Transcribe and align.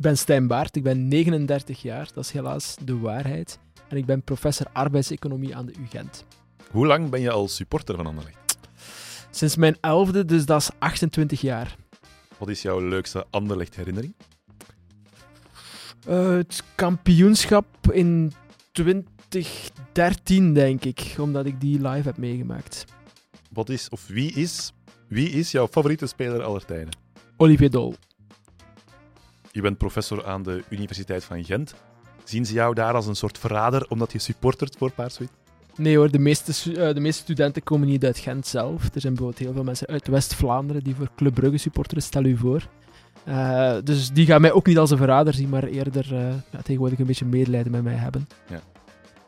ben 0.00 0.18
Stijn 0.18 0.46
Baart, 0.46 0.76
ik 0.76 0.82
ben 0.82 1.08
39 1.08 1.82
jaar, 1.82 2.08
dat 2.14 2.24
is 2.24 2.30
helaas 2.30 2.76
de 2.84 2.98
waarheid. 2.98 3.58
En 3.88 3.96
ik 3.96 4.06
ben 4.06 4.22
professor 4.22 4.66
arbeidseconomie 4.72 5.56
aan 5.56 5.66
de 5.66 5.74
UGent. 5.80 6.24
Hoe 6.70 6.86
lang 6.86 7.10
ben 7.10 7.20
je 7.20 7.30
al 7.30 7.48
supporter 7.48 7.96
van 7.96 8.06
Anderlecht? 8.06 8.58
Sinds 9.30 9.56
mijn 9.56 9.76
elfde, 9.80 10.24
dus 10.24 10.46
dat 10.46 10.60
is 10.60 10.70
28 10.78 11.40
jaar. 11.40 11.76
Wat 12.38 12.48
is 12.48 12.62
jouw 12.62 12.80
leukste 12.80 13.26
Anderlecht 13.30 13.76
herinnering? 13.76 14.14
Uh, 16.08 16.30
het 16.30 16.62
kampioenschap 16.74 17.66
in 17.92 18.32
2013, 18.72 20.54
denk 20.54 20.84
ik, 20.84 21.14
omdat 21.18 21.46
ik 21.46 21.60
die 21.60 21.80
live 21.80 22.08
heb 22.08 22.16
meegemaakt. 22.16 22.84
Wat 23.50 23.68
is, 23.68 23.88
of 23.88 24.06
wie 24.06 24.32
is, 24.32 24.72
wie 25.08 25.30
is 25.30 25.50
jouw 25.50 25.68
favoriete 25.68 26.06
speler 26.06 26.42
aller 26.42 26.64
tijden? 26.64 26.96
Olivier 27.36 27.70
Dol. 27.70 27.94
Je 29.52 29.60
bent 29.60 29.78
professor 29.78 30.26
aan 30.26 30.42
de 30.42 30.64
Universiteit 30.68 31.24
van 31.24 31.44
Gent. 31.44 31.74
Zien 32.24 32.46
ze 32.46 32.52
jou 32.52 32.74
daar 32.74 32.94
als 32.94 33.06
een 33.06 33.16
soort 33.16 33.38
verrader 33.38 33.86
omdat 33.88 34.12
je 34.12 34.18
supportert 34.18 34.76
voor 34.76 34.92
Paarswit? 34.92 35.30
Nee 35.76 35.96
hoor, 35.96 36.10
de 36.10 36.18
meeste, 36.18 36.70
uh, 36.70 36.94
de 36.94 37.00
meeste 37.00 37.22
studenten 37.22 37.62
komen 37.62 37.88
niet 37.88 38.04
uit 38.04 38.18
Gent 38.18 38.46
zelf. 38.46 38.94
Er 38.94 39.00
zijn 39.00 39.14
bijvoorbeeld 39.14 39.44
heel 39.44 39.52
veel 39.52 39.64
mensen 39.64 39.86
uit 39.86 40.08
West-Vlaanderen 40.08 40.84
die 40.84 40.94
voor 40.94 41.10
Club 41.16 41.34
Brugge 41.34 41.58
supporteren, 41.58 42.02
stel 42.02 42.24
u 42.24 42.36
voor. 42.36 42.68
Uh, 43.28 43.78
dus 43.84 44.12
die 44.12 44.26
gaan 44.26 44.40
mij 44.40 44.52
ook 44.52 44.66
niet 44.66 44.78
als 44.78 44.90
een 44.90 44.96
verrader 44.96 45.34
zien, 45.34 45.48
maar 45.48 45.64
eerder 45.64 46.12
uh, 46.12 46.34
ja, 46.50 46.62
tegenwoordig 46.62 46.98
een 46.98 47.06
beetje 47.06 47.24
medelijden 47.24 47.72
met 47.72 47.82
mij 47.82 47.94
hebben. 47.94 48.26
Ja. 48.48 48.60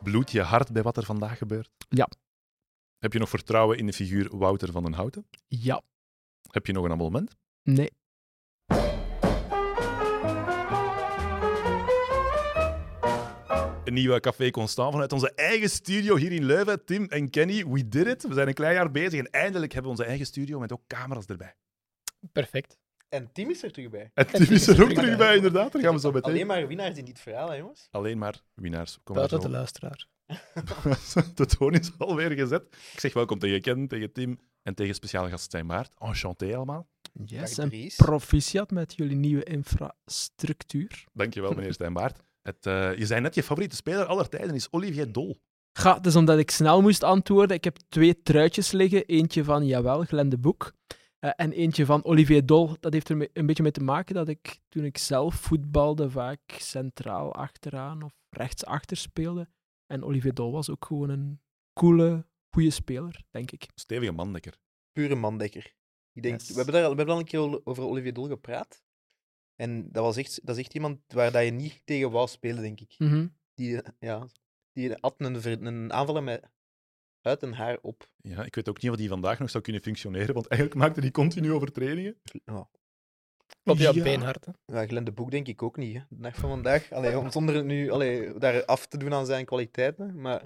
Bloed 0.03 0.31
je 0.31 0.41
hart 0.41 0.71
bij 0.71 0.81
wat 0.81 0.97
er 0.97 1.03
vandaag 1.03 1.37
gebeurt? 1.37 1.69
Ja. 1.89 2.07
Heb 2.99 3.13
je 3.13 3.19
nog 3.19 3.29
vertrouwen 3.29 3.77
in 3.77 3.85
de 3.85 3.93
figuur 3.93 4.37
Wouter 4.37 4.71
van 4.71 4.83
den 4.83 4.93
Houten? 4.93 5.25
Ja. 5.47 5.81
Heb 6.51 6.65
je 6.65 6.73
nog 6.73 6.85
een 6.85 6.91
abonnement? 6.91 7.35
Nee. 7.63 7.91
Een 13.83 13.93
nieuwe 13.93 14.19
Café 14.19 14.51
Constant 14.51 14.91
vanuit 14.91 15.13
onze 15.13 15.33
eigen 15.33 15.69
studio 15.69 16.15
hier 16.15 16.31
in 16.31 16.45
Leuven. 16.45 16.85
Tim 16.85 17.05
en 17.05 17.29
Kenny, 17.29 17.67
we 17.67 17.87
did 17.87 18.07
it. 18.07 18.27
We 18.27 18.33
zijn 18.33 18.47
een 18.47 18.53
klein 18.53 18.73
jaar 18.73 18.91
bezig 18.91 19.19
en 19.19 19.29
eindelijk 19.29 19.73
hebben 19.73 19.91
we 19.91 19.97
onze 19.97 20.09
eigen 20.09 20.25
studio 20.25 20.59
met 20.59 20.71
ook 20.71 20.81
camera's 20.87 21.25
erbij. 21.25 21.55
Perfect. 22.31 22.77
En 23.09 23.31
Tim 23.31 23.49
is 23.49 23.63
er 23.63 23.71
terug 23.71 23.89
bij. 23.89 24.11
En 24.13 24.27
Tim 24.27 24.49
is 24.49 24.67
er 24.67 24.83
ook 24.83 24.91
terug 24.91 25.17
bij, 25.17 25.35
inderdaad. 25.35 25.71
Daar 25.71 25.81
gaan 25.81 25.93
we 25.93 25.99
zo 25.99 26.11
meteen. 26.11 26.31
Alleen 26.31 26.47
maar 26.47 26.67
winnaars 26.67 26.97
in 26.97 27.05
dit 27.05 27.19
verhaal, 27.19 27.49
hè, 27.49 27.55
jongens. 27.55 27.87
Alleen 27.91 28.17
maar 28.17 28.41
winnaars. 28.53 28.99
Kom 29.03 29.15
Buiten 29.15 29.39
de 29.39 29.49
luisteraar. 29.49 30.07
de 31.35 31.45
toon 31.45 31.73
is 31.73 31.91
alweer 31.97 32.31
gezet. 32.31 32.63
Ik 32.93 32.99
zeg 32.99 33.13
welkom 33.13 33.39
tegen 33.39 33.61
Ken, 33.61 33.87
tegen 33.87 34.11
Tim 34.11 34.39
en 34.63 34.75
tegen 34.75 34.95
speciale 34.95 35.29
gast 35.29 35.43
Stijn 35.43 35.65
Maart. 35.65 35.93
Enchanté 35.99 36.55
allemaal. 36.55 36.87
Yes, 37.25 37.57
en 37.57 37.91
proficiat 37.95 38.71
met 38.71 38.93
jullie 38.95 39.15
nieuwe 39.15 39.43
infrastructuur. 39.43 41.05
Dankjewel, 41.13 41.53
meneer 41.53 41.73
Stijn 41.73 41.91
Maart. 41.93 42.19
Het, 42.41 42.65
uh, 42.65 42.97
je 42.97 43.05
zei 43.05 43.21
net, 43.21 43.35
je 43.35 43.43
favoriete 43.43 43.75
speler 43.75 44.05
aller 44.05 44.29
tijden 44.29 44.55
is 44.55 44.71
Olivier 44.71 45.11
Dol. 45.11 45.41
Ga, 45.73 45.95
het 45.95 46.05
is 46.05 46.15
omdat 46.15 46.39
ik 46.39 46.51
snel 46.51 46.81
moest 46.81 47.03
antwoorden. 47.03 47.55
Ik 47.55 47.63
heb 47.63 47.77
twee 47.89 48.21
truitjes 48.21 48.71
liggen. 48.71 49.05
Eentje 49.05 49.43
van, 49.43 49.65
jawel, 49.65 50.03
Glenn 50.03 50.29
de 50.29 50.37
Boek. 50.37 50.73
Uh, 51.19 51.31
en 51.35 51.51
eentje 51.51 51.85
van 51.85 52.03
Olivier 52.03 52.45
Dol. 52.45 52.75
Dat 52.79 52.93
heeft 52.93 53.09
er 53.09 53.29
een 53.33 53.45
beetje 53.45 53.63
mee 53.63 53.71
te 53.71 53.83
maken 53.83 54.15
dat 54.15 54.27
ik, 54.27 54.59
toen 54.69 54.83
ik 54.83 54.97
zelf 54.97 55.35
voetbalde, 55.35 56.09
vaak 56.09 56.39
centraal 56.57 57.33
achteraan 57.33 58.03
of 58.03 58.13
rechtsachter 58.29 58.97
speelde. 58.97 59.47
En 59.85 60.03
Olivier 60.03 60.33
Dol 60.33 60.51
was 60.51 60.69
ook 60.69 60.85
gewoon 60.85 61.09
een 61.09 61.41
coole, 61.73 62.25
goede 62.49 62.69
speler, 62.69 63.23
denk 63.29 63.51
ik. 63.51 63.67
Stevige 63.75 64.11
mandekker. 64.11 64.57
Pure 64.91 65.15
mandekker. 65.15 65.73
Ik 66.13 66.23
denk, 66.23 66.39
yes. 66.39 66.49
we, 66.49 66.55
hebben 66.55 66.73
daar, 66.73 66.83
we 66.83 66.95
hebben 66.95 67.13
al 67.13 67.19
een 67.19 67.25
keer 67.25 67.65
over 67.65 67.83
Olivier 67.83 68.13
Dol 68.13 68.27
gepraat. 68.27 68.83
En 69.61 69.91
dat, 69.91 70.03
was 70.03 70.17
echt, 70.17 70.39
dat 70.43 70.55
is 70.57 70.63
echt 70.63 70.73
iemand 70.73 70.99
waar 71.07 71.31
dat 71.31 71.43
je 71.43 71.51
niet 71.51 71.81
tegen 71.85 72.11
wou 72.11 72.27
spelen, 72.27 72.61
denk 72.61 72.79
ik. 72.79 72.95
Mm 72.97 73.07
-hmm. 73.07 73.35
Die, 73.53 73.81
ja, 73.99 74.27
die 74.73 74.97
had 74.99 75.15
een, 75.17 75.65
een 75.65 75.93
aanvaller 75.93 76.23
met 76.23 76.49
uit 77.21 77.43
en 77.43 77.53
haar 77.53 77.77
op. 77.81 78.09
Ja, 78.21 78.43
ik 78.43 78.55
weet 78.55 78.69
ook 78.69 78.81
niet 78.81 78.91
of 78.91 78.97
die 78.97 79.09
vandaag 79.09 79.39
nog 79.39 79.49
zou 79.49 79.63
kunnen 79.63 79.81
functioneren, 79.81 80.33
want 80.33 80.47
eigenlijk 80.47 80.81
maakte 80.81 81.01
die 81.01 81.11
continu 81.11 81.51
overtredingen. 81.51 82.15
Ja. 82.45 82.69
Klopt, 83.63 83.79
ja, 83.79 83.91
ja. 83.93 84.03
beenhard. 84.03 84.45
Hè? 84.45 84.51
Ja, 84.65 84.87
Glenn 84.87 85.05
de 85.05 85.11
Boek 85.11 85.31
denk 85.31 85.47
ik 85.47 85.63
ook 85.63 85.77
niet, 85.77 85.93
hè. 85.95 86.01
de 86.09 86.21
dag 86.21 86.35
van 86.35 86.49
vandaag. 86.49 86.91
Allee, 86.91 87.19
om 87.19 87.31
zonder 87.31 87.63
nu 87.63 87.91
allee, 87.91 88.37
daar 88.37 88.65
af 88.65 88.87
te 88.87 88.97
doen 88.97 89.13
aan 89.13 89.25
zijn 89.25 89.45
kwaliteiten, 89.45 90.21
maar... 90.21 90.39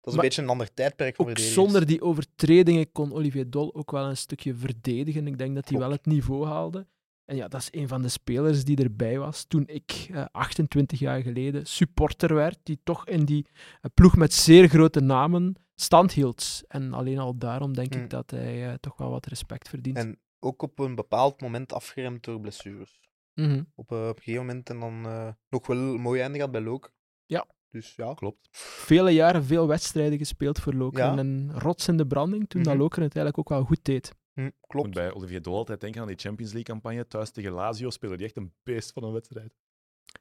Dat 0.00 0.12
is 0.12 0.14
een 0.14 0.24
beetje 0.24 0.42
een 0.42 0.48
ander 0.48 0.74
tijdperk 0.74 1.16
voor 1.16 1.30
ook 1.30 1.38
Zonder 1.38 1.86
die 1.86 2.02
overtredingen 2.02 2.92
kon 2.92 3.12
Olivier 3.12 3.50
Dol 3.50 3.74
ook 3.74 3.90
wel 3.90 4.04
een 4.04 4.16
stukje 4.16 4.54
verdedigen. 4.54 5.26
Ik 5.26 5.38
denk 5.38 5.54
dat 5.54 5.68
hij 5.68 5.78
wel 5.78 5.90
het 5.90 6.06
niveau 6.06 6.46
haalde. 6.46 6.86
En 7.30 7.36
ja, 7.36 7.48
dat 7.48 7.60
is 7.60 7.68
een 7.70 7.88
van 7.88 8.02
de 8.02 8.08
spelers 8.08 8.64
die 8.64 8.76
erbij 8.82 9.18
was 9.18 9.44
toen 9.44 9.62
ik 9.66 10.08
uh, 10.10 10.24
28 10.32 10.98
jaar 10.98 11.22
geleden 11.22 11.66
supporter 11.66 12.34
werd, 12.34 12.58
die 12.62 12.80
toch 12.84 13.06
in 13.06 13.24
die 13.24 13.46
uh, 13.52 13.90
ploeg 13.94 14.16
met 14.16 14.32
zeer 14.32 14.68
grote 14.68 15.00
namen 15.00 15.54
stand 15.74 16.12
hield. 16.12 16.62
En 16.68 16.92
alleen 16.92 17.18
al 17.18 17.38
daarom 17.38 17.74
denk 17.74 17.94
Mm. 17.94 18.00
ik 18.02 18.10
dat 18.10 18.30
hij 18.30 18.66
uh, 18.68 18.74
toch 18.74 18.96
wel 18.96 19.10
wat 19.10 19.26
respect 19.26 19.68
verdient. 19.68 19.96
En 19.96 20.18
ook 20.38 20.62
op 20.62 20.78
een 20.78 20.94
bepaald 20.94 21.40
moment 21.40 21.72
afgeremd 21.72 22.24
door 22.24 22.40
blessures. 22.40 23.00
Mhm. 23.34 23.62
Op, 23.74 23.92
uh, 23.92 23.98
op 24.08 24.16
een 24.16 24.22
gegeven 24.22 24.46
moment 24.46 24.70
en 24.70 24.80
dan 24.80 25.06
uh, 25.06 25.28
nog 25.48 25.66
wel 25.66 25.76
een 25.76 26.00
mooi 26.00 26.20
einde 26.20 26.34
gehad 26.36 26.52
bij 26.52 26.60
Look. 26.60 26.92
Ja. 27.26 27.46
Dus 27.68 27.94
ja. 27.96 28.14
Klopt. 28.14 28.48
Vele 28.50 29.10
jaren 29.10 29.44
veel 29.44 29.66
wedstrijden 29.66 30.18
gespeeld 30.18 30.58
voor 30.58 30.74
Lokeren 30.74 31.12
Ja. 31.12 31.18
en 31.18 31.50
rots 31.58 31.88
in 31.88 31.96
de 31.96 32.06
branding, 32.06 32.48
toen 32.48 32.62
dat 32.62 32.72
Mhm. 32.72 32.82
Lokeren 32.82 33.04
het 33.08 33.16
eigenlijk 33.16 33.38
ook 33.50 33.58
wel 33.58 33.66
goed 33.66 33.84
deed. 33.84 34.14
Hm, 34.40 34.46
Ik 34.46 34.52
moet 34.60 34.66
klopt. 34.68 34.90
bij 34.94 35.12
Olivier 35.12 35.42
Dol 35.42 35.56
altijd 35.56 35.80
denken 35.80 36.00
aan 36.00 36.06
die 36.06 36.16
Champions 36.16 36.52
League-campagne. 36.52 37.06
Thuis 37.06 37.30
tegen 37.30 37.52
Lazio 37.52 37.90
speelde 37.90 38.16
hij 38.16 38.24
echt 38.24 38.36
een 38.36 38.52
beest 38.62 38.92
van 38.92 39.02
een 39.04 39.12
wedstrijd. 39.12 39.52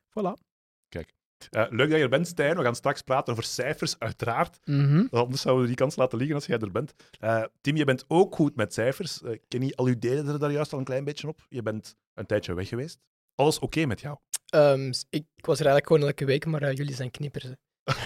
Voilà. 0.10 0.48
Eh, 1.50 1.66
leuk 1.70 1.90
dat 1.90 1.98
je 1.98 2.04
er 2.04 2.10
bent, 2.10 2.28
Stijn. 2.28 2.58
We 2.58 2.64
gaan 2.64 2.76
straks 2.76 3.02
praten 3.02 3.32
over 3.32 3.44
cijfers, 3.46 4.00
uiteraard. 4.00 4.60
Mhm. 4.66 5.06
Anders 5.12 5.42
zouden 5.42 5.64
we 5.64 5.70
die 5.70 5.78
kans 5.80 5.96
laten 5.96 6.18
liggen 6.18 6.36
als 6.36 6.46
jij 6.46 6.58
er 6.60 6.72
bent. 6.72 6.94
Eh, 7.20 7.44
Tim, 7.62 7.76
je 7.76 7.86
bent 7.86 8.06
ook 8.08 8.36
goed 8.36 8.56
met 8.56 8.74
cijfers. 8.74 9.22
Eh 9.24 9.38
Kenny 9.48 9.72
alludeerde 9.76 10.32
er 10.32 10.40
daar 10.40 10.52
juist 10.52 10.74
al 10.74 10.80
een 10.80 10.86
klein 10.86 11.04
beetje 11.04 11.28
op. 11.28 11.46
Je 11.50 11.62
bent 11.62 11.96
een 12.14 12.26
tijdje 12.26 12.54
weg 12.54 12.68
geweest. 12.68 13.00
Alles 13.36 13.60
oké 13.60 13.86
met 13.86 14.02
jou? 14.02 14.18
Ehm, 14.50 14.88
ik, 15.10 15.26
ik 15.36 15.46
was 15.46 15.60
er 15.60 15.66
eigenlijk 15.66 15.88
gewoon 15.88 16.02
elke 16.04 16.26
week, 16.26 16.46
maar 16.46 16.62
eh, 16.62 16.74
jullie 16.76 16.96
zijn 16.96 17.12
knippers. 17.12 17.44
hè. 17.44 17.52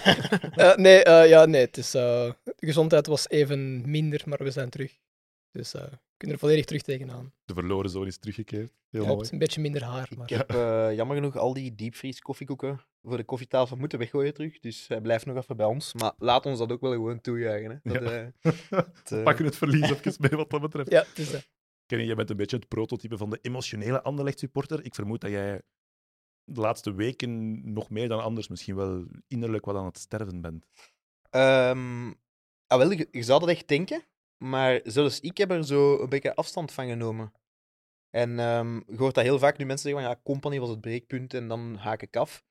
Eh, 0.56 0.75
nee, 0.75 1.03
eh, 1.03 1.29
ja, 1.29 1.46
nee, 1.46 1.62
het 1.62 1.78
is, 1.78 1.94
eh, 1.94 2.31
de 2.44 2.53
gezondheid 2.66 3.07
was 3.07 3.29
even 3.29 3.90
minder, 3.90 4.22
maar 4.25 4.44
we 4.44 4.52
zijn 4.52 4.69
terug. 4.69 4.97
Dus 5.53 5.74
eh, 5.74 5.81
we 5.81 5.97
kunnen 6.18 6.36
er 6.38 6.41
volledig 6.44 6.66
terug 6.66 6.81
tegenaan. 6.81 7.34
De 7.46 7.53
verloren 7.53 7.90
zoon 7.90 8.06
is 8.08 8.18
teruggekeerd. 8.18 8.74
Heel 8.90 9.02
Klopt, 9.03 9.18
mooi. 9.18 9.30
een 9.31 9.38
beetje 9.40 9.62
minder 9.62 9.84
haar, 9.84 10.08
Ik 10.12 10.18
maar 10.18 10.28
heb 10.30 10.50
eh, 10.50 10.96
jammer 10.96 11.16
genoeg 11.16 11.38
al 11.38 11.53
die 11.53 11.75
diepvries 11.75 12.19
koffiekoeken 12.22 12.81
voor 13.02 13.18
de 13.18 13.24
koffietafel 13.24 13.75
moeten 13.78 14.00
weggooien 14.00 14.34
terug. 14.34 14.59
Dus 14.59 14.88
hij 14.88 15.02
blijft 15.02 15.25
nog 15.25 15.38
even 15.38 15.58
bij 15.58 15.66
ons. 15.66 15.94
Maar 15.94 16.14
laat 16.18 16.46
ons 16.46 16.59
dat 16.59 16.72
ook 16.72 16.81
wel 16.81 16.91
gewoon 16.91 17.22
toejuichen. 17.22 17.81
Hè. 17.84 17.91
Dat, 17.94 18.03
Ja. 18.03 18.09
eh, 18.12 18.28
het, 18.69 19.09
We 19.09 19.22
pakken 19.24 19.46
het 19.46 19.56
verlies 19.56 19.90
even 19.91 20.16
mee 20.19 20.30
wat 20.30 20.50
dat 20.50 20.62
betreft. 20.62 20.90
ja, 20.91 21.03
het 21.08 21.19
is, 21.19 21.34
eh, 21.34 21.41
Kenny, 21.85 22.06
jij 22.06 22.16
bent 22.16 22.30
een 22.30 22.38
beetje 22.38 22.56
het 22.58 22.68
prototype 22.68 23.18
van 23.18 23.30
de 23.30 23.40
emotionele 23.41 24.02
Anderlecht-supporter. 24.02 24.85
Ik 24.85 24.96
vermoed 24.96 25.22
dat 25.22 25.31
jij 25.31 25.62
de 26.44 26.62
laatste 26.62 26.94
weken 26.94 27.62
nog 27.74 27.90
meer 27.90 28.08
dan 28.08 28.22
anders 28.24 28.47
misschien 28.47 28.75
wel 28.75 29.06
innerlijk 29.28 29.66
wat 29.66 29.75
aan 29.75 29.85
het 29.85 29.97
sterven 29.97 30.41
bent. 30.41 30.66
Ehm, 31.30 32.08
ah, 32.68 32.78
wel, 32.78 32.91
je, 32.91 33.08
je 33.12 33.24
zou 33.24 33.40
dat 33.40 33.50
echt 33.50 33.68
denken, 33.68 34.03
maar 34.43 34.79
zelfs 34.83 35.19
ik 35.19 35.37
heb 35.37 35.51
er 35.51 35.65
zo 35.65 35.99
een 35.99 36.09
beetje 36.09 36.35
afstand 36.35 36.71
van 36.71 36.87
genomen. 36.87 37.33
En 38.09 38.39
ehm, 38.39 38.75
je 38.75 38.97
hoort 38.97 39.15
dat 39.15 39.23
heel 39.23 39.39
vaak 39.39 39.57
nu 39.57 39.65
mensen 39.65 39.89
zeggen 39.89 40.05
van 40.05 40.15
ja, 40.15 40.21
Company 40.23 40.59
was 40.59 40.69
het 40.69 40.81
breekpunt 40.81 41.33
en 41.33 41.47
dan 41.47 41.75
haak 41.75 42.01
ik 42.01 42.15
af. 42.15 42.43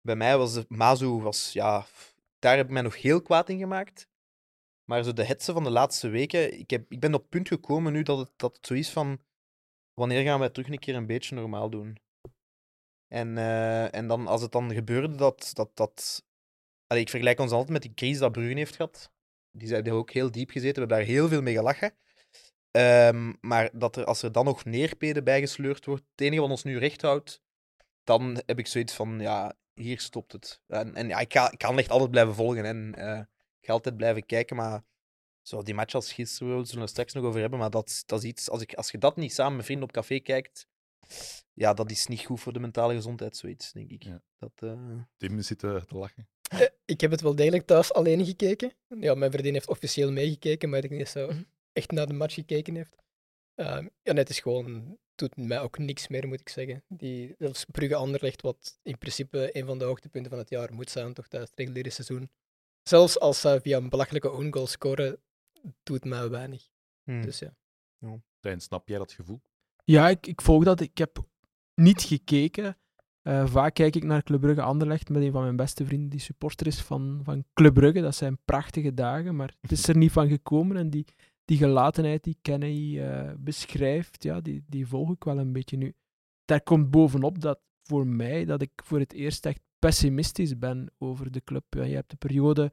Bij 0.00 0.16
mij 0.16 0.38
was 0.38 0.54
de 0.54 0.64
Mazu, 0.68 1.06
was, 1.06 1.52
ja, 1.52 1.86
daar 2.38 2.56
heb 2.56 2.66
ik 2.66 2.72
mij 2.72 2.82
nog 2.82 3.02
heel 3.02 3.22
kwaad 3.22 3.48
in 3.48 3.58
gemaakt. 3.58 4.08
Maar 4.84 5.02
zo 5.02 5.12
de 5.12 5.24
hetze 5.24 5.52
van 5.52 5.64
de 5.64 5.70
laatste 5.70 6.08
weken, 6.08 6.58
ik, 6.58 6.70
heb, 6.70 6.92
ik 6.92 7.00
ben 7.00 7.14
op 7.14 7.20
het 7.20 7.30
punt 7.30 7.48
gekomen 7.48 7.92
nu 7.92 8.02
dat 8.02 8.18
het, 8.18 8.32
dat 8.36 8.56
het 8.56 8.66
zo 8.66 8.74
is 8.74 8.90
van 8.90 9.18
wanneer 9.94 10.22
gaan 10.22 10.38
wij 10.38 10.50
terug 10.50 10.68
een 10.68 10.78
keer 10.78 10.94
een 10.94 11.06
beetje 11.06 11.34
normaal 11.34 11.70
doen? 11.70 11.98
En, 13.08 13.38
eh, 13.38 13.94
en 13.94 14.06
dan, 14.06 14.26
als 14.26 14.42
het 14.42 14.52
dan 14.52 14.72
gebeurde 14.72 15.14
dat, 15.14 15.50
dat, 15.54 15.76
dat 15.76 16.22
ik 16.86 17.08
vergelijk 17.08 17.40
ons 17.40 17.50
altijd 17.50 17.70
met 17.70 17.82
die 17.82 17.94
crisis 17.94 18.18
dat 18.18 18.32
Brugge 18.32 18.54
heeft 18.54 18.76
gehad. 18.76 19.10
Die 19.58 19.68
zijn 19.68 19.90
ook 19.90 20.10
heel 20.10 20.30
diep 20.30 20.50
gezeten. 20.50 20.74
We 20.74 20.78
hebben 20.80 20.96
daar 20.96 21.06
heel 21.06 21.28
veel 21.28 21.42
mee 21.42 21.54
gelachen. 21.54 21.94
Ehm, 22.70 23.32
maar 23.40 23.70
dat 23.72 23.96
er, 23.96 24.04
als 24.04 24.22
er 24.22 24.32
dan 24.32 24.44
nog 24.44 24.64
neerpeden 24.64 25.24
bijgesleurd 25.24 25.84
wordt, 25.84 26.04
het 26.10 26.20
enige 26.20 26.40
wat 26.40 26.50
ons 26.50 26.62
nu 26.62 26.78
recht 26.78 27.02
houdt, 27.02 27.42
dan 28.04 28.42
heb 28.46 28.58
ik 28.58 28.66
zoiets 28.66 28.94
van, 28.94 29.20
ja, 29.20 29.56
hier 29.74 30.00
stopt 30.00 30.32
het. 30.32 30.60
En, 30.66 30.94
en 30.94 31.08
ja, 31.08 31.18
ik, 31.18 31.32
ga, 31.32 31.52
ik 31.52 31.58
kan 31.58 31.78
echt 31.78 31.90
altijd 31.90 32.10
blijven 32.10 32.34
volgen 32.34 32.64
en 32.64 32.94
eh, 32.94 33.18
ik 33.60 33.66
ga 33.66 33.72
altijd 33.72 33.96
blijven 33.96 34.26
kijken, 34.26 34.56
maar 34.56 34.84
zo 35.42 35.62
die 35.62 35.74
match 35.74 35.94
als 35.94 36.12
gisteren, 36.12 36.58
we 36.58 36.64
zullen 36.64 36.82
er 36.82 36.88
straks 36.88 37.12
nog 37.12 37.24
over 37.24 37.40
hebben, 37.40 37.58
maar 37.58 37.70
dat, 37.70 38.02
dat 38.06 38.18
is 38.18 38.24
iets, 38.24 38.50
als, 38.50 38.62
ik, 38.62 38.74
als 38.74 38.90
je 38.90 38.98
dat 38.98 39.16
niet 39.16 39.32
samen 39.32 39.56
met 39.56 39.64
vrienden 39.64 39.88
op 39.88 39.94
café 39.94 40.18
kijkt, 40.18 40.68
ja, 41.52 41.74
dat 41.74 41.90
is 41.90 42.06
niet 42.06 42.24
goed 42.24 42.40
voor 42.40 42.52
de 42.52 42.60
mentale 42.60 42.94
gezondheid, 42.94 43.36
zoiets, 43.36 43.72
denk 43.72 43.90
ik. 43.90 44.02
Ja. 44.02 44.22
Dat, 44.38 44.52
eh, 44.56 45.00
Tim 45.16 45.40
zit 45.40 45.62
eh, 45.62 45.76
te 45.76 45.96
lachen. 45.96 46.28
Ik 46.86 47.00
heb 47.00 47.10
het 47.10 47.20
wel 47.20 47.34
degelijk 47.34 47.66
thuis 47.66 47.92
alleen 47.92 48.24
gekeken. 48.24 48.72
Ja, 49.00 49.14
mijn 49.14 49.30
vriendin 49.30 49.52
heeft 49.52 49.68
officieel 49.68 50.12
meegekeken, 50.12 50.68
maar 50.68 50.84
ik 50.84 50.88
denk 50.88 51.00
dat 51.00 51.10
ze 51.10 51.44
echt 51.72 51.90
naar 51.90 52.06
de 52.06 52.12
match 52.12 52.34
gekeken 52.34 52.74
heeft. 52.74 52.96
Ehm, 53.54 53.88
ja, 54.02 54.12
nee, 54.12 54.22
het 54.22 54.30
is 54.30 54.40
gewoon 54.40 54.98
doet 55.14 55.36
mij 55.36 55.60
ook 55.60 55.78
niks 55.78 56.08
meer, 56.08 56.28
moet 56.28 56.40
ik 56.40 56.48
zeggen. 56.48 56.84
Die, 56.88 57.34
zelfs 57.38 57.64
Brugge 57.64 57.94
Anderlecht, 57.94 58.42
wat 58.42 58.78
in 58.82 58.98
principe 58.98 59.56
een 59.56 59.66
van 59.66 59.78
de 59.78 59.84
hoogtepunten 59.84 60.30
van 60.30 60.40
het 60.40 60.50
jaar 60.50 60.74
moet 60.74 60.90
zijn, 60.90 61.14
toch 61.14 61.28
tijdens 61.28 61.50
het 61.50 61.60
reguliere 61.60 61.90
seizoen. 61.90 62.30
Zelfs 62.82 63.20
als 63.20 63.40
zij 63.40 63.60
via 63.60 63.76
een 63.76 63.88
belachelijke 63.88 64.30
own 64.30 64.52
goal 64.52 64.66
scoren, 64.66 65.18
doet 65.82 66.04
mij 66.04 66.28
weinig. 66.28 66.68
Hmm. 67.02 67.22
Dus 67.22 67.38
ja. 67.38 67.54
Stijn, 68.38 68.60
snap 68.60 68.88
jij 68.88 68.98
dat 68.98 69.12
gevoel? 69.12 69.40
Ja, 69.84 70.08
ik, 70.08 70.26
ik 70.26 70.40
volg 70.40 70.64
dat. 70.64 70.80
Ik 70.80 70.98
heb 70.98 71.18
niet 71.74 72.02
gekeken. 72.02 72.76
Eh, 73.26 73.46
vaak 73.46 73.74
kijk 73.74 73.96
ik 73.96 74.04
naar 74.04 74.22
Club 74.22 74.40
Brugge 74.40 74.62
Anderlecht 74.62 75.08
met 75.08 75.22
een 75.22 75.32
van 75.32 75.42
mijn 75.42 75.56
beste 75.56 75.84
vrienden 75.84 76.08
die 76.08 76.20
supporter 76.20 76.66
is 76.66 76.80
van, 76.80 77.20
van 77.22 77.44
Club 77.52 77.74
Brugge. 77.74 78.00
Dat 78.00 78.14
zijn 78.14 78.38
prachtige 78.44 78.94
dagen, 78.94 79.36
maar 79.36 79.54
het 79.60 79.72
is 79.72 79.88
er 79.88 79.96
niet 79.96 80.12
van 80.12 80.28
gekomen. 80.28 80.76
En 80.76 80.90
die, 80.90 81.06
die 81.44 81.56
gelatenheid 81.56 82.24
die 82.24 82.38
Kenny 82.42 83.00
eh, 83.00 83.32
beschrijft, 83.38 84.22
ja, 84.22 84.40
die, 84.40 84.64
die 84.68 84.86
volg 84.86 85.10
ik 85.10 85.24
wel 85.24 85.38
een 85.38 85.52
beetje 85.52 85.76
nu. 85.76 85.94
Daar 86.44 86.62
komt 86.62 86.90
bovenop 86.90 87.40
dat 87.40 87.60
voor 87.82 88.06
mij 88.06 88.44
dat 88.44 88.62
ik 88.62 88.70
voor 88.74 88.98
het 88.98 89.12
eerst 89.12 89.46
echt 89.46 89.60
pessimistisch 89.78 90.58
ben 90.58 90.92
over 90.98 91.30
de 91.30 91.40
club. 91.44 91.64
Ja, 91.68 91.82
je 91.82 91.94
hebt 91.94 92.10
de 92.10 92.16
periode 92.16 92.72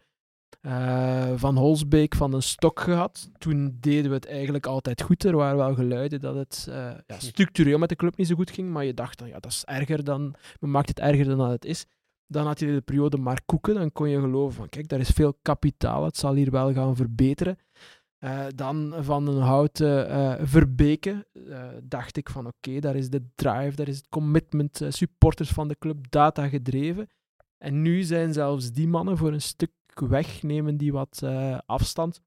eh, 0.62 1.32
van 1.36 1.58
Holsbeek 1.58 2.16
van 2.16 2.34
een 2.34 2.44
stok 2.44 2.80
gehad. 2.80 3.30
Toen 3.38 3.78
deden 3.80 4.10
we 4.10 4.16
het 4.16 4.28
eigenlijk 4.28 4.66
altijd 4.66 5.02
goed. 5.02 5.24
Er 5.24 5.36
waren 5.36 5.58
wel 5.58 5.74
geluiden 5.74 6.20
dat 6.20 6.36
het 6.36 6.68
eh, 6.70 6.76
ja, 7.08 7.20
structureel 7.20 7.78
met 7.78 7.90
de 7.90 7.96
club 7.96 8.18
niet 8.18 8.28
zo 8.28 8.36
goed 8.36 8.52
ging, 8.52 8.70
maar 8.70 8.86
je 8.86 8.94
dacht 8.94 9.20
dan, 9.20 9.28
ja, 9.28 9.40
dat 9.40 9.52
is 9.52 9.64
erger 9.66 10.04
dan, 10.04 10.36
men 10.60 10.72
maakt 10.72 10.88
het 10.88 11.00
erger 11.00 11.26
dan 11.26 11.38
dat 11.38 11.50
het 11.50 11.66
is. 11.66 11.86
Dan 12.28 12.46
had 12.46 12.60
je 12.60 12.66
de 12.66 12.82
periode 12.82 13.18
maar 13.18 13.42
koeken, 13.46 13.74
dan 13.74 13.92
kon 13.92 14.10
je 14.10 14.20
geloven 14.20 14.56
van, 14.56 14.70
kijk, 14.70 14.88
daar 14.88 15.00
is 15.00 15.10
veel 15.10 15.38
kapitaal, 15.42 16.06
het 16.06 16.18
zal 16.18 16.34
hier 16.34 16.52
wel 16.52 16.74
gaan 16.74 16.96
verbeteren. 16.96 17.58
Eh, 18.18 18.46
dan 18.56 18.94
van 19.00 19.28
een 19.28 19.42
houten 19.42 20.48
Verbeke 20.48 21.28
eh, 21.50 21.68
dacht 21.84 22.18
ik 22.18 22.30
van, 22.30 22.48
oké, 22.48 22.80
daar 22.80 22.96
is 22.96 23.10
de 23.10 23.26
drive, 23.36 23.76
daar 23.76 23.88
is 23.88 23.98
het 23.98 24.10
commitment, 24.10 24.82
supporters 24.90 25.50
van 25.50 25.68
de 25.68 25.76
club, 25.80 26.12
data 26.12 26.48
gedreven. 26.48 27.08
En 27.58 27.82
nu 27.82 28.04
zijn 28.04 28.34
zelfs 28.34 28.72
die 28.72 28.88
mannen 28.88 29.18
voor 29.18 29.34
een 29.34 29.42
stuk 29.42 29.72
weg, 30.00 30.44
nemen 30.44 30.78
die 30.78 30.92
wat 30.92 31.19
eh, 31.24 31.57
afstand. 31.66 32.22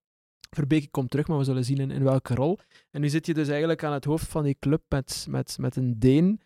Verbeke 0.51 0.91
komt 0.91 1.11
terug, 1.11 1.27
maar 1.27 1.39
we 1.39 1.45
zullen 1.45 1.65
zien 1.65 1.79
in, 1.79 1.91
in 1.91 2.05
welke 2.05 2.35
rol. 2.35 2.59
En 2.91 3.01
nu 3.01 3.09
zit 3.09 3.27
je 3.27 3.35
dus 3.35 3.49
eigenlijk 3.49 3.85
aan 3.85 3.93
het 3.93 4.05
hoofd 4.05 4.29
van 4.29 4.45
die 4.45 4.57
club 4.59 4.83
met, 4.89 5.27
met, 5.29 5.57
met 5.59 5.77
een 5.77 5.99
Deen, 5.99 6.41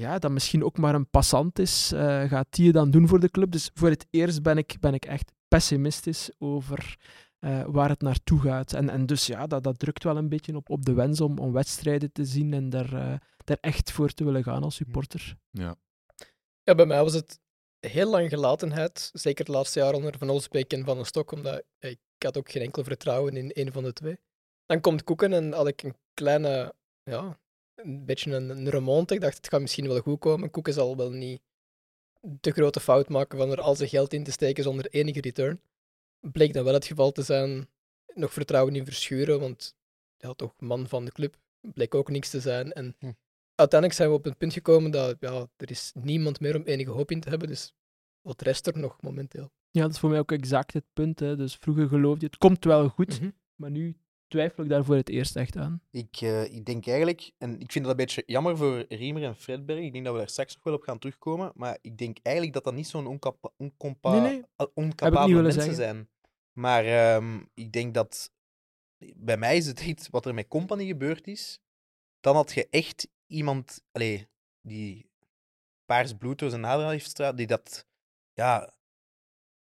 ja, 0.00 0.18
dat 0.18 0.30
misschien 0.30 0.64
ook 0.64 0.78
maar 0.78 0.94
een 0.94 1.10
passant 1.10 1.58
is. 1.58 1.92
Eh, 1.92 2.22
gaat 2.22 2.46
die 2.50 2.66
het 2.66 2.74
dan 2.74 2.90
doen 2.90 3.08
voor 3.08 3.20
de 3.20 3.30
club? 3.30 3.50
Dus 3.50 3.70
voor 3.74 3.88
het 3.88 4.06
eerst 4.10 4.42
ben 4.42 4.58
ik, 4.58 4.76
ben 4.80 4.94
ik 4.94 5.04
echt 5.04 5.32
pessimistisch 5.48 6.30
over 6.38 6.98
eh, 7.38 7.64
waar 7.66 7.88
het 7.88 8.00
naartoe 8.00 8.40
gaat. 8.40 8.72
En, 8.72 8.88
en 8.88 9.06
dus 9.06 9.26
ja, 9.26 9.46
dat, 9.46 9.62
dat 9.62 9.78
drukt 9.78 10.04
wel 10.04 10.16
een 10.16 10.28
beetje 10.28 10.56
op, 10.56 10.70
op 10.70 10.84
de 10.84 10.92
wens 10.92 11.20
om, 11.20 11.38
om 11.38 11.52
wedstrijden 11.52 12.12
te 12.12 12.24
zien 12.24 12.52
en 12.52 12.70
daar, 12.70 12.92
eh, 12.92 13.18
daar 13.44 13.58
echt 13.60 13.92
voor 13.92 14.10
te 14.10 14.24
willen 14.24 14.42
gaan 14.42 14.62
als 14.62 14.74
supporter. 14.74 15.36
Ja. 15.50 15.74
ja, 16.62 16.74
bij 16.74 16.86
mij 16.86 17.02
was 17.02 17.14
het 17.14 17.40
heel 17.80 18.10
lang 18.10 18.28
gelatenheid. 18.28 19.10
Zeker 19.12 19.44
het 19.44 19.54
laatste 19.54 19.78
jaar 19.78 19.94
onder 19.94 20.18
Van 20.18 20.30
Olsbeek 20.30 20.72
en 20.72 20.84
Van 20.84 20.96
den 20.96 21.06
Stok, 21.06 21.32
omdat 21.32 21.62
ik 21.78 21.98
had 22.18 22.36
ook 22.36 22.50
geen 22.50 22.62
enkel 22.62 22.84
vertrouwen 22.84 23.36
in 23.36 23.50
een 23.54 23.72
van 23.72 23.84
de 23.84 23.92
twee. 23.92 24.18
Dan 24.66 24.80
komt 24.80 25.04
Koeken 25.04 25.32
en 25.32 25.52
had 25.52 25.66
ik 25.66 25.82
een 25.82 25.96
kleine, 26.14 26.74
ja, 27.02 27.40
een 27.74 28.04
beetje 28.04 28.34
een, 28.34 28.48
een 28.48 28.68
remonte. 28.68 29.14
Ik 29.14 29.20
dacht, 29.20 29.36
het 29.36 29.48
gaat 29.48 29.60
misschien 29.60 29.88
wel 29.88 30.00
goed 30.00 30.18
komen. 30.18 30.50
Koeken 30.50 30.72
zal 30.72 30.96
wel 30.96 31.10
niet 31.10 31.40
de 32.20 32.50
grote 32.50 32.80
fout 32.80 33.08
maken 33.08 33.38
van 33.38 33.50
er 33.50 33.60
al 33.60 33.74
zijn 33.74 33.88
geld 33.88 34.12
in 34.12 34.24
te 34.24 34.30
steken 34.30 34.62
zonder 34.62 34.86
enige 34.90 35.20
return. 35.20 35.60
Bleek 36.20 36.52
dan 36.52 36.64
wel 36.64 36.74
het 36.74 36.86
geval 36.86 37.12
te 37.12 37.22
zijn. 37.22 37.68
Nog 38.14 38.32
vertrouwen 38.32 38.76
in 38.76 38.84
Verschuren, 38.84 39.40
want 39.40 39.76
ja, 40.16 40.32
toch 40.32 40.54
man 40.58 40.88
van 40.88 41.04
de 41.04 41.12
club. 41.12 41.36
Bleek 41.60 41.94
ook 41.94 42.10
niks 42.10 42.30
te 42.30 42.40
zijn. 42.40 42.72
En 42.72 42.96
Hm. 42.98 43.12
Uiteindelijk 43.60 44.00
zijn 44.00 44.10
we 44.10 44.16
op 44.16 44.26
een 44.26 44.36
punt 44.36 44.52
gekomen 44.52 44.90
dat 44.90 45.16
ja, 45.20 45.46
er 45.56 45.70
is 45.70 45.92
niemand 45.94 46.40
meer 46.40 46.56
om 46.56 46.62
enige 46.62 46.90
hoop 46.90 47.10
in 47.10 47.20
te 47.20 47.28
hebben. 47.28 47.48
Dus 47.48 47.72
wat 48.20 48.42
rest 48.42 48.66
er 48.66 48.78
nog 48.78 48.96
momenteel? 49.02 49.50
Ja, 49.70 49.82
dat 49.82 49.90
is 49.90 49.98
voor 49.98 50.10
mij 50.10 50.18
ook 50.18 50.32
exact 50.32 50.72
het 50.72 50.84
punt. 50.92 51.20
Hè. 51.20 51.36
Dus 51.36 51.54
vroeger 51.56 51.88
geloofde 51.88 52.20
je, 52.20 52.26
het 52.26 52.36
komt 52.36 52.64
wel 52.64 52.88
goed, 52.88 53.20
Mhm. 53.20 53.30
maar 53.54 53.70
nu 53.70 53.96
twijfel 54.28 54.62
ik 54.62 54.68
daar 54.68 54.84
voor 54.84 54.94
het 54.96 55.08
eerst 55.08 55.36
echt 55.36 55.56
aan. 55.56 55.82
Ik, 55.90 56.16
eh, 56.20 56.44
ik 56.44 56.64
denk 56.64 56.86
eigenlijk, 56.86 57.30
en 57.38 57.60
ik 57.60 57.72
vind 57.72 57.84
dat 57.84 57.90
een 57.92 58.04
beetje 58.04 58.22
jammer 58.26 58.56
voor 58.56 58.84
Riemer 58.88 59.22
en 59.22 59.36
Fredberg. 59.36 59.80
Ik 59.80 59.92
denk 59.92 60.04
dat 60.04 60.12
we 60.12 60.18
daar 60.18 60.28
straks 60.28 60.54
nog 60.54 60.64
wel 60.64 60.74
op 60.74 60.82
gaan 60.82 60.98
terugkomen. 60.98 61.52
Maar 61.54 61.78
ik 61.80 61.98
denk 61.98 62.18
eigenlijk 62.22 62.54
dat 62.54 62.64
dat 62.64 62.74
niet 62.74 62.86
zo'n 62.86 63.06
oncapa- 63.06 63.50
oncompa- 63.56 64.10
Nee, 64.20 64.20
nee. 64.20 64.44
mensen 65.42 65.52
zeggen. 65.52 65.74
zijn. 65.74 66.08
Maar 66.52 66.84
ehm, 66.84 67.40
ik 67.54 67.72
denk 67.72 67.94
dat 67.94 68.32
bij 69.16 69.36
mij 69.36 69.56
is 69.56 69.66
het 69.66 69.80
echt 69.80 70.10
wat 70.10 70.26
er 70.26 70.34
met 70.34 70.48
Company 70.48 70.86
gebeurd 70.86 71.26
is. 71.26 71.60
Dan 72.20 72.34
had 72.34 72.52
je 72.52 72.68
echt 72.70 73.08
iemand 73.30 73.84
allee, 73.92 74.28
die 74.62 75.10
paars 75.84 76.14
bloed 76.14 76.38
door 76.38 76.50
zijn 76.50 76.66
aderen 76.66 76.90
heeft 76.90 77.10
straat, 77.10 77.36
die 77.36 77.46
dat, 77.46 77.86
ja, 78.32 78.74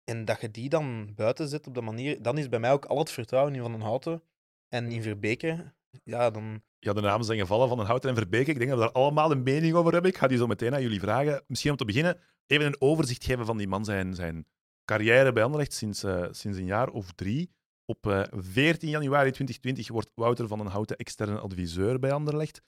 en 0.04 0.26
dat 0.26 0.42
je 0.42 0.52
die 0.52 0.70
dan 0.70 1.14
buiten 1.16 1.48
zet 1.48 1.68
op 1.68 1.74
dat 1.74 1.84
manier, 1.84 2.22
dan 2.22 2.38
is 2.38 2.50
bij 2.50 2.60
mij 2.60 2.72
ook 2.72 2.86
al 2.86 2.98
het 2.98 3.12
vertrouwen 3.12 3.56
in 3.56 3.62
Van 3.62 3.72
den 3.72 3.82
Houten 3.82 4.24
en 4.68 4.92
in 4.92 5.02
Verbeke, 5.02 5.74
ja, 6.04 6.30
dan... 6.30 6.62
Ja, 6.80 6.94
de 6.94 7.02
namen 7.02 7.26
zijn 7.26 7.40
gevallen 7.40 7.68
van 7.68 7.80
een 7.80 7.86
Houten 7.86 8.10
en 8.10 8.16
Verbeke. 8.16 8.52
Ik 8.52 8.58
denk 8.58 8.70
dat 8.70 8.80
we 8.80 8.86
daar 8.86 8.94
allemaal 8.94 9.32
een 9.32 9.44
mening 9.44 9.74
over 9.74 9.92
hebben. 9.94 10.12
Ik 10.12 10.18
ga 10.18 10.28
die 10.28 10.38
zo 10.38 10.48
meteen 10.48 10.74
aan 10.74 10.82
jullie 10.82 11.00
vragen. 11.00 11.44
Misschien 11.48 11.72
om 11.72 11.78
te 11.78 11.86
beginnen, 11.86 12.20
even 12.48 12.66
een 12.66 12.82
overzicht 12.82 13.24
geven 13.24 13.46
van 13.46 13.58
die 13.58 13.68
man 13.68 13.86
zijn, 13.86 14.16
zijn 14.16 14.46
carrière 14.86 15.32
bij 15.32 15.44
Anderlecht 15.44 15.74
sinds, 15.74 16.04
eh, 16.04 16.28
sinds 16.32 16.58
een 16.58 16.66
jaar 16.66 16.90
of 16.90 17.12
drie. 17.12 17.52
Op 17.86 18.08
eh, 18.08 18.24
14 18.32 18.90
januari 18.90 19.32
2020 19.32 19.88
wordt 19.88 20.12
Wouter 20.16 20.48
van 20.48 20.58
den 20.58 20.68
Houten 20.68 20.98
externe 20.98 21.40
adviseur 21.40 22.00
bij 22.00 22.12
Anderlecht. 22.12 22.62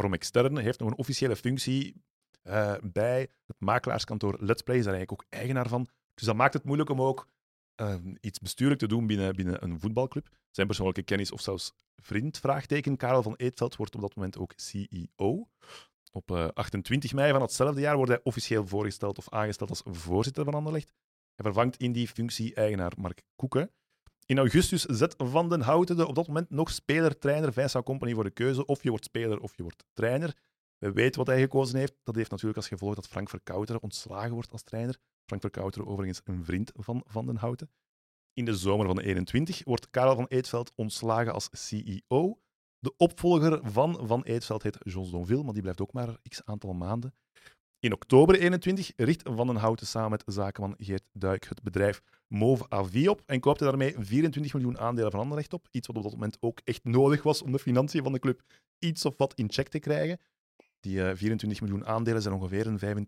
Waarom 0.00 0.18
extern? 0.18 0.56
Heeft 0.56 0.78
nog 0.78 0.90
een 0.90 0.96
officiële 0.96 1.36
functie 1.36 2.02
eh, 2.42 2.74
bij 2.82 3.20
het 3.46 3.56
makelaarskantoor 3.58 4.36
Let's 4.40 4.62
Play. 4.62 4.76
Is 4.76 4.84
daar 4.84 4.94
eigenlijk 4.94 5.22
ook 5.22 5.30
eigenaar 5.30 5.68
van. 5.68 5.88
Dus 6.14 6.26
dat 6.26 6.36
maakt 6.36 6.54
het 6.54 6.64
moeilijk 6.64 6.90
om 6.90 7.02
ook 7.02 7.28
eh, 7.74 7.94
iets 8.20 8.38
bestuurlijk 8.38 8.80
te 8.80 8.88
doen 8.88 9.06
binnen, 9.06 9.36
binnen 9.36 9.62
een 9.64 9.80
voetbalclub. 9.80 10.28
Zijn 10.50 10.66
persoonlijke 10.66 11.02
kennis 11.02 11.32
of 11.32 11.40
zelfs 11.40 11.72
vriend, 11.96 12.38
vraagteken. 12.38 12.96
Karel 12.96 13.22
van 13.22 13.34
Eetveld 13.36 13.76
wordt 13.76 13.94
op 13.94 14.00
dat 14.00 14.14
moment 14.14 14.38
ook 14.38 14.52
CEO. 14.56 15.48
Op 16.12 16.30
eh, 16.30 16.48
28 16.54 17.12
mei 17.12 17.32
van 17.32 17.40
hetzelfde 17.40 17.80
jaar 17.80 17.96
wordt 17.96 18.10
hij 18.10 18.20
officieel 18.22 18.66
voorgesteld 18.66 19.18
of 19.18 19.28
aangesteld 19.28 19.70
als 19.70 19.82
voorzitter 19.84 20.44
van 20.44 20.54
Anderlecht. 20.54 20.92
Hij 21.34 21.44
vervangt 21.44 21.76
in 21.76 21.92
die 21.92 22.08
functie 22.08 22.54
eigenaar 22.54 22.92
Mark 22.96 23.22
Koeken. 23.36 23.70
In 24.30 24.38
augustus 24.38 24.84
zet 24.84 25.14
Van 25.18 25.48
den 25.48 25.60
Houten 25.60 25.96
de 25.96 26.06
op 26.06 26.14
dat 26.14 26.26
moment 26.26 26.50
nog 26.50 26.70
speler-trainer 26.70 27.52
Vincent 27.52 27.84
Company 27.84 28.14
voor 28.14 28.24
de 28.24 28.30
keuze. 28.30 28.66
Of 28.66 28.82
je 28.82 28.90
wordt 28.90 29.04
speler 29.04 29.40
of 29.40 29.56
je 29.56 29.62
wordt 29.62 29.84
trainer. 29.92 30.36
We 30.78 30.92
weten 30.92 31.18
wat 31.18 31.26
hij 31.26 31.40
gekozen 31.40 31.78
heeft. 31.78 31.94
Dat 32.02 32.14
heeft 32.14 32.30
natuurlijk 32.30 32.58
als 32.58 32.68
gevolg 32.68 32.94
dat 32.94 33.08
Frank 33.08 33.28
Verkouteren 33.28 33.82
ontslagen 33.82 34.32
wordt 34.32 34.50
als 34.50 34.62
trainer. 34.62 34.98
Frank 35.24 35.40
Verkouteren 35.40 35.88
overigens 35.88 36.20
een 36.24 36.44
vriend 36.44 36.72
van 36.74 37.02
Van 37.06 37.26
den 37.26 37.36
Houten. 37.36 37.70
In 38.32 38.44
de 38.44 38.56
zomer 38.56 38.86
van 38.86 39.00
21 39.00 39.60
wordt 39.64 39.90
Karel 39.90 40.14
van 40.14 40.26
Eetveld 40.28 40.72
ontslagen 40.74 41.32
als 41.32 41.48
CEO. 41.52 42.40
De 42.78 42.96
opvolger 42.96 43.60
van 43.62 44.06
Van 44.06 44.22
Eetveld 44.22 44.62
heet 44.62 44.78
Jos 44.80 45.10
Donville, 45.10 45.42
maar 45.42 45.52
die 45.52 45.62
blijft 45.62 45.80
ook 45.80 45.92
maar 45.92 46.18
x 46.28 46.44
aantal 46.44 46.72
maanden. 46.72 47.14
In 47.80 47.92
oktober 47.92 48.38
21 48.38 48.92
richt 48.96 49.22
Van 49.24 49.46
den 49.46 49.56
Houten 49.56 49.86
samen 49.86 50.10
met 50.10 50.22
zakenman 50.26 50.74
Geert 50.78 51.02
Duik 51.12 51.48
het 51.48 51.62
bedrijf 51.62 52.02
Move 52.26 52.64
AV 52.68 53.06
op 53.08 53.22
en 53.26 53.40
koopte 53.40 53.64
daarmee 53.64 53.94
24 53.98 54.52
miljoen 54.52 54.78
aandelen 54.78 55.10
van 55.10 55.20
Anderlecht 55.20 55.52
op. 55.52 55.68
Iets 55.70 55.86
wat 55.86 55.96
op 55.96 56.02
dat 56.02 56.12
moment 56.12 56.36
ook 56.40 56.60
echt 56.64 56.84
nodig 56.84 57.22
was 57.22 57.42
om 57.42 57.52
de 57.52 57.58
financiën 57.58 58.02
van 58.02 58.12
de 58.12 58.18
club 58.18 58.42
iets 58.78 59.04
of 59.04 59.14
wat 59.16 59.34
in 59.34 59.52
check 59.52 59.68
te 59.68 59.78
krijgen. 59.78 60.20
Die 60.80 61.04
eh, 61.04 61.16
24 61.16 61.60
miljoen 61.60 61.86
aandelen 61.86 62.22
zijn 62.22 62.34
ongeveer 62.34 62.66
een 62.66 63.06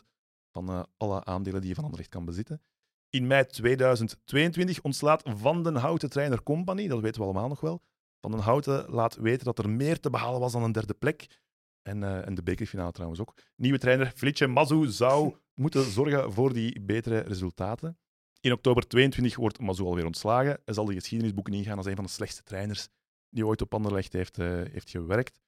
25% 0.00 0.04
van 0.52 0.68
eh, 0.68 0.82
alle 0.96 1.24
aandelen 1.24 1.60
die 1.60 1.68
je 1.68 1.74
van 1.74 1.84
Anderlecht 1.84 2.10
kan 2.10 2.24
bezitten. 2.24 2.62
In 3.10 3.26
mei 3.26 3.46
2022 3.46 4.82
ontslaat 4.82 5.22
Van 5.24 5.62
den 5.62 5.76
Houten 5.76 6.10
Trainer 6.10 6.42
Company, 6.42 6.88
dat 6.88 7.00
weten 7.00 7.20
we 7.20 7.26
allemaal 7.26 7.48
nog 7.48 7.60
wel. 7.60 7.82
Van 8.20 8.30
den 8.30 8.40
Houten 8.40 8.90
laat 8.90 9.16
weten 9.16 9.44
dat 9.44 9.58
er 9.58 9.70
meer 9.70 10.00
te 10.00 10.10
behalen 10.10 10.40
was 10.40 10.52
dan 10.52 10.62
een 10.62 10.72
derde 10.72 10.94
plek. 10.94 11.41
En, 11.82 12.02
eh, 12.02 12.26
en 12.26 12.34
de 12.34 12.42
bekerfinale 12.42 12.92
trouwens 12.92 13.20
ook. 13.20 13.34
Nieuwe 13.56 13.78
trainer 13.78 14.12
Flitje 14.16 14.46
Mazou 14.46 14.86
zou 14.86 15.36
moeten 15.62 15.84
zorgen 15.84 16.32
voor 16.32 16.52
die 16.52 16.80
betere 16.80 17.18
resultaten. 17.18 17.98
In 18.40 18.52
oktober 18.52 18.86
22 18.86 19.36
wordt 19.36 19.60
Mazou 19.60 19.88
alweer 19.88 20.06
ontslagen. 20.06 20.60
Hij 20.64 20.74
zal 20.74 20.84
de 20.84 20.94
geschiedenisboeken 20.94 21.54
ingaan 21.54 21.76
als 21.76 21.86
een 21.86 21.94
van 21.94 22.04
de 22.04 22.10
slechtste 22.10 22.42
trainers 22.42 22.88
die 23.28 23.46
ooit 23.46 23.62
op 23.62 23.74
Anderlecht 23.74 24.12
heeft, 24.12 24.38
eh, 24.38 24.46
heeft 24.46 24.90
gewerkt. 24.90 25.40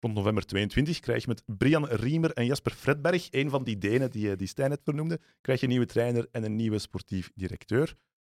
Rond 0.00 0.14
november 0.14 0.46
22 0.46 1.00
krijg 1.00 1.22
je 1.22 1.28
met 1.28 1.42
Brian 1.46 1.86
Riemer 1.86 2.32
en 2.32 2.46
Jasper 2.46 2.72
Fredberg, 2.72 3.28
een 3.30 3.50
van 3.50 3.64
die 3.64 3.78
Denen 3.78 4.10
die, 4.10 4.30
eh, 4.30 4.36
die 4.36 4.46
Stijn 4.46 4.70
net 4.70 4.80
vernoemde, 4.84 5.20
krijg 5.40 5.60
je 5.60 5.66
een 5.66 5.72
nieuwe 5.72 5.86
trainer 5.86 6.28
en 6.30 6.44
een 6.44 6.56
nieuwe 6.56 6.78
sportief 6.78 7.30
directeur. 7.34 7.94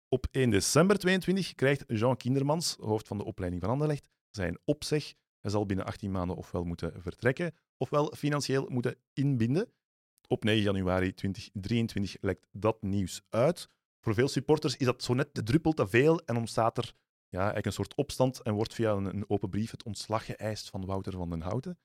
Op 0.08 0.26
1 0.30 0.50
december 0.50 0.98
22 0.98 1.54
krijgt 1.54 1.84
Jean 1.86 2.16
Kindermans, 2.16 2.76
hoofd 2.80 3.08
van 3.08 3.18
de 3.18 3.24
opleiding 3.24 3.62
van 3.62 3.70
Anderlecht, 3.70 4.08
zijn 4.30 4.58
opzeg. 4.64 5.14
Hij 5.40 5.50
zal 5.50 5.66
binnen 5.66 5.87
18 5.87 6.11
maanden 6.11 6.37
ofwel 6.37 6.64
moeten 6.64 7.02
vertrekken, 7.02 7.54
ofwel 7.76 8.14
financieel 8.16 8.66
moeten 8.68 8.97
inbinden. 9.12 9.73
Op 10.26 10.45
9 10.45 10.62
januari 10.62 11.14
2023 11.14 12.16
lekt 12.21 12.47
dat 12.52 12.83
nieuws 12.83 13.23
uit. 13.28 13.68
Voor 14.00 14.14
veel 14.14 14.28
supporters 14.28 14.76
is 14.76 14.87
dat 14.87 15.02
zo 15.02 15.14
net 15.14 15.35
de 15.35 15.42
druppel 15.42 15.73
te 15.73 15.88
veel 15.88 16.21
en 16.21 16.37
ontstaat 16.37 16.78
er 16.78 16.95
ja, 17.28 17.38
eigenlijk 17.38 17.66
een 17.66 17.73
soort 17.73 17.95
opstand 17.95 18.42
en 18.42 18.54
wordt 18.54 18.75
via 18.75 18.92
een, 18.92 19.30
open 19.30 19.50
brief 19.50 19.71
het 19.71 19.83
ontslag 19.83 20.25
geëist 20.25 20.71
van 20.71 20.87
Wouter 20.87 21.12
van 21.12 21.30
den 21.30 21.40
Houten. 21.40 21.78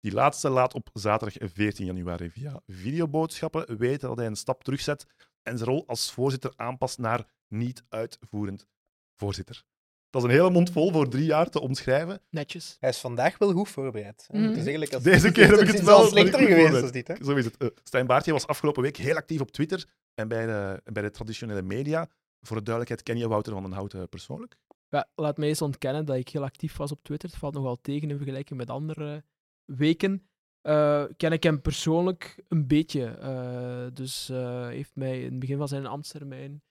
Die 0.00 0.12
laatste 0.12 0.48
laat 0.48 0.74
op 0.74 0.90
zaterdag 0.92 1.50
14 1.52 1.86
januari 1.86 2.30
via 2.30 2.60
videoboodschappen 2.66 3.78
weten 3.78 4.08
dat 4.08 4.16
hij 4.16 4.26
een 4.26 4.36
stap 4.36 4.64
terugzet 4.64 5.06
en 5.42 5.58
zijn 5.58 5.70
rol 5.70 5.86
als 5.86 6.12
voorzitter 6.12 6.52
aanpast 6.56 6.98
naar 6.98 7.30
niet 7.48 7.84
uitvoerend 7.88 8.66
voorzitter. 9.14 9.64
Dat 10.10 10.22
is 10.22 10.28
een 10.28 10.34
hele 10.34 10.50
mond 10.50 10.70
vol 10.70 10.92
voor 10.92 11.08
drie 11.08 11.24
jaar 11.24 11.50
te 11.50 11.60
omschrijven. 11.60 12.20
Netjes. 12.30 12.76
Hij 12.80 12.90
is 12.90 12.98
vandaag 12.98 13.38
wel 13.38 13.52
goed 13.52 13.68
voorbereid. 13.68 14.26
Mhm. 14.30 14.42
Het 14.42 14.50
is 14.50 14.62
eigenlijk 14.62 14.94
als... 14.94 15.02
Deze 15.02 15.32
keer 15.32 15.48
heb 15.48 15.60
ik 15.60 15.66
het 15.66 15.78
is 15.80 15.82
wel 15.82 15.96
al 15.96 16.06
slechter 16.06 16.40
geweest 16.40 16.82
als 16.82 16.92
dit, 16.92 17.08
hè? 17.08 17.14
Zo 17.24 17.34
is 17.34 17.44
het. 17.44 17.56
Eh, 17.56 17.68
Stijn 17.82 18.06
Baartje 18.06 18.32
was 18.32 18.46
afgelopen 18.46 18.82
week 18.82 18.96
heel 18.96 19.16
actief 19.16 19.40
op 19.40 19.50
Twitter 19.50 19.84
en 20.14 20.28
bij 20.28 20.46
de, 20.46 20.80
bij 20.92 21.02
de 21.02 21.10
traditionele 21.10 21.62
media. 21.62 22.08
Voor 22.40 22.56
de 22.56 22.62
duidelijkheid, 22.62 23.02
ken 23.02 23.18
je 23.18 23.28
Wouter 23.28 23.52
van 23.52 23.62
den 23.62 23.72
Houten 23.72 24.08
persoonlijk? 24.08 24.56
Ja, 24.88 25.08
laat 25.14 25.36
mij 25.36 25.48
eens 25.48 25.62
ontkennen 25.62 26.04
dat 26.04 26.16
ik 26.16 26.28
heel 26.28 26.42
actief 26.42 26.76
was 26.76 26.92
op 26.92 27.02
Twitter. 27.02 27.28
Het 27.28 27.38
valt 27.38 27.54
nogal 27.54 27.80
tegen 27.80 28.10
in 28.10 28.16
vergelijking 28.16 28.58
met 28.58 28.70
andere 28.70 29.24
weken. 29.64 30.28
Eh, 30.60 31.04
ken 31.16 31.32
ik 31.32 31.42
hem 31.42 31.60
persoonlijk 31.60 32.42
een 32.48 32.66
beetje. 32.66 33.04
Eh, 33.04 33.86
dus 33.92 34.28
eh 34.28 34.66
heeft 34.66 34.94
mij 34.94 35.18
in 35.18 35.30
het 35.30 35.38
begin 35.38 35.58
van 35.58 35.68
zijn 35.68 35.86
ambtstermijn 35.86 36.62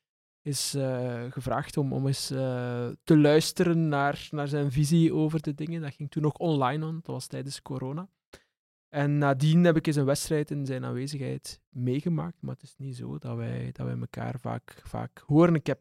is, 0.47 0.73
eh, 0.73 1.23
gevraagd 1.29 1.77
om, 1.77 1.93
om 1.93 2.07
eens 2.07 2.31
eh, 2.31 2.87
te 3.03 3.17
luisteren 3.17 3.87
naar, 3.87 4.27
naar 4.31 4.47
zijn 4.47 4.71
visie 4.71 5.13
over 5.13 5.41
de 5.41 5.53
dingen. 5.53 5.81
Dat 5.81 5.93
ging 5.93 6.11
toen 6.11 6.23
nog 6.23 6.37
online 6.37 6.85
aan, 6.85 6.95
dat 6.95 7.05
was 7.15 7.27
tijdens 7.27 7.61
corona. 7.61 8.09
En 8.89 9.17
nadien 9.17 9.63
heb 9.63 9.75
ik 9.75 9.87
eens 9.87 9.95
een 9.95 10.05
wedstrijd 10.05 10.51
in 10.51 10.65
zijn 10.65 10.85
aanwezigheid 10.85 11.61
meegemaakt. 11.69 12.41
Maar 12.41 12.53
het 12.53 12.63
is 12.63 12.75
niet 12.77 12.95
zo 12.95 13.17
dat 13.17 13.35
wij, 13.35 13.69
dat 13.71 13.85
wij 13.85 13.97
elkaar 13.97 14.39
vaak, 14.39 14.81
vaak 14.83 15.23
horen. 15.25 15.55
Ik 15.55 15.67
heb 15.67 15.79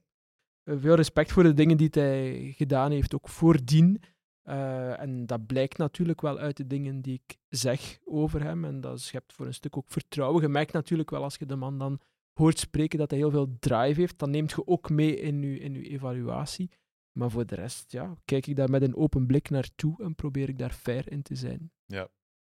eh, 0.63 0.75
veel 0.79 0.95
respect 0.95 1.33
voor 1.33 1.43
de 1.43 1.55
dingen 1.55 1.77
die 1.77 1.89
hij 1.91 2.53
gedaan 2.57 2.91
heeft, 2.91 3.15
ook 3.15 3.29
voordien. 3.29 4.03
Eh, 4.43 5.01
en 5.01 5.27
dat 5.27 5.47
blijkt 5.47 5.79
natuurlijk 5.79 6.21
wel 6.21 6.39
uit 6.39 6.57
de 6.57 6.67
dingen 6.67 7.01
die 7.01 7.23
ik 7.25 7.39
zeg 7.49 7.99
over 8.05 8.43
hem. 8.43 8.65
En 8.65 8.81
dat 8.81 9.01
schept 9.01 9.33
voor 9.33 9.47
een 9.47 9.55
stuk 9.55 9.77
ook 9.77 9.89
vertrouwen. 9.89 10.43
Je 10.43 10.49
merkt 10.49 10.73
natuurlijk 10.73 11.11
wel 11.11 11.23
als 11.23 11.37
je 11.37 11.47
de 11.47 11.57
man 11.57 11.79
dan 11.79 12.01
hoort 12.39 12.59
spreken 12.59 12.99
dat 12.99 13.11
hij 13.11 13.19
heel 13.19 13.31
veel 13.31 13.57
drive 13.59 14.01
heeft. 14.01 14.19
Dan 14.19 14.31
neemt 14.31 14.51
je 14.51 14.67
ook 14.67 14.91
mee 14.91 15.17
in 15.21 15.43
je, 15.43 15.59
in 15.59 15.75
je 15.75 15.89
evaluatie. 15.89 16.71
Maar 17.13 17.31
voor 17.31 17.47
de 17.47 17.55
rest, 17.55 17.93
ja, 17.93 18.17
kijk 18.25 18.47
ik 18.47 18.57
daar 18.57 18.71
met 18.71 18.83
een 18.83 18.97
open 18.97 19.27
blik 19.27 19.51
naartoe 19.51 20.03
en 20.03 20.15
probeer 20.15 20.49
ik 20.49 20.59
daar 20.59 20.73
fair 20.73 21.11
in 21.13 21.23
te 21.23 21.35
zijn. 21.35 21.71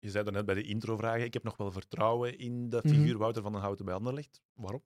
Je 0.01 0.09
zei 0.09 0.31
net 0.31 0.45
bij 0.45 0.55
de 0.55 0.61
intro-vragen, 0.63 1.23
ik 1.23 1.33
heb 1.33 1.43
nog 1.43 1.57
wel 1.57 1.71
vertrouwen 1.71 2.37
in 2.37 2.69
de 2.69 2.81
Mhm. 2.83 2.87
figuur 2.87 3.17
Wouter 3.17 3.41
van 3.41 3.51
den 3.51 3.61
Houten 3.61 3.85
bij 3.85 3.93
Anderlecht. 3.93 4.41
Waarom? 4.53 4.83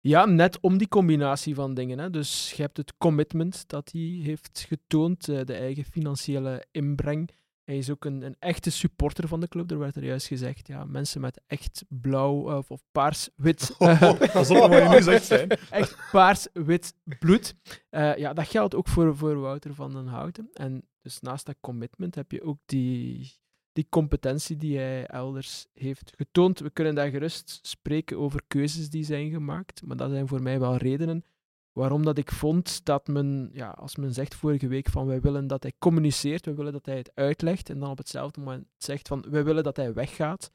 Ja, 0.00 0.24
net 0.26 0.60
om 0.60 0.78
die 0.78 0.88
combinatie 0.88 1.54
van 1.54 1.74
dingen. 1.74 1.98
Hè. 1.98 2.10
Dus 2.10 2.52
je 2.52 2.62
hebt 2.62 2.76
het 2.76 2.96
commitment 2.96 3.68
dat 3.68 3.92
hij 3.92 4.00
heeft 4.00 4.64
getoond, 4.68 5.28
eh, 5.28 5.44
de 5.44 5.54
eigen 5.54 5.84
financiële 5.84 6.64
inbreng. 6.70 7.30
Hij 7.64 7.76
is 7.76 7.90
ook 7.90 8.04
een, 8.04 8.22
een 8.22 8.36
echte 8.38 8.70
supporter 8.70 9.28
van 9.28 9.40
de 9.40 9.48
club. 9.48 9.70
Er 9.70 9.78
werd 9.78 9.96
er 9.96 10.04
juist 10.04 10.26
gezegd, 10.26 10.66
ja, 10.66 10.84
mensen 10.84 11.20
met 11.20 11.40
echt 11.46 11.84
blauw 11.88 12.50
eh, 12.50 12.56
of, 12.56 12.70
of 12.70 12.82
paars-wit... 12.92 13.74
eh, 13.78 14.32
Pas 14.32 14.50
op 14.50 14.56
wat 14.56 14.82
je 14.82 14.88
nu 14.88 15.02
zegt, 15.02 15.24
zijn. 15.24 15.48
echt 15.70 15.96
paars-wit 16.10 16.94
bloed. 17.18 17.54
Eh, 17.90 18.16
ja, 18.16 18.32
dat 18.32 18.48
geldt 18.48 18.74
ook 18.74 18.88
voor, 18.88 19.16
voor 19.16 19.40
Wouter 19.40 19.74
van 19.74 19.92
den 19.92 20.06
Houten. 20.06 20.50
En 20.52 20.88
dus 21.02 21.20
naast 21.20 21.46
dat 21.46 21.56
commitment 21.60 22.14
heb 22.14 22.32
je 22.32 22.42
ook 22.42 22.58
die, 22.66 23.32
die 23.72 23.86
competentie 23.88 24.56
die 24.56 24.78
hij 24.78 25.06
elders 25.06 25.66
heeft 25.72 26.12
getoond. 26.16 26.58
We 26.58 26.70
kunnen 26.70 26.94
daar 26.94 27.10
gerust 27.10 27.58
spreken 27.62 28.18
over 28.18 28.42
keuzes 28.46 28.90
die 28.90 29.04
zijn 29.04 29.30
gemaakt, 29.30 29.82
maar 29.86 29.96
dat 29.96 30.10
zijn 30.10 30.28
voor 30.28 30.42
mij 30.42 30.60
wel 30.60 30.76
redenen 30.76 31.24
waarom 31.72 32.04
dat 32.04 32.18
ik 32.18 32.32
vond 32.32 32.84
dat 32.84 33.06
men, 33.06 33.50
ja, 33.52 33.68
als 33.68 33.96
men 33.96 34.12
zegt 34.12 34.34
vorige 34.34 34.66
week 34.66 34.88
van 34.88 35.06
wij 35.06 35.20
willen 35.20 35.46
dat 35.46 35.62
hij 35.62 35.72
communiceert, 35.78 36.46
we 36.46 36.54
willen 36.54 36.72
dat 36.72 36.86
hij 36.86 36.96
het 36.96 37.10
uitlegt, 37.14 37.70
en 37.70 37.78
dan 37.78 37.90
op 37.90 37.98
hetzelfde 37.98 38.40
moment 38.40 38.66
zegt 38.76 39.08
van 39.08 39.24
wij 39.30 39.44
willen 39.44 39.62
dat 39.62 39.76
hij 39.76 39.92
weggaat, 39.92 40.52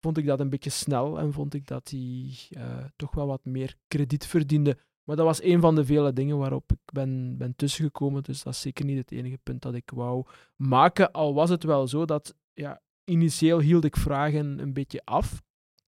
vond 0.00 0.18
ik 0.18 0.26
dat 0.26 0.40
een 0.40 0.50
beetje 0.50 0.70
snel 0.70 1.18
en 1.18 1.32
vond 1.32 1.54
ik 1.54 1.66
dat 1.66 1.90
hij 1.90 2.36
eh, 2.50 2.84
toch 2.96 3.14
wel 3.14 3.26
wat 3.26 3.44
meer 3.44 3.74
krediet 3.88 4.26
verdiende. 4.26 4.78
Maar 5.04 5.16
dat 5.16 5.26
was 5.26 5.42
een 5.42 5.60
van 5.60 5.74
de 5.74 5.84
vele 5.84 6.12
dingen 6.12 6.38
waarop 6.38 6.72
ik 6.72 6.92
ben, 6.92 7.36
ben 7.36 7.56
tussengekomen. 7.56 8.22
Dus 8.22 8.42
dat 8.42 8.52
is 8.52 8.60
zeker 8.60 8.84
niet 8.84 8.98
het 8.98 9.10
enige 9.10 9.38
punt 9.42 9.62
dat 9.62 9.74
ik 9.74 9.90
wou 9.94 10.26
maken. 10.56 11.12
Al 11.12 11.34
was 11.34 11.50
het 11.50 11.62
wel 11.62 11.88
zo 11.88 12.04
dat 12.04 12.34
ja, 12.52 12.80
initieel 13.04 13.60
hield 13.60 13.84
ik 13.84 13.96
vragen 13.96 14.58
een 14.58 14.72
beetje 14.72 15.04
af. 15.04 15.42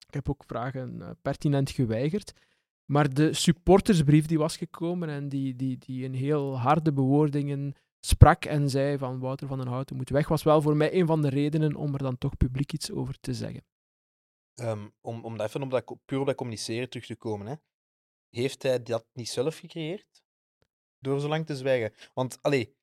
Ik 0.07 0.15
heb 0.15 0.31
ook 0.31 0.45
vragen 0.47 1.03
eh, 1.03 1.11
pertinent 1.23 1.71
geweigerd. 1.71 2.33
Maar 2.93 3.15
de 3.15 3.33
supportersbrief 3.33 4.27
die 4.27 4.39
was 4.39 4.57
gekomen 4.57 5.09
en 5.09 5.29
die, 5.29 5.57
die, 5.57 5.79
die 5.79 6.05
in 6.05 6.13
heel 6.13 6.59
harde 6.59 6.93
bewoordingen 6.93 7.75
sprak 8.01 8.45
en 8.45 8.71
zei 8.71 8.99
van 8.99 9.19
Wouter 9.19 9.47
van 9.47 9.59
den 9.59 9.67
Houten 9.67 9.97
moet 9.97 10.11
weg, 10.11 10.29
was 10.29 10.43
wel 10.43 10.63
voor 10.63 10.77
mij 10.77 10.95
een 10.95 11.07
van 11.07 11.23
de 11.23 11.29
redenen 11.29 11.75
om 11.75 11.93
er 11.93 12.03
dan 12.03 12.19
toch 12.19 12.37
publiek 12.37 12.73
iets 12.73 12.91
over 12.91 13.21
te 13.21 13.35
zeggen. 13.35 13.65
Ehm, 14.55 14.89
om, 15.01 15.25
om 15.25 15.41
even 15.41 15.63
op 15.63 15.71
dat, 15.71 15.97
puur 16.05 16.21
op 16.21 16.27
dat 16.27 16.35
communiceren 16.35 16.89
terug 16.89 17.07
te 17.07 17.17
komen, 17.17 17.47
hè. 17.47 17.55
heeft 18.29 18.63
hij 18.63 18.83
dat 18.83 19.07
niet 19.13 19.29
zelf 19.29 19.59
gecreëerd? 19.59 20.23
Door 20.99 21.21
zo 21.21 21.29
lang 21.29 21.47
te 21.47 21.57
zwijgen. 21.57 21.95
Want, 22.15 22.43
allee, 22.43 22.77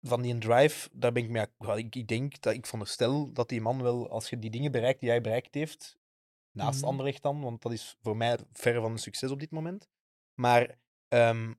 van 0.00 0.22
die 0.22 0.38
drive, 0.38 0.88
daar 0.92 1.12
ben 1.12 1.22
ik 1.22 1.30
mee... 1.30 1.76
Ik, 1.76 1.94
ik 1.94 2.08
denk, 2.08 2.40
dat 2.40 2.54
ik 2.54 2.64
veronderstel 2.64 3.32
dat 3.32 3.48
die 3.48 3.60
man 3.60 3.82
wel, 3.82 4.10
als 4.10 4.30
je 4.30 4.38
die 4.38 4.50
dingen 4.50 4.72
bereikt 4.72 5.00
die 5.00 5.08
hij 5.08 5.20
bereikt 5.20 5.54
heeft, 5.54 6.00
naast 6.52 6.80
Mhm. 6.80 6.88
Anderlecht 6.88 7.22
dan, 7.22 7.40
want 7.40 7.62
dat 7.62 7.72
is 7.72 7.96
voor 8.02 8.16
mij 8.16 8.38
verre 8.52 8.80
van 8.80 8.90
een 8.90 8.98
succes 8.98 9.30
op 9.30 9.40
dit 9.40 9.50
moment. 9.50 9.88
Maar 10.34 10.78
ehm, 11.08 11.52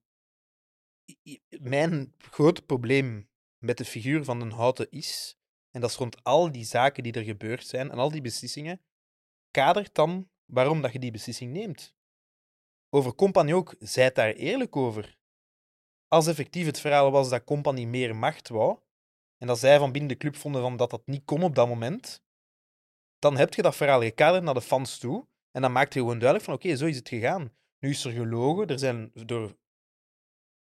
mijn 1.50 2.13
grote 2.17 2.62
probleem 2.62 3.29
met 3.57 3.77
de 3.77 3.85
figuur 3.85 4.23
van 4.23 4.41
een 4.41 4.51
Houten 4.51 4.91
is, 4.91 5.38
en 5.71 5.81
dat 5.81 5.89
is 5.89 5.95
rond 5.95 6.23
al 6.23 6.51
die 6.51 6.65
zaken 6.65 7.03
die 7.03 7.13
er 7.13 7.23
gebeurd 7.23 7.67
zijn 7.67 7.91
en 7.91 7.97
al 7.97 8.12
die 8.12 8.21
beslissingen, 8.21 8.81
kadert 9.51 9.95
dan 9.95 10.29
waarom 10.45 10.81
dat 10.81 10.91
je 10.91 11.00
die 11.00 11.12
beslissing 11.12 11.51
neemt. 11.51 11.95
Over 12.89 13.15
Company 13.15 13.53
ook, 13.53 13.75
zijt 13.79 14.15
daar 14.15 14.31
eerlijk 14.33 14.75
over. 14.75 15.17
Als 16.07 16.27
effectief 16.27 16.65
het 16.65 16.79
verhaal 16.79 17.12
was 17.12 17.29
dat 17.29 17.43
Company 17.43 17.85
meer 17.85 18.15
macht 18.15 18.50
wou, 18.50 18.79
en 19.38 19.47
dat 19.47 19.59
zij 19.59 19.79
van 19.79 19.91
binnen 19.91 20.09
de 20.09 20.17
club 20.17 20.35
vonden 20.35 20.62
van 20.62 20.77
dat 20.77 20.89
dat 20.89 21.07
niet 21.07 21.25
kon 21.25 21.43
op 21.43 21.55
dat 21.55 21.67
moment, 21.67 22.23
dan 23.23 23.37
heb 23.37 23.53
je 23.53 23.61
dat 23.61 23.75
verhaal 23.75 24.01
gekaderd 24.01 24.43
naar 24.43 24.53
de 24.53 24.61
fans 24.61 24.97
toe, 24.97 25.27
en 25.51 25.61
dan 25.61 25.71
maakt 25.71 25.93
je 25.93 25.99
gewoon 25.99 26.19
duidelijk 26.19 26.49
van 26.49 26.53
oké, 26.53 26.75
zo 26.75 26.85
is 26.85 26.95
het 26.95 27.09
gegaan. 27.09 27.51
Nu 27.79 27.89
is 27.89 28.05
er 28.05 28.11
gelogen, 28.11 28.67
er 28.67 28.79
zijn 28.79 29.11
door 29.13 29.55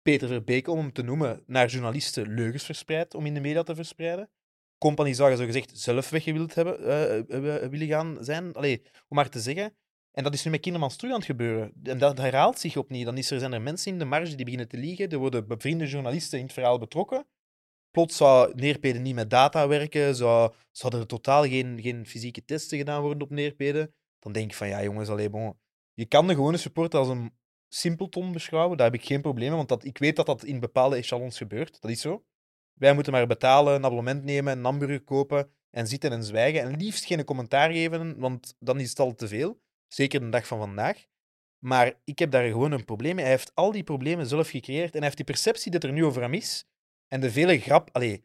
Peter 0.01 0.27
Verbeke, 0.27 0.72
om 0.72 0.77
hem 0.77 0.93
te 0.93 1.01
noemen, 1.01 1.43
naar 1.45 1.67
journalisten 1.67 2.33
leugens 2.33 2.63
verspreid 2.63 3.13
om 3.13 3.25
in 3.25 3.33
de 3.33 3.39
media 3.39 3.63
te 3.63 3.75
verspreiden. 3.75 4.29
Company 4.77 5.13
zou 5.13 5.36
zo 5.36 5.45
gezegd 5.45 5.79
zelf 5.79 6.10
weggewild 6.10 6.55
hebben, 6.55 6.79
eh, 6.86 7.19
eh, 7.19 7.69
willen 7.69 7.88
gaan 7.88 8.17
zijn. 8.19 8.53
Allee, 8.53 8.81
om 9.07 9.15
maar 9.15 9.29
te 9.29 9.39
zeggen. 9.39 9.75
En 10.12 10.24
dat 10.24 10.33
is 10.33 10.43
nu 10.43 10.51
met 10.51 10.60
Kindermans 10.60 10.95
terug 10.95 11.12
aan 11.12 11.17
het 11.17 11.27
gebeuren. 11.27 11.74
En 11.83 11.98
dat 11.98 12.17
herhaalt 12.17 12.60
zich 12.60 12.77
opnieuw. 12.77 13.05
Dan 13.05 13.17
is 13.17 13.31
er, 13.31 13.39
zijn 13.39 13.53
er 13.53 13.62
mensen 13.62 13.91
in 13.91 14.00
de 14.00 14.05
marge 14.05 14.36
die 14.36 14.45
beginnen 14.45 14.67
te 14.67 14.77
liegen. 14.77 15.10
Er 15.10 15.17
worden 15.17 15.48
bevriende 15.48 15.88
journalisten 15.88 16.39
in 16.39 16.45
het 16.45 16.53
verhaal 16.53 16.79
betrokken. 16.79 17.25
Plots 17.94 18.18
zou 18.18 18.54
Neerpede 18.56 19.00
niet 19.00 19.16
met 19.16 19.30
data 19.30 19.68
werken. 19.68 20.16
Zou, 20.16 20.54
zouden 20.72 21.00
er 21.00 21.08
totaal 21.08 21.44
geen, 21.44 21.80
geen 21.82 22.06
fysieke 22.06 22.46
testen 22.46 22.78
gedaan 22.78 23.02
worden 23.02 23.22
op 23.22 23.30
Neerpede. 23.30 23.92
Dan 24.20 24.32
denk 24.32 24.50
ik 24.50 24.56
van, 24.56 24.68
ja 24.68 24.84
jongens, 24.84 25.10
allee, 25.10 25.30
bon. 25.30 25.60
Je 25.94 26.06
kan 26.06 26.28
de 26.28 26.34
gewone 26.34 26.58
supporter 26.58 27.00
als 27.00 27.08
een 27.08 27.32
simpelton 27.68 28.32
beschouwen. 28.32 28.78
Daar 28.78 28.92
heb 28.92 29.02
ik 29.02 29.06
geen 29.06 29.22
probleem 29.22 29.48
mee, 29.48 29.58
want 29.58 29.70
dat, 29.70 29.84
ik 29.84 29.98
weet 29.98 30.16
dat 30.16 30.26
dat 30.26 30.44
in 30.44 30.60
bepaalde 30.60 30.96
echelons 30.96 31.38
gebeurt. 31.38 31.82
Dat 31.82 31.92
is 31.92 32.02
zo. 32.02 32.24
Wij 32.74 32.94
moeten 32.94 33.14
maar 33.14 33.28
betalen, 33.28 33.74
een 33.74 33.86
abonnement 33.86 34.24
nemen, 34.24 34.58
een 34.58 34.64
hamburger 34.64 35.04
kopen 35.04 35.50
en 35.70 35.88
zitten 35.88 36.12
en 36.12 36.24
zwijgen. 36.24 36.62
En 36.62 36.78
liefst 36.78 37.06
geen 37.06 37.24
commentaar 37.24 37.72
geven, 37.72 38.20
want 38.20 38.56
dan 38.60 38.80
is 38.80 38.90
het 38.90 39.00
al 39.00 39.16
te 39.16 39.28
veel. 39.28 39.62
Zeker 39.88 40.20
de 40.20 40.30
dag 40.30 40.48
van 40.48 40.60
vandaag. 40.60 41.06
Maar 41.60 42.02
ik 42.04 42.20
heb 42.20 42.32
daar 42.32 42.48
gewoon 42.48 42.72
een 42.72 42.86
probleem 42.86 43.16
mee. 43.16 43.24
Hij 43.24 43.34
heeft 43.34 43.56
al 43.56 43.72
die 43.72 43.84
problemen 43.84 44.28
zelf 44.28 44.50
gecreëerd 44.50 44.92
en 44.92 44.98
hij 44.98 45.04
heeft 45.04 45.16
die 45.16 45.26
perceptie 45.26 45.72
dat 45.72 45.84
er 45.84 45.92
nu 45.92 46.06
over 46.06 46.22
hem 46.22 46.34
is. 46.34 46.66
En 47.13 47.22
de 47.22 47.32
vele 47.32 47.60
grap, 47.60 47.89
allee, 47.91 48.24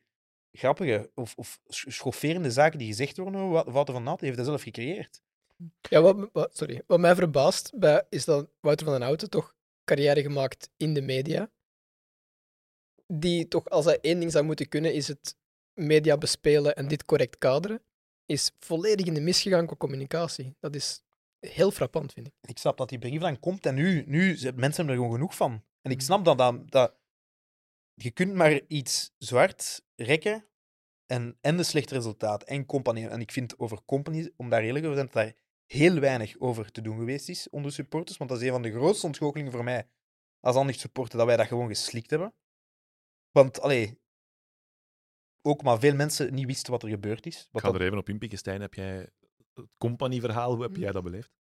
grappige 0.53 1.11
of, 1.15 1.35
of 1.37 1.61
sch- 1.69 1.85
schofferende 1.89 2.51
zaken 2.51 2.79
die 2.79 2.89
gezegd 2.89 3.17
worden 3.17 3.41
over 3.41 3.53
Wa- 3.65 3.73
Wouter 3.73 3.95
van 3.95 4.03
Naat, 4.03 4.21
heeft 4.21 4.37
hij 4.37 4.45
zelf 4.45 4.63
gecreëerd. 4.63 5.23
Ja, 5.81 6.01
wat, 6.01 6.29
wat, 6.33 6.57
sorry. 6.57 6.83
wat 6.87 7.01
mij 7.01 7.15
verbaast 7.15 7.73
bij, 7.79 8.05
is 8.09 8.25
dat 8.25 8.51
Wouter 8.61 8.85
van 8.87 8.95
den 8.95 9.05
Houten 9.05 9.31
toch 9.31 9.55
carrière 9.85 10.23
gemaakt 10.23 10.71
in 10.77 10.95
de 10.95 11.01
media. 11.01 11.51
Die 13.07 13.49
toch, 13.49 13.69
als 13.69 13.85
hij 13.85 13.99
één 14.01 14.19
ding 14.21 14.33
zou 14.33 14.45
moeten 14.45 14.69
kunnen, 14.69 14.95
is 14.95 15.09
het 15.09 15.37
media 15.75 16.17
bespelen 16.17 16.77
en 16.77 16.89
dit 16.89 17.05
correct 17.05 17.39
kaderen. 17.39 17.83
Is 18.27 18.53
volledig 18.59 19.07
in 19.07 19.15
de 19.15 19.21
mis 19.21 19.43
gegaan 19.43 19.67
qua 19.67 19.77
communicatie. 19.77 20.57
Dat 20.61 20.75
is 20.75 21.03
heel 21.41 21.71
frappant, 21.71 22.13
vind 22.13 22.27
ik. 22.27 22.33
Ik 22.41 22.59
snap 22.59 22.77
dat 22.77 22.89
die 22.89 22.99
brief 22.99 23.21
dan 23.21 23.39
komt 23.41 23.67
en 23.67 23.75
nu, 23.75 24.05
nu 24.07 24.27
mensen 24.29 24.61
hebben 24.61 24.89
er 24.89 24.95
gewoon 24.95 25.13
genoeg 25.13 25.37
van. 25.37 25.53
En 25.83 25.91
ik 25.91 25.97
Mhm. 25.97 26.07
snap 26.07 26.25
dat, 26.25 26.39
dat, 26.39 26.71
dat 26.71 26.95
je 28.03 28.11
kunt 28.11 28.35
maar 28.35 28.61
iets 28.67 29.11
zwart 29.19 29.83
rekken 29.97 30.47
en, 31.07 31.39
en 31.41 31.57
de 31.57 31.63
slechte 31.63 31.95
resultaat 31.95 32.43
en 32.43 32.67
compagnie. 32.67 33.09
En 33.09 33.21
ik 33.21 33.33
vind 33.33 33.59
over 33.59 33.85
company, 33.85 34.33
om 34.37 34.49
daar 34.51 34.63
eerlijk 34.63 34.85
over 34.85 34.97
te 35.05 35.11
zijn, 35.11 35.27
dat 35.27 35.35
daar 35.35 35.43
heel 35.67 36.01
weinig 36.01 36.39
over 36.39 36.71
te 36.71 36.81
doen 36.81 36.99
geweest 36.99 37.29
is 37.29 37.49
onder 37.51 37.73
supporters. 37.73 38.17
Want 38.19 38.31
dat 38.31 38.41
is 38.41 38.47
een 38.47 38.53
van 38.53 38.63
de 38.63 38.71
grootste 38.73 39.07
ontgoochelingen 39.07 39.53
voor 39.53 39.65
mij 39.65 39.89
als 40.41 40.55
Anderlecht 40.55 40.81
supporter, 40.81 41.19
dat 41.19 41.27
wij 41.27 41.37
dat 41.37 41.47
gewoon 41.47 41.69
geslikt 41.69 42.11
hebben. 42.11 42.35
Want, 43.31 43.61
allee, 43.61 44.01
ook 45.43 45.63
maar 45.63 45.79
veel 45.79 45.95
mensen 45.95 46.35
niet 46.35 46.47
wisten 46.47 46.73
wat 46.73 46.83
er 46.83 46.89
gebeurd 46.89 47.27
is. 47.27 47.41
Ik 47.41 47.49
Wat 47.51 47.63
ga 47.63 47.71
dat- 47.71 47.81
er 47.81 47.87
even 47.87 47.99
op 47.99 48.09
inpikken. 48.09 48.39
Stijn, 48.39 48.61
heb 48.61 48.75
jij 48.75 49.09
het 49.55 49.67
company-verhaal, 49.79 50.55
hoe 50.55 50.63
heb 50.63 50.77
jij 50.77 50.93
dat 50.93 51.03
beleefd? 51.03 51.33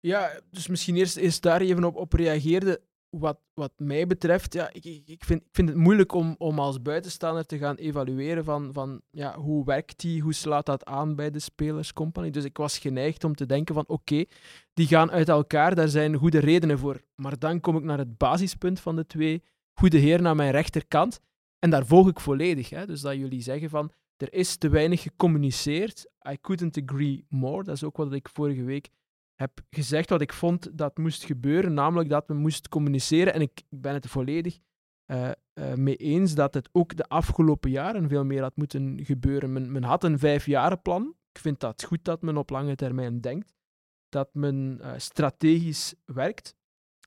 Ja, 0.00 0.40
dus 0.50 0.66
misschien 0.66 0.96
eerst, 0.96 1.16
eerst 1.16 1.42
daar 1.42 1.60
even 1.60 1.84
op, 1.84 1.96
op 1.96 2.12
reageerde. 2.12 2.82
Wat, 3.10 3.40
wat 3.54 3.72
mij 3.76 4.06
betreft, 4.06 4.52
ja, 4.52 4.72
ik, 4.72 4.84
ik, 4.84 5.24
vind, 5.24 5.40
ik 5.40 5.48
vind 5.52 5.68
het 5.68 5.76
moeilijk 5.76 6.12
om, 6.12 6.34
om 6.38 6.58
als 6.58 6.82
buitenstaander 6.82 7.46
te 7.46 7.58
gaan 7.58 7.76
evalueren 7.76 8.44
van, 8.44 8.72
van 8.72 9.00
ja, 9.10 9.38
hoe 9.38 9.64
werkt 9.64 10.00
die, 10.00 10.22
hoe 10.22 10.32
slaat 10.32 10.66
dat 10.66 10.84
aan 10.84 11.14
bij 11.14 11.30
de 11.30 11.38
spelerscompany. 11.38 12.30
Dus 12.30 12.44
ik 12.44 12.56
was 12.56 12.78
geneigd 12.78 13.24
om 13.24 13.34
te 13.34 13.46
denken 13.46 13.74
van 13.74 13.84
oké, 13.86 14.24
die 14.74 14.86
gaan 14.86 15.10
uit 15.10 15.28
elkaar, 15.28 15.74
daar 15.74 15.88
zijn 15.88 16.14
goede 16.14 16.38
redenen 16.38 16.78
voor. 16.78 17.00
Maar 17.14 17.38
dan 17.38 17.60
kom 17.60 17.76
ik 17.76 17.82
naar 17.82 17.98
het 17.98 18.16
basispunt 18.16 18.80
van 18.80 18.96
de 18.96 19.06
twee 19.06 19.42
goede 19.72 19.98
heren 19.98 20.26
aan 20.26 20.36
mijn 20.36 20.50
rechterkant. 20.50 21.20
En 21.58 21.70
daar 21.70 21.86
volg 21.86 22.08
ik 22.08 22.20
volledig. 22.20 22.70
Hè. 22.70 22.86
Dus 22.86 23.00
dat 23.00 23.14
jullie 23.14 23.42
zeggen 23.42 23.70
van 23.70 23.92
er 24.16 24.32
is 24.32 24.56
te 24.56 24.68
weinig 24.68 25.02
gecommuniceerd. 25.02 26.10
I 26.30 26.36
couldn't 26.40 26.82
agree 26.82 27.24
more. 27.28 27.64
Dat 27.64 27.74
is 27.74 27.84
ook 27.84 27.96
wat 27.96 28.12
ik 28.12 28.28
vorige 28.28 28.62
week 28.62 28.88
heb 29.40 29.60
gezegd 29.70 30.10
wat 30.10 30.20
ik 30.20 30.32
vond 30.32 30.78
dat 30.78 30.98
moest 30.98 31.24
gebeuren, 31.24 31.74
namelijk 31.74 32.08
dat 32.08 32.26
we 32.26 32.34
moesten 32.34 32.70
communiceren. 32.70 33.34
En 33.34 33.40
ik 33.40 33.62
ben 33.68 33.94
het 33.94 34.06
volledig 34.06 34.58
eh, 35.06 35.30
eh, 35.52 35.74
mee 35.74 35.96
eens 35.96 36.34
dat 36.34 36.54
het 36.54 36.68
ook 36.72 36.96
de 36.96 37.08
afgelopen 37.08 37.70
jaren 37.70 38.08
veel 38.08 38.24
meer 38.24 38.42
had 38.42 38.56
moeten 38.56 39.04
gebeuren. 39.04 39.52
Men, 39.52 39.72
men 39.72 39.82
had 39.82 40.04
een 40.04 40.18
vijfjarenplan. 40.18 41.14
Ik 41.32 41.40
vind 41.40 41.60
dat 41.60 41.84
goed 41.84 42.04
dat 42.04 42.22
men 42.22 42.36
op 42.36 42.50
lange 42.50 42.74
termijn 42.74 43.20
denkt, 43.20 43.54
dat 44.08 44.28
men 44.32 44.78
eh, 44.80 44.92
strategisch 44.96 45.94
werkt. 46.04 46.54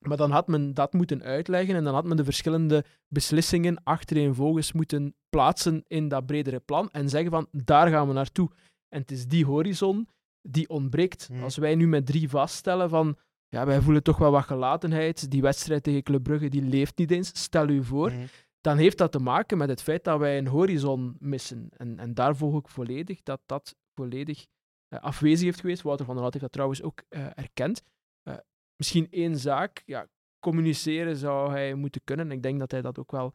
Maar 0.02 0.18
dan 0.18 0.32
had 0.32 0.48
men 0.48 0.74
dat 0.74 0.94
moeten 0.94 1.24
uitleggen 1.24 1.76
en 1.76 1.84
dan 1.84 1.94
had 1.94 2.06
men 2.06 2.18
de 2.18 2.24
verschillende 2.24 2.86
beslissingen 3.08 3.84
achtereenvolgens 3.84 4.72
moeten 4.72 5.16
plaatsen 5.30 5.84
in 5.88 6.08
dat 6.08 6.26
bredere 6.26 6.60
plan 6.60 6.90
en 6.92 7.10
zeggen 7.10 7.32
van 7.32 7.48
daar 7.52 7.90
gaan 7.90 8.08
we 8.08 8.14
naartoe. 8.14 8.50
En 8.90 9.02
het 9.02 9.12
is 9.12 9.28
die 9.28 9.46
horizon 9.46 10.08
die 10.44 10.70
ontbreekt. 10.70 11.30
Mhm. 11.30 11.44
Als 11.44 11.58
wij 11.58 11.76
nu 11.76 11.88
met 11.88 12.06
drie 12.06 12.30
vaststellen 12.30 12.90
van 12.90 13.18
ja, 13.48 13.66
wij 13.66 13.82
voelen 13.82 14.04
toch 14.04 14.18
wel 14.18 14.32
wat 14.32 14.44
gelatenheid, 14.44 15.32
die 15.32 15.42
wedstrijd 15.42 15.84
tegen 15.84 16.04
Club 16.04 16.24
Brugge 16.24 16.48
die 16.50 16.62
leeft 16.62 16.98
niet 16.98 17.12
eens, 17.12 17.32
stel 17.42 17.70
u 17.70 17.84
voor, 17.84 18.12
Mhm. 18.12 18.26
dan 18.62 18.78
heeft 18.78 18.98
dat 18.98 19.12
te 19.12 19.20
maken 19.20 19.58
met 19.58 19.70
het 19.70 19.82
feit 19.82 20.04
dat 20.04 20.20
wij 20.20 20.38
een 20.38 20.48
horizon 20.48 21.16
missen. 21.20 21.70
En, 21.78 22.00
en 22.00 22.14
daar 22.14 22.36
volg 22.36 22.58
ik 22.60 22.68
volledig 22.68 23.24
dat 23.24 23.42
dat 23.46 23.76
volledig 23.94 24.46
eh, 24.88 25.00
afwezig 25.00 25.46
heeft 25.46 25.60
geweest. 25.60 25.82
Wouter 25.82 26.06
van 26.06 26.14
der 26.14 26.24
Hout 26.24 26.34
heeft 26.34 26.46
dat 26.46 26.54
trouwens 26.54 26.82
ook 26.82 27.02
eh, 27.10 27.26
erkend. 27.38 27.84
Eh, 28.24 28.36
misschien 28.76 29.08
één 29.12 29.38
zaak, 29.38 29.84
ja, 29.86 30.08
communiceren 30.40 31.16
zou 31.16 31.52
hij 31.52 31.74
moeten 31.74 32.02
kunnen. 32.04 32.32
Ik 32.32 32.44
denk 32.44 32.60
dat 32.60 32.72
hij 32.72 32.82
dat 32.82 33.00
ook 33.00 33.12
wel 33.12 33.34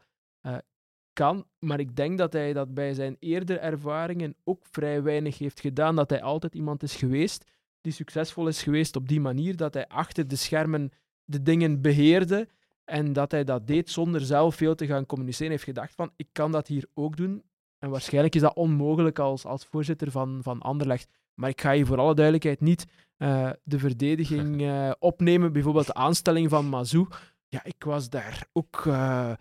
kan, 1.19 1.45
maar 1.59 1.79
ik 1.79 1.95
denk 1.95 2.17
dat 2.17 2.33
hij 2.33 2.53
dat 2.53 2.73
bij 2.73 2.93
zijn 2.93 3.17
eerdere 3.19 3.59
ervaringen 3.59 4.35
ook 4.43 4.65
vrij 4.71 5.03
weinig 5.03 5.37
heeft 5.37 5.59
gedaan. 5.59 5.95
Dat 5.95 6.09
hij 6.09 6.21
altijd 6.21 6.55
iemand 6.55 6.83
is 6.83 6.95
geweest 6.95 7.45
die 7.81 7.93
succesvol 7.93 8.47
is 8.47 8.63
geweest 8.63 8.95
op 8.95 9.07
die 9.07 9.19
manier, 9.19 9.55
dat 9.55 9.73
hij 9.73 9.87
achter 9.87 10.27
de 10.27 10.35
schermen 10.35 10.91
de 11.23 11.41
dingen 11.41 11.81
beheerde 11.81 12.47
en 12.85 13.13
dat 13.13 13.31
hij 13.31 13.43
dat 13.43 13.67
deed 13.67 13.89
zonder 13.89 14.21
zelf 14.21 14.55
veel 14.55 14.75
te 14.75 14.85
gaan 14.85 15.05
communiceren. 15.05 15.47
Hij 15.47 15.55
heeft 15.55 15.77
gedacht 15.77 15.95
van, 15.95 16.11
ik 16.15 16.27
kan 16.31 16.51
dat 16.51 16.67
hier 16.67 16.85
ook 16.93 17.17
doen. 17.17 17.43
En 17.79 17.89
waarschijnlijk 17.89 18.35
is 18.35 18.41
dat 18.41 18.55
onmogelijk 18.55 19.19
als, 19.19 19.45
als 19.45 19.65
voorzitter 19.65 20.11
van, 20.11 20.39
van 20.43 20.61
Anderlecht. 20.61 21.07
Maar 21.33 21.49
ik 21.49 21.61
ga 21.61 21.73
hier 21.73 21.85
voor 21.85 21.97
alle 21.97 22.15
duidelijkheid 22.15 22.61
niet 22.61 22.85
eh, 23.17 23.49
de 23.63 23.79
verdediging 23.79 24.61
eh, 24.63 24.91
opnemen. 24.99 25.53
Bijvoorbeeld 25.53 25.85
de 25.85 25.93
aanstelling 25.93 26.49
van 26.49 26.65
Mazou. 26.65 27.07
Ja, 27.47 27.63
ik 27.63 27.83
was 27.83 28.09
daar 28.09 28.47
ook 28.53 28.83
eh, 28.85 29.31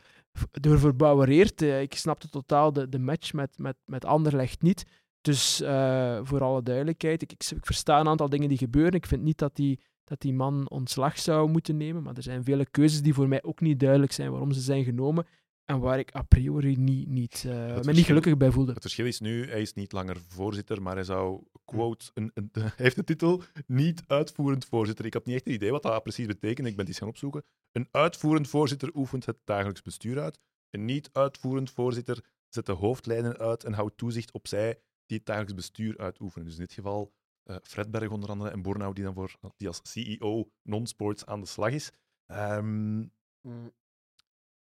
door 0.50 0.78
verbouwereerd. 0.78 1.62
Eh, 1.62 1.80
ik 1.80 1.94
snapte 1.94 2.28
totaal 2.28 2.72
de, 2.72 2.88
de 2.88 2.98
match 2.98 3.32
met, 3.32 3.58
met, 3.58 3.76
met 3.84 4.04
Anderlecht 4.04 4.62
niet. 4.62 4.84
Dus 5.20 5.60
eh, 5.60 6.20
voor 6.22 6.42
alle 6.42 6.62
duidelijkheid, 6.62 7.22
ik, 7.22 7.32
ik, 7.32 7.50
ik 7.50 7.66
versta 7.66 8.00
een 8.00 8.08
aantal 8.08 8.28
dingen 8.28 8.48
die 8.48 8.58
gebeuren. 8.58 8.92
Ik 8.92 9.06
vind 9.06 9.22
niet 9.22 9.38
dat 9.38 9.56
die, 9.56 9.80
dat 10.04 10.20
die 10.20 10.34
man 10.34 10.70
ontslag 10.70 11.18
zou 11.18 11.50
moeten 11.50 11.76
nemen. 11.76 12.02
Maar 12.02 12.16
er 12.16 12.22
zijn 12.22 12.44
vele 12.44 12.70
keuzes 12.70 13.02
die 13.02 13.14
voor 13.14 13.28
mij 13.28 13.42
ook 13.42 13.60
niet 13.60 13.80
duidelijk 13.80 14.12
zijn 14.12 14.30
waarom 14.30 14.52
ze 14.52 14.60
zijn 14.60 14.84
genomen. 14.84 15.26
En 15.70 15.80
waar 15.80 15.98
ik 15.98 16.14
a 16.14 16.22
priori 16.22 16.76
niet, 16.76 17.08
niet, 17.08 17.44
eh, 17.46 17.80
me 17.80 17.92
niet 17.92 18.04
gelukkig 18.04 18.36
bij 18.36 18.50
voelde. 18.50 18.72
Het 18.72 18.80
verschil 18.80 19.06
is 19.06 19.20
nu, 19.20 19.48
hij 19.50 19.60
is 19.60 19.72
niet 19.74 19.92
langer 19.92 20.16
voorzitter, 20.28 20.82
maar 20.82 20.94
hij 20.94 21.04
zou, 21.04 21.42
quote, 21.64 22.10
een, 22.14 22.30
een, 22.34 22.50
hij 22.60 22.72
heeft 22.76 22.96
de 22.96 23.04
titel 23.04 23.42
niet 23.66 24.02
uitvoerend 24.06 24.64
voorzitter. 24.64 25.04
Ik 25.04 25.14
had 25.14 25.24
niet 25.24 25.34
echt 25.34 25.46
een 25.46 25.52
idee 25.52 25.70
wat 25.70 25.82
dat 25.82 26.02
precies 26.02 26.26
betekent, 26.26 26.66
ik 26.66 26.76
ben 26.76 26.78
het 26.78 26.88
eens 26.88 26.98
gaan 26.98 27.08
opzoeken. 27.08 27.44
Een 27.72 27.88
uitvoerend 27.90 28.48
voorzitter 28.48 28.90
oefent 28.94 29.26
het 29.26 29.36
dagelijks 29.44 29.82
bestuur 29.82 30.20
uit. 30.20 30.38
Een 30.70 30.84
niet 30.84 31.10
uitvoerend 31.12 31.70
voorzitter 31.70 32.24
zet 32.48 32.66
de 32.66 32.72
hoofdlijnen 32.72 33.38
uit 33.38 33.64
en 33.64 33.72
houdt 33.72 33.96
toezicht 33.96 34.32
op 34.32 34.46
zij 34.46 34.80
die 35.06 35.16
het 35.16 35.26
dagelijks 35.26 35.54
bestuur 35.54 35.98
uitoefenen. 35.98 36.46
Dus 36.46 36.54
in 36.54 36.60
dit 36.60 36.72
geval 36.72 37.12
eh 37.42 37.56
Fredberg 37.62 38.10
onder 38.10 38.30
andere 38.30 38.50
en 38.50 38.62
Bornau, 38.62 38.94
die 38.94 39.04
dan 39.04 39.14
voor, 39.14 39.36
die 39.56 39.68
als 39.68 39.80
CEO 39.82 40.50
non-sports 40.62 41.26
aan 41.26 41.40
de 41.40 41.46
slag 41.46 41.72
is. 41.72 41.90
Ehm, 42.26 43.04
Mm. 43.48 43.72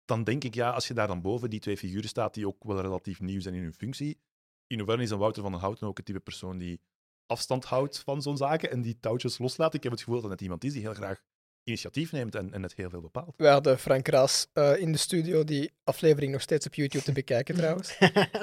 Dan 0.09 0.25
denk 0.25 0.45
ik, 0.45 0.55
ja, 0.55 0.71
als 0.71 0.89
je 0.89 0.95
daar 0.95 1.07
dan 1.07 1.21
boven 1.21 1.51
die 1.51 1.61
twee 1.61 1.77
figuren 1.77 2.09
staat 2.09 2.35
die 2.35 2.47
ook 2.47 2.65
wel 2.65 2.81
relatief 2.81 3.21
nieuw 3.21 3.41
zijn 3.41 3.55
in 3.55 3.63
hun 3.63 3.75
functie, 3.75 4.19
in 4.67 4.79
hoeverre 4.79 5.03
is 5.03 5.11
Wouter 5.11 5.43
van 5.43 5.53
den 5.53 5.61
Houten 5.61 5.87
ook 5.87 5.97
het 5.97 6.07
type 6.07 6.21
persoon 6.21 6.59
die 6.59 6.81
afstand 7.27 7.65
houdt 7.65 7.99
van 7.99 8.23
zo'n 8.23 8.37
zaken 8.37 8.71
en 8.71 8.83
die 8.83 9.01
touwtjes 9.01 9.39
loslaat? 9.39 9.75
Ik 9.75 9.83
heb 9.83 9.93
het 9.93 10.03
gevoel 10.03 10.21
dat 10.21 10.31
het 10.31 10.41
iemand 10.41 10.65
is 10.65 10.73
die 10.73 10.83
heel 10.83 10.95
graag 10.95 11.23
initiatief 11.65 12.13
neemt 12.13 12.35
en, 12.35 12.53
en 12.53 12.63
het 12.63 12.75
heel 12.75 12.91
veel 12.91 13.01
bepaalt. 13.01 13.35
Wij 13.37 13.53
hadden 13.53 13.79
Frank 13.79 14.09
Raas 14.09 14.47
eh, 14.53 14.81
in 14.81 14.93
de 14.93 14.99
studio, 14.99 15.45
die 15.45 15.73
aflevering 15.85 16.33
nog 16.33 16.41
steeds 16.41 16.67
op 16.67 16.75
YouTube 16.75 17.05
te 17.05 17.13
bekijken 17.13 17.55
trouwens. 17.61 17.99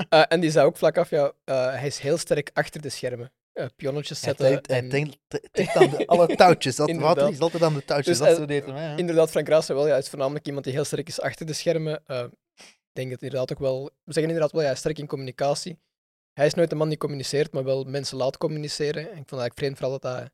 Eh, 0.10 0.24
en 0.28 0.40
die 0.40 0.52
zei 0.52 0.66
ook 0.66 0.78
vlak 0.78 0.98
af, 0.98 1.10
ja, 1.10 1.34
eh, 1.44 1.56
hij 1.70 1.88
is 1.88 2.00
heel 2.00 2.18
sterk 2.18 2.50
achter 2.54 2.82
de 2.82 2.90
schermen. 2.90 3.32
Eh 3.56 3.66
pionnetjes 3.76 4.20
zetten. 4.20 4.46
hij 4.46 4.62
en- 4.62 4.92
aan 5.74 5.90
de, 5.90 6.08
alle 6.08 6.36
touwtjes. 6.36 6.76
Dat. 6.76 6.92
Wouter 6.92 7.30
is 7.30 7.40
altijd 7.40 7.64
aan 7.64 7.74
de 7.74 7.86
touwtjes. 7.86 8.18
Dus, 8.18 8.28
dat 8.28 8.38
zo 8.38 8.46
deed 8.46 8.66
hem, 8.66 8.76
hè, 8.76 8.92
ja. 8.92 8.98
Inderdaad, 8.98 9.30
Frank 9.32 9.48
Raas 9.48 9.68
wel, 9.68 9.88
ja, 9.88 9.98
is 9.98 10.10
voornamelijk 10.10 10.46
iemand 10.46 10.64
die 10.66 10.74
heel 10.74 10.84
sterk 10.86 11.08
is 11.08 11.20
achter 11.22 11.46
de 11.46 11.54
schermen. 11.54 12.06
Eh, 12.06 12.24
ik 12.56 13.02
denk 13.02 13.10
dat 13.12 13.22
inderdaad 13.22 13.52
ook 13.52 13.60
wel... 13.60 13.84
We 13.84 14.14
zeggen 14.14 14.24
inderdaad 14.34 14.52
wel, 14.52 14.60
ja, 14.62 14.66
hij 14.68 14.76
is 14.76 14.80
sterk 14.82 14.98
in 14.98 15.08
communicatie. 15.08 15.80
Hij 16.34 16.46
is 16.46 16.54
nooit 16.54 16.72
een 16.72 16.78
man 16.78 16.90
die 16.90 16.98
communiceert, 16.98 17.54
maar 17.54 17.64
wel 17.64 17.84
mensen 17.84 18.18
laat 18.18 18.38
communiceren. 18.38 19.02
En 19.02 19.08
ik 19.08 19.14
vond 19.16 19.30
het 19.30 19.40
eigenlijk 19.40 19.58
vreemd 19.60 19.78
vooral 19.78 20.00
dat 20.00 20.12
hij 20.12 20.30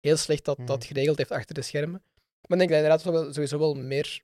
heel 0.00 0.16
slecht 0.16 0.44
dat, 0.44 0.56
dat 0.64 0.78
Mhm. 0.78 0.86
geregeld 0.86 1.18
heeft 1.18 1.30
achter 1.30 1.54
de 1.54 1.62
schermen. 1.62 2.02
Maar 2.48 2.58
ik 2.60 2.68
denk 2.68 2.70
dat 2.70 2.80
hij 2.80 2.98
inderdaad 3.12 3.34
sowieso 3.34 3.58
wel 3.58 3.74
meer... 3.74 4.22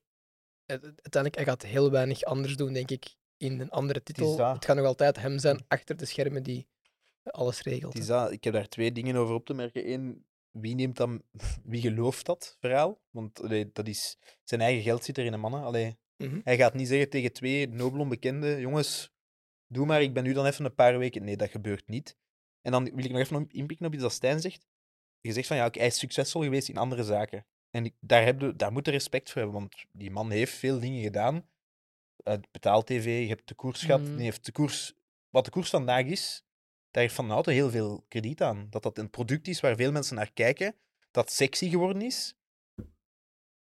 Uiteindelijk, 0.66 1.34
hij 1.34 1.44
gaat 1.44 1.62
heel 1.62 1.90
weinig 1.90 2.22
anders 2.22 2.56
doen, 2.56 2.72
denk 2.72 2.90
ik, 2.90 3.14
in 3.36 3.60
een 3.60 3.70
andere 3.70 4.02
titel. 4.02 4.30
Het 4.52 4.64
gaat 4.64 4.76
nog 4.76 4.86
altijd 4.86 5.16
hem 5.16 5.38
zijn 5.38 5.64
achter 5.68 5.96
de 5.96 6.04
schermen 6.04 6.42
die 6.42 6.66
alles 7.24 7.62
regelt. 7.62 7.98
Is 7.98 8.06
dat, 8.06 8.32
ik 8.32 8.44
heb 8.44 8.52
daar 8.52 8.68
twee 8.68 8.92
dingen 8.92 9.16
over 9.16 9.34
op 9.34 9.44
te 9.46 9.54
merken. 9.54 9.92
Eén, 9.92 10.26
wie 10.50 10.74
neemt 10.74 10.96
dan, 10.96 11.22
wie 11.64 11.80
gelooft 11.80 12.26
dat 12.26 12.56
verhaal? 12.60 13.00
Want 13.10 13.40
allee, 13.42 13.70
dat 13.72 13.88
is, 13.88 14.16
zijn 14.44 14.60
eigen 14.60 14.82
geld 14.82 15.04
zit 15.04 15.18
er 15.18 15.24
in 15.24 15.32
de 15.32 15.38
mannen. 15.38 15.62
Allee, 15.62 16.00
Mhm. 16.16 16.40
hij 16.44 16.56
gaat 16.56 16.74
niet 16.74 16.88
zeggen 16.88 17.10
tegen 17.10 17.32
twee 17.32 17.68
nobel 17.68 18.00
onbekenden, 18.00 18.60
jongens, 18.60 19.12
doe 19.66 19.86
maar, 19.86 20.02
ik 20.02 20.14
ben 20.14 20.24
nu 20.24 20.32
dan 20.32 20.46
even 20.46 20.64
een 20.64 20.74
paar 20.74 20.98
weken. 20.98 21.24
Nee, 21.24 21.36
dat 21.36 21.50
gebeurt 21.50 21.88
niet. 21.88 22.16
En 22.60 22.72
dan 22.72 22.84
wil 22.94 23.04
ik 23.04 23.10
nog 23.10 23.20
even 23.20 23.48
inpikken 23.50 23.86
op 23.86 23.92
iets 23.92 24.02
dat 24.02 24.12
Stijn 24.12 24.40
zegt. 24.40 24.66
Je 25.20 25.32
zegt 25.32 25.46
van 25.46 25.56
ja, 25.56 25.68
hij 25.72 25.86
is 25.86 25.98
succesvol 25.98 26.42
geweest 26.42 26.68
in 26.68 26.76
andere 26.76 27.04
zaken. 27.04 27.46
En 27.70 27.84
ik- 27.84 27.94
daar, 28.00 28.24
heb 28.24 28.52
daar 28.58 28.72
moet 28.72 28.86
je 28.86 28.92
respect 28.92 29.30
voor 29.30 29.40
hebben, 29.42 29.60
want 29.60 29.74
die 29.92 30.10
man 30.10 30.30
heeft 30.30 30.52
veel 30.52 30.80
dingen 30.80 31.02
gedaan. 31.02 31.48
Uh, 32.28 32.34
betaal-tv, 32.50 33.20
je 33.22 33.28
hebt 33.28 33.48
de 33.48 33.54
koers 33.54 33.82
gehad. 33.82 34.04
Die 34.06 34.22
heeft 34.24 34.44
de 34.44 34.52
koers, 34.52 34.94
wat 35.30 35.44
de 35.44 35.50
koers 35.50 35.70
vandaag 35.70 36.04
is, 36.06 36.44
daar 36.92 37.02
heeft 37.02 37.14
Van 37.14 37.30
Houten 37.30 37.52
heel 37.52 37.70
veel 37.70 38.04
krediet 38.08 38.42
aan. 38.42 38.66
Dat 38.70 38.82
dat 38.82 38.98
een 38.98 39.10
product 39.10 39.48
is 39.48 39.60
waar 39.60 39.76
veel 39.76 39.92
mensen 39.92 40.16
naar 40.16 40.32
kijken, 40.32 40.74
dat 41.10 41.30
sexy 41.30 41.68
geworden 41.68 42.02
is. 42.02 42.34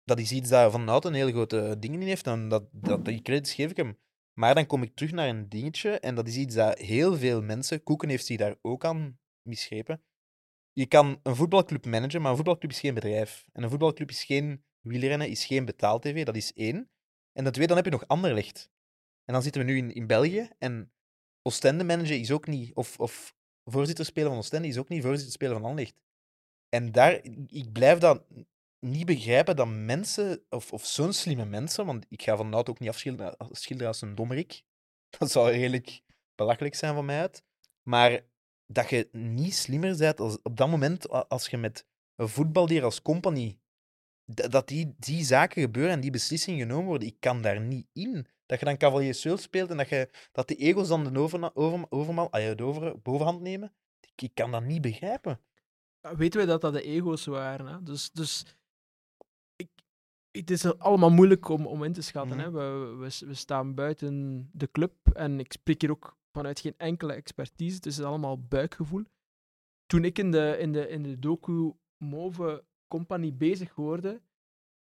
Dat 0.03 0.19
is 0.19 0.31
iets 0.31 0.49
dat 0.49 0.71
Van 0.71 0.87
Houten 0.87 1.13
heel 1.13 1.31
grote 1.31 1.75
dingen 1.79 2.01
in 2.01 2.07
heeft 2.07 2.27
en 2.27 2.49
dat, 2.49 2.63
dat, 2.71 3.05
die 3.05 3.21
credits 3.21 3.53
geef 3.53 3.69
ik 3.69 3.77
hem. 3.77 3.97
Maar 4.33 4.55
dan 4.55 4.65
kom 4.65 4.83
ik 4.83 4.95
terug 4.95 5.11
naar 5.11 5.27
een 5.27 5.49
dingetje 5.49 5.99
en 5.99 6.15
dat 6.15 6.27
is 6.27 6.35
iets 6.35 6.55
dat 6.55 6.79
heel 6.79 7.17
veel 7.17 7.41
mensen, 7.41 7.83
Koeken 7.83 8.09
heeft 8.09 8.25
zich 8.25 8.37
daar 8.37 8.55
ook 8.61 8.85
aan 8.85 9.19
misgrepen. 9.41 10.03
Je 10.73 10.85
kan 10.85 11.19
een 11.23 11.35
voetbalclub 11.35 11.85
managen, 11.85 12.21
maar 12.21 12.29
een 12.29 12.35
voetbalclub 12.35 12.71
is 12.71 12.79
geen 12.79 12.93
bedrijf. 12.93 13.45
En 13.51 13.63
een 13.63 13.69
voetbalclub 13.69 14.09
is 14.09 14.23
geen 14.23 14.63
wielrennen, 14.79 15.29
is 15.29 15.45
geen 15.45 15.65
betaal-tv, 15.65 16.25
dat 16.25 16.35
is 16.35 16.53
één. 16.53 16.89
En 17.33 17.43
dat 17.43 17.53
tweede, 17.53 17.73
dan 17.73 17.83
heb 17.83 17.93
je 17.93 17.99
nog 17.99 18.07
Anderlecht. 18.07 18.69
En 19.25 19.33
dan 19.33 19.43
zitten 19.43 19.65
we 19.65 19.71
nu 19.71 19.77
in, 19.77 19.93
in 19.93 20.07
België 20.07 20.49
en 20.57 20.91
Oostende 21.41 21.83
managen 21.83 22.19
is 22.19 22.31
ook 22.31 22.47
niet, 22.47 22.73
of, 22.73 22.99
of 22.99 23.35
voorzitter 23.63 24.05
spelen 24.05 24.29
van 24.29 24.37
Oostende 24.37 24.67
is 24.67 24.77
ook 24.77 24.89
niet 24.89 25.03
voorzitter 25.03 25.31
spelen 25.31 25.53
van 25.53 25.65
Anderlecht. 25.65 25.95
En 26.69 26.91
daar, 26.91 27.13
ik 27.47 27.71
blijf 27.71 27.99
dat 27.99 28.25
niet 28.79 29.05
begrijpen 29.05 29.55
dat 29.55 29.67
mensen, 29.67 30.45
of, 30.49 30.73
of 30.73 30.85
zo'n 30.85 31.13
slimme 31.13 31.45
mensen, 31.45 31.85
want 31.85 32.05
ik 32.09 32.21
ga 32.21 32.37
van 32.37 32.49
Nout 32.49 32.69
ook 32.69 32.79
niet 32.79 32.89
afschilderen 32.89 33.35
schilderen 33.51 33.87
als 33.91 34.01
een 34.01 34.15
dommerik. 34.15 34.63
Dat 35.19 35.31
zou 35.31 35.51
redelijk 35.51 36.01
belachelijk 36.35 36.75
zijn 36.75 36.93
van 36.93 37.05
mij 37.05 37.19
uit. 37.19 37.43
Maar 37.89 38.25
dat 38.65 38.89
je 38.89 39.09
niet 39.11 39.55
slimmer 39.55 39.97
bent 39.97 40.19
als, 40.19 40.41
op 40.41 40.57
dat 40.57 40.69
moment 40.69 41.09
als 41.09 41.47
je 41.47 41.57
met 41.57 41.85
een 42.15 42.29
voetbaldier 42.29 42.83
als 42.83 43.01
company, 43.01 43.59
d- 44.33 44.51
dat 44.51 44.67
die, 44.67 44.95
die 44.97 45.23
zaken 45.23 45.61
gebeuren 45.61 45.91
en 45.91 45.99
die 45.99 46.11
beslissingen 46.11 46.59
genomen 46.59 46.85
worden, 46.85 47.07
ik 47.07 47.19
kan 47.19 47.41
daar 47.41 47.61
niet 47.61 47.87
in. 47.93 48.27
Dat 48.51 48.59
je 48.59 48.65
dan 48.65 48.77
Cavalier 48.77 49.13
Seul 49.13 49.37
speelt 49.37 49.69
en 49.69 49.77
dat, 49.77 49.89
je, 49.89 50.09
dat 50.31 50.47
die 50.47 50.57
egos 50.57 50.87
dan 50.87 51.13
de 51.13 51.19
overna- 51.19 51.51
over, 51.53 51.85
overmal, 51.89 52.31
ah 52.31 52.41
ja, 52.41 52.53
de 52.53 52.63
over, 52.63 53.01
bovenhand 53.01 53.41
nemen. 53.41 53.73
Ik, 53.99 54.21
ik 54.21 54.31
kan 54.33 54.51
dat 54.51 54.63
niet 54.63 54.81
begrijpen. 54.81 55.39
Ja, 56.01 56.15
weten 56.15 56.37
wij 56.37 56.47
dat 56.47 56.61
dat 56.61 56.73
de 56.73 56.81
ego's 56.81 57.25
waren. 57.25 57.65
Hè? 57.65 57.83
Dus, 57.83 58.11
dus 58.11 58.45
ik, 59.55 59.69
het 60.31 60.49
is 60.51 60.77
allemaal 60.77 61.09
moeilijk 61.09 61.49
om, 61.49 61.67
om 61.67 61.83
in 61.83 61.93
te 61.93 62.01
schatten. 62.01 62.39
hè? 62.39 62.49
Mhm. 62.49 62.55
We, 62.55 62.95
we, 62.95 63.25
we 63.25 63.33
staan 63.33 63.73
buiten 63.75 64.49
de 64.53 64.71
club 64.71 64.93
en 65.13 65.39
ik 65.39 65.51
spreek 65.51 65.81
hier 65.81 65.91
ook 65.91 66.17
vanuit 66.31 66.59
geen 66.59 66.77
enkele 66.77 67.13
expertise. 67.13 67.75
Het 67.75 67.85
is 67.85 68.01
allemaal 68.01 68.39
buikgevoel. 68.39 69.03
Toen 69.85 70.05
ik 70.05 70.17
in 70.19 70.31
de, 70.31 70.57
in 70.59 70.71
de, 70.71 70.87
in 70.87 71.03
de 71.03 71.19
docu 71.19 71.73
Move 71.97 72.63
Company 72.87 73.33
bezig 73.33 73.69
hoorde, 73.69 74.21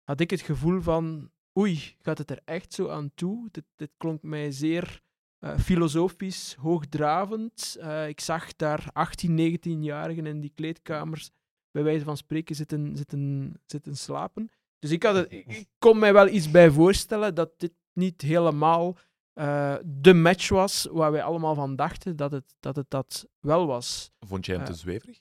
had 0.02 0.20
ik 0.20 0.31
het 0.31 0.40
gevoel 0.40 0.81
van 0.81 1.31
oei, 1.59 1.97
gaat 1.99 2.19
het 2.19 2.31
er 2.31 2.40
echt 2.45 2.73
zo 2.73 2.88
aan 2.88 3.11
toe? 3.14 3.49
Dit, 3.51 3.64
dit 3.77 3.90
klonk 3.97 4.23
mij 4.23 4.51
zeer 4.51 5.03
eh, 5.38 5.59
filosofisch, 5.59 6.55
hoogdravend. 6.55 7.77
Eh, 7.81 8.09
ik 8.09 8.21
zag 8.21 8.57
daar 8.57 8.88
18, 8.92 9.59
19-jarigen 9.59 10.27
in 10.27 10.40
die 10.40 10.53
kleedkamers 10.55 11.31
bij 11.71 11.83
wijze 11.83 12.05
van 12.05 12.16
spreken 12.16 12.57
zitten, 12.57 12.97
zitten, 12.97 13.55
zitten 13.66 13.97
slapen. 13.97 14.51
Dus 14.79 14.90
ik, 14.90 15.03
had 15.03 15.14
het, 15.14 15.33
ik, 15.33 15.47
ik 15.47 15.69
kon 15.79 15.99
mij 15.99 16.12
wel 16.12 16.29
iets 16.29 16.51
bij 16.51 16.71
voorstellen 16.71 17.35
dat 17.35 17.51
dit 17.57 17.73
niet 17.92 18.23
helemaal 18.23 18.97
eh, 19.33 19.77
de 19.85 20.14
match 20.14 20.49
was 20.49 20.88
waar 20.90 21.12
wij 21.12 21.23
allemaal 21.23 21.55
van 21.55 21.77
dachten 21.77 22.16
dat 22.16 22.33
het 22.33 22.55
dat, 22.61 22.77
het 22.77 22.90
dat 22.90 23.27
wel 23.40 23.66
was. 23.66 24.11
Vond 24.21 24.47
jij 24.47 24.57
hem 24.57 24.64
te 24.64 24.75
zweverig? 24.75 25.21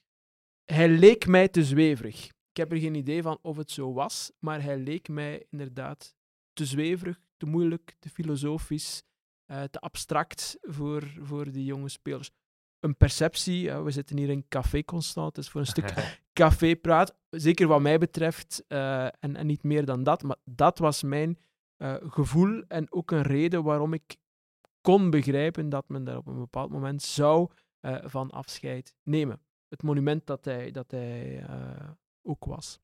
Hij 0.66 0.90
leek 0.90 1.28
mij 1.28 1.48
te 1.48 1.64
zweverig. 1.64 2.26
Ik 2.26 2.58
heb 2.58 2.72
er 2.72 2.78
geen 2.78 2.96
idee 2.96 3.22
van 3.22 3.40
of 3.42 3.58
het 3.58 3.72
zo 3.72 3.94
was, 3.94 4.32
maar 4.40 4.64
hij 4.64 4.78
leek 4.78 5.08
mij 5.08 5.46
inderdaad 5.50 6.16
te 6.56 6.66
zweverig, 6.66 7.20
te 7.38 7.46
moeilijk, 7.46 7.96
te 8.00 8.10
filosofisch, 8.10 9.04
eh, 9.46 9.64
te 9.64 9.80
abstract 9.80 10.58
voor, 10.62 11.04
voor 11.22 11.52
die 11.52 11.66
jonge 11.66 11.90
spelers. 11.90 12.32
Een 12.80 12.98
perceptie, 12.98 13.72
we 13.72 13.92
zitten 13.92 14.18
hier 14.18 14.30
in 14.30 14.48
Café 14.48 14.84
Constant, 14.84 15.36
dus 15.36 15.50
voor 15.50 15.62
een 15.62 15.68
stuk 15.68 15.94
cafépraat, 16.34 17.16
zeker 17.30 17.68
wat 17.68 17.82
mij 17.82 17.98
betreft, 17.98 18.64
eh, 18.68 19.06
en, 19.06 19.36
en 19.36 19.48
niet 19.48 19.64
meer 19.64 19.86
dan 19.86 20.04
dat, 20.04 20.24
maar 20.24 20.38
dat 20.44 20.78
was 20.78 21.04
mijn 21.04 21.38
eh, 21.78 21.96
gevoel 22.00 22.64
en 22.68 22.92
ook 22.92 23.12
een 23.12 23.22
reden 23.22 23.64
waarom 23.64 23.94
ik 23.94 24.18
kon 24.82 25.10
begrijpen 25.10 25.70
dat 25.70 25.90
men 25.90 26.04
daar 26.04 26.18
op 26.18 26.28
een 26.28 26.40
bepaald 26.40 26.70
moment 26.70 27.02
zou 27.02 27.50
eh, 27.80 27.98
van 28.04 28.32
afscheid 28.32 28.96
nemen. 29.04 29.42
Het 29.68 29.84
monument 29.84 30.26
dat 30.26 30.46
hij, 30.46 30.72
dat 30.72 30.92
hij 30.92 31.40
eh, 31.40 31.90
ook 32.22 32.46
was. 32.46 32.80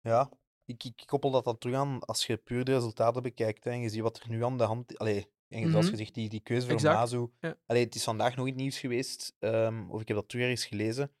Ja, 0.00 0.30
ik, 0.64 0.84
ik 0.84 1.02
koppel 1.06 1.30
dat 1.30 1.44
dan 1.44 1.58
terug 1.58 1.76
aan 1.76 2.00
als 2.00 2.26
je 2.26 2.36
puur 2.36 2.64
de 2.64 2.72
resultaten 2.72 3.22
bekijkt 3.22 3.64
hè, 3.64 3.70
en 3.70 3.80
je 3.80 3.88
ziet 3.88 4.00
wat 4.00 4.18
er 4.20 4.28
nu 4.28 4.44
aan 4.44 4.58
de 4.58 4.64
hand 4.64 4.90
is. 4.90 4.98
Allee, 4.98 5.26
en 5.48 5.70
zoals 5.70 5.84
Mhm. 5.84 5.94
gezegd, 5.94 6.14
die, 6.14 6.28
die 6.28 6.40
keuze 6.40 6.66
voor 6.66 6.82
Mazu. 6.82 7.26
ja. 7.40 7.56
Allee, 7.66 7.84
het 7.84 7.94
is 7.94 8.04
vandaag 8.04 8.36
nog 8.36 8.46
in 8.46 8.52
het 8.52 8.60
nieuws 8.62 8.78
geweest, 8.78 9.36
ehm, 9.38 9.90
of 9.90 10.00
ik 10.00 10.08
heb 10.08 10.16
dat 10.16 10.28
terug 10.28 10.44
ergens 10.44 10.66
gelezen. 10.66 11.12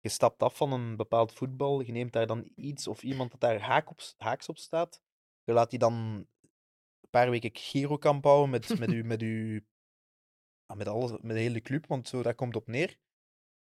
Je 0.00 0.08
stapt 0.08 0.42
af 0.42 0.56
van 0.56 0.72
een 0.72 0.96
bepaald 0.96 1.32
voetbal, 1.32 1.80
je 1.80 1.92
neemt 1.92 2.12
daar 2.12 2.26
dan 2.26 2.50
iets 2.54 2.86
of 2.86 3.02
iemand 3.02 3.30
dat 3.30 3.40
daar 3.40 3.60
haak 3.60 3.90
op, 3.90 4.00
haaks 4.16 4.48
op 4.48 4.58
staat. 4.58 5.02
Je 5.44 5.52
laat 5.52 5.70
die 5.70 5.78
dan 5.78 5.94
een 5.94 7.08
paar 7.10 7.30
weken 7.30 7.50
Girokamp 7.52 8.24
houden 8.24 8.50
met, 8.50 8.68
met, 8.78 8.92
u, 8.92 9.04
met, 9.04 9.22
u, 9.22 9.66
ja, 10.66 10.74
met, 10.74 10.88
alles, 10.88 11.10
met 11.10 11.36
de 11.36 11.42
hele 11.42 11.60
club, 11.60 11.86
want 11.86 12.08
zo, 12.08 12.22
daar 12.22 12.34
komt 12.34 12.56
op 12.56 12.66
neer. 12.66 12.98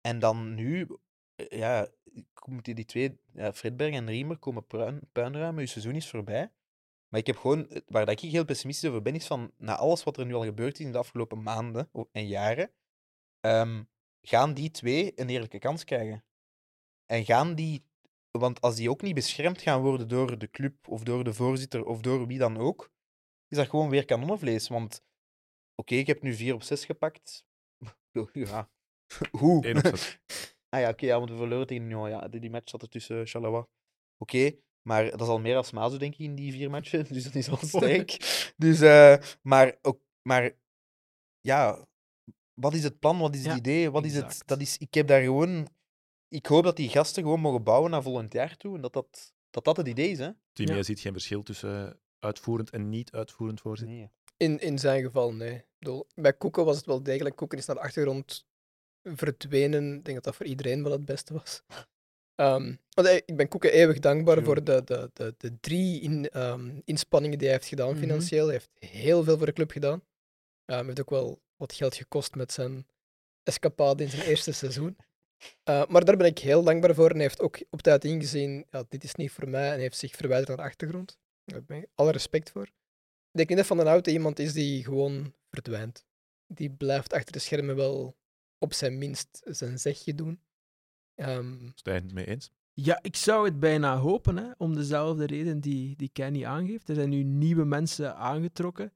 En 0.02 0.20
dan 0.20 0.54
nu, 0.54 0.88
eh, 1.36 1.60
ja, 1.60 1.88
moet 2.46 2.66
die, 2.66 2.86
twee, 2.86 3.20
ja, 3.34 3.54
Fredberg 3.54 3.94
en 3.94 4.08
Riemer, 4.08 4.38
komen 4.38 4.68
puin, 4.68 5.00
puinruimen. 5.12 5.62
Je 5.62 5.70
seizoen 5.70 5.96
is 5.96 6.10
voorbij. 6.10 6.52
Maar 7.08 7.20
ik 7.20 7.28
heb 7.28 7.38
gewoon, 7.38 7.82
waar 7.88 8.06
dat 8.06 8.22
ik 8.22 8.32
heel 8.32 8.46
pessimistisch 8.46 8.90
over 8.90 9.02
ben, 9.02 9.16
is 9.16 9.28
van, 9.28 9.52
na 9.58 9.76
alles 9.76 10.04
wat 10.04 10.18
er 10.18 10.26
nu 10.26 10.34
al 10.34 10.44
gebeurd 10.44 10.80
is 10.80 10.86
in 10.86 10.92
de 10.92 10.98
afgelopen 10.98 11.44
maanden 11.44 11.90
en 12.12 12.28
jaren, 12.28 12.72
ehm, 13.40 13.84
gaan 14.22 14.54
die 14.54 14.72
twee 14.72 15.12
een 15.16 15.30
eerlijke 15.30 15.60
kans 15.60 15.84
krijgen. 15.84 16.24
En 17.06 17.26
gaan 17.26 17.56
die, 17.56 17.86
want 18.32 18.62
als 18.62 18.76
die 18.76 18.90
ook 18.90 19.02
niet 19.02 19.16
beschermd 19.16 19.62
gaan 19.62 19.82
worden 19.82 20.08
door 20.08 20.38
de 20.38 20.50
club 20.50 20.88
of 20.88 21.04
door 21.04 21.24
de 21.24 21.34
voorzitter 21.34 21.86
of 21.86 22.02
door 22.02 22.28
wie 22.28 22.38
dan 22.38 22.58
ook, 22.58 22.92
is 23.48 23.58
dat 23.58 23.70
gewoon 23.70 23.90
weer 23.90 24.06
kanonnenvlees. 24.06 24.68
Want, 24.68 25.04
oké, 25.76 25.96
ik 25.96 26.08
heb 26.08 26.22
nu 26.22 26.34
4 26.34 26.54
op 26.54 26.64
6 26.64 26.86
gepakt. 26.86 27.46
ja, 28.34 28.70
hoe? 29.40 29.64
Ah 30.70 30.80
ja, 30.80 30.90
oké, 30.90 31.06
ja, 31.06 31.18
want 31.18 31.30
we 31.30 31.36
verloren 31.36 31.68
tegen 31.68 31.84
Union. 31.84 32.10
Ja, 32.10 32.28
die, 32.28 32.40
die 32.40 32.50
match 32.50 32.70
zat 32.70 32.82
er 32.82 32.90
tussen 32.90 33.28
Charleroi. 33.28 33.64
Oké, 34.18 34.52
maar 34.82 35.10
dat 35.12 35.22
is 35.22 35.28
al 35.28 35.40
meer 35.40 35.56
als 35.56 35.72
Mazo, 35.72 35.98
denk 35.98 36.14
ik, 36.14 36.20
in 36.20 36.36
die 36.36 36.52
vier 36.52 36.70
matchen. 36.70 37.06
Dus 37.14 37.24
dat 37.24 37.36
is 37.36 37.50
al 37.50 37.58
sterk. 37.78 38.18
dus, 38.58 38.82
eh, 38.82 39.16
maar, 39.42 39.78
ook, 39.82 40.02
maar 40.22 40.52
ja, 41.40 41.88
wat 42.54 42.74
is 42.74 42.84
het 42.84 43.00
plan? 43.00 43.20
Wat 43.20 43.34
is 43.36 43.42
het 43.44 43.52
Ja, 43.52 43.58
idee? 43.58 43.92
Wat 43.92 44.06
is 44.06 44.16
het? 44.16 44.24
exact. 44.26 44.48
Dat 44.48 44.62
is, 44.62 44.78
ik 44.78 44.94
heb 44.94 45.08
daar 45.08 45.22
gewoon... 45.22 45.68
Ik 46.28 46.46
hoop 46.46 46.64
dat 46.64 46.76
die 46.76 46.90
gasten 46.90 47.24
gewoon 47.24 47.40
mogen 47.40 47.64
bouwen 47.64 47.92
naar 47.92 48.04
volgend 48.04 48.34
jaar 48.34 48.58
toe. 48.58 48.76
En 48.76 48.82
dat 48.82 48.94
dat, 48.94 49.34
dat, 49.50 49.64
dat 49.66 49.78
het 49.78 49.88
idee 49.88 50.10
is, 50.10 50.20
hè? 50.20 50.30
Tim, 50.54 50.68
Ja. 50.68 50.74
jij 50.74 50.84
ziet 50.84 51.00
geen 51.00 51.12
verschil 51.14 51.44
tussen 51.44 52.00
uitvoerend 52.20 52.70
en 52.70 52.90
niet 52.90 53.12
uitvoerend 53.12 53.62
voorzitter? 53.62 53.96
Nee. 53.98 54.10
In, 54.38 54.60
in 54.60 54.80
zijn 54.80 55.04
geval, 55.04 55.34
nee. 55.34 55.56
Ik 55.56 55.66
bedoel, 55.80 56.08
bij 56.16 56.34
Koeken 56.34 56.66
was 56.66 56.76
het 56.78 56.86
wel 56.86 57.04
degelijk. 57.04 57.36
Koeken 57.36 57.58
is 57.58 57.66
naar 57.66 57.76
de 57.76 57.82
achtergrond 57.82 58.48
verdwenen. 59.04 59.94
Ik 59.96 60.04
denk 60.04 60.16
dat 60.16 60.24
dat 60.24 60.36
voor 60.36 60.46
iedereen 60.46 60.84
wel 60.84 60.92
het 60.92 61.06
beste 61.06 61.34
was. 61.34 61.62
Ehm, 62.36 62.76
want 62.90 63.08
hij- 63.08 63.22
ik 63.26 63.38
ben 63.38 63.48
Koeken 63.48 63.72
eeuwig 63.72 64.00
dankbaar 64.00 64.34
True. 64.36 64.46
voor 64.46 64.64
de, 64.64 64.84
de, 64.84 65.10
de, 65.14 65.34
de 65.38 65.60
drie 65.60 66.02
in, 66.02 66.30
ehm, 66.30 66.80
inspanningen 66.86 67.38
die 67.38 67.48
hij 67.48 67.56
heeft 67.58 67.70
gedaan 67.70 67.90
Mhm. 67.90 68.00
financieel. 68.00 68.44
Hij 68.46 68.54
heeft 68.54 68.92
heel 68.94 69.24
veel 69.24 69.38
voor 69.38 69.46
de 69.46 69.54
club 69.54 69.72
gedaan. 69.72 70.04
Ehm, 70.66 70.78
hij 70.78 70.86
heeft 70.86 71.02
ook 71.02 71.10
wel 71.10 71.42
wat 71.56 71.74
geld 71.74 71.96
gekost 71.96 72.36
met 72.36 72.52
zijn 72.52 72.88
escapade 73.44 74.04
in 74.04 74.10
zijn 74.10 74.22
eerste 74.28 74.52
seizoen. 74.52 74.98
Eh, 75.64 75.86
maar 75.88 76.06
daar 76.06 76.18
ben 76.18 76.28
ik 76.28 76.38
heel 76.40 76.64
dankbaar 76.64 76.96
voor. 76.96 77.08
En 77.10 77.14
hij 77.14 77.22
heeft 77.24 77.40
ook 77.42 77.60
op 77.70 77.82
tijd 77.82 78.04
ingezien, 78.06 78.66
ja, 78.72 78.84
dit 78.90 79.04
is 79.04 79.16
niet 79.16 79.32
voor 79.32 79.50
mij. 79.50 79.66
En 79.66 79.72
hij 79.74 79.80
heeft 79.82 79.98
zich 79.98 80.16
verwijderd 80.16 80.48
naar 80.48 80.58
de 80.58 80.64
achtergrond. 80.64 81.18
Daar 81.46 81.64
ben 81.64 81.78
ik 81.78 81.88
alle 81.96 82.12
respect 82.12 82.50
voor. 82.52 82.64
Ik 82.64 83.36
denk 83.38 83.50
niet 83.50 83.58
dat 83.58 83.68
Van 83.68 83.78
den 83.78 83.86
Houten 83.88 84.14
iemand 84.14 84.40
is 84.40 84.54
die 84.54 84.84
gewoon 84.84 85.34
verdwijnt. 85.52 86.06
Die 86.48 86.70
blijft 86.70 87.14
achter 87.14 87.32
de 87.32 87.40
schermen 87.40 87.76
wel 87.76 88.16
op 88.60 88.74
zijn 88.74 88.98
minst 88.98 89.42
zijn 89.44 89.80
zegje 89.80 90.16
doen. 90.16 90.42
Ehm, 91.16 91.70
Stijn, 91.76 92.04
het 92.04 92.14
mee 92.14 92.26
eens? 92.26 92.52
Ja, 92.74 93.00
ik 93.02 93.16
zou 93.16 93.46
het 93.46 93.60
bijna 93.60 93.98
hopen, 93.98 94.38
hè, 94.38 94.52
om 94.58 94.76
dezelfde 94.76 95.26
reden 95.26 95.60
die, 95.60 95.96
die 95.96 96.10
Kenny 96.10 96.46
aangeeft. 96.46 96.90
Er 96.90 96.96
zijn 96.96 97.10
nu 97.10 97.24
nieuwe 97.24 97.66
mensen 97.66 98.16
aangetrokken. 98.16 98.94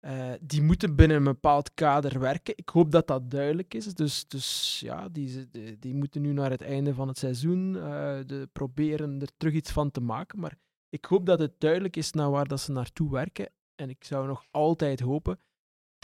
Eh, 0.00 0.32
die 0.40 0.62
moeten 0.62 0.96
binnen 0.96 1.16
een 1.16 1.24
bepaald 1.24 1.74
kader 1.74 2.20
werken. 2.20 2.56
Ik 2.56 2.68
hoop 2.68 2.90
dat 2.90 3.06
dat 3.06 3.30
duidelijk 3.30 3.74
is. 3.74 3.94
Dus, 3.94 4.28
dus 4.28 4.80
ja, 4.80 5.08
die, 5.08 5.50
die, 5.50 5.78
die 5.78 5.94
moeten 5.94 6.22
nu 6.22 6.32
naar 6.32 6.50
het 6.50 6.62
einde 6.62 6.94
van 6.94 7.08
het 7.08 7.18
seizoen 7.18 7.76
eh, 7.76 7.82
de, 8.26 8.48
proberen 8.52 9.20
er 9.20 9.36
terug 9.36 9.54
iets 9.54 9.70
van 9.70 9.90
te 9.90 10.00
maken. 10.00 10.40
Maar 10.40 10.58
ik 10.88 11.04
hoop 11.04 11.26
dat 11.26 11.38
het 11.38 11.60
duidelijk 11.60 11.96
is 11.96 12.12
naar 12.12 12.30
waar 12.30 12.48
dat 12.48 12.60
ze 12.60 12.72
naartoe 12.72 13.10
werken. 13.10 13.48
En 13.74 13.88
ik 13.88 14.04
zou 14.04 14.26
nog 14.26 14.44
altijd 14.50 15.00
hopen 15.00 15.40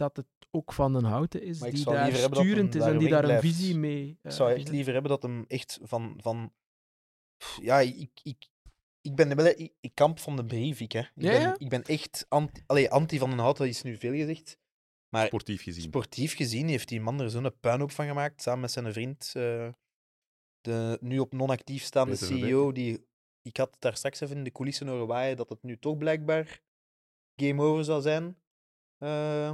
dat 0.03 0.17
het 0.17 0.27
ook 0.51 0.73
Van 0.73 0.93
den 0.93 1.05
Houten 1.05 1.43
is 1.43 1.59
Maar 1.59 1.69
ik 1.69 1.75
die 1.75 1.85
daar 1.85 2.13
sturend 2.13 2.75
is 2.75 2.83
en 2.83 2.99
die 2.99 3.09
daar 3.09 3.25
een 3.29 3.41
visie 3.41 3.77
mee... 3.77 4.09
Ik 4.09 4.17
eh, 4.23 4.33
zou 4.33 4.49
echt 4.49 4.59
visie- 4.59 4.75
liever 4.75 4.93
hebben 4.93 5.11
dat 5.11 5.23
hem 5.23 5.45
echt 5.49 5.79
van. 5.83 6.15
van 6.21 6.53
ja, 7.61 7.81
ik, 7.81 8.11
ik, 8.23 8.49
ik 9.01 9.15
ben 9.15 9.37
wel. 9.37 9.47
Ik, 9.47 9.73
ik 9.81 9.95
kamp 9.95 10.19
van 10.19 10.37
de 10.37 10.45
brief, 10.45 10.81
ik, 10.81 10.93
hè. 10.93 11.01
Ik, 11.01 11.11
Ja, 11.15 11.31
ben, 11.31 11.41
ja. 11.41 11.55
ik 11.59 11.69
ben 11.69 11.83
echt 11.85 12.27
anti, 12.29 12.63
allee, 12.67 12.91
anti 12.91 13.19
van 13.19 13.31
den 13.31 13.39
Hout, 13.39 13.57
dat 13.57 13.67
is 13.67 13.83
nu 13.83 13.97
veel 13.97 14.13
gezegd. 14.15 14.59
Maar 15.09 15.27
Sportief 15.27 15.63
gezien. 15.63 15.83
sportief 15.83 16.35
gezien 16.37 16.69
heeft 16.69 16.89
die 16.89 17.01
man 17.01 17.21
er 17.21 17.31
zo'n 17.31 17.59
puinhoop 17.61 17.91
van 17.91 18.07
gemaakt, 18.07 18.43
samen 18.43 18.61
met 18.61 18.71
zijn 18.71 18.93
vriend. 18.93 19.33
eh, 19.37 19.69
de 20.61 20.99
nu 21.01 21.19
op 21.19 21.33
non-actief 21.33 21.83
staande 21.83 22.17
CEO. 22.17 22.73
Die, 22.73 23.07
ik 23.43 23.57
had 23.57 23.77
daar 23.79 23.97
straks 23.97 24.21
even 24.21 24.37
in 24.37 24.45
de 24.45 24.53
coulissen 24.53 24.89
horen 24.89 25.07
waaien 25.07 25.37
dat 25.37 25.49
het 25.49 25.63
nu 25.63 25.79
toch 25.79 25.97
blijkbaar 25.97 26.61
game 27.37 27.63
over 27.63 27.85
zou 27.85 28.03
zijn. 28.03 28.37
Eh, 28.99 29.53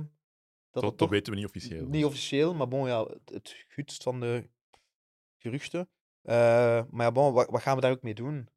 dat 0.81 0.83
Dat, 0.83 0.91
het 0.91 0.99
dat 0.99 1.09
toch 1.09 1.11
weten 1.11 1.33
we 1.33 1.39
niet 1.39 1.49
officieel. 1.49 1.87
niet 1.87 2.05
officieel, 2.05 2.55
maar 2.55 2.69
bon, 2.69 2.87
ja, 2.87 3.05
het, 3.05 3.31
het 3.33 3.65
gutst 3.69 4.03
van 4.03 4.21
de 4.21 4.49
geruchten. 5.37 5.89
Eh, 6.23 6.35
maar 6.91 7.07
ja, 7.07 7.13
bon, 7.13 7.33
wat, 7.33 7.51
wat 7.51 7.63
gaan 7.63 7.75
we 7.75 7.81
daar 7.81 7.91
ook 7.93 8.03
mee 8.03 8.15
doen? 8.15 8.49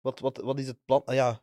Wat, 0.00 0.20
wat, 0.20 0.36
wat 0.36 0.58
is 0.58 0.66
het 0.66 0.84
plan? 0.84 1.02
Ah, 1.04 1.14
ja, 1.14 1.42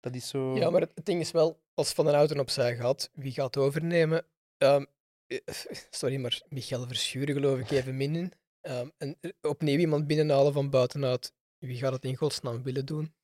dat 0.00 0.14
is 0.14 0.28
zo. 0.28 0.56
Ja, 0.56 0.70
maar 0.70 0.80
het, 0.80 0.92
het 0.94 1.04
ding 1.06 1.20
is 1.20 1.30
wel, 1.30 1.60
als 1.74 1.92
Van 1.92 2.04
den 2.04 2.14
Houten 2.14 2.40
opzij 2.40 2.76
gaat, 2.76 3.10
wie 3.14 3.32
gaat 3.32 3.56
overnemen? 3.56 4.26
Ehm, 4.58 4.84
eh, 5.26 5.38
sorry, 5.90 6.16
maar 6.16 6.42
Michael 6.48 6.86
Verschuren 6.86 7.34
geloof 7.34 7.58
ik 7.58 7.70
even 7.70 7.96
min 7.96 8.16
in. 8.16 8.32
Ehm, 8.60 8.88
en 8.98 9.16
er- 9.20 9.34
opnieuw 9.42 9.78
iemand 9.78 10.06
binnenhalen 10.06 10.52
van 10.52 10.70
buitenuit. 10.70 11.32
Wie 11.58 11.76
gaat 11.78 11.92
het 11.92 12.04
in 12.04 12.16
godsnaam 12.16 12.62
willen 12.62 12.86
doen? 12.86 13.14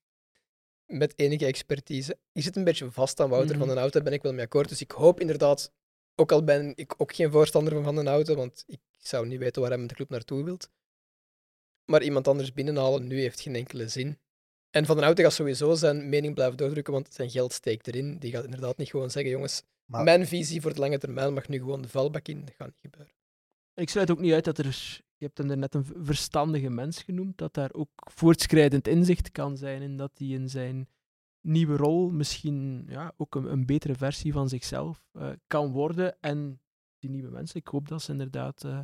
Met 0.87 1.18
enige 1.18 1.47
expertise. 1.47 2.18
Je 2.33 2.40
zit 2.40 2.57
een 2.57 2.64
beetje 2.64 2.90
vast 2.90 3.20
aan 3.20 3.29
Wouter 3.29 3.51
Mhm. 3.51 3.59
van 3.59 3.66
den 3.68 3.77
Houten, 3.77 4.01
daar 4.01 4.11
ben 4.11 4.18
ik 4.18 4.23
wel 4.25 4.33
mee 4.33 4.44
akkoord. 4.44 4.68
Dus 4.68 4.81
ik 4.81 4.90
hoop 4.90 5.20
inderdaad, 5.20 5.73
ook 6.14 6.33
al 6.33 6.44
ben 6.44 6.72
ik 6.77 6.94
ook 6.96 7.14
geen 7.14 7.31
voorstander 7.31 7.72
van 7.72 7.83
Van 7.85 7.94
den 7.94 8.07
Houten, 8.07 8.37
want 8.37 8.64
ik 8.66 8.81
zou 8.98 9.27
niet 9.27 9.38
weten 9.38 9.61
waar 9.61 9.70
hij 9.70 9.81
met 9.81 9.88
de 9.88 9.94
club 9.94 10.09
naartoe 10.09 10.44
wilt. 10.44 10.70
Maar 11.85 12.03
iemand 12.03 12.29
anders 12.29 12.53
binnenhalen 12.53 13.07
nu 13.07 13.20
heeft 13.20 13.40
geen 13.40 13.55
enkele 13.55 13.88
zin. 13.88 14.18
En 14.70 14.87
Van 14.87 14.94
den 14.94 15.05
Houten 15.05 15.24
gaat 15.24 15.33
sowieso 15.33 15.74
zijn 15.74 16.09
mening 16.09 16.35
blijven 16.35 16.57
doordrukken, 16.57 16.92
want 16.92 17.14
zijn 17.14 17.31
geld 17.31 17.53
steekt 17.53 17.87
erin. 17.87 18.18
Die 18.18 18.31
gaat 18.33 18.44
inderdaad 18.44 18.77
niet 18.77 18.90
gewoon 18.90 19.11
zeggen, 19.11 19.31
jongens, 19.33 19.62
Maar- 19.85 20.05
Mijn 20.05 20.27
visie 20.27 20.61
voor 20.61 20.74
de 20.74 20.81
lange 20.81 20.98
termijn 20.98 21.35
mag 21.35 21.48
nu 21.48 21.59
gewoon 21.59 21.83
de 21.83 21.88
vuilbak 21.88 22.29
in. 22.29 22.44
Dat 22.44 22.55
gaat 22.59 22.66
niet 22.66 22.77
gebeuren. 22.81 23.14
Ik 23.74 23.88
sluit 23.88 24.11
ook 24.11 24.18
niet 24.20 24.33
uit 24.33 24.44
dat 24.44 24.59
er, 24.59 25.00
je 25.16 25.24
hebt 25.24 25.38
hem 25.38 25.50
er 25.50 25.57
net 25.57 25.74
een 25.74 25.87
verstandige 26.03 26.70
mens 26.70 27.03
genoemd, 27.03 27.38
dat 27.38 27.55
daar 27.55 27.72
ook 27.72 27.90
voortschrijdend 27.94 28.88
inzicht 28.88 29.31
kan 29.31 29.57
zijn 29.57 29.83
en 29.83 29.96
dat 29.96 30.11
hij 30.14 30.27
in 30.27 30.48
zijn 30.48 30.88
nieuwe 31.44 31.76
rol 31.76 32.11
misschien 32.11 32.85
ja, 32.88 33.12
ook 33.16 33.35
een, 33.35 33.52
een 33.52 33.66
betere 33.66 33.94
versie 33.94 34.33
van 34.33 34.48
zichzelf 34.48 35.07
eh, 35.12 35.30
kan 35.46 35.72
worden. 35.72 36.20
En 36.20 36.61
die 36.98 37.11
nieuwe 37.11 37.30
mensen, 37.30 37.61
ik 37.61 37.66
hoop 37.66 37.88
dat 37.88 38.02
ze 38.02 38.12
inderdaad 38.12 38.64
eh, 38.64 38.80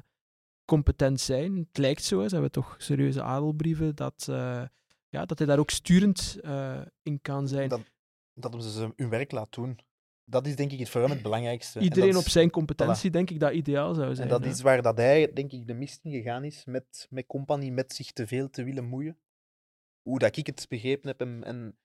competent 0.65 1.21
zijn. 1.21 1.57
Het 1.57 1.79
lijkt 1.79 2.05
zo, 2.05 2.21
hè, 2.21 2.29
ze 2.29 2.35
hebben 2.35 2.53
toch 2.53 2.75
serieuze 2.79 3.23
adelbrieven, 3.23 3.95
dat, 3.97 4.27
eh, 4.31 4.63
ja, 5.09 5.25
dat 5.25 5.39
hij 5.39 5.47
daar 5.47 5.59
ook 5.59 5.71
sturend 5.71 6.39
in 7.03 7.21
kan 7.23 7.49
zijn. 7.49 7.69
Dat, 7.69 7.81
dat 8.35 8.53
hem 8.53 8.63
ze 8.63 8.93
hun 8.97 9.09
werk 9.09 9.31
laat 9.31 9.53
doen. 9.53 9.79
Dat 10.25 10.47
is 10.47 10.57
denk 10.57 10.73
ik 10.73 10.79
het 10.79 10.89
voor 10.89 11.01
hem 11.01 11.11
het 11.11 11.23
belangrijkste. 11.23 11.79
En 11.79 11.85
Iedereen 11.85 12.13
dat 12.13 12.23
op 12.23 12.29
zijn 12.29 12.51
competentie, 12.51 13.11
denk 13.11 13.31
ik, 13.31 13.41
dat 13.41 13.53
ideaal 13.53 13.95
zou 13.95 14.09
En 14.09 14.17
zijn. 14.17 14.29
dat 14.29 14.45
hè. 14.45 14.51
is 14.51 14.61
waar 14.61 14.83
dat 14.83 14.97
hij, 14.97 15.33
denk 15.33 15.53
ik, 15.53 15.67
de 15.67 15.75
mist 15.75 16.05
in 16.05 16.13
gegaan 16.13 16.45
is 16.45 16.65
met, 16.65 17.07
met 17.11 17.27
Company, 17.27 17.71
met 17.71 17.93
zich 17.93 18.13
te 18.13 18.27
veel 18.27 18.51
te 18.51 18.65
willen 18.65 18.85
moeien. 18.85 19.19
Hoe 20.03 20.19
dat 20.19 20.37
ik 20.37 20.47
het 20.47 20.67
begrepen 20.69 21.09
heb 21.09 21.21
en, 21.21 21.45
en 21.45 21.79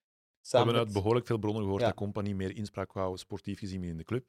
We 0.51 0.57
hebben 0.57 0.75
uit 0.75 0.93
behoorlijk 0.93 1.25
veel 1.25 1.37
bronnen 1.37 1.61
gehoord 1.63 1.81
Ja. 1.81 1.87
dat 1.87 1.95
Company 1.95 2.31
meer 2.31 2.55
inspraak 2.55 2.93
wou, 2.93 3.17
sportief 3.17 3.59
gezien, 3.59 3.79
binnen 3.79 3.97
de 3.97 4.03
club. 4.03 4.25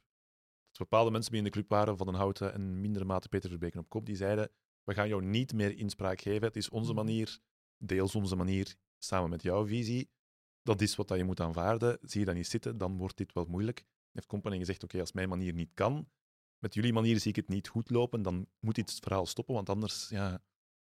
Dat 0.70 0.78
bepaalde 0.88 1.10
mensen 1.10 1.32
binnen 1.32 1.52
de 1.52 1.58
club 1.58 1.70
waren, 1.70 1.96
Van 1.96 2.06
den 2.06 2.14
Houten 2.14 2.52
en 2.52 2.80
mindere 2.80 3.04
mate 3.04 3.28
Peter 3.28 3.48
Verbeken 3.50 3.80
op 3.80 3.88
kop, 3.88 4.06
die 4.06 4.16
zeiden, 4.16 4.50
we 4.82 4.94
gaan 4.94 5.08
jou 5.08 5.22
niet 5.22 5.52
meer 5.52 5.76
inspraak 5.76 6.20
geven. 6.20 6.46
Het 6.46 6.56
is 6.56 6.68
onze 6.68 6.92
manier, 6.92 7.38
deels 7.78 8.14
onze 8.14 8.36
manier, 8.36 8.74
samen 8.98 9.30
met 9.30 9.42
jouw 9.42 9.66
visie. 9.66 10.10
Dat 10.62 10.80
is 10.80 10.96
wat 10.96 11.08
dat 11.08 11.18
je 11.18 11.24
moet 11.24 11.40
aanvaarden. 11.40 11.98
Zie 12.02 12.20
je 12.20 12.26
dat 12.26 12.34
niet 12.34 12.46
zitten, 12.46 12.78
dan 12.78 12.96
wordt 12.96 13.16
dit 13.16 13.32
wel 13.32 13.44
moeilijk. 13.44 13.84
Heeft 14.12 14.26
Company 14.26 14.58
gezegd, 14.58 14.82
oké, 14.82 15.00
als 15.00 15.12
mijn 15.12 15.28
manier 15.28 15.52
niet 15.52 15.70
kan, 15.74 16.08
met 16.58 16.74
jullie 16.74 16.92
manier 16.92 17.18
zie 17.20 17.30
ik 17.30 17.36
het 17.36 17.48
niet 17.48 17.68
goed 17.68 17.90
lopen, 17.90 18.22
dan 18.22 18.46
moet 18.60 18.74
dit 18.74 18.98
verhaal 19.02 19.26
stoppen, 19.26 19.54
want 19.54 19.68
anders 19.68 20.08
ja, 20.08 20.42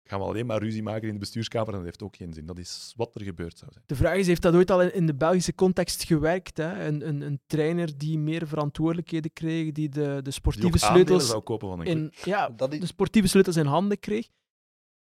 gaan 0.07 0.19
we 0.21 0.25
alleen 0.25 0.47
maar 0.47 0.59
ruzie 0.63 0.83
maken 0.83 1.07
in 1.07 1.13
de 1.15 1.21
bestuurskamer 1.21 1.69
en 1.69 1.75
dat 1.75 1.85
heeft 1.85 2.03
ook 2.03 2.17
geen 2.17 2.33
zin. 2.33 2.47
Dat 2.47 2.59
is 2.59 2.93
wat 2.97 3.15
er 3.15 3.23
gebeurd 3.23 3.59
zou 3.59 3.71
zijn. 3.73 3.85
De 3.87 3.95
vraag 3.97 4.17
is, 4.17 4.27
heeft 4.27 4.43
dat 4.43 4.55
ooit 4.55 4.71
al 4.71 4.81
in, 4.83 5.07
de 5.07 5.15
Belgische 5.15 5.55
context 5.55 6.05
gewerkt? 6.05 6.57
Hè? 6.57 6.87
Een, 6.87 7.09
een, 7.09 7.21
een 7.21 7.41
trainer 7.47 7.99
die 7.99 8.19
meer 8.19 8.47
verantwoordelijkheden 8.47 9.33
kreeg, 9.33 9.73
die 9.73 9.89
de, 9.89 10.01
de 10.15 10.21
Die 10.23 10.33
sportieve 10.33 10.67
ook 10.77 10.83
aandelen 10.83 11.07
sleutels 11.07 11.29
zou 11.31 11.43
kopen 11.43 11.69
van 11.69 11.79
een 11.81 11.85
club. 11.85 11.97
in, 11.97 12.13
ja, 12.31 12.49
Dat 12.49 12.73
is- 12.73 12.81
de 12.81 12.87
sportieve 12.87 13.29
sleutels 13.29 13.57
in 13.57 13.67
handen 13.67 13.99
kreeg. 13.99 14.29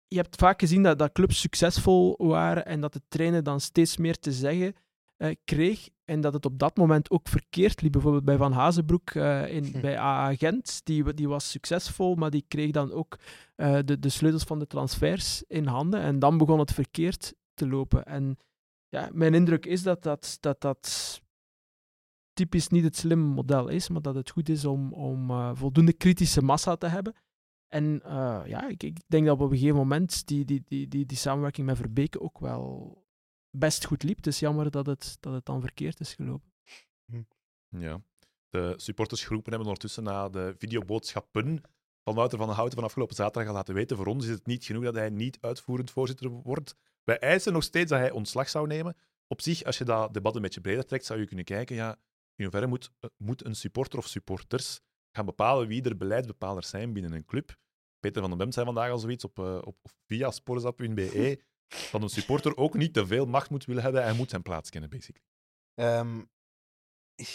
Je 0.08 0.18
hebt 0.20 0.36
vaak 0.36 0.60
gezien 0.60 0.84
dat, 0.84 1.00
dat 1.00 1.12
clubs 1.12 1.40
succesvol 1.40 2.16
waren 2.18 2.66
en 2.66 2.82
dat 2.82 2.94
de 2.94 3.02
trainer 3.08 3.44
dan 3.44 3.60
steeds 3.62 3.98
meer 3.98 4.20
te 4.20 4.32
zeggen 4.32 4.76
eh, 5.18 5.36
kreeg. 5.46 5.90
En 6.06 6.22
dat 6.22 6.34
het 6.34 6.46
op 6.46 6.60
dat 6.60 6.78
moment 6.78 7.10
ook 7.12 7.28
verkeerd 7.28 7.82
liep. 7.82 7.92
Bijvoorbeeld 7.92 8.26
bij 8.26 8.38
Van 8.38 8.52
Hazenbroek 8.52 9.10
eh, 9.10 9.54
in, 9.56 9.66
Hm. 9.66 9.82
bij 9.82 9.98
AA 9.98 10.36
Gent. 10.36 10.82
Die, 10.84 11.14
die 11.14 11.28
was 11.28 11.50
succesvol, 11.50 12.16
maar 12.16 12.30
die 12.30 12.46
kreeg 12.48 12.72
dan 12.72 12.92
ook 12.92 13.20
eh, 13.56 13.80
de, 13.86 14.00
de 14.00 14.10
sleutels 14.10 14.44
van 14.44 14.60
de 14.60 14.68
transfers 14.68 15.44
in 15.48 15.66
handen. 15.66 16.00
En 16.00 16.20
dan 16.20 16.38
begon 16.38 16.60
het 16.60 16.74
verkeerd 16.74 17.34
te 17.54 17.68
lopen. 17.68 18.06
En 18.06 18.38
ja, 18.90 19.10
mijn 19.14 19.34
indruk 19.34 19.66
is 19.66 19.84
dat 19.84 20.04
dat, 20.04 20.38
dat, 20.40 20.62
dat 20.62 21.22
typisch 22.34 22.68
niet 22.68 22.84
het 22.84 22.98
slimme 22.98 23.34
model 23.34 23.68
is, 23.68 23.90
maar 23.90 24.02
dat 24.02 24.16
het 24.16 24.30
goed 24.30 24.50
is 24.50 24.66
om, 24.66 24.94
om 24.94 25.30
eh, 25.30 25.52
voldoende 25.54 25.94
kritische 25.94 26.42
massa 26.42 26.76
te 26.76 26.88
hebben. 26.88 27.14
En 27.68 28.02
ja, 28.46 28.68
ik, 28.68 28.84
ik 28.84 28.98
denk 29.08 29.26
dat 29.26 29.40
op 29.40 29.52
een 29.52 29.58
gegeven 29.58 29.76
moment 29.78 30.28
die, 30.28 30.46
die, 30.46 30.64
die, 30.66 30.88
die, 30.88 31.06
die 31.06 31.18
samenwerking 31.18 31.68
met 31.68 31.78
Verbeke 31.78 32.22
ook 32.22 32.40
wel 32.40 33.03
best 33.58 33.86
goed 33.86 34.04
liep. 34.04 34.18
Het 34.18 34.28
is 34.28 34.40
jammer 34.40 34.72
dat 34.72 34.86
het, 34.86 35.18
dat 35.20 35.34
het 35.34 35.46
dan 35.46 35.62
verkeerd 35.62 36.00
is 36.00 36.14
gelopen. 36.14 36.52
Ja. 37.70 38.02
De 38.50 38.74
supportersgroepen 38.78 39.50
hebben 39.50 39.68
ondertussen 39.68 40.04
na 40.04 40.30
de 40.30 40.56
videoboodschappen 40.58 41.62
van 42.04 42.16
Wouter 42.16 42.38
van 42.38 42.48
den 42.48 42.56
Houten 42.56 42.78
van 42.78 42.88
afgelopen 42.88 43.16
zaterdag 43.16 43.50
al 43.50 43.56
laten 43.56 43.74
weten. 43.74 43.98
Voor 43.98 44.06
ons 44.06 44.26
is 44.26 44.32
het 44.32 44.46
niet 44.46 44.66
genoeg 44.66 44.84
dat 44.84 44.94
hij 44.94 45.10
niet 45.10 45.38
uitvoerend 45.42 45.92
voorzitter 45.92 46.30
wordt. 46.30 46.76
Wij 47.04 47.20
eisen 47.20 47.54
nog 47.54 47.64
steeds 47.64 47.90
dat 47.90 48.00
hij 48.00 48.12
ontslag 48.12 48.50
zou 48.50 48.68
nemen. 48.68 48.96
Op 49.28 49.42
zich, 49.42 49.64
als 49.64 49.78
je 49.78 49.84
dat 49.84 50.14
debat 50.14 50.36
een 50.36 50.42
beetje 50.42 50.62
breder 50.62 50.86
trekt, 50.86 51.06
zou 51.06 51.20
je 51.20 51.26
kunnen 51.26 51.46
kijken, 51.46 51.76
ja, 51.76 52.00
in 52.36 52.44
hoeverre 52.44 52.68
moet, 52.68 52.92
eh, 53.00 53.10
moet 53.18 53.46
een 53.46 53.56
supporter 53.56 54.00
of 54.00 54.08
supporters 54.08 54.80
gaan 55.12 55.26
bepalen 55.26 55.68
wie 55.68 55.84
er 55.84 55.98
beleidsbepalers 55.98 56.70
zijn 56.70 56.94
binnen 56.94 57.12
een 57.12 57.26
club. 57.26 57.58
Peter 58.00 58.22
van 58.22 58.30
den 58.30 58.40
Bemt 58.40 58.54
zei 58.54 58.66
vandaag 58.66 58.92
al 58.92 58.98
zoiets 58.98 59.24
op, 59.24 59.40
eh, 59.40 59.58
op 59.62 59.78
via 60.08 60.32
sportsa.be 60.32 61.42
dat 61.92 62.02
een 62.02 62.10
supporter 62.10 62.58
ook 62.58 62.74
niet 62.74 62.94
te 62.94 63.08
veel 63.08 63.26
macht 63.26 63.50
moet 63.50 63.66
willen 63.66 63.84
hebben. 63.84 64.04
Hij 64.04 64.14
moet 64.14 64.30
zijn 64.30 64.42
plaats 64.42 64.70
kennen, 64.70 64.90
basically. 64.90 65.26
Ehm, 65.76 66.22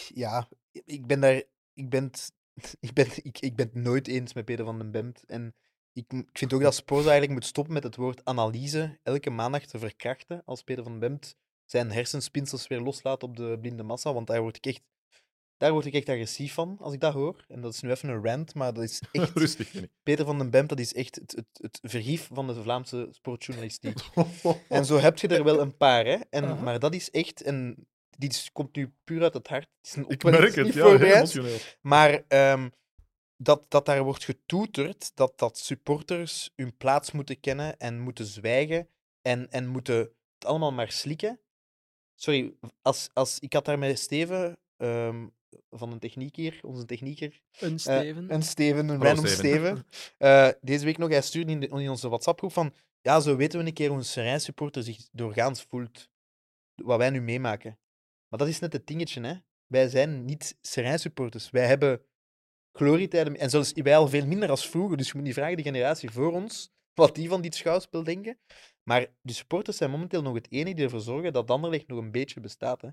ja, 0.07 0.47
ik 0.71 1.07
ben 1.07 1.19
daar. 1.19 1.43
Ik 1.73 1.89
ben, 1.89 2.11
ik, 2.79 2.93
ben, 2.93 3.07
ik, 3.15 3.39
ik 3.39 3.55
ben 3.55 3.65
het 3.65 3.75
nooit 3.75 4.07
eens 4.07 4.33
met 4.33 4.45
Peter 4.45 4.65
van 4.65 4.77
den 4.77 4.91
Bemt. 4.91 5.23
En 5.25 5.55
ik, 5.93 6.13
ik 6.13 6.37
vind 6.37 6.53
ook 6.53 6.61
dat 6.61 6.75
Spoza 6.75 7.09
eigenlijk 7.09 7.31
moet 7.31 7.45
stoppen 7.45 7.73
met 7.73 7.83
het 7.83 7.95
woord 7.95 8.25
analyse 8.25 8.99
elke 9.03 9.29
maandag 9.29 9.65
te 9.65 9.79
verkrachten. 9.79 10.41
Als 10.45 10.63
Peter 10.63 10.83
van 10.83 10.91
den 10.91 11.01
Bemt 11.01 11.35
zijn 11.65 11.91
hersenspinsels 11.91 12.67
weer 12.67 12.81
loslaat 12.81 13.23
op 13.23 13.35
de 13.35 13.57
blinde 13.61 13.83
massa. 13.83 14.13
Want 14.13 14.27
daar 14.27 14.41
word 14.41 14.57
ik 14.57 14.65
echt, 14.65 14.81
daar 15.59 15.71
word 15.71 15.85
ik 15.85 15.93
echt 15.93 16.09
agressief 16.09 16.53
van 16.53 16.77
als 16.79 16.93
ik 16.93 16.99
dat 16.99 17.13
hoor. 17.13 17.45
En 17.47 17.61
dat 17.61 17.73
is 17.73 17.81
nu 17.81 17.89
even 17.91 18.09
een 18.09 18.23
rant, 18.25 18.53
maar 18.53 18.73
dat 18.73 18.83
is 18.83 19.01
echt. 19.11 19.31
Rustig. 19.37 19.71
Peter 20.03 20.25
van 20.25 20.37
den 20.37 20.49
Bemt, 20.49 20.69
dat 20.69 20.79
is 20.79 20.93
echt 20.93 21.15
het, 21.15 21.31
het, 21.31 21.45
het 21.61 21.79
verhief 21.91 22.29
van 22.33 22.47
de 22.47 22.61
Vlaamse 22.61 23.07
sportjournalistiek. 23.11 23.99
En 24.69 24.85
zo 24.85 24.97
heb 24.97 25.17
je 25.17 25.27
er 25.27 25.43
wel 25.43 25.59
een 25.59 25.77
paar, 25.77 26.05
hè. 26.05 26.17
En, 26.29 26.43
Aha. 26.43 26.61
Maar 26.61 26.79
dat 26.79 26.93
is 26.93 27.11
echt 27.11 27.45
een... 27.45 27.87
Die 28.17 28.29
is- 28.29 28.49
komt 28.51 28.75
nu 28.75 28.93
puur 29.03 29.21
uit 29.21 29.33
het 29.33 29.47
hart. 29.47 29.67
Het 29.81 29.87
is 29.87 29.95
een 29.95 30.07
Ik 30.07 30.23
merk 30.23 30.55
het 30.55 30.73
ja, 30.73 30.85
heel 30.85 30.99
emotioneel. 30.99 31.57
Maar 31.81 32.23
ehm, 32.27 32.69
dat, 33.37 33.71
dat 33.71 33.85
daar 33.85 34.03
wordt 34.03 34.23
getoeterd 34.23 35.11
dat, 35.15 35.33
dat 35.39 35.57
supporters 35.57 36.51
hun 36.55 36.77
plaats 36.77 37.11
moeten 37.11 37.39
kennen 37.39 37.77
en 37.77 37.99
moeten 37.99 38.25
zwijgen 38.25 38.89
en, 39.21 39.51
en 39.51 39.67
moeten 39.67 39.97
het 39.97 40.45
allemaal 40.45 40.71
maar 40.71 40.91
slikken. 40.91 41.39
Sorry, 42.15 42.53
als, 42.81 43.09
als, 43.13 43.39
ik 43.39 43.53
had 43.53 43.65
daar 43.65 43.79
met 43.79 43.99
Steven 43.99 44.57
ehm, 44.77 45.27
van 45.69 45.91
een 45.91 45.99
techniek 45.99 46.35
hier, 46.35 46.59
onze 46.61 46.85
technieker, 46.85 47.41
Een 47.59 47.71
eh, 47.71 47.77
Steven. 47.77 48.33
een 48.33 48.43
Steven, 48.43 48.79
een 48.79 48.87
Hallo, 48.89 49.03
random 49.03 49.25
Steven. 49.25 49.77
Steven. 49.77 49.85
Eh, 50.17 50.49
deze 50.61 50.85
week 50.85 50.97
nog, 50.97 51.09
hij 51.09 51.21
stuurde 51.21 51.51
in, 51.51 51.59
de- 51.59 51.67
in 51.67 51.89
onze 51.89 52.07
WhatsApp-groep 52.07 52.51
van 52.53 52.73
ja, 53.01 53.19
zo 53.19 53.35
weten 53.35 53.59
we 53.59 53.65
een 53.65 53.73
keer 53.73 53.87
hoe 53.89 53.97
een 53.97 54.03
Serijn-supporter 54.05 54.83
zich 54.83 55.09
doorgaans 55.11 55.63
voelt. 55.63 56.09
Wat 56.75 56.97
wij 56.97 57.09
nu 57.09 57.21
meemaken. 57.21 57.79
Maar 58.27 58.39
dat 58.39 58.47
is 58.47 58.59
net 58.59 58.73
het 58.73 58.87
dingetje, 58.87 59.21
hè. 59.21 59.33
Wij 59.67 59.87
zijn 59.87 60.25
niet 60.25 60.57
Serijn-supporters. 60.61 61.49
Wij 61.49 61.67
hebben 61.67 62.01
glorietijden, 62.77 63.37
en 63.37 63.49
zelfs 63.49 63.71
wij 63.73 63.97
al 63.97 64.07
veel 64.07 64.25
minder 64.25 64.49
als 64.49 64.69
vroeger, 64.69 64.97
dus 64.97 65.07
je 65.07 65.13
moet 65.15 65.23
niet 65.25 65.33
vragen 65.33 65.57
de 65.57 65.63
generatie 65.63 66.11
voor 66.11 66.31
ons, 66.33 66.71
wat 66.93 67.15
die 67.15 67.29
van 67.29 67.41
dit 67.41 67.55
schouwspel 67.55 68.03
denken. 68.03 68.39
Maar 68.83 69.07
de 69.21 69.33
supporters 69.33 69.77
zijn 69.77 69.91
momenteel 69.91 70.21
nog 70.21 70.33
het 70.33 70.51
enige 70.51 70.75
die 70.75 70.83
ervoor 70.83 71.01
zorgen 71.01 71.33
dat 71.33 71.51
Anderlecht 71.51 71.87
nog 71.87 71.99
een 71.99 72.11
beetje 72.11 72.39
bestaat, 72.39 72.81
hè. 72.81 72.87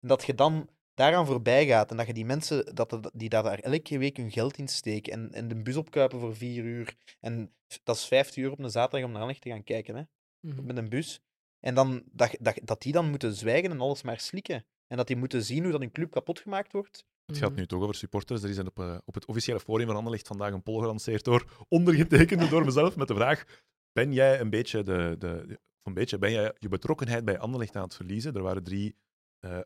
En 0.00 0.08
dat 0.08 0.24
je 0.24 0.34
dan 0.34 0.68
daaraan 0.94 1.26
voorbij 1.26 1.66
gaat 1.66 1.90
en 1.90 1.96
dat 1.96 2.06
je 2.06 2.12
die 2.12 2.24
mensen 2.24 2.74
dat, 2.74 2.90
dat- 2.90 3.10
die 3.14 3.28
daar 3.28 3.44
elke 3.58 3.98
week 3.98 4.16
hun 4.16 4.30
geld 4.30 4.56
in 4.58 4.68
steken 4.68 5.12
en, 5.12 5.32
en 5.32 5.48
de 5.48 5.56
bus 5.62 5.76
opkuipen 5.76 6.20
voor 6.20 6.36
vier 6.36 6.64
uur, 6.64 6.94
en 7.20 7.52
dat 7.82 7.96
is 7.96 8.04
50 8.04 8.36
uur 8.36 8.50
op 8.50 8.58
een 8.58 8.70
zaterdag 8.70 9.00
om 9.06 9.12
naar 9.12 9.20
Anderlecht 9.20 9.40
te 9.42 9.48
gaan 9.50 9.64
kijken, 9.64 9.96
hè 9.96 10.02
Mhm. 10.40 10.64
met 10.66 10.76
een 10.76 10.88
bus. 10.88 11.20
En 11.60 11.74
dan, 11.74 12.02
dat, 12.12 12.36
dat, 12.40 12.60
dat 12.64 12.82
die 12.82 12.92
dan 12.92 13.10
moeten 13.10 13.34
zwijgen 13.34 13.70
en 13.70 13.80
alles 13.80 14.02
maar 14.02 14.20
slikken. 14.20 14.64
En 14.86 14.96
dat 14.96 15.06
die 15.06 15.16
moeten 15.16 15.44
zien 15.44 15.62
hoe 15.62 15.72
dat 15.72 15.80
hun 15.80 15.90
club 15.92 16.10
kapot 16.10 16.40
gemaakt 16.40 16.72
wordt. 16.72 17.04
Het 17.26 17.36
gaat 17.38 17.54
nu 17.54 17.66
toch 17.66 17.82
over 17.82 17.94
supporters. 17.94 18.42
Er 18.42 18.50
is 18.50 18.56
een 18.56 18.66
op, 18.66 18.78
eh, 18.78 18.98
op 19.04 19.14
het 19.14 19.26
officiële 19.26 19.60
forum 19.60 19.86
van 19.86 19.96
Anderlecht 19.96 20.26
vandaag 20.26 20.52
een 20.52 20.62
poll 20.62 20.80
gelanceerd 20.80 21.24
door 21.24 21.44
ondergetekende, 21.68 22.48
door 22.48 22.64
mezelf, 22.64 22.96
met 22.96 23.08
de 23.08 23.14
vraag: 23.14 23.44
Ben 23.92 24.12
jij 24.12 24.40
een 24.40 24.50
beetje, 24.50 24.82
de, 24.82 25.16
de, 25.18 25.58
een 25.82 25.94
beetje 25.94 26.18
ben 26.18 26.32
jij 26.32 26.54
je 26.58 26.68
betrokkenheid 26.68 27.24
bij 27.24 27.38
Anderlecht 27.38 27.76
aan 27.76 27.82
het 27.82 27.94
verliezen? 27.94 28.34
Er 28.34 28.42
waren 28.42 28.62
drie 28.64 28.96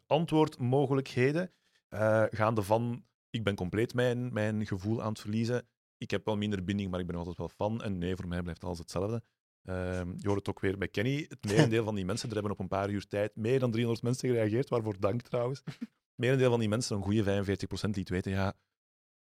antwoordmogelijkheden. 0.07 1.53
eh, 1.89 2.25
gaande 2.31 2.63
van: 2.63 3.05
Ik 3.31 3.45
ben 3.45 3.55
compleet 3.55 3.95
mijn, 3.95 4.33
mijn 4.33 4.67
gevoel 4.67 5.03
aan 5.03 5.09
het 5.09 5.21
verliezen. 5.21 5.69
Ik 5.97 6.11
heb 6.11 6.25
wel 6.25 6.37
minder 6.37 6.65
binding, 6.65 6.91
maar 6.91 7.01
ik 7.01 7.07
ben 7.07 7.17
altijd 7.17 7.37
wel 7.37 7.49
fan. 7.49 7.83
En 7.83 7.99
nee, 7.99 8.17
voor 8.17 8.29
mij 8.29 8.43
blijft 8.43 8.65
alles 8.65 8.79
hetzelfde. 8.79 9.23
Ehm, 9.63 10.13
je 10.17 10.27
hoort 10.27 10.39
het 10.39 10.49
ook 10.49 10.61
weer 10.61 10.79
bij 10.79 10.89
Kenny. 10.89 11.27
Het 11.29 11.45
merendeel 11.45 11.85
van 11.85 11.95
die 11.95 12.05
mensen, 12.05 12.29
er 12.29 12.35
hebben 12.35 12.53
op 12.53 12.59
een 12.59 12.69
paar 12.69 12.91
uur 12.91 13.07
tijd 13.07 13.37
meer 13.37 13.59
dan 13.59 13.71
300 13.71 14.03
mensen 14.05 14.29
gereageerd, 14.29 14.69
waarvoor 14.69 15.01
dank 15.01 15.23
trouwens. 15.23 15.63
Het 15.65 16.27
merendeel 16.27 16.51
van 16.51 16.59
die 16.61 16.69
mensen, 16.69 16.97
een 16.97 17.03
goede 17.03 17.25
45%, 17.25 17.91
die 17.91 18.03
het 18.03 18.09
weten, 18.09 18.33
ja, 18.33 18.55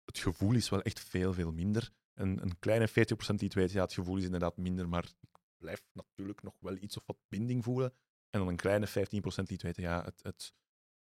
het 0.05 0.17
gevoel 0.17 0.53
is 0.53 0.69
wel 0.69 0.81
echt 0.81 0.99
veel, 0.99 1.33
veel 1.33 1.51
minder. 1.51 1.89
Een, 2.13 2.41
een 2.41 2.59
kleine 2.59 2.89
40% 2.89 2.93
die 3.35 3.51
weten, 3.53 3.75
ja, 3.75 3.81
het 3.81 3.93
gevoel 3.93 4.17
is 4.17 4.23
inderdaad 4.23 4.57
minder, 4.57 4.89
maar 4.89 5.03
ik 5.03 5.29
blijf 5.57 5.83
natuurlijk 5.91 6.43
nog 6.43 6.53
wel 6.59 6.77
iets 6.77 6.97
of 6.97 7.03
wat 7.05 7.17
binding 7.27 7.63
voelen. 7.63 7.93
En 8.33 8.39
dan 8.39 8.47
een 8.47 8.55
kleine 8.55 8.87
15% 8.87 8.91
die 9.11 9.21
het 9.45 9.61
weten, 9.61 9.83
ja, 9.83 10.03
het, 10.03 10.19
het, 10.21 10.53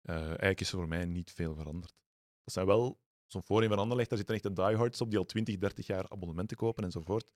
eh, 0.01 0.15
eigenlijk 0.15 0.59
is 0.61 0.71
er 0.71 0.77
voor 0.77 0.87
mij 0.87 1.05
niet 1.05 1.31
veel 1.31 1.55
veranderd. 1.55 1.93
Dat 2.43 2.53
zijn 2.53 2.65
wel, 2.65 2.99
zo'n 3.27 3.43
forum 3.43 3.69
van 3.69 3.79
Anderlecht, 3.79 4.09
daar 4.09 4.17
zitten 4.17 4.35
echt 4.35 4.43
de 4.43 4.53
diehards 4.53 5.01
op 5.01 5.09
die 5.09 5.19
al 5.19 5.25
20, 5.25 5.57
30 5.57 5.87
jaar 5.87 6.05
abonnementen 6.09 6.57
kopen 6.57 6.83
enzovoort. 6.83 7.31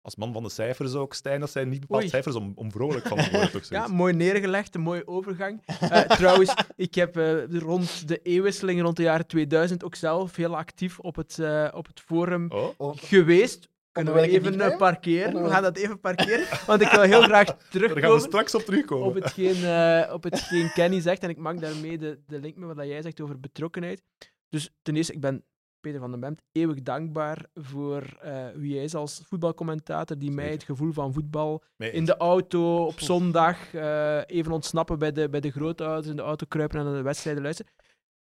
als 0.00 0.16
man 0.16 0.32
van 0.32 0.42
de 0.42 0.48
cijfers 0.48 0.94
ook, 0.94 1.14
Stijn, 1.14 1.40
dat 1.40 1.50
zijn 1.50 1.68
niet 1.68 1.80
bepaald 1.80 2.00
Oei. 2.00 2.10
cijfers 2.10 2.34
om, 2.34 2.52
om 2.54 2.70
vrolijk 2.70 3.06
van 3.06 3.18
te 3.18 3.30
worden, 3.30 3.50
toch 3.50 3.64
Ja, 3.68 3.86
mooi 3.86 4.14
neergelegd, 4.14 4.74
een 4.74 4.80
mooie 4.80 5.06
overgang. 5.06 5.62
Eh, 5.66 6.00
trouwens, 6.00 6.54
ik 6.76 6.94
heb 6.94 7.16
eh, 7.16 7.58
rond 7.58 8.08
de 8.08 8.18
eeuwwisseling, 8.22 8.80
rond 8.80 8.96
de 8.96 9.02
jaren 9.02 9.26
2000, 9.26 9.84
ook 9.84 9.94
zelf 9.94 10.36
heel 10.36 10.56
actief 10.56 10.98
op 10.98 11.16
het, 11.16 11.38
eh, 11.38 11.68
op 11.74 11.86
het 11.86 12.00
forum 12.00 12.50
Oh, 12.50 12.96
geweest. 12.96 13.68
Kunnen 13.92 14.14
we 14.14 14.20
even 14.20 14.60
eh, 14.60 14.76
parkeren? 14.76 15.42
We 15.42 15.48
gaan 15.48 15.62
dat 15.62 15.76
even 15.76 16.00
parkeren, 16.00 16.46
want 16.66 16.80
ik 16.80 16.88
wil 16.88 17.02
heel 17.02 17.22
graag 17.22 17.46
daar 17.46 17.56
gaan 17.56 17.68
we 17.70 17.78
terugkomen 17.78 18.20
straks 18.20 18.54
op 18.54 18.62
terugkomen. 18.62 19.06
op 19.06 19.14
hetgeen, 19.14 19.64
eh 19.64 20.12
op 20.12 20.22
hetgeen 20.22 20.72
Kenny 20.72 21.00
zegt. 21.00 21.22
En 21.22 21.28
ik 21.28 21.36
maak 21.36 21.60
daarmee 21.60 21.98
de, 21.98 22.20
de 22.26 22.40
link 22.40 22.56
met 22.56 22.76
wat 22.76 22.86
jij 22.86 23.02
zegt 23.02 23.20
over 23.20 23.40
betrokkenheid. 23.40 24.02
Dus 24.48 24.70
ten 24.82 24.96
eerste, 24.96 25.12
ik 25.12 25.20
ben 25.20 25.44
Peter 25.82 26.00
van 26.00 26.10
den 26.10 26.20
Bemt 26.20 26.42
eeuwig 26.52 26.82
dankbaar 26.82 27.46
voor 27.54 28.18
eh, 28.20 28.46
wie 28.54 28.74
hij 28.74 28.84
is 28.84 28.94
als 28.94 29.22
voetbalcommentator, 29.26 30.18
die 30.18 30.30
mij 30.30 30.50
het 30.50 30.62
gevoel 30.62 30.92
van 30.92 31.12
voetbal 31.12 31.62
in 31.76 32.04
de 32.04 32.16
auto 32.16 32.84
op 32.84 33.00
zondag 33.00 33.74
eh, 33.74 34.20
even 34.26 34.52
ontsnappen 34.52 34.98
bij 34.98 35.12
de, 35.12 35.28
bij 35.28 35.40
de 35.40 35.50
grootouders 35.50 36.06
in 36.06 36.16
de 36.16 36.22
auto 36.22 36.46
kruipen 36.48 36.78
en 36.78 36.84
naar 36.84 36.94
de 36.94 37.02
wedstrijden 37.02 37.42
luisteren. 37.42 37.72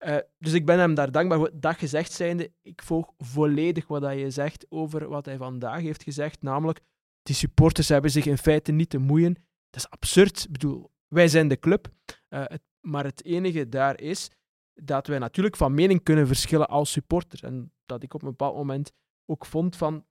Eh, 0.00 0.16
dus 0.38 0.52
ik 0.52 0.66
ben 0.66 0.78
hem 0.78 0.94
daar 0.94 1.10
dankbaar 1.12 1.38
voor. 1.38 1.50
Dat 1.54 1.76
gezegd 1.76 2.12
zijnde, 2.12 2.52
ik 2.62 2.82
volg 2.82 3.12
volledig 3.18 3.86
wat 3.86 4.02
hij 4.02 4.18
je 4.18 4.30
zegt 4.30 4.66
over 4.68 5.08
wat 5.08 5.24
hij 5.24 5.36
vandaag 5.36 5.80
heeft 5.80 6.02
gezegd. 6.02 6.42
Namelijk, 6.42 6.80
die 7.22 7.34
supporters 7.34 7.88
hebben 7.88 8.10
zich 8.10 8.26
in 8.26 8.38
feite 8.38 8.72
niet 8.72 8.90
te 8.90 8.98
moeien. 8.98 9.34
Dat 9.70 9.82
is 9.82 9.90
absurd. 9.90 10.44
Ik 10.44 10.52
bedoel, 10.52 10.90
wij 11.08 11.28
zijn 11.28 11.48
de 11.48 11.58
club. 11.58 11.88
Eh, 12.28 12.42
het, 12.44 12.62
maar 12.80 13.04
het 13.04 13.24
enige 13.24 13.68
daar 13.68 14.00
is 14.00 14.30
dat 14.74 15.06
wij 15.06 15.18
natuurlijk 15.18 15.56
van 15.56 15.74
mening 15.74 16.02
kunnen 16.02 16.26
verschillen 16.26 16.68
als 16.68 16.90
supporters. 16.90 17.42
En 17.42 17.72
dat 17.86 18.02
ik 18.02 18.14
op 18.14 18.22
een 18.22 18.28
bepaald 18.28 18.56
moment 18.56 18.92
ook 19.26 19.46
vond 19.46 19.76
van 19.76 20.04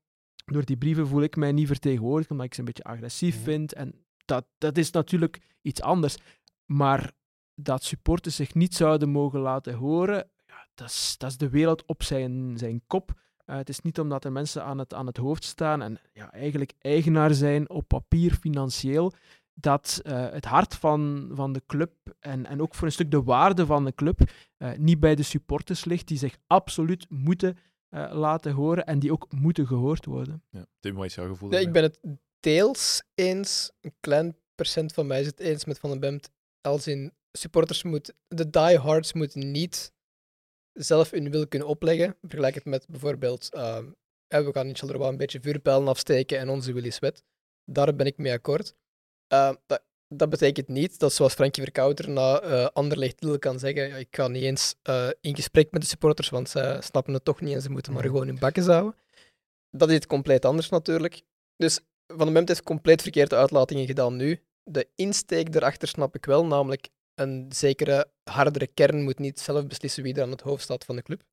door 0.45 0.65
die 0.65 0.78
brieven 0.78 1.08
voel 1.08 1.21
ik 1.21 1.36
mij 1.36 1.52
niet 1.52 1.67
vertegenwoordigd, 1.67 2.32
omdat 2.32 2.45
ik 2.45 2.54
ze 2.54 2.60
een 2.60 2.65
beetje 2.65 2.84
agressief 2.84 3.36
Mhm. 3.36 3.43
vind. 3.43 3.73
En 3.73 4.06
dat, 4.25 4.45
dat 4.58 4.78
is 4.78 4.91
natuurlijk 4.91 5.58
iets 5.62 5.82
anders. 5.82 6.17
Maar 6.65 7.12
dat 7.63 7.84
supporters 7.84 8.36
zich 8.36 8.54
niet 8.54 8.76
zouden 8.76 9.10
mogen 9.10 9.39
laten 9.39 9.74
horen, 9.74 10.30
ja, 10.45 10.67
dat, 10.74 10.89
is, 10.89 11.15
dat 11.17 11.30
is 11.30 11.38
de 11.38 11.50
wereld 11.50 11.86
op 11.86 12.04
zijn, 12.04 12.58
zijn 12.58 12.82
kop. 12.88 13.12
Eh, 13.45 13.56
het 13.56 13.69
is 13.69 13.82
niet 13.82 14.00
omdat 14.00 14.26
er 14.26 14.32
mensen 14.32 14.63
aan 14.63 14.78
het, 14.78 14.93
aan 14.93 15.06
het 15.06 15.17
hoofd 15.17 15.43
staan 15.43 15.82
en 15.82 16.00
ja, 16.13 16.32
eigenlijk 16.32 16.74
eigenaar 16.80 17.34
zijn 17.34 17.69
op 17.69 17.88
papier, 17.88 18.34
financieel, 18.34 19.13
dat 19.62 20.00
eh, 20.04 20.30
het 20.30 20.45
hart 20.45 20.76
van, 20.76 21.30
van 21.34 21.54
de 21.54 21.62
club 21.65 21.91
en, 22.19 22.45
en 22.45 22.62
ook 22.62 22.76
voor 22.76 22.88
een 22.88 22.93
stuk 22.93 23.12
de 23.12 23.24
waarde 23.24 23.65
van 23.65 23.86
de 23.86 23.95
club 23.95 24.32
eh, 24.58 24.72
niet 24.78 25.00
bij 25.00 25.15
de 25.15 25.24
supporters 25.24 25.86
ligt, 25.86 26.08
die 26.08 26.17
zich 26.17 26.38
absoluut 26.48 27.06
moeten 27.10 27.58
eh, 27.89 28.10
laten 28.12 28.52
horen 28.52 28.86
en 28.86 29.00
die 29.00 29.12
ook 29.12 29.32
moeten 29.32 29.67
gehoord 29.67 30.06
worden. 30.06 30.43
Ja. 30.50 30.65
Tim, 30.80 30.95
wat 30.95 31.06
is 31.06 31.15
jouw 31.15 31.28
gevoel? 31.28 31.52
Ja, 31.52 31.60
ik 31.60 31.72
ben 31.72 31.84
het 31.84 32.00
deels 32.39 33.04
eens. 33.15 33.72
Een 33.82 33.95
klein 34.00 34.38
procent 34.56 34.93
van 34.93 35.08
mij 35.08 35.19
is 35.19 35.26
het 35.26 35.39
eens 35.39 35.65
met 35.65 35.80
Van 35.80 35.89
den 35.89 36.00
Bemt. 36.00 36.32
Als 36.62 36.88
in 36.88 37.13
supporters 37.32 37.84
moeten, 37.84 38.15
de 38.28 38.50
diehards 38.50 39.13
moeten 39.13 39.52
niet 39.52 39.92
zelf 40.74 41.12
hun 41.12 41.32
wil 41.32 41.48
kunnen 41.48 41.68
opleggen. 41.68 42.15
Vergelijk 42.22 42.56
het 42.56 42.65
met 42.65 42.88
bijvoorbeeld, 42.88 43.50
ehm, 43.54 43.86
eh, 44.28 44.46
we 44.46 44.52
gaan 44.52 44.68
in 44.68 44.76
Charleroi 44.76 45.10
een 45.10 45.18
beetje 45.18 45.42
vuurpijlen 45.42 45.88
afsteken 45.88 46.39
en 46.39 46.50
onze 46.50 46.74
wil 46.74 46.84
is 46.86 47.00
wet. 47.00 47.24
Daar 47.65 47.96
ben 47.96 48.06
ik 48.06 48.18
mee 48.18 48.32
akkoord. 48.32 48.76
Ehm, 49.28 49.56
dat, 49.65 49.84
dat 50.08 50.30
betekent 50.30 50.68
niet 50.68 51.00
dat 51.00 51.13
zoals 51.13 51.34
Frankie 51.34 51.63
Verkouter 51.63 52.10
na 52.10 52.39
eh 52.42 52.65
Anderlecht 52.74 53.24
Lille 53.24 53.39
kan 53.39 53.60
zeggen, 53.60 53.88
ja, 53.88 53.96
ik 53.96 54.08
ga 54.15 54.28
niet 54.28 54.44
eens 54.44 54.76
eh, 54.82 55.10
in 55.22 55.36
gesprek 55.36 55.72
met 55.72 55.82
de 55.82 55.88
supporters, 55.88 56.30
want 56.30 56.50
zij 56.50 56.82
snappen 56.82 57.13
het 57.13 57.26
toch 57.26 57.42
niet 57.42 57.54
en 57.54 57.62
ze 57.62 57.70
moeten 57.70 57.94
maar 57.94 58.04
Mhm. 58.04 58.12
gewoon 58.12 58.28
hun 58.28 58.39
bakken 58.39 58.63
zouden. 58.63 58.96
Dat 59.72 59.89
is 59.89 59.96
iets 59.96 60.06
compleet 60.08 60.46
anders 60.46 60.70
natuurlijk. 60.70 61.22
Dus 61.56 61.80
Van 62.08 62.26
den 62.26 62.34
Bemt 62.34 62.48
heeft 62.48 62.63
compleet 62.63 63.02
verkeerde 63.02 63.36
uitlatingen 63.36 63.86
gedaan 63.86 64.15
nu. 64.15 64.44
De 64.63 64.88
insteek 64.96 65.56
erachter 65.56 65.88
snap 65.88 66.15
ik 66.15 66.26
wel, 66.26 66.46
namelijk 66.46 66.89
een 67.20 67.46
zekere 67.50 68.12
hardere 68.24 68.68
kern 68.68 69.04
moet 69.04 69.20
niet 69.20 69.40
zelf 69.40 69.68
beslissen 69.68 70.04
wie 70.04 70.14
er 70.14 70.22
aan 70.22 70.32
het 70.32 70.42
hoofd 70.42 70.64
staat 70.64 70.86
van 70.86 70.96
de 70.96 71.02
club. 71.02 71.24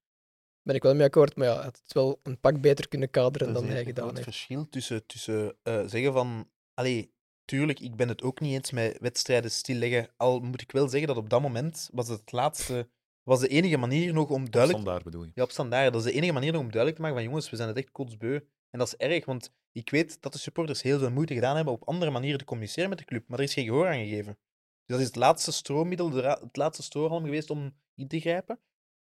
Ben 0.62 0.74
ik 0.74 0.82
wel 0.82 0.94
mee 0.94 1.06
akkoord, 1.06 1.36
maar 1.36 1.46
ja, 1.46 1.64
het 1.64 1.82
is 1.86 1.92
wel 1.92 2.20
een 2.22 2.40
pak 2.40 2.60
beter 2.60 2.88
kunnen 2.88 3.10
kaderen 3.10 3.52
dan 3.52 3.66
hij 3.66 3.84
gedaan 3.84 4.10
heeft. 4.10 4.22
verschil 4.22 4.68
tussen, 4.68 5.06
tussen 5.06 5.56
eh, 5.62 5.82
zeggen 5.86 6.12
van... 6.12 6.50
Allee, 6.74 7.12
tuurlijk, 7.44 7.80
ik 7.80 7.96
ben 7.96 8.08
het 8.08 8.22
ook 8.22 8.40
niet 8.40 8.52
eens 8.52 8.70
met 8.70 8.98
wedstrijden 9.00 9.50
stilleggen. 9.50 10.08
Al 10.16 10.40
moet 10.40 10.60
ik 10.60 10.72
wel 10.72 10.88
zeggen 10.88 11.08
dat 11.08 11.16
op 11.16 11.30
dat 11.30 11.40
moment 11.40 11.88
was 11.92 12.08
het 12.08 12.32
laatste... 12.32 12.88
Was 13.22 13.40
de 13.40 13.48
enige 13.48 13.76
manier 13.76 14.12
nog 14.12 14.30
om 14.30 14.50
duidelijk 14.50 14.82
Standaard 14.82 15.04
bedoel 15.04 15.24
je. 15.24 15.30
Ja, 15.34 15.42
op 15.42 15.50
standaard. 15.50 15.92
Dat 15.92 16.04
is 16.04 16.12
de 16.12 16.16
enige 16.16 16.32
manier 16.32 16.56
om 16.56 16.70
duidelijk 16.70 16.94
te 16.94 17.00
maken 17.00 17.16
van 17.16 17.26
jongens, 17.26 17.50
we 17.50 17.56
zijn 17.56 17.68
het 17.68 17.76
echt 17.76 17.90
kotsbeu. 17.90 18.34
En 18.70 18.78
dat 18.78 18.86
is 18.86 18.96
erg, 18.96 19.24
want 19.24 19.52
ik 19.72 19.90
weet 19.90 20.22
dat 20.22 20.32
de 20.32 20.38
supporters 20.38 20.82
heel 20.82 20.98
veel 20.98 21.10
moeite 21.10 21.34
gedaan 21.34 21.56
hebben 21.56 21.74
op 21.74 21.88
andere 21.88 22.10
manieren 22.10 22.38
te 22.38 22.44
communiceren 22.44 22.88
met 22.88 22.98
de 22.98 23.04
club, 23.04 23.28
maar 23.28 23.38
er 23.38 23.44
is 23.44 23.52
geen 23.52 23.64
gehoor 23.64 23.86
aan 23.86 23.98
gegeven. 23.98 24.38
Dus 24.86 24.96
dat 24.96 25.00
is 25.00 25.06
het 25.06 25.16
laatste 25.16 25.52
stroommiddel, 25.52 26.12
het 26.12 26.56
laatste 26.56 26.82
strohalm 26.82 27.24
geweest 27.24 27.50
om 27.50 27.74
in 27.94 28.08
te 28.08 28.20
grijpen. 28.20 28.60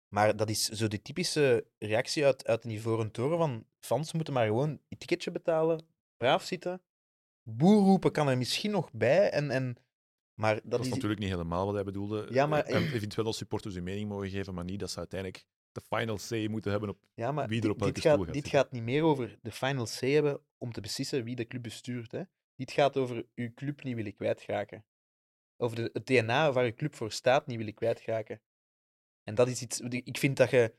Maar 0.08 0.36
dat 0.36 0.50
is 0.50 0.64
zo 0.68 0.88
de 0.88 1.02
typische 1.02 1.66
reactie 1.78 2.24
uit, 2.24 2.46
uit 2.46 2.64
een 2.64 2.70
ivoren 2.70 3.10
toren 3.10 3.38
van 3.38 3.66
fans 3.80 4.12
moeten 4.12 4.34
maar 4.34 4.46
gewoon 4.46 4.68
een 4.88 4.98
ticketje 4.98 5.30
betalen, 5.30 5.86
braaf 6.16 6.44
zitten. 6.44 6.82
Boer 7.42 7.82
roepen 7.82 8.12
kan 8.12 8.28
er 8.28 8.38
misschien 8.38 8.70
nog 8.70 8.92
bij, 8.92 9.30
en, 9.30 9.50
en, 9.50 9.76
maar 10.40 10.54
dat, 10.54 10.70
Dat 10.70 10.80
is 10.80 10.86
is... 10.86 10.92
natuurlijk 10.92 11.20
niet 11.20 11.30
helemaal 11.30 11.64
wat 11.66 11.74
hij 11.74 11.84
bedoelde. 11.84 12.26
Ja, 12.30 12.46
maar- 12.46 12.64
En 12.64 12.82
eventueel 12.96 13.26
als 13.26 13.36
supporters 13.36 13.74
hun 13.74 13.84
mening 13.84 14.08
mogen 14.08 14.30
geven, 14.30 14.54
maar 14.54 14.64
niet 14.64 14.80
dat 14.80 14.90
ze 14.90 14.98
uiteindelijk 14.98 15.46
de 15.72 15.80
final 15.80 16.18
say 16.18 16.46
moeten 16.46 16.70
hebben 16.70 16.88
op... 16.88 16.98
Ja, 17.14 17.32
maar 17.32 17.48
wie 17.48 17.56
er 17.56 17.62
dit- 17.62 17.70
op 17.70 17.78
dit, 17.78 17.98
stoel 17.98 18.02
gaat, 18.10 18.16
gaat 18.16 18.26
dit 18.26 18.34
zitten. 18.34 18.52
gaat 18.52 18.72
niet 18.72 18.82
meer 18.82 19.02
over 19.02 19.38
de 19.42 19.52
final 19.52 19.86
say 19.86 20.10
hebben 20.10 20.40
om 20.58 20.72
te 20.72 20.80
beslissen 20.80 21.24
wie 21.24 21.36
de 21.36 21.46
club 21.46 21.62
bestuurt. 21.62 22.12
Hè. 22.12 22.22
Dit 22.56 22.72
gaat 22.72 22.96
over 22.96 23.26
uw 23.34 23.54
club 23.54 23.82
niet 23.82 23.94
willen 23.94 24.14
kwijtraken. 24.14 24.84
Over 25.60 25.76
de, 25.76 25.90
het 25.92 26.06
DNA 26.06 26.52
waar 26.52 26.64
uw 26.64 26.74
club 26.74 26.94
voor 26.94 27.12
staat 27.12 27.46
niet 27.46 27.56
willen 27.56 27.74
kwijtraken. 27.74 28.40
En 29.24 29.34
dat 29.34 29.48
is 29.48 29.62
iets... 29.62 29.80
Ik 29.80 30.18
vind 30.18 30.36
dat 30.36 30.50
je... 30.50 30.74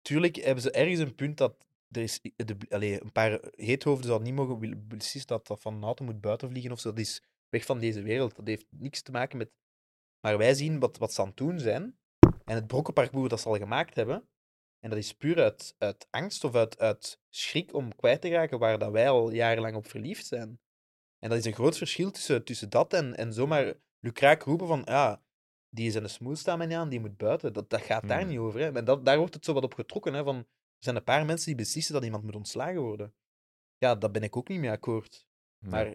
Tuurlijk 0.00 0.36
hebben 0.36 0.62
ze 0.62 0.70
ergens 0.70 1.00
een 1.00 1.14
punt 1.14 1.38
dat... 1.38 1.64
Er 1.90 2.02
is 2.02 2.20
de, 2.36 2.56
allee, 2.68 3.02
een 3.02 3.12
paar 3.12 3.40
heethoofden 3.50 4.06
zouden 4.06 4.26
niet 4.26 4.36
mogen 4.36 4.88
beslissen 4.88 5.26
dat 5.26 5.46
dat 5.46 5.60
van 5.60 5.84
auto 5.84 6.04
moet 6.04 6.20
buiten 6.20 6.48
vliegen 6.48 6.72
of 6.72 6.80
zo. 6.80 6.88
Dat 6.88 6.98
is 6.98 7.22
weg 7.48 7.64
van 7.64 7.78
deze 7.78 8.02
wereld. 8.02 8.36
Dat 8.36 8.46
heeft 8.46 8.66
niks 8.70 9.02
te 9.02 9.10
maken 9.10 9.38
met... 9.38 9.50
Maar 10.20 10.38
wij 10.38 10.54
zien 10.54 10.78
wat, 10.78 10.98
wat 10.98 11.12
ze 11.12 11.20
aan 11.20 11.26
het 11.26 11.36
doen 11.36 11.58
zijn. 11.58 11.98
En 12.44 12.54
het 12.54 12.66
brokkenparcours 12.66 13.28
dat 13.28 13.40
ze 13.40 13.48
al 13.48 13.56
gemaakt 13.56 13.94
hebben. 13.94 14.28
En 14.80 14.90
dat 14.90 14.98
is 14.98 15.12
puur 15.12 15.42
uit, 15.42 15.74
uit 15.78 16.06
angst 16.10 16.44
of 16.44 16.54
uit, 16.54 16.78
uit 16.78 17.20
schrik 17.30 17.74
om 17.74 17.94
kwijt 17.94 18.20
te 18.20 18.28
raken 18.28 18.58
waar 18.58 18.78
dat 18.78 18.92
wij 18.92 19.08
al 19.08 19.30
jarenlang 19.30 19.76
op 19.76 19.86
verliefd 19.86 20.26
zijn. 20.26 20.60
En 21.18 21.28
dat 21.28 21.38
is 21.38 21.44
een 21.44 21.52
groot 21.54 21.76
verschil 21.76 22.10
tussen, 22.10 22.44
tussen 22.44 22.70
dat 22.70 22.92
en, 22.92 23.16
en 23.16 23.32
zomaar 23.32 23.74
lukraak 24.00 24.42
roepen 24.42 24.66
van 24.66 24.82
ja, 24.84 25.22
die 25.68 25.86
is 25.86 25.94
in 25.94 26.02
de 26.02 26.08
smoel 26.08 26.36
staan 26.36 26.58
mij 26.58 26.66
niet 26.66 26.76
aan, 26.76 26.88
die 26.88 27.00
moet 27.00 27.16
buiten. 27.16 27.52
Dat, 27.52 27.70
dat 27.70 27.80
gaat 27.80 28.08
daar 28.08 28.20
Hmm. 28.20 28.28
niet 28.28 28.38
over. 28.38 28.60
Hè. 28.60 28.72
En 28.72 28.84
dat, 28.84 29.04
daar 29.04 29.18
wordt 29.18 29.34
het 29.34 29.44
zo 29.44 29.52
wat 29.52 29.64
op 29.64 29.74
getrokken. 29.74 30.14
Hè, 30.14 30.24
van, 30.24 30.36
er 30.36 30.44
zijn 30.78 30.96
een 30.96 31.04
paar 31.04 31.24
mensen 31.24 31.46
die 31.46 31.54
beslissen 31.54 31.94
dat 31.94 32.04
iemand 32.04 32.24
moet 32.24 32.34
ontslagen 32.34 32.80
worden. 32.80 33.14
Ja, 33.78 33.94
daar 33.94 34.10
ben 34.10 34.22
ik 34.22 34.36
ook 34.36 34.48
niet 34.48 34.60
mee 34.60 34.70
akkoord. 34.70 35.26
Maar 35.58 35.94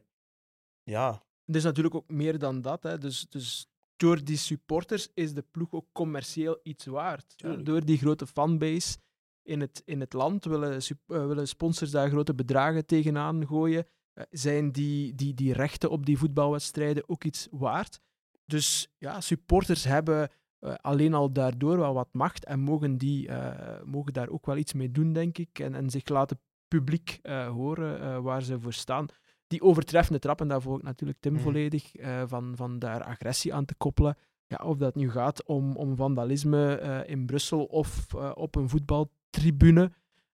ja, 0.84 1.24
Het 1.46 1.56
is 1.56 1.64
natuurlijk 1.64 1.96
ook 1.96 2.10
meer 2.10 2.40
dan 2.40 2.62
dat. 2.62 2.84
Hè. 2.84 2.98
Dus, 2.98 3.30
dus 3.30 3.70
door 3.96 4.24
die 4.24 4.38
supporters 4.38 5.08
is 5.14 5.34
de 5.34 5.42
ploeg 5.52 5.72
ook 5.72 5.88
commercieel 5.92 6.60
iets 6.64 6.86
waard. 6.86 7.38
Tuurlijk. 7.38 7.66
Door 7.66 7.86
die 7.86 7.98
grote 7.98 8.28
fanbase 8.28 8.98
in 9.44 9.62
het, 9.62 9.82
in 9.86 10.00
het 10.00 10.14
land 10.14 10.46
willen, 10.46 10.78
eh, 10.78 10.88
willen 11.08 11.48
sponsors 11.48 11.92
daar 11.92 12.10
grote 12.10 12.36
bedragen 12.36 12.86
tegenaan 12.86 13.48
gooien. 13.48 13.88
Eh, 14.14 14.24
zijn 14.30 14.72
die, 14.72 15.16
die, 15.16 15.34
die 15.34 15.54
rechten 15.54 15.90
op 15.90 16.06
die 16.06 16.18
voetbalwedstrijden 16.18 17.10
ook 17.10 17.24
iets 17.24 17.48
waard? 17.52 18.00
Dus 18.46 18.94
ja, 18.98 19.22
supporters 19.22 19.84
hebben 19.84 20.30
eh, 20.60 20.74
alleen 20.82 21.14
al 21.14 21.32
daardoor 21.32 21.78
wel 21.78 21.94
wat 21.94 22.10
macht 22.12 22.46
en 22.46 22.60
mogen, 22.60 22.98
die, 22.98 23.28
eh, 23.28 23.82
mogen 23.84 24.14
daar 24.14 24.30
ook 24.30 24.46
wel 24.46 24.58
iets 24.58 24.74
mee 24.74 24.92
doen, 24.92 25.14
denk 25.14 25.38
ik. 25.38 25.60
En, 25.60 25.76
en 25.76 25.90
zich 25.90 26.08
laten 26.08 26.40
publiek 26.68 27.20
horen 27.48 28.24
waar 28.24 28.44
ze 28.44 28.60
voor 28.60 28.74
staan. 28.74 29.06
Die 29.48 29.62
overtreffende 29.62 30.20
trappen, 30.20 30.48
daar 30.48 30.62
volg 30.62 30.78
ik 30.78 30.84
natuurlijk 30.84 31.20
Tim 31.20 31.34
Mhm. 31.34 31.42
volledig, 31.42 31.92
van, 32.26 32.56
van 32.56 32.80
daar 32.80 33.04
agressie 33.04 33.54
aan 33.54 33.66
te 33.66 33.76
koppelen. 33.76 34.18
Ja, 34.48 34.58
of 34.66 34.78
dat 34.78 34.96
nu 34.96 35.12
gaat 35.12 35.44
om, 35.46 35.76
om 35.76 35.96
vandalisme 35.96 37.04
in 37.08 37.26
Brussel 37.26 37.64
of 37.66 38.14
op 38.34 38.56
een 38.56 38.70
voetbaltribune. 38.70 39.92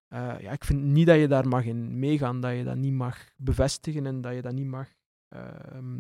Eh, 0.07 0.35
ja, 0.39 0.51
ik 0.51 0.63
vind 0.63 0.81
niet 0.83 1.07
dat 1.07 1.19
je 1.19 1.27
daar 1.27 1.47
mag 1.47 1.65
in 1.65 1.99
meegaan, 1.99 2.41
dat 2.41 2.55
je 2.55 2.63
dat 2.63 2.75
niet 2.75 2.93
mag 2.93 3.17
bevestigen 3.35 4.05
en 4.05 4.21
dat 4.21 4.33
je 4.33 4.41
dat 4.41 4.53
niet 4.53 4.65
mag 4.67 4.87
ehm, 5.29 5.99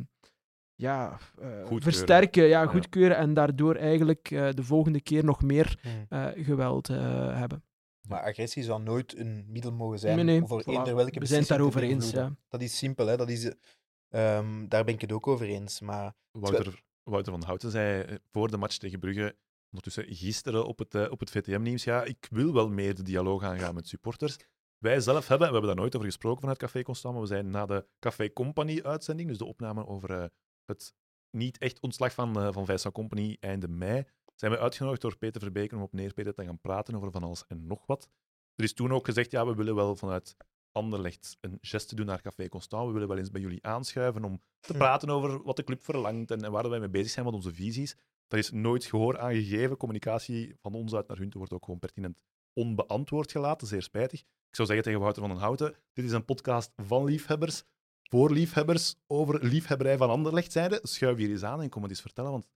ja, 0.75 1.11
eh, 1.11 1.47
Goedkeuren. 1.49 1.81
versterken, 1.81 2.43
ja, 2.43 2.61
Ja. 2.61 2.67
goedkeuren 2.67 3.17
en 3.17 3.33
daardoor 3.33 3.75
eigenlijk 3.75 4.31
eh, 4.31 4.49
de 4.51 4.63
volgende 4.63 5.01
keer 5.01 5.23
nog 5.23 5.41
meer 5.41 5.79
Hmm. 5.81 6.05
eh, 6.09 6.45
geweld 6.45 6.89
eh, 6.89 7.37
hebben. 7.37 7.63
maar 8.09 8.21
agressie 8.23 8.63
zou 8.63 8.81
nooit 8.81 9.17
een 9.17 9.45
middel 9.47 9.71
mogen 9.71 9.99
zijn 9.99 10.15
Nee, 10.15 10.25
nee, 10.25 10.41
voor 10.47 10.61
voilà. 10.63 10.65
eender 10.65 10.95
welke 10.95 11.19
We 11.19 11.25
zijn 11.25 11.39
het 11.39 11.47
beslissing 11.47 11.47
daarover 11.47 11.83
eens. 11.83 12.11
Ja. 12.11 12.35
Dat 12.49 12.61
is 12.61 12.77
simpel, 12.77 13.07
hè. 13.07 13.17
Dat 13.17 13.29
is, 13.29 13.43
eh, 14.09 14.37
ehm, 14.37 14.67
daar 14.67 14.83
ben 14.83 14.93
ik 14.93 15.01
het 15.01 15.11
ook 15.11 15.27
over 15.27 15.45
eens. 15.47 15.81
Maar 15.81 16.13
Wouter, 16.31 16.83
Wouter 17.03 17.31
van 17.31 17.43
Houten 17.43 17.71
zei 17.71 18.17
voor 18.31 18.51
de 18.51 18.57
match 18.57 18.77
tegen 18.77 18.99
Brugge, 18.99 19.35
ondertussen 19.71 20.15
gisteren 20.15 20.65
op 20.65 20.79
het, 20.79 20.95
eh, 20.95 21.11
op 21.11 21.19
het 21.19 21.29
VTM-nieuws, 21.31 21.83
ja, 21.83 22.03
ik 22.03 22.27
wil 22.29 22.53
wel 22.53 22.69
meer 22.69 22.95
de 22.95 23.03
dialoog 23.03 23.43
aangaan 23.43 23.73
met 23.75 23.87
supporters. 23.87 24.37
wij 24.77 24.99
zelf 24.99 25.27
hebben, 25.27 25.47
en 25.47 25.53
we 25.53 25.59
hebben 25.59 25.75
daar 25.75 25.83
nooit 25.83 25.95
over 25.95 26.07
gesproken 26.07 26.39
vanuit 26.39 26.57
Café 26.57 26.83
Constant, 26.83 27.13
maar 27.13 27.23
we 27.23 27.29
zijn 27.29 27.49
na 27.49 27.65
de 27.65 27.87
Café 27.99 28.33
Company-uitzending, 28.33 29.29
dus 29.29 29.37
de 29.37 29.45
opname 29.45 29.87
over 29.87 30.11
eh, 30.11 30.25
het 30.65 30.93
niet 31.37 31.57
echt 31.57 31.79
ontslag 31.79 32.13
van, 32.13 32.39
eh 32.39 32.53
van 32.53 32.65
Vincent 32.65 32.93
Company 32.93 33.37
einde 33.39 33.67
mei, 33.67 34.03
zijn 34.35 34.51
we 34.51 34.59
uitgenodigd 34.59 35.01
door 35.01 35.17
Peter 35.17 35.41
Verbeken 35.41 35.77
om 35.77 35.83
op 35.83 35.93
Neerpeden 35.93 36.35
te 36.35 36.43
gaan 36.43 36.59
praten 36.59 36.95
over 36.95 37.11
van 37.11 37.23
alles 37.23 37.43
en 37.47 37.67
nog 37.67 37.85
wat. 37.85 38.09
Er 38.55 38.63
is 38.63 38.73
toen 38.73 38.91
ook 38.93 39.05
gezegd, 39.05 39.31
ja, 39.31 39.45
we 39.45 39.55
willen 39.55 39.75
wel 39.75 39.95
vanuit 39.95 40.35
Anderlecht 40.71 41.37
een 41.41 41.57
geste 41.61 41.95
doen 41.95 42.05
naar 42.05 42.21
Café 42.21 42.49
Constant. 42.49 42.87
We 42.87 42.93
willen 42.93 43.07
wel 43.07 43.17
eens 43.17 43.31
bij 43.31 43.41
jullie 43.41 43.65
aanschuiven 43.65 44.23
om 44.23 44.41
te 44.59 44.73
Hm. 44.73 44.77
praten 44.79 45.09
over 45.09 45.43
wat 45.43 45.55
de 45.55 45.63
club 45.63 45.83
verlangt 45.83 46.31
en, 46.31 46.43
en 46.43 46.51
waar 46.51 46.69
wij 46.69 46.79
mee 46.79 46.89
bezig 46.89 47.11
zijn, 47.11 47.25
wat 47.25 47.33
onze 47.33 47.53
visies. 47.53 47.95
Daar 48.27 48.39
is 48.39 48.51
nooit 48.51 48.85
gehoor 48.85 49.19
aan 49.19 49.33
gegeven. 49.33 49.77
Communicatie 49.77 50.55
van 50.61 50.73
ons 50.73 50.93
uit 50.93 51.07
naar 51.07 51.17
hun 51.17 51.31
wordt 51.37 51.53
ook 51.53 51.63
gewoon 51.65 51.79
pertinent 51.79 52.19
onbeantwoord 52.53 53.31
gelaten. 53.31 53.67
Zeer 53.67 53.81
spijtig. 53.81 54.19
Ik 54.19 54.55
zou 54.55 54.67
zeggen 54.67 54.85
tegen 54.85 54.99
Wouter 54.99 55.21
van 55.21 55.31
den 55.31 55.41
Houten, 55.41 55.75
dit 55.93 56.05
is 56.05 56.11
een 56.11 56.25
podcast 56.25 56.71
van 56.75 57.03
liefhebbers, 57.03 57.63
voor 58.03 58.31
liefhebbers, 58.31 58.95
over 59.07 59.45
liefhebberij 59.45 59.97
van 59.97 60.09
Anderlecht 60.09 60.51
zijde. 60.51 60.79
Schuif 60.83 61.17
hier 61.17 61.29
eens 61.29 61.43
aan 61.43 61.61
en 61.61 61.69
kom 61.69 61.81
het 61.81 61.91
eens 61.91 62.01
vertellen, 62.01 62.31
want 62.31 62.47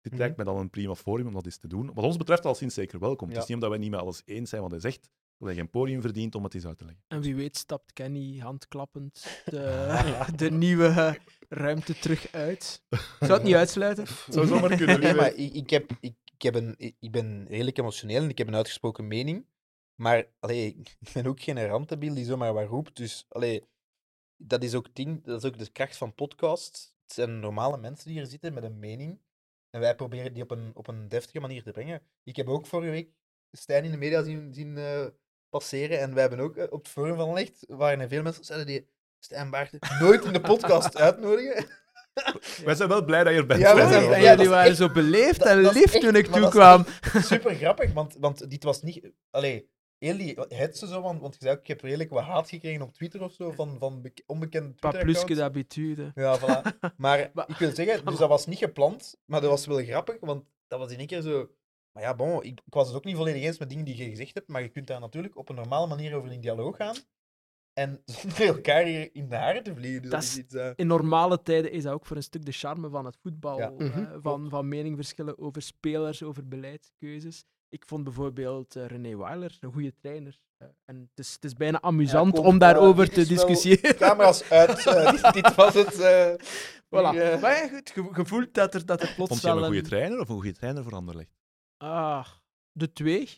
dit 0.00 0.12
Mhm. 0.12 0.20
lijkt 0.20 0.36
mij 0.36 0.44
dan 0.44 0.56
een 0.56 0.70
prima 0.70 0.94
forum 0.94 1.26
om 1.26 1.32
dat 1.32 1.44
eens 1.44 1.56
te 1.58 1.68
doen. 1.68 1.94
Wat 1.94 2.04
ons 2.04 2.16
betreft 2.16 2.44
al 2.44 2.54
sinds 2.54 2.74
zeker 2.74 2.98
welkom. 2.98 3.28
Het 3.28 3.36
is 3.36 3.42
niet 3.44 3.54
omdat 3.54 3.70
wij 3.70 3.78
niet 3.78 3.90
met 3.90 4.00
alles 4.00 4.22
eens 4.24 4.50
zijn 4.50 4.62
wat 4.62 4.70
hij 4.70 4.80
zegt, 4.80 5.10
dat 5.38 5.48
hij 5.48 5.56
geen 5.56 5.70
podium 5.70 6.00
verdient 6.00 6.34
om 6.34 6.44
het 6.44 6.54
eens 6.54 6.66
uit 6.66 6.78
te 6.78 6.84
leggen. 6.84 7.04
En 7.08 7.20
wie 7.20 7.36
weet 7.36 7.56
stapt 7.56 7.92
Kenny 7.92 8.38
handklappend 8.38 9.42
de, 9.44 10.26
de 10.36 10.50
nieuwe 10.50 11.18
ruimte 11.48 11.98
terug 11.98 12.32
uit. 12.32 12.82
Zou 13.18 13.32
het 13.32 13.42
niet 13.42 13.54
uitsluiten? 13.64 14.06
Zou 14.28 14.46
zomaar 14.46 14.76
kunnen. 14.76 15.00
Nee, 15.00 15.14
maar 15.14 15.34
ik, 15.34 15.52
ik, 15.52 15.70
heb, 15.70 15.90
ik, 16.00 16.14
ik, 16.24 16.42
heb 16.42 16.54
een, 16.54 16.74
ik 16.78 16.96
ik 17.00 17.10
ben 17.10 17.46
redelijk 17.48 17.78
emotioneel 17.78 18.22
en 18.22 18.28
ik 18.28 18.38
heb 18.38 18.46
een 18.46 18.54
uitgesproken 18.54 19.06
mening. 19.06 19.46
Maar 19.94 20.26
allee, 20.38 20.66
ik 20.66 20.96
ben 21.12 21.26
ook 21.26 21.40
geen 21.40 21.66
rantebiel 21.66 22.14
die 22.14 22.24
zomaar 22.24 22.52
wat 22.52 22.68
roept. 22.68 22.96
Dus 22.96 23.26
allee, 23.28 23.64
dat, 24.36 24.62
is 24.62 24.74
ook 24.74 24.94
ding, 24.94 25.24
dat 25.24 25.44
is 25.44 25.50
ook 25.50 25.58
de 25.58 25.70
kracht 25.70 25.96
van 25.96 26.14
podcasts. 26.14 26.94
Het 27.02 27.12
zijn 27.12 27.40
normale 27.40 27.76
mensen 27.76 28.06
die 28.06 28.18
hier 28.18 28.26
zitten 28.26 28.54
met 28.54 28.64
een 28.64 28.78
mening. 28.78 29.20
En 29.70 29.80
wij 29.80 29.94
proberen 29.94 30.34
die 30.34 30.42
op 30.42 30.50
een, 30.50 30.70
op 30.74 30.88
een 30.88 31.08
deftige 31.08 31.40
manier 31.40 31.62
te 31.62 31.70
brengen. 31.70 32.02
Ik 32.22 32.36
heb 32.36 32.48
ook 32.48 32.66
vorige 32.66 32.90
week 32.90 33.14
Stijn 33.52 33.84
in 33.84 33.90
de 33.90 33.96
media 33.96 34.22
zien, 34.22 34.54
zien 34.54 34.76
eh, 34.76 35.06
passeren. 35.50 36.00
En 36.00 36.12
wij 36.12 36.20
hebben 36.20 36.40
ook 36.40 36.56
eh, 36.56 36.64
op 36.70 36.78
het 36.82 36.88
forum 36.92 37.16
van 37.16 37.32
Licht, 37.32 37.64
waren 37.68 38.00
er 38.00 38.08
veel 38.08 38.22
mensen 38.22 38.44
zeiden 38.44 38.66
die 38.66 38.88
Stijn 39.18 39.50
Baarten 39.50 39.78
nooit 40.00 40.24
in 40.24 40.32
de 40.32 40.40
podcast 40.40 40.96
uitnodigen. 41.06 41.66
Wij 42.64 42.74
zijn 42.74 42.88
wel 42.88 43.04
blij 43.04 43.24
dat 43.24 43.32
je 43.32 43.38
er 43.38 43.46
bent. 43.46 43.60
Ja, 43.60 43.74
wij 43.74 43.86
zijn- 43.88 44.38
is 44.40 44.46
waren 44.48 44.68
echt- 44.70 44.76
zo 44.76 44.90
beleefd 44.92 45.38
dat- 45.38 45.48
en 45.48 45.58
lief 45.60 45.94
echt- 45.94 46.00
toen 46.00 46.14
ik 46.16 46.26
toekwam. 46.26 46.84
super 47.22 47.54
grappig, 47.54 47.92
want, 47.92 48.16
want 48.20 48.50
dit 48.50 48.64
was 48.64 48.82
niet. 48.82 49.10
Allee, 49.30 49.68
heel 49.98 50.16
die 50.16 50.38
hetze 50.48 50.86
zo, 50.86 51.00
want, 51.00 51.20
want 51.20 51.34
je 51.34 51.40
zei 51.42 51.54
ook, 51.54 51.60
ik 51.60 51.66
heb 51.66 51.80
redelijk 51.80 52.10
wat 52.10 52.22
haat 52.24 52.48
gekregen 52.48 52.82
op 52.82 52.92
Twitter 52.94 53.22
of 53.22 53.32
zo 53.32 53.50
van, 53.52 53.76
van 53.78 54.02
beke- 54.02 54.22
onbekende 54.26 54.68
Pas 54.80 54.90
plus 54.98 55.24
que 55.24 55.24
Twitter-accounts. 55.24 55.74
d'habitude. 55.74 56.12
Ja, 56.14 56.38
voilà. 56.38 56.78
Maar 56.96 57.30
Maar- 57.32 57.48
ik 57.48 57.56
wil 57.56 57.74
zeggen, 57.74 58.04
dus 58.04 58.16
dat 58.18 58.28
was 58.28 58.46
niet 58.46 58.58
gepland, 58.58 59.16
maar 59.24 59.40
dat 59.40 59.50
was 59.50 59.66
wel 59.66 59.84
grappig, 59.84 60.16
want 60.20 60.44
dat 60.68 60.78
was 60.78 60.92
in 60.92 60.98
één 60.98 61.06
keer 61.06 61.20
zo. 61.22 61.50
Maar 61.96 62.04
ja, 62.04 62.14
bon, 62.14 62.42
ik, 62.42 62.60
ik 62.66 62.74
was 62.74 62.86
het 62.86 62.96
ook 62.96 63.04
niet 63.04 63.16
volledig 63.16 63.42
eens 63.42 63.58
met 63.58 63.68
dingen 63.68 63.84
die 63.84 63.96
je 63.96 64.08
gezegd 64.08 64.34
hebt, 64.34 64.48
maar 64.48 64.62
je 64.62 64.68
kunt 64.68 64.86
daar 64.86 65.00
natuurlijk 65.00 65.36
op 65.36 65.48
een 65.48 65.54
normale 65.54 65.86
manier 65.86 66.14
over 66.14 66.32
in 66.32 66.40
dialoog 66.40 66.76
gaan. 66.76 66.94
En 67.72 68.02
zonder 68.20 68.46
elkaar 68.46 68.84
hier 68.84 69.08
in 69.12 69.28
de 69.28 69.36
haren 69.36 69.62
te 69.62 69.74
vliegen. 69.74 70.02
Dus 70.02 70.10
Dat 70.10 70.22
is- 70.22 70.36
iets. 70.38 70.54
eh, 70.54 70.70
In 70.76 70.86
normale 70.86 71.42
tijden 71.42 71.70
is 71.70 71.82
dat 71.82 71.92
ook 71.92 72.06
voor 72.06 72.16
een 72.16 72.22
stuk 72.22 72.44
de 72.44 72.52
charme 72.52 72.88
van 72.88 73.04
het 73.04 73.16
voetbal. 73.22 73.58
Ja. 73.58 73.72
eh, 73.78 73.86
Mhm. 73.88 74.20
van, 74.20 74.48
van 74.50 74.68
meningverschillen 74.68 75.38
over 75.38 75.62
spelers, 75.62 76.22
over 76.22 76.48
beleidskeuzes. 76.48 77.44
Ik 77.68 77.84
vond 77.86 78.04
bijvoorbeeld 78.04 78.76
eh, 78.76 78.86
René 78.86 79.16
Weiler 79.16 79.56
een 79.60 79.72
goede 79.72 79.94
trainer. 79.94 80.38
En 80.84 80.96
het 81.14 81.26
is, 81.26 81.32
het 81.32 81.44
is 81.44 81.52
bijna 81.54 81.80
amusant 81.82 82.38
om 82.38 82.58
daarover 82.58 83.10
te 83.10 83.26
discussiëren. 83.26 83.96
Camera's 84.06 84.50
uit, 84.50 84.84
dit, 85.22 85.32
dit 85.32 85.54
was 85.54 85.74
het. 85.74 85.94
Voilà. 86.84 86.88
Maar 86.90 87.14
ja, 87.14 87.68
goed, 87.68 87.90
ge- 87.90 88.08
gevoeld 88.12 88.54
dat 88.54 88.74
er, 88.74 88.86
dat 88.86 89.02
er 89.02 89.12
plots 89.14 89.28
Vond 89.30 89.40
je 89.40 89.48
hem 89.48 89.56
een 89.56 89.64
goede 89.64 89.78
een- 89.78 89.84
trainer 89.84 90.20
of 90.20 90.28
een 90.28 90.34
goede 90.34 90.52
trainer 90.52 90.82
voor 90.82 90.92
Anderlecht? 90.94 91.30
Ah, 91.76 92.26
de 92.72 92.92
twee. 92.92 93.28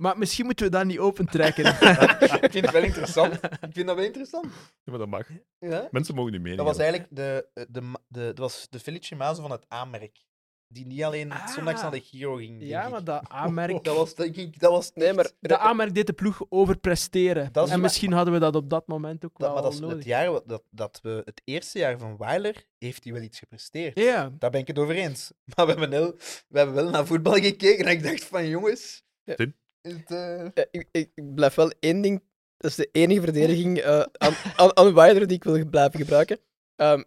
Maar 0.00 0.18
misschien 0.18 0.44
moeten 0.44 0.64
we 0.64 0.70
dat 0.70 0.84
niet 0.84 0.98
opentrekken. 0.98 1.64
ik 2.46 2.50
vind 2.50 2.64
het 2.64 2.70
wel 2.70 2.82
interessant. 2.82 3.34
Ik 3.44 3.72
vind 3.72 3.86
dat 3.86 3.96
wel 3.96 4.04
interessant. 4.04 4.44
Ja, 4.44 4.90
maar 4.90 4.98
dat 4.98 5.08
mag. 5.08 5.28
Ja? 5.58 5.88
Mensen 5.90 6.14
mogen 6.14 6.32
nu 6.32 6.38
mening 6.38 6.56
Dat 6.56 6.66
was 6.66 6.78
eigenlijk 6.78 7.08
de, 7.16 7.48
eh, 7.54 7.64
de, 7.68 7.92
de, 8.08 8.24
dat 8.24 8.38
was 8.38 8.66
de 8.70 8.80
Felice 8.80 9.14
Mazo 9.14 9.42
van 9.42 9.50
het 9.50 9.64
aanmerk. 9.68 10.24
Die 10.72 10.86
niet 10.86 11.02
alleen 11.02 11.32
Ah. 11.32 11.48
zondags 11.48 11.82
naar 11.82 11.90
de 11.90 12.00
Giro 12.00 12.34
ging. 12.34 12.56
ja, 12.62 12.84
ik. 12.84 12.90
maar 12.90 13.04
dat 13.04 13.22
aanmerk... 13.28 13.84
Dat 13.84 13.96
was, 13.96 14.14
denk 14.14 14.36
ik, 14.36 14.60
dat 14.60 14.70
was 14.70 14.90
Nee, 14.94 15.12
maar 15.12 15.30
De 15.40 15.58
aanmerk 15.58 15.94
deed 15.94 16.06
de 16.06 16.12
ploeg 16.12 16.42
overpresteren. 16.48 17.52
Dat 17.52 17.68
en 17.70 17.80
misschien 17.80 18.12
hadden 18.12 18.34
we 18.34 18.40
dat 18.40 18.54
op 18.56 18.70
dat 18.70 18.86
moment 18.86 19.24
ook 19.24 19.30
dat, 19.38 19.40
wel 19.40 19.52
maar 19.52 19.62
dat 19.62 19.72
is 19.72 19.80
nodig. 19.80 19.96
het 19.96 20.06
jaar 20.06 20.40
dat, 20.46 20.62
dat 20.70 20.98
we 21.02 21.22
het 21.24 21.42
eerste 21.44 21.78
jaar 21.78 21.98
van 21.98 22.16
Weiler 22.16 22.64
heeft 22.78 23.04
hij 23.04 23.12
wel 23.12 23.22
iets 23.22 23.38
gepresteerd. 23.38 23.98
Ja, 23.98 24.30
Daar 24.38 24.50
ben 24.50 24.60
ik 24.60 24.66
het 24.66 24.78
over 24.78 24.94
eens. 24.94 25.32
Maar 25.56 25.66
we 25.66 25.72
hebben, 25.72 25.90
wel, 25.90 26.14
we 26.48 26.58
hebben 26.58 26.74
wel 26.74 26.90
naar 26.90 27.06
voetbal 27.06 27.32
gekeken 27.32 27.84
en 27.86 27.90
ik 27.92 28.02
dacht 28.02 28.24
van 28.24 28.48
jongens. 28.48 29.02
Ja. 29.24 29.34
Tim? 29.34 29.56
Het, 29.80 30.10
eh, 30.10 30.46
Ja, 30.54 30.64
ik, 30.92 31.10
blijf 31.34 31.54
wel 31.54 31.72
één 31.80 32.00
ding. 32.00 32.22
Dat 32.56 32.70
is 32.70 32.76
de 32.76 32.88
enige 32.92 33.20
verdediging 33.20 33.78
eh, 33.78 34.00
aan, 34.12 34.34
aan, 34.56 34.76
aan 34.76 34.94
Wilder 34.94 35.26
die 35.26 35.36
ik 35.36 35.44
wil 35.44 35.66
blijven 35.68 36.00
gebruiken. 36.00 36.38
Ehm, 36.76 37.02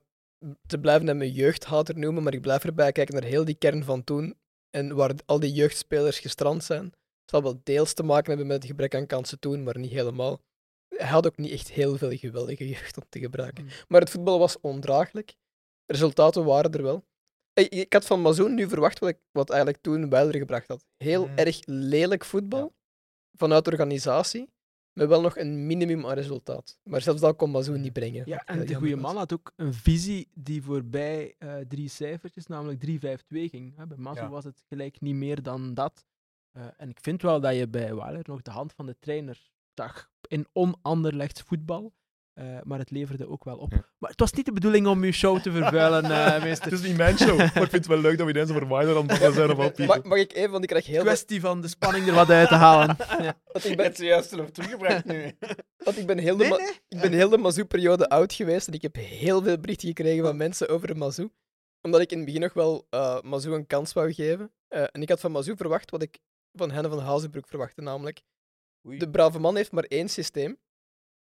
te 0.65 0.79
blijven 0.79 1.07
hem 1.07 1.21
een 1.21 1.31
jeugdhater 1.31 1.97
noemen, 1.97 2.23
maar 2.23 2.33
ik 2.33 2.41
blijf 2.41 2.63
erbij 2.63 2.91
kijken 2.91 3.13
naar 3.13 3.23
heel 3.23 3.45
die 3.45 3.55
kern 3.55 3.83
van 3.83 4.03
toen. 4.03 4.35
En 4.69 4.95
waar 4.95 5.11
al 5.25 5.39
die 5.39 5.51
jeugdspelers 5.53 6.19
gestrand 6.19 6.63
zijn. 6.63 6.83
Het 6.85 7.29
zal 7.31 7.43
wel 7.43 7.59
deels 7.63 7.93
te 7.93 8.03
maken 8.03 8.27
hebben 8.27 8.47
met 8.47 8.55
het 8.57 8.65
gebrek 8.65 8.95
aan 8.95 9.05
kansen 9.05 9.39
toen, 9.39 9.63
maar 9.63 9.77
niet 9.79 9.91
helemaal. 9.91 10.41
Hij 10.87 11.07
had 11.07 11.25
ook 11.25 11.37
niet 11.37 11.51
echt 11.51 11.71
heel 11.71 11.97
veel 11.97 12.11
geweldige 12.17 12.69
jeugd 12.69 12.97
om 12.97 13.03
te 13.09 13.19
gebruiken. 13.19 13.63
Mm. 13.63 13.69
Maar 13.87 14.01
het 14.01 14.09
voetbal 14.09 14.39
was 14.39 14.59
ondraaglijk. 14.59 15.35
Resultaten 15.85 16.45
waren 16.45 16.71
er 16.71 16.83
wel. 16.83 17.03
Ik 17.53 17.93
had 17.93 18.05
van 18.05 18.21
Mazoen 18.21 18.53
nu 18.53 18.69
verwacht 18.69 18.99
wat, 18.99 19.09
ik, 19.09 19.19
wat 19.31 19.49
eigenlijk 19.49 19.83
toen 19.83 20.09
Wilder 20.09 20.37
gebracht 20.37 20.67
had. 20.67 20.85
Heel 20.97 21.25
Mhm. 21.27 21.37
erg 21.37 21.59
lelijk 21.65 22.25
voetbal 22.25 22.73
vanuit 23.37 23.65
de 23.65 23.71
organisatie, 23.71 24.49
met 24.93 25.07
wel 25.07 25.21
nog 25.21 25.37
een 25.37 25.65
minimum 25.65 26.05
aan 26.05 26.13
resultaat. 26.13 26.77
Maar 26.83 27.01
zelfs 27.01 27.21
dat 27.21 27.35
kon 27.35 27.51
Mazoen 27.51 27.81
niet 27.81 27.93
brengen. 27.93 28.23
ja 28.25 28.37
en 28.45 28.65
de 28.65 28.73
goede 28.75 28.95
man 28.95 29.17
had 29.17 29.33
ook 29.33 29.51
een 29.55 29.73
visie 29.73 30.27
die 30.33 30.61
voorbij 30.63 31.35
eh, 31.37 31.55
drie 31.67 31.89
cijfertjes, 31.89 32.47
namelijk 32.47 32.79
3-5-2 32.81 33.49
ging. 33.49 33.75
Hè, 33.77 33.87
Bij 33.87 33.97
Mazo 33.97 34.21
Ja. 34.21 34.29
was 34.29 34.43
het 34.43 34.63
gelijk 34.67 35.01
niet 35.01 35.15
meer 35.15 35.43
dan 35.43 35.73
dat. 35.73 36.05
Eh, 36.51 36.63
en 36.77 36.89
ik 36.89 36.97
vind 37.01 37.21
wel 37.21 37.39
dat 37.41 37.55
je 37.55 37.67
bij 37.67 37.93
Waller 37.93 38.23
nog 38.27 38.41
de 38.41 38.51
hand 38.51 38.73
van 38.73 38.85
de 38.85 38.95
trainer 38.99 39.51
zag 39.73 40.11
in 40.27 40.47
onanderlegd 40.51 41.41
voetbal. 41.43 41.93
Eh, 42.33 42.57
maar 42.63 42.79
het 42.79 42.91
leverde 42.91 43.29
ook 43.29 43.43
wel 43.43 43.57
op. 43.57 43.71
Ja. 43.71 43.85
Maar 43.97 44.09
het 44.09 44.19
was 44.19 44.31
niet 44.31 44.45
de 44.45 44.51
bedoeling 44.51 44.87
om 44.87 45.03
je 45.03 45.11
show 45.11 45.41
te 45.41 45.51
vervuilen, 45.51 46.03
eh 46.03 46.43
meester. 46.43 46.71
Het 46.71 46.79
is 46.81 46.87
niet 46.87 46.97
mijn 46.97 47.17
show, 47.17 47.37
maar 47.37 47.45
ik 47.45 47.53
vind 47.53 47.71
het 47.71 47.87
wel 47.87 47.97
leuk 47.97 48.17
dat 48.17 48.25
we 48.25 48.33
ineens 48.33 48.49
over 48.49 48.67
Wilder 48.67 48.97
aan 48.97 49.09
het 49.09 49.33
zijn 49.33 49.51
of 49.51 49.57
al. 49.57 49.85
Mag, 49.85 50.03
mag 50.03 50.17
ik 50.17 50.33
even, 50.33 50.51
want 50.51 50.63
ik 50.63 50.69
krijg 50.69 50.85
heel 50.85 50.95
veel... 50.95 51.03
kwestie 51.03 51.41
van 51.41 51.61
de 51.61 51.67
spanning 51.67 52.07
er 52.07 52.13
wat 52.13 52.29
uit 52.29 52.47
te 52.47 52.55
halen. 52.55 52.95
Ja. 53.23 53.39
Want 53.51 53.65
ik 53.65 53.77
ben, 53.77 53.85
ben 53.85 53.95
zojuist 53.95 54.29
zelf 54.29 54.49
teruggebracht 54.49 55.05
nu. 55.05 55.31
want 55.77 55.97
ik 55.97 56.05
ben 56.05 56.17
heel 56.17 56.37
de, 56.37 56.43
Nee, 56.43 56.57
nee. 56.57 56.79
ik 56.89 57.01
ben 57.01 57.11
heel 57.13 57.29
de 57.29 57.37
Mazou-periode 57.37 58.09
oud 58.09 58.33
geweest 58.33 58.67
en 58.67 58.73
ik 58.73 58.81
heb 58.81 58.95
heel 58.95 59.43
veel 59.43 59.59
berichten 59.59 59.87
gekregen 59.87 60.23
van 60.23 60.37
mensen 60.37 60.69
over 60.69 60.87
de 60.87 60.95
Mazou. 60.95 61.29
Omdat 61.81 62.01
ik 62.01 62.11
in 62.11 62.17
het 62.17 62.25
begin 62.25 62.41
nog 62.41 62.53
wel 62.53 62.87
eh 62.89 63.21
Mazou 63.21 63.55
een 63.55 63.67
kans 63.67 63.93
wou 63.93 64.13
geven. 64.13 64.51
Eh, 64.67 64.83
en 64.91 65.01
ik 65.01 65.09
had 65.09 65.19
van 65.19 65.31
Mazou 65.31 65.57
verwacht 65.57 65.91
wat 65.91 66.01
ik 66.01 66.19
van 66.53 66.71
Henne 66.71 66.89
van 66.89 66.99
Hazenbroek 66.99 67.47
verwachtte, 67.47 67.81
namelijk 67.81 68.21
Oei. 68.87 68.97
de 68.97 69.09
brave 69.09 69.39
man 69.39 69.55
heeft 69.55 69.71
maar 69.71 69.83
één 69.83 70.09
systeem. 70.09 70.57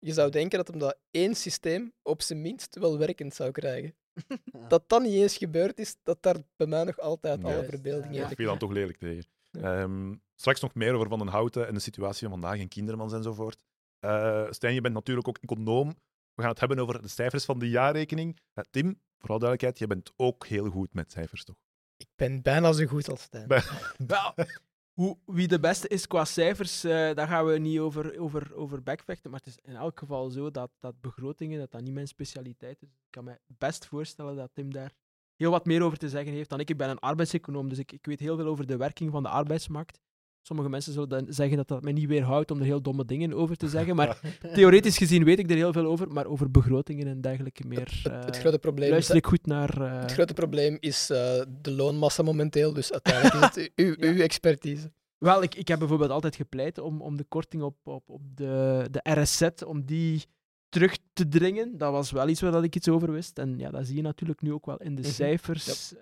Je 0.05 0.13
zou 0.13 0.31
denken 0.31 0.59
dat 0.59 0.69
hem 0.69 0.79
dat 0.79 0.99
één 1.11 1.35
systeem 1.35 1.93
op 2.03 2.23
zijn 2.23 2.41
minst 2.41 2.79
wel 2.79 2.99
werkend 2.99 3.35
zou 3.35 3.51
krijgen. 3.51 3.95
Dat 4.69 4.89
dat 4.89 5.03
niet 5.03 5.13
eens 5.13 5.37
gebeurd 5.37 5.79
is, 5.79 5.97
dat 6.03 6.23
daar 6.23 6.37
bij 6.57 6.67
mij 6.67 6.85
nog 6.85 6.99
altijd 7.01 7.45
alle 7.45 7.53
Juist. 7.53 7.69
verbeelding 7.71 8.15
Ja. 8.15 8.21
Dat 8.21 8.31
in 8.31 8.37
viel 8.37 8.47
dan 8.47 8.59
toch 8.59 8.71
lelijk 8.73 8.99
tegen. 8.99 9.25
Ja. 9.51 9.81
Ehm, 9.83 10.15
straks 10.35 10.61
nog 10.61 10.75
meer 10.75 10.95
over 10.95 11.09
Van 11.09 11.19
den 11.19 11.29
Houten 11.29 11.67
en 11.67 11.75
de 11.75 11.81
situatie 11.81 12.29
van 12.29 12.41
vandaag 12.41 12.59
in 12.61 12.69
Kindermans 12.69 13.13
enzovoort. 13.13 13.63
Eh 13.99 14.47
Stijn, 14.51 14.75
je 14.75 14.81
bent 14.81 14.95
natuurlijk 14.95 15.29
ook 15.29 15.39
econoom. 15.39 15.89
We 16.35 16.43
gaan 16.43 16.51
het 16.51 16.61
hebben 16.61 16.79
over 16.79 17.03
de 17.03 17.09
cijfers 17.09 17.45
van 17.45 17.59
de 17.59 17.69
jaarrekening. 17.69 18.39
Eh, 18.55 18.65
Tim, 18.71 19.01
vooral 19.19 19.39
duidelijkheid, 19.39 19.79
je 19.79 19.87
bent 19.87 20.13
ook 20.17 20.47
heel 20.47 20.71
goed 20.71 20.95
met 20.95 21.13
cijfers, 21.13 21.45
toch? 21.45 21.57
Ik 21.97 22.09
ben 22.17 22.43
bijna 22.43 22.73
zo 22.73 22.87
goed 22.87 23.09
als 23.09 23.23
Stijn. 23.23 23.47
Bij- 23.49 23.63
wie 25.25 25.49
de 25.49 25.61
beste 25.61 25.89
is 25.89 26.07
qua 26.07 26.25
cijfers, 26.25 26.85
eh, 26.85 26.91
daar 26.91 27.29
gaan 27.29 27.47
we 27.47 27.59
niet 27.59 27.79
over, 27.79 28.19
over, 28.19 28.55
over 28.55 28.83
backvechten. 28.83 29.31
Maar 29.31 29.41
het 29.45 29.49
is 29.49 29.59
in 29.63 29.77
elk 29.77 29.99
geval 29.99 30.31
zo 30.31 30.51
dat, 30.51 30.71
dat 30.81 31.01
begrotingen 31.01 31.59
dat 31.59 31.71
dat 31.71 31.83
niet 31.83 31.95
mijn 31.95 32.07
specialiteit 32.09 32.83
is. 32.83 32.89
Ik 32.89 33.11
kan 33.11 33.25
me 33.25 33.39
best 33.47 33.87
voorstellen 33.87 34.37
dat 34.37 34.51
Tim 34.53 34.73
daar 34.73 34.93
heel 35.37 35.51
wat 35.51 35.67
meer 35.67 35.83
over 35.83 35.99
te 35.99 36.09
zeggen 36.09 36.33
heeft 36.33 36.51
dan 36.51 36.61
ik. 36.61 36.71
Ik 36.71 36.77
ben 36.77 36.91
een 36.91 36.99
arbeidseconoom, 36.99 37.69
dus 37.69 37.79
ik, 37.79 37.93
ik 37.93 38.07
weet 38.07 38.21
heel 38.21 38.37
veel 38.37 38.47
over 38.47 38.67
de 38.67 38.77
werking 38.77 39.11
van 39.11 39.23
de 39.23 39.29
arbeidsmarkt. 39.29 40.01
Sommige 40.43 40.69
mensen 40.69 40.93
zullen 40.93 41.09
dan 41.09 41.27
zeggen 41.29 41.57
dat 41.57 41.69
dat 41.69 41.83
mij 41.83 41.93
niet 41.93 42.09
weerhoudt 42.09 42.51
om 42.51 42.59
er 42.59 42.65
heel 42.65 42.83
domme 42.83 43.05
dingen 43.05 43.33
over 43.33 43.57
te 43.57 43.69
zeggen. 43.69 43.97
Maar 43.97 44.21
theoretisch 44.55 44.99
gezien 44.99 45.25
weet 45.25 45.39
ik 45.39 45.51
er 45.51 45.57
heel 45.57 45.73
veel 45.73 45.85
over. 45.87 46.09
Maar 46.13 46.27
over 46.27 46.51
begrotingen 46.51 47.07
en 47.07 47.21
dergelijke 47.21 47.67
meer. 47.67 48.01
Het, 48.03 48.13
het 48.25 48.35
eh, 48.35 48.41
grote 48.41 48.59
probleem 48.59 48.87
is, 48.87 48.93
luister 48.93 49.17
ik 49.17 49.27
goed 49.27 49.47
naar. 49.47 49.83
eh, 49.83 50.01
het 50.01 50.13
grote 50.13 50.35
probleem 50.35 50.77
is 50.81 51.11
eh, 51.11 51.43
de 51.63 51.71
loonmassa 51.71 52.23
momenteel, 52.23 52.73
dus 52.73 52.93
uiteindelijk 52.93 53.35
is 53.35 53.41
het 53.41 53.73
uw, 53.85 53.95
uw 53.99 54.21
expertise. 54.21 54.93
Wel, 55.19 55.43
ik, 55.43 55.55
ik 55.55 55.69
heb 55.69 55.79
bijvoorbeeld 55.79 56.11
altijd 56.11 56.37
gepleit 56.37 56.79
om, 56.79 57.01
om 57.01 57.17
de 57.17 57.25
korting 57.29 57.63
op, 57.63 57.77
op, 57.85 58.03
op 58.11 58.23
de, 58.35 58.87
de 58.91 59.21
RSZ, 59.21 59.49
om 59.67 59.85
die 59.85 60.25
terug 60.69 60.99
te 61.13 61.29
dringen. 61.29 61.79
Dat 61.79 61.93
was 61.93 62.11
wel 62.11 62.29
iets 62.29 62.41
waar 62.41 62.53
dat 62.53 62.65
ik 62.65 62.77
iets 62.77 62.89
over 62.89 63.13
wist. 63.13 63.39
En 63.39 63.59
ja, 63.59 63.71
dat 63.71 63.87
zie 63.87 63.97
je 63.97 64.03
natuurlijk 64.03 64.41
nu 64.43 64.53
ook 64.53 64.67
wel 64.67 64.77
in 64.77 64.95
de 64.95 65.03
Mhm. 65.03 65.11
cijfers, 65.11 65.95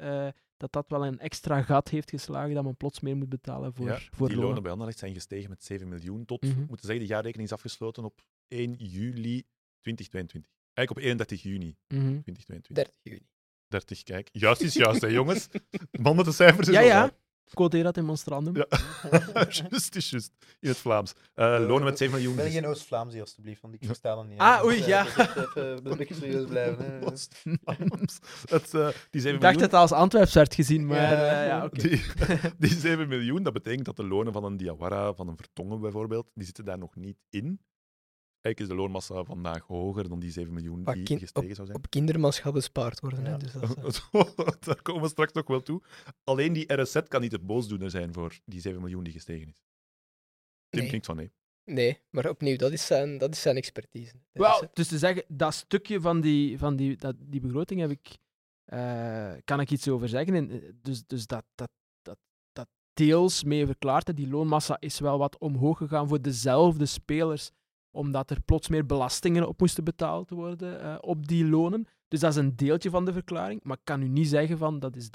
dat 0.61 0.73
dat 0.73 0.85
wel 0.89 1.07
een 1.07 1.19
extra 1.19 1.63
gat 1.63 1.89
heeft 1.89 2.11
geslagen, 2.11 2.55
dat 2.55 2.65
men 2.65 2.77
plots 2.77 3.01
meer 3.01 3.17
moet 3.17 3.29
betalen 3.29 3.75
voor, 3.75 3.87
Ja, 3.87 3.99
voor 4.11 4.27
die 4.27 4.37
lonen. 4.37 4.45
lonen 4.49 4.63
bij 4.63 4.73
Anderlecht 4.73 4.99
zijn 4.99 5.15
gestegen 5.15 5.51
met 5.51 5.65
7 5.65 5.89
miljoen 5.89 6.25
tot, 6.25 6.43
Mhm. 6.43 6.53
we 6.55 6.59
moeten 6.67 6.87
zeggen, 6.87 7.05
de 7.07 7.11
jaarrekening 7.13 7.49
is 7.49 7.55
afgesloten 7.55 8.05
op 8.05 8.21
1 8.49 8.75
juli 8.79 9.45
2022. 9.81 10.51
Eigenlijk 10.73 10.91
op 10.91 10.99
31 11.11 11.43
juni 11.43 11.77
Mhm. 11.89 12.01
2022. 12.23 12.75
30 12.75 12.95
juni. 13.03 13.27
30, 13.69 14.03
kijk. 14.03 14.29
Juist 14.33 14.61
is 14.61 14.75
juist, 14.75 15.01
hè, 15.01 15.07
jongens. 15.09 15.49
Man 16.03 16.17
met 16.17 16.25
de 16.25 16.33
cijfers 16.33 16.69
is 16.69 16.75
Ja, 16.75 16.81
ja. 16.81 17.11
Waar. 17.45 17.55
Quoteer 17.55 17.83
dat 17.83 17.97
in 17.97 18.05
Monstrandum. 18.05 18.57
Ja. 18.57 18.67
Juist 19.71 19.97
is 19.97 20.11
juist. 20.11 20.33
In 20.61 20.69
het 20.69 20.79
Vlaams. 20.79 21.13
Eh, 21.35 21.47
lonen 21.67 21.85
met 21.85 21.99
7 21.99 22.15
miljoen. 22.15 22.37
Ben 22.37 22.45
ges- 22.45 22.55
geen 22.55 22.67
Oost-Vlaams 22.67 23.13
hier, 23.13 23.23
alstublieft, 23.23 23.61
want 23.63 23.75
ik 23.75 23.85
versta 23.85 24.15
dat 24.15 24.27
niet. 24.29 24.39
Ah, 24.39 24.57
hè. 24.59 24.65
oei, 24.65 24.77
Dus, 24.77 24.87
ja. 24.87 25.07
eh, 25.17 25.37
Even 25.55 25.91
een 25.91 25.97
beetje 25.97 26.15
serieus 26.15 26.47
blijven. 26.49 26.85
hè. 26.85 26.99
Vlaams. 27.01 28.19
Het, 28.49 28.75
eh, 28.75 28.89
die 29.11 29.21
7 29.21 29.35
Ik 29.37 29.41
dacht 29.43 29.55
dat 29.55 29.63
het 29.71 29.75
als 29.81 29.93
Antwerps 29.93 30.35
werd 30.35 30.55
gezien, 30.55 30.87
maar 30.87 30.97
Ja. 31.01 31.41
eh, 31.41 31.47
ja, 31.47 31.65
oké. 31.65 31.81
die, 31.89 32.03
die 32.59 32.79
7 32.79 33.09
miljoen, 33.09 33.43
dat 33.43 33.53
betekent 33.53 33.85
dat 33.85 33.97
de 33.97 34.05
lonen 34.07 34.33
van 34.33 34.45
een 34.45 34.57
Diawara, 34.57 35.15
van 35.15 35.29
een 35.29 35.37
Vertongen 35.37 35.81
bijvoorbeeld, 35.81 36.31
die 36.35 36.45
zitten 36.45 36.65
daar 36.65 36.79
nog 36.79 36.97
niet 36.97 37.19
in. 37.31 37.61
Eigenlijk 38.41 38.61
is 38.61 38.69
de 38.69 38.75
loonmassa 38.83 39.25
vandaag 39.25 39.67
hoger 39.67 40.09
dan 40.09 40.21
die 40.21 40.31
7 40.31 40.53
miljoen 40.53 40.85
die 40.85 41.03
kind- 41.03 41.21
gestegen 41.21 41.55
zou 41.55 41.67
zijn. 41.67 41.79
Op 41.79 41.87
gaat 42.43 42.53
bespaard 42.53 43.01
worden. 43.01 43.25
Hè, 43.25 43.37
dus 43.37 43.53
dat 43.53 43.85
is, 43.87 44.09
eh, 44.13 44.23
Daar 44.67 44.83
komen 44.83 45.03
we 45.03 45.09
straks 45.09 45.33
nog 45.33 45.47
wel 45.47 45.61
toe. 45.61 45.83
Alleen 46.25 46.53
die 46.53 46.73
RSZ 46.75 47.01
kan 47.09 47.21
niet 47.21 47.31
de 47.31 47.39
boosdoener 47.39 47.91
zijn 47.91 48.13
voor 48.13 48.39
die 48.45 48.61
7 48.61 48.81
miljoen 48.81 49.05
die 49.05 49.13
gestegen 49.13 49.49
is. 49.49 49.63
Tim 50.69 50.81
Nee. 50.81 50.89
klinkt 50.89 51.07
van 51.07 51.17
nee. 51.17 51.31
Nee, 51.65 52.01
maar 52.11 52.29
opnieuw, 52.29 52.57
dat 52.57 52.73
is 52.73 52.87
zijn, 52.87 53.19
dat 53.19 53.33
is 53.35 53.41
zijn 53.41 53.57
expertise. 53.57 54.13
Dat 54.13 54.23
is, 54.53 54.61
Wel, 54.61 54.71
dus 54.73 54.89
te 54.89 54.99
zeggen, 54.99 55.25
dat 55.29 55.55
stukje 55.55 56.01
van 56.01 56.21
die, 56.21 56.59
van 56.59 56.77
die, 56.77 56.97
dat, 56.97 57.17
die 57.19 57.41
begroting 57.41 57.81
heb 57.81 57.91
ik, 57.91 58.17
eh, 58.65 59.33
kan 59.45 59.61
ik 59.61 59.71
iets 59.71 59.89
over 59.89 60.09
zeggen. 60.09 60.35
En, 60.35 60.51
eh, 60.51 60.71
dus 60.83 61.07
dus 61.07 61.27
dat, 61.27 61.45
dat, 61.55 61.71
dat, 62.03 62.19
dat 62.53 62.69
deels 62.93 63.45
mee 63.45 63.67
verklaart. 63.67 64.07
hè. 64.07 64.15
Die 64.15 64.29
loonmassa 64.29 64.77
is 64.81 64.99
wel 65.01 65.19
wat 65.19 65.39
omhoog 65.39 65.79
gegaan 65.79 66.09
voor 66.09 66.23
dezelfde 66.23 66.87
spelers, 66.87 67.51
omdat 67.91 68.31
er 68.31 68.41
plots 68.41 68.69
meer 68.69 68.87
belastingen 68.87 69.49
op 69.49 69.61
moesten 69.61 69.85
betaald 69.85 70.31
worden 70.31 70.81
eh, 70.81 70.97
op 71.01 71.27
die 71.27 71.49
lonen. 71.49 71.87
Dus 72.09 72.21
dat 72.21 72.31
is 72.31 72.37
een 72.37 72.57
deeltje 72.57 72.91
van 72.91 73.05
de 73.05 73.13
verklaring. 73.13 73.61
Maar 73.63 73.77
ik 73.77 73.85
kan 73.85 74.03
u 74.03 74.09
niet 74.09 74.29
zeggen 74.29 74.59
van 74.59 74.79
dat 74.79 74.97
is 74.97 75.09
30% 75.09 75.11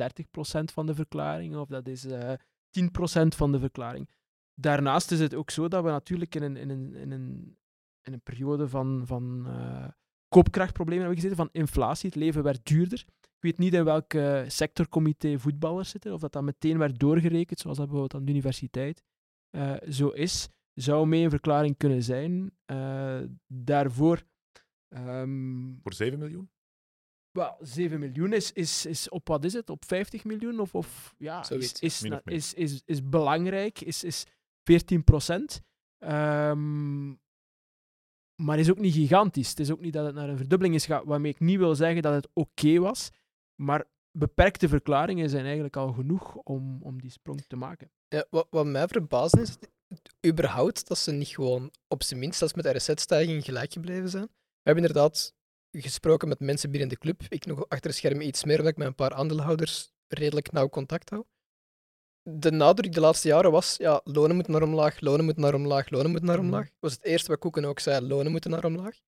van 0.73 0.85
de 0.85 0.95
verklaring 0.95 1.55
of 1.55 1.67
dat 1.67 1.87
is 1.87 2.05
eh 2.05 2.33
10% 2.79 3.35
van 3.35 3.51
de 3.51 3.59
verklaring. 3.59 4.09
Daarnaast 4.53 5.11
is 5.11 5.19
het 5.19 5.33
ook 5.35 5.51
zo 5.51 5.67
dat 5.67 5.83
we 5.83 5.89
natuurlijk 5.89 6.35
in 6.35 6.43
een, 6.43 6.57
in 6.57 6.69
een, 6.69 6.95
in 6.95 7.11
een, 7.11 7.57
in 8.01 8.13
een 8.13 8.21
periode 8.21 8.67
van, 8.67 9.03
van 9.05 9.45
eh, 9.47 9.87
koopkrachtproblemen 10.27 11.05
hebben 11.05 11.21
gezeten, 11.21 11.43
van 11.45 11.61
inflatie. 11.61 12.09
Het 12.09 12.17
leven 12.17 12.43
werd 12.43 12.65
duurder. 12.65 13.05
Ik 13.21 13.41
weet 13.41 13.57
niet 13.57 13.73
in 13.73 13.83
welk 13.83 14.13
eh, 14.13 14.43
sectorcomité 14.47 15.39
voetballers 15.39 15.89
zitten, 15.89 16.13
of 16.13 16.19
dat 16.19 16.31
dat 16.31 16.43
meteen 16.43 16.77
werd 16.77 16.99
doorgerekend, 16.99 17.59
zoals 17.59 17.77
dat 17.77 17.85
bijvoorbeeld 17.85 18.21
aan 18.21 18.25
de 18.25 18.31
universiteit 18.31 19.03
eh, 19.49 19.73
zo 19.89 20.09
is. 20.09 20.49
Zou 20.75 21.07
mee 21.07 21.23
een 21.23 21.29
verklaring 21.29 21.77
kunnen 21.77 22.03
zijn. 22.03 22.51
Eh, 22.65 23.21
daarvoor... 23.47 24.23
ehm, 24.87 25.73
Voor 25.81 25.93
7 25.93 26.19
miljoen? 26.19 26.49
wel, 27.35 27.57
7 27.59 27.99
miljoen 27.99 28.33
is, 28.33 28.51
is, 28.51 28.85
is 28.85 29.09
op 29.09 29.27
wat 29.27 29.43
is 29.43 29.53
het? 29.53 29.69
Op 29.69 29.85
50 29.85 30.23
miljoen? 30.23 30.59
Of, 30.59 30.75
of 30.75 31.15
ja, 31.17 31.39
is, 31.39 31.47
Zoiets. 31.47 31.79
is, 31.79 32.03
is, 32.23 32.53
is, 32.53 32.81
is 32.85 33.09
belangrijk, 33.09 33.81
is, 33.81 34.03
is 34.03 34.25
14 34.63 35.03
procent. 35.03 35.61
Ehm, 35.97 37.07
maar 38.43 38.59
is 38.59 38.71
ook 38.71 38.79
niet 38.79 38.93
gigantisch. 38.93 39.49
Het 39.49 39.59
is 39.59 39.71
ook 39.71 39.81
niet 39.81 39.93
dat 39.93 40.05
het 40.05 40.15
naar 40.15 40.29
een 40.29 40.37
verdubbeling 40.37 40.75
is 40.75 40.85
gegaan, 40.85 41.05
waarmee 41.05 41.31
ik 41.31 41.39
niet 41.39 41.57
wil 41.57 41.75
zeggen 41.75 42.01
dat 42.01 42.13
het 42.13 42.29
oké 42.33 42.79
was. 42.79 43.09
Maar 43.61 43.85
beperkte 44.17 44.67
verklaringen 44.67 45.29
zijn 45.29 45.43
eigenlijk 45.45 45.75
al 45.75 45.91
genoeg 45.93 46.35
om, 46.35 46.79
om 46.83 47.01
die 47.01 47.11
sprong 47.11 47.45
te 47.47 47.55
maken. 47.55 47.91
Ja, 48.07 48.25
wat, 48.29 48.47
wat 48.49 48.65
mij 48.65 48.87
verbazen 48.87 49.41
is, 49.41 49.55
überhaupt 50.27 50.87
dat 50.87 50.97
ze 50.97 51.11
niet 51.11 51.27
gewoon 51.27 51.71
op 51.87 52.03
zijn 52.03 52.19
minst 52.19 52.41
als 52.41 52.53
met 52.53 52.63
de 52.63 52.73
RSZ-stijging 52.75 53.43
gelijk 53.45 53.73
gebleven 53.73 54.09
zijn. 54.09 54.23
We 54.25 54.71
hebben 54.71 54.83
inderdaad 54.85 55.33
gesproken 55.71 56.27
met 56.27 56.39
mensen 56.39 56.71
binnen 56.71 56.89
de 56.89 56.97
club. 56.97 57.21
Ik 57.29 57.45
nog 57.45 57.69
achter 57.69 57.89
de 57.89 57.95
schermen 57.95 58.27
iets 58.27 58.43
meer, 58.43 58.57
omdat 58.57 58.71
ik 58.71 58.77
met 58.77 58.87
een 58.87 58.95
paar 58.95 59.13
aandeelhouders 59.13 59.91
redelijk 60.07 60.51
nauw 60.51 60.69
contact 60.69 61.09
hou. 61.09 61.23
De 62.29 62.51
nadruk 62.51 62.93
de 62.93 62.99
laatste 62.99 63.27
jaren 63.27 63.51
was, 63.51 63.75
ja, 63.77 64.01
lonen 64.03 64.35
moeten 64.35 64.53
naar 64.53 64.63
omlaag, 64.63 64.99
lonen 64.99 65.25
moeten 65.25 65.43
naar 65.43 65.53
omlaag, 65.53 65.89
lonen 65.89 66.09
moeten 66.11 66.27
naar 66.27 66.37
Mhm. 66.37 66.45
omlaag. 66.45 66.65
Dat 66.65 66.75
was 66.79 66.93
het 66.93 67.03
eerste 67.03 67.29
wat 67.31 67.39
Koeken 67.39 67.65
ook 67.65 67.79
zei, 67.79 68.07
lonen 68.07 68.31
moeten 68.31 68.51
naar 68.51 68.65
omlaag. 68.65 68.99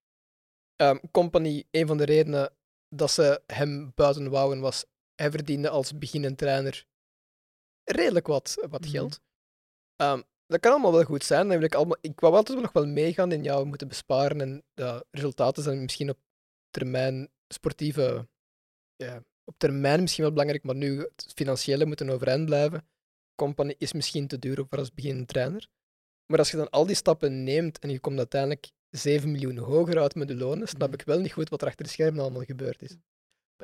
Ehm, 0.76 0.98
Company, 1.10 1.64
een 1.70 1.86
van 1.86 1.96
de 1.96 2.04
redenen 2.04 2.52
dat 2.88 3.10
ze 3.10 3.42
hem 3.46 3.92
buiten 3.94 4.30
wouden 4.30 4.60
was, 4.60 4.84
hij 5.18 5.30
verdiende 5.30 5.68
als 5.68 5.98
beginnend 5.98 6.38
trainer 6.38 6.86
redelijk 7.84 8.26
wat, 8.26 8.66
wat 8.70 8.80
Mhm. 8.80 8.90
geld. 8.90 9.20
Ehm, 9.96 10.22
dat 10.46 10.60
kan 10.60 10.72
allemaal 10.72 10.92
wel 10.92 11.04
goed 11.04 11.24
zijn. 11.24 11.48
Dan 11.48 11.56
wil 11.56 11.66
ik, 11.66 11.74
allemaal, 11.74 11.96
ik 12.00 12.20
wou 12.20 12.34
altijd 12.34 12.60
nog 12.60 12.72
wel 12.72 12.86
meegaan 12.86 13.32
in 13.32 13.42
ja, 13.42 13.58
we 13.58 13.64
moeten 13.64 13.88
besparen 13.88 14.40
en 14.40 14.64
ja, 14.74 15.04
resultaten 15.10 15.62
zijn 15.62 15.80
misschien 15.82 16.10
op 16.10 16.18
termijn 16.70 17.28
sportieve, 17.48 18.28
ja, 18.96 19.24
op 19.44 19.54
termijn 19.58 20.00
misschien 20.00 20.22
wel 20.24 20.32
belangrijk, 20.32 20.64
maar 20.64 20.74
nu 20.74 20.98
het 21.00 21.32
financiële 21.34 21.84
moeten 21.84 22.10
overeind 22.10 22.44
blijven. 22.44 22.88
Company 23.34 23.74
is 23.78 23.92
misschien 23.92 24.26
te 24.26 24.38
duur 24.38 24.66
voor 24.68 24.78
als 24.78 24.94
beginnend 24.94 25.28
trainer. 25.28 25.68
Maar 26.26 26.38
als 26.38 26.50
je 26.50 26.56
dan 26.56 26.70
al 26.70 26.86
die 26.86 26.96
stappen 26.96 27.44
neemt 27.44 27.78
en 27.78 27.90
je 27.90 28.00
komt 28.00 28.18
uiteindelijk 28.18 28.70
7 28.90 29.30
miljoen 29.30 29.56
hoger 29.58 29.98
uit 30.00 30.14
met 30.14 30.28
de 30.28 30.34
lonen, 30.36 30.68
snap 30.68 30.88
Mhm. 30.90 31.00
ik 31.00 31.06
wel 31.06 31.20
niet 31.20 31.32
goed 31.32 31.48
wat 31.48 31.62
er 31.62 31.68
achter 31.68 31.84
de 31.84 31.90
schermen 31.90 32.20
allemaal 32.20 32.42
gebeurd 32.44 32.82
is. 32.82 32.96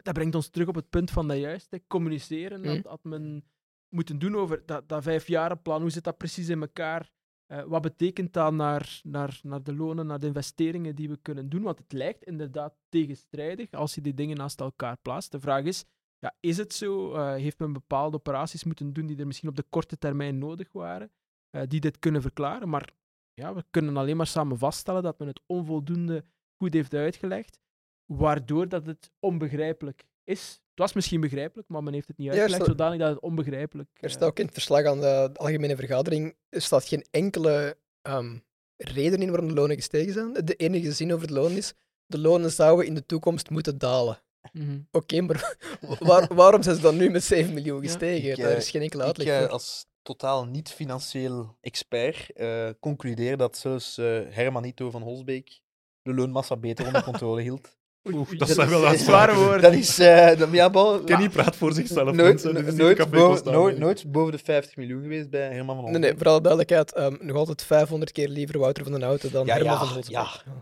Dat 0.02 0.14
brengt 0.14 0.34
ons 0.34 0.48
terug 0.48 0.68
op 0.68 0.74
het 0.74 0.90
punt 0.90 1.10
van 1.10 1.28
dat 1.28 1.38
juist, 1.38 1.70
hè, 1.70 1.78
communiceren. 1.86 2.60
Mhm. 2.60 2.74
Dat 2.74 2.84
had 2.84 3.04
men 3.04 3.44
moeten 3.88 4.18
doen 4.18 4.36
over 4.36 4.66
dat, 4.66 4.88
dat 4.88 5.02
vijfjarenplan. 5.02 5.80
Hoe 5.80 5.90
zit 5.90 6.04
dat 6.04 6.16
precies 6.16 6.48
in 6.48 6.60
elkaar? 6.60 7.12
Eh, 7.46 7.62
wat 7.62 7.82
betekent 7.82 8.32
dat 8.32 8.52
naar, 8.52 9.00
naar, 9.02 9.40
naar 9.42 9.62
de 9.62 9.74
lonen, 9.74 10.06
naar 10.06 10.18
de 10.18 10.26
investeringen 10.26 10.94
die 10.94 11.08
we 11.08 11.16
kunnen 11.16 11.48
doen? 11.48 11.62
Want 11.62 11.78
het 11.78 11.92
lijkt 11.92 12.24
inderdaad 12.24 12.74
tegenstrijdig 12.88 13.70
als 13.70 13.94
je 13.94 14.00
die 14.00 14.14
dingen 14.14 14.36
naast 14.36 14.60
elkaar 14.60 14.96
plaatst. 15.02 15.32
De 15.32 15.40
vraag 15.40 15.64
is, 15.64 15.84
ja, 16.18 16.34
is 16.40 16.56
het 16.56 16.72
zo? 16.72 17.14
Eh, 17.14 17.34
heeft 17.34 17.58
men 17.58 17.72
bepaalde 17.72 18.16
operaties 18.16 18.64
moeten 18.64 18.92
doen 18.92 19.06
die 19.06 19.16
er 19.18 19.26
misschien 19.26 19.48
op 19.48 19.56
de 19.56 19.66
korte 19.70 19.98
termijn 19.98 20.38
nodig 20.38 20.72
waren, 20.72 21.12
eh, 21.50 21.62
die 21.68 21.80
dit 21.80 21.98
kunnen 21.98 22.22
verklaren? 22.22 22.68
Maar 22.68 22.92
ja, 23.34 23.54
we 23.54 23.64
kunnen 23.70 23.96
alleen 23.96 24.16
maar 24.16 24.26
samen 24.26 24.58
vaststellen 24.58 25.02
dat 25.02 25.18
men 25.18 25.28
het 25.28 25.40
onvoldoende 25.46 26.24
goed 26.56 26.74
heeft 26.74 26.94
uitgelegd, 26.94 27.58
waardoor 28.06 28.68
dat 28.68 28.86
het 28.86 29.10
onbegrijpelijk 29.20 30.04
is. 30.24 30.62
Het 30.70 30.78
was 30.82 30.92
misschien 30.92 31.20
begrijpelijk, 31.20 31.68
maar 31.68 31.82
men 31.82 31.92
heeft 31.92 32.08
het 32.08 32.16
niet 32.16 32.26
Ja, 32.26 32.32
uitgelegd 32.32 32.62
staat- 32.62 32.76
zodanig 32.76 32.98
dat 32.98 33.08
het 33.14 33.20
onbegrijpelijk 33.22 33.88
Er 33.94 34.04
eh, 34.04 34.10
staat 34.10 34.28
ook 34.28 34.38
in 34.38 34.44
het 34.44 34.54
verslag 34.54 34.84
aan 34.84 35.00
de 35.00 35.30
algemene 35.34 35.76
vergadering, 35.76 36.36
er 36.48 36.60
staat 36.62 36.84
geen 36.88 37.04
enkele 37.10 37.76
ehm, 38.02 38.36
reden 38.76 39.22
in 39.22 39.28
waarom 39.30 39.48
de 39.48 39.54
lonen 39.54 39.76
gestegen 39.76 40.12
zijn. 40.12 40.32
De 40.32 40.54
enige 40.54 40.92
zin 40.92 41.12
over 41.12 41.26
het 41.26 41.36
loon 41.36 41.52
is, 41.52 41.72
de 42.06 42.18
lonen 42.18 42.50
zouden 42.50 42.86
in 42.86 42.94
de 42.94 43.06
toekomst 43.06 43.50
moeten 43.50 43.78
dalen. 43.78 44.18
mhm. 44.52 44.78
Oké, 44.90 45.20
maar 45.20 45.56
waar- 45.98 46.34
waarom 46.34 46.62
zijn 46.62 46.76
ze 46.76 46.82
dan 46.82 46.96
nu 46.96 47.10
met 47.10 47.24
7 47.24 47.54
miljoen 47.54 47.82
gestegen? 47.82 48.30
Ik, 48.30 48.36
Daar 48.36 48.50
eh, 48.50 48.56
is 48.56 48.70
geen 48.70 48.82
enkele 48.82 49.02
Ik 49.02 49.08
uitleg 49.08 49.28
eh, 49.28 49.38
voor. 49.38 49.48
als 49.48 49.86
totaal 50.02 50.44
niet-financieel 50.46 51.56
expert 51.60 52.30
eh, 52.32 52.70
concludeer 52.80 53.36
dat 53.36 53.56
zelfs 53.56 53.98
eh 53.98 54.20
Hermanito 54.28 54.90
van 54.90 55.02
Holsbeek 55.02 55.60
de 56.02 56.14
loonmassa 56.14 56.56
beter 56.56 56.86
onder 56.86 57.02
controle 57.04 57.40
hield. 57.42 57.76
Oeh, 58.12 58.28
dat 58.28 58.38
dat 58.38 58.48
zijn 58.48 58.66
is- 58.66 58.72
wel 58.72 58.86
uitspraken. 58.86 59.34
zware 59.34 59.34
woorden. 59.44 59.62
Dat 59.62 59.72
is... 59.72 59.98
eh 59.98 60.38
dat, 60.38 60.48
ja, 60.52 60.70
bon, 60.70 61.04
Kenny 61.04 61.28
praat 61.28 61.56
voor 61.56 61.72
zichzelf. 61.72 62.04
nooit, 62.04 62.16
mensen. 62.16 62.54
Dit 62.54 62.66
is 62.66 62.70
niet 62.72 62.80
nooit, 62.80 63.10
boven, 63.10 63.52
nooit, 63.52 63.74
nee. 63.74 63.84
nooit 63.84 64.12
boven 64.12 64.32
de 64.32 64.38
50 64.38 64.76
miljoen 64.76 65.02
geweest 65.02 65.30
bij 65.30 65.40
Herman 65.40 65.66
van 65.66 65.74
Nee, 65.74 65.84
Holsbeek. 65.84 66.00
nee, 66.10 66.18
voor 66.18 66.28
alle 66.28 66.40
duidelijkheid, 66.40 66.92
ehm, 66.92 67.16
nog 67.20 67.36
altijd 67.36 67.62
500 67.64 68.12
keer 68.12 68.28
liever 68.28 68.58
Wouter 68.58 68.82
van 68.82 68.92
den 68.92 69.02
Houten 69.02 69.32
dan 69.32 69.46
Ja, 69.46 69.54
Herman 69.54 69.72
ja, 69.72 69.78
van 69.78 69.88
Holtzbeek. 69.88 70.16
ja. 70.16 70.22
Er 70.46 70.52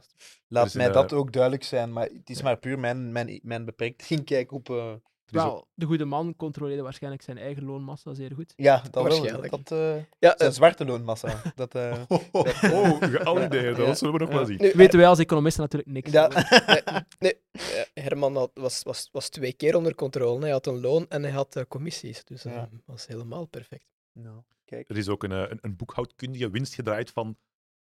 Laat 0.49 0.75
mij 0.75 0.87
een, 0.87 0.93
dat 0.93 1.13
eh, 1.13 1.19
ook 1.19 1.33
duidelijk 1.33 1.65
zijn, 1.65 1.93
maar 1.93 2.05
het 2.05 2.31
is 2.31 2.43
maar 2.43 2.57
puur 2.57 2.79
mijn, 2.79 3.13
mijn, 3.13 3.41
mijn 3.43 3.65
beperkt 3.65 4.05
inkijk 4.19 4.53
op... 4.53 4.71
eh, 4.71 4.93
Ook- 5.41 5.43
Wel, 5.45 5.67
de 5.75 5.87
goede 5.87 6.05
man 6.05 6.37
controleerde 6.37 6.83
waarschijnlijk 6.83 7.23
zijn 7.23 7.39
eigen 7.39 7.65
loonmassa 7.65 8.15
zeer 8.15 8.33
goed. 8.35 8.53
ja, 8.57 8.81
dat 8.83 8.95
wel. 8.95 9.03
Waarschijnlijk. 9.03 9.51
Dat, 9.51 9.71
eh 9.71 9.95
Ja, 10.19 10.35
zijn 10.37 10.51
eh, 10.51 10.51
zwarte 10.51 10.85
loonmassa. 10.85 11.43
Dat, 11.55 11.75
eh, 11.75 12.03
Oh, 12.09 12.21
oh, 12.33 12.45
oh. 12.73 13.01
Ja. 13.01 13.73
Dat 13.73 13.99
zullen 13.99 14.13
we 14.15 14.19
nog 14.21 14.29
Ja. 14.29 14.35
wel 14.35 14.45
zien. 14.47 14.57
nu, 14.61 14.73
Weten 14.75 14.99
wij 14.99 15.09
als 15.09 15.19
economisten 15.19 15.63
natuurlijk 15.63 15.91
niks. 15.91 16.11
ja. 16.11 16.29
nee, 17.19 17.35
Herman 18.05 18.37
had, 18.37 18.51
was, 18.55 18.83
was, 18.83 19.09
was 19.13 19.29
twee 19.29 19.53
keer 19.53 19.77
onder 19.77 19.95
controle. 19.95 20.41
Hij 20.41 20.51
had 20.51 20.67
een 20.67 20.81
loon 20.81 21.07
en 21.09 21.23
hij 21.23 21.33
had 21.33 21.65
commissies. 21.69 22.25
Dus 22.25 22.43
dat 22.43 22.53
Ja. 22.53 22.69
was 22.85 23.07
helemaal 23.07 23.45
perfect. 23.47 23.87
Nou, 24.13 24.41
kijk. 24.65 24.89
Er 24.91 24.97
is 24.97 25.09
ook 25.09 25.23
een, 25.23 25.31
een, 25.31 25.59
een 25.61 25.77
boekhoudkundige 25.77 26.51
winst 26.51 26.75
gedraaid 26.75 27.11
van 27.11 27.37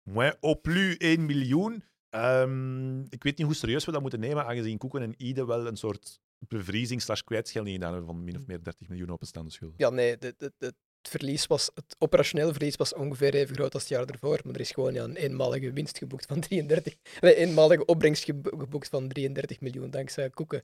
moins 0.03 0.35
au 0.41 0.55
plus 0.55 0.97
1 0.97 1.25
miljoen. 1.25 1.83
Ehm, 2.11 2.99
ik 3.01 3.23
weet 3.23 3.37
niet 3.37 3.47
hoe 3.47 3.55
serieus 3.55 3.85
we 3.85 3.91
dat 3.91 4.01
moeten 4.01 4.19
nemen, 4.19 4.45
aangezien 4.45 4.77
Koeken 4.77 5.01
en 5.01 5.13
Ide 5.17 5.45
wel 5.45 5.67
een 5.67 5.77
soort 5.77 6.19
bevriezing 6.47 7.01
slash 7.01 7.21
kwijtschelding 7.21 7.75
gedaan 7.75 7.93
hebben 7.93 8.09
van 8.13 8.23
min 8.23 8.37
of 8.37 8.47
meer 8.47 8.63
30 8.63 8.87
miljoen 8.89 9.11
openstaande 9.11 9.51
schulden. 9.51 9.75
Ja, 9.79 9.89
nee, 9.89 10.17
de, 10.17 10.33
de, 10.37 10.53
de, 10.57 10.65
het 11.01 11.09
verlies 11.09 11.47
was, 11.47 11.71
het 11.73 11.95
operationele 11.99 12.51
verlies 12.51 12.75
was 12.75 12.93
ongeveer 12.93 13.33
even 13.33 13.55
groot 13.55 13.73
als 13.73 13.81
het 13.83 13.91
jaar 13.91 14.05
ervoor, 14.05 14.39
maar 14.43 14.53
er 14.53 14.59
is 14.59 14.71
gewoon 14.71 14.93
ja, 14.93 15.03
een 15.03 15.15
eenmalige 15.15 15.71
winst 15.73 15.97
geboekt 15.97 16.25
van 16.25 16.39
33, 16.49 16.95
nee, 17.21 17.35
eenmalige 17.35 17.85
opbrengst 17.85 18.23
gebo- 18.23 18.57
geboekt 18.57 18.89
van 18.89 19.07
33 19.07 19.59
miljoen 19.59 19.89
dankzij 19.89 20.29
Koeken. 20.29 20.63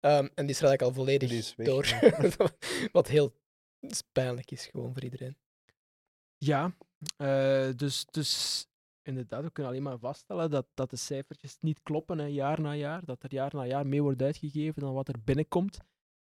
Ehm, 0.00 0.28
en 0.34 0.46
die 0.46 0.54
is 0.54 0.60
er 0.60 0.66
eigenlijk 0.66 0.82
al 0.82 0.92
volledig 0.92 1.28
Die 1.28 1.38
is 1.38 1.54
weg, 1.56 1.66
door. 1.66 1.86
ja. 1.86 2.50
Wat 2.92 3.08
heel 3.08 3.32
pijnlijk 4.12 4.50
is 4.50 4.66
gewoon 4.66 4.92
voor 4.92 5.02
iedereen. 5.02 5.36
Ja, 6.38 6.76
eh, 7.16 7.68
dus, 7.76 8.06
dus 8.10 8.66
inderdaad, 9.08 9.42
we 9.42 9.50
kunnen 9.50 9.72
alleen 9.72 9.84
maar 9.84 9.98
vaststellen 9.98 10.50
dat, 10.50 10.66
dat 10.74 10.90
de 10.90 10.96
cijfertjes 10.96 11.56
niet 11.60 11.82
kloppen 11.82 12.18
hè, 12.18 12.24
jaar 12.24 12.60
na 12.60 12.74
jaar. 12.74 13.04
Dat 13.04 13.22
er 13.22 13.32
jaar 13.32 13.54
na 13.54 13.66
jaar 13.66 13.86
meer 13.86 14.02
wordt 14.02 14.22
uitgegeven 14.22 14.82
dan 14.82 14.94
wat 14.94 15.08
er 15.08 15.22
binnenkomt. 15.24 15.78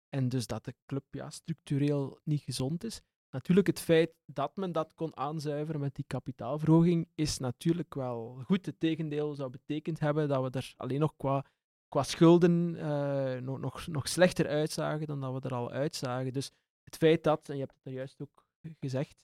En 0.09 0.29
dus 0.29 0.47
dat 0.47 0.65
de 0.65 0.75
club 0.85 1.03
ja, 1.11 1.29
structureel 1.29 2.19
niet 2.23 2.41
gezond 2.41 2.83
is. 2.83 3.01
Natuurlijk, 3.29 3.67
het 3.67 3.79
feit 3.79 4.13
dat 4.25 4.55
men 4.55 4.71
dat 4.71 4.93
kon 4.93 5.17
aanzuiveren 5.17 5.81
met 5.81 5.95
die 5.95 6.05
kapitaalverhoging 6.07 7.07
is 7.15 7.38
natuurlijk 7.38 7.95
wel 7.95 8.41
goed. 8.45 8.65
Het 8.65 8.79
tegendeel 8.79 9.35
zou 9.35 9.49
betekend 9.49 9.99
hebben 9.99 10.27
dat 10.27 10.43
we 10.43 10.57
er 10.57 10.73
alleen 10.77 10.99
nog 10.99 11.13
qua, 11.17 11.45
qua 11.88 12.03
schulden 12.03 12.75
eh, 12.75 13.41
nog, 13.41 13.59
nog, 13.59 13.88
nog 13.88 14.07
slechter 14.07 14.47
uitzagen 14.47 15.07
dan 15.07 15.21
dat 15.21 15.33
we 15.33 15.49
er 15.49 15.55
al 15.55 15.71
uitzagen. 15.71 16.33
Dus 16.33 16.51
het 16.83 16.97
feit 16.97 17.23
dat, 17.23 17.49
en 17.49 17.55
je 17.55 17.61
hebt 17.61 17.75
het 17.75 17.85
er 17.85 17.91
juist 17.91 18.21
ook 18.21 18.45
gezegd, 18.79 19.15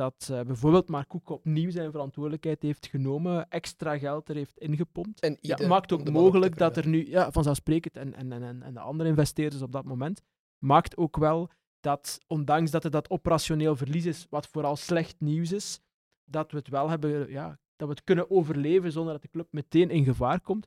dat 0.00 0.28
eh, 0.30 0.40
bijvoorbeeld 0.42 0.88
Mark 0.88 1.08
Koek 1.08 1.28
opnieuw 1.30 1.70
zijn 1.70 1.90
verantwoordelijkheid 1.90 2.62
heeft 2.62 2.86
genomen, 2.86 3.48
extra 3.50 3.98
geld 3.98 4.28
er 4.28 4.34
heeft 4.34 4.58
ingepompt. 4.58 5.20
En 5.20 5.36
Ja, 5.40 5.56
maakt 5.68 5.92
ook 5.92 6.10
mogelijk 6.10 6.58
dat 6.58 6.76
er 6.76 6.86
nu, 6.88 7.08
ja, 7.10 7.30
vanzelfsprekend, 7.32 7.96
en, 7.96 8.14
en, 8.14 8.32
en, 8.32 8.42
en- 8.42 8.62
en 8.62 8.74
de 8.74 8.80
andere 8.80 9.08
investeerders 9.08 9.62
op 9.62 9.72
dat 9.72 9.84
moment, 9.84 10.22
maakt 10.58 10.96
ook 10.96 11.16
wel 11.16 11.50
dat, 11.80 12.18
ondanks 12.26 12.70
dat 12.70 12.84
er 12.84 12.90
dat 12.90 13.10
operationeel 13.10 13.76
verlies 13.76 14.04
is, 14.04 14.26
wat 14.30 14.46
vooral 14.46 14.76
slecht 14.76 15.20
nieuws 15.20 15.52
is, 15.52 15.80
dat 16.24 16.50
we 16.50 16.56
het 16.56 16.68
wel 16.68 16.88
hebben, 16.90 17.30
ja, 17.30 17.58
dat 17.76 17.88
we 17.88 17.94
het 17.94 18.04
kunnen 18.04 18.30
overleven 18.30 18.92
zonder 18.92 19.12
dat 19.12 19.22
de 19.22 19.28
club 19.28 19.48
meteen 19.50 19.90
in 19.90 20.04
gevaar 20.04 20.40
komt. 20.40 20.66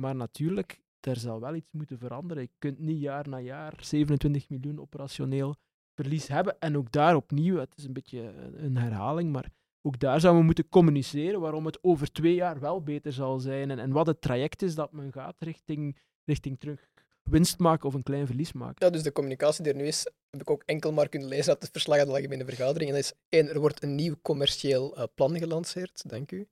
Maar 0.00 0.16
natuurlijk, 0.16 0.82
er 1.00 1.16
zal 1.16 1.40
wel 1.40 1.54
iets 1.54 1.72
moeten 1.72 1.98
veranderen. 1.98 2.42
Je 2.42 2.50
kunt 2.58 2.78
niet 2.78 3.00
jaar 3.00 3.28
na 3.28 3.38
jaar 3.40 3.74
27 3.80 4.48
miljoen 4.48 4.80
operationeel 4.80 5.56
verlies 6.02 6.28
hebben. 6.28 6.56
En 6.58 6.76
ook 6.76 6.92
daar 6.92 7.16
opnieuw, 7.16 7.56
het 7.58 7.74
is 7.76 7.84
een 7.84 7.92
beetje 7.92 8.32
een- 8.56 8.76
herhaling, 8.76 9.32
maar 9.32 9.50
ook 9.82 9.98
daar 9.98 10.20
zouden 10.20 10.40
we 10.40 10.46
moeten 10.46 10.68
communiceren 10.68 11.40
waarom 11.40 11.66
het 11.66 11.78
over 11.82 12.12
twee 12.12 12.34
jaar 12.34 12.60
wel 12.60 12.82
beter 12.82 13.12
zal 13.12 13.38
zijn 13.38 13.70
en, 13.70 13.78
en 13.78 13.92
wat 13.92 14.06
het 14.06 14.20
traject 14.20 14.62
is 14.62 14.74
dat 14.74 14.92
men 14.92 15.12
gaat 15.12 15.36
richting, 15.38 15.98
richting 16.24 16.60
terug 16.60 16.88
winst 17.22 17.58
maken 17.58 17.88
of 17.88 17.94
een 17.94 18.02
klein 18.02 18.26
verlies 18.26 18.52
maken. 18.52 18.86
Ja, 18.86 18.92
dus 18.92 19.02
de 19.02 19.12
communicatie 19.12 19.64
die 19.64 19.72
er 19.72 19.78
nu 19.78 19.86
is, 19.86 20.04
heb 20.30 20.40
ik 20.40 20.50
ook 20.50 20.62
enkel 20.66 20.92
maar 20.92 21.08
kunnen 21.08 21.28
lezen 21.28 21.52
uit 21.52 21.62
het 21.62 21.70
verslag 21.70 21.98
uit 21.98 22.28
de 22.30 22.44
vergadering. 22.44 22.90
En 22.90 22.96
dat 22.96 23.04
is 23.04 23.12
één, 23.28 23.48
er 23.48 23.60
wordt 23.60 23.82
een 23.82 23.94
nieuw 23.94 24.14
commercieel 24.22 24.96
eh, 24.96 25.04
plan 25.14 25.38
gelanceerd, 25.38 26.02
dank 26.08 26.32
u. 26.32 26.48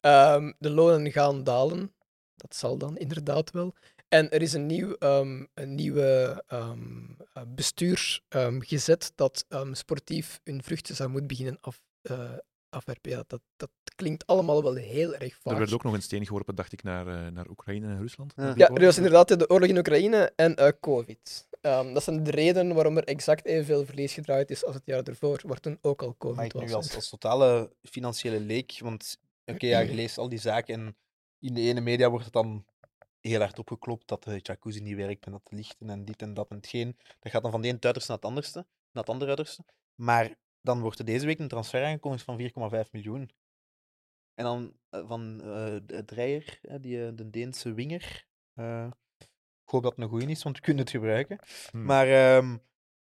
Ehm, 0.00 0.52
de 0.58 0.70
lonen 0.70 1.12
gaan 1.12 1.44
dalen, 1.44 1.92
dat 2.36 2.54
zal 2.54 2.78
dan 2.78 2.96
inderdaad 2.96 3.50
wel. 3.50 3.74
En 4.14 4.30
er 4.30 4.42
is 4.42 4.52
een, 4.52 4.66
nieuw, 4.66 4.94
ehm, 4.94 5.44
een 5.54 5.74
nieuwe 5.74 6.42
ehm, 6.46 6.78
eh, 7.32 7.42
bestuur 7.46 8.22
ehm, 8.28 8.60
gezet 8.60 9.12
dat 9.14 9.44
ehm, 9.48 9.74
sportief 9.74 10.40
hun 10.44 10.62
vruchten 10.62 10.94
zou 10.94 11.08
moeten 11.08 11.28
beginnen 11.28 11.58
af, 11.60 11.80
eh, 12.02 12.32
afwerpen. 12.68 13.10
Ja, 13.10 13.24
dat, 13.26 13.40
dat 13.56 13.70
klinkt 13.96 14.26
allemaal 14.26 14.62
wel 14.62 14.74
heel 14.74 15.14
erg 15.14 15.36
vaag. 15.40 15.52
Er 15.52 15.58
werd 15.58 15.72
ook 15.72 15.82
nog 15.82 15.94
een 15.94 16.02
steen 16.02 16.26
geworpen, 16.26 16.54
dacht 16.54 16.72
ik, 16.72 16.82
naar, 16.82 17.06
eh, 17.06 17.32
naar 17.32 17.48
Oekraïne 17.48 17.86
en 17.86 17.98
Rusland. 17.98 18.32
Ja. 18.36 18.54
Er 18.56 18.84
was 18.84 18.96
inderdaad 18.96 19.38
de 19.38 19.50
oorlog 19.50 19.68
in 19.68 19.78
Oekraïne 19.78 20.32
en 20.36 20.56
eh, 20.56 20.72
COVID. 20.80 21.48
Ehm, 21.60 21.92
dat 21.92 22.02
zijn 22.02 22.24
de 22.24 22.30
redenen 22.30 22.74
waarom 22.74 22.96
er 22.96 23.04
exact 23.04 23.44
evenveel 23.44 23.84
verlies 23.84 24.12
gedraaid 24.12 24.50
is 24.50 24.64
als 24.64 24.74
het 24.74 24.86
jaar 24.86 25.02
ervoor, 25.02 25.40
waar 25.46 25.60
toen 25.60 25.78
ook 25.80 26.02
al 26.02 26.14
COVID 26.18 26.36
Maar 26.36 26.44
ik 26.44 26.52
was. 26.52 26.64
nu 26.64 26.72
als, 26.72 26.94
als 26.94 27.08
totale 27.08 27.72
financiële 27.82 28.40
leek, 28.40 28.78
want 28.80 29.18
oké, 29.44 29.66
ja, 29.66 29.78
je 29.78 29.94
leest 29.94 30.18
al 30.18 30.28
die 30.28 30.40
zaken 30.40 30.74
en 30.74 30.96
in 31.38 31.54
de 31.54 31.60
ene 31.60 31.80
media 31.80 32.08
wordt 32.10 32.24
het 32.24 32.34
dan 32.34 32.64
heel 33.28 33.40
hard 33.40 33.58
opgeklopt 33.58 34.08
dat 34.08 34.22
de 34.24 34.38
jacuzzi 34.42 34.80
niet 34.80 34.96
werkt 34.96 35.24
en 35.26 35.32
dat 35.32 35.40
de 35.44 35.56
lichten 35.56 35.90
en 35.90 36.04
dit 36.04 36.22
en 36.22 36.34
dat 36.34 36.50
en 36.50 36.56
hetgeen. 36.56 36.96
Dat 37.20 37.32
gaat 37.32 37.42
dan 37.42 37.50
van 37.50 37.60
de 37.62 37.68
ene 37.68 37.78
uiterste 37.80 38.10
naar 38.10 38.20
het 38.20 38.28
anderste, 38.30 38.58
naar 38.92 39.02
het 39.02 39.08
andere 39.08 39.28
uiterste. 39.28 39.64
Maar 39.94 40.34
dan 40.60 40.80
wordt 40.80 40.98
er 40.98 41.04
deze 41.04 41.26
week 41.26 41.38
een 41.38 41.48
transfer 41.48 41.84
aangekondigd 41.84 42.24
van 42.24 42.38
4,5 42.84 42.90
miljoen. 42.90 43.30
En 44.34 44.44
dan 44.44 44.76
eh, 44.90 45.06
van 45.08 45.40
eh 45.40 45.76
de 45.86 46.02
Dreyer, 46.04 46.58
eh, 46.62 46.76
die, 46.80 47.06
eh, 47.06 47.12
de 47.14 47.30
Deense 47.30 47.72
winger. 47.72 48.26
eh, 48.54 48.86
ik 49.64 49.70
hoop 49.70 49.82
dat 49.82 49.92
het 49.92 50.00
een 50.04 50.08
goeie 50.08 50.26
is, 50.28 50.42
want 50.42 50.56
we 50.56 50.62
kunnen 50.62 50.82
het 50.82 50.92
gebruiken. 50.92 51.38
Hmm. 51.70 51.84
Maar 51.84 52.06
ehm, 52.08 52.56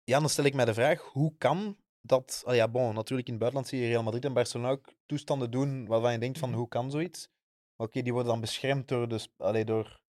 ja, 0.03 0.20
dan 0.20 0.30
stel 0.30 0.43
ik 0.45 0.53
mij 0.53 0.66
de 0.66 0.74
vraag, 0.74 1.01
hoe 1.01 1.34
kan 1.38 1.78
dat... 2.01 2.43
Ah 2.45 2.55
ja, 2.55 2.68
bon, 2.68 2.93
natuurlijk 2.93 3.28
in 3.28 3.34
het 3.34 3.41
buitenland 3.41 3.68
zie 3.68 3.80
je 3.82 3.88
Real 3.88 4.03
Madrid 4.03 4.26
en 4.26 4.34
Barcelona 4.34 4.70
ook 4.70 4.93
toestanden 5.05 5.51
doen 5.51 5.86
waarvan 5.86 6.12
je 6.12 6.18
denkt 6.20 6.38
van, 6.39 6.53
hoe 6.53 6.68
kan 6.68 6.91
zoiets? 6.91 7.30
Maar 7.76 7.88
Oké, 7.88 8.01
die 8.01 8.14
worden 8.14 8.32
dan 8.32 8.41
beschermd 8.41 8.88
door 8.88 9.07
de, 9.07 9.28
allee, 9.38 9.66
door, 9.66 10.01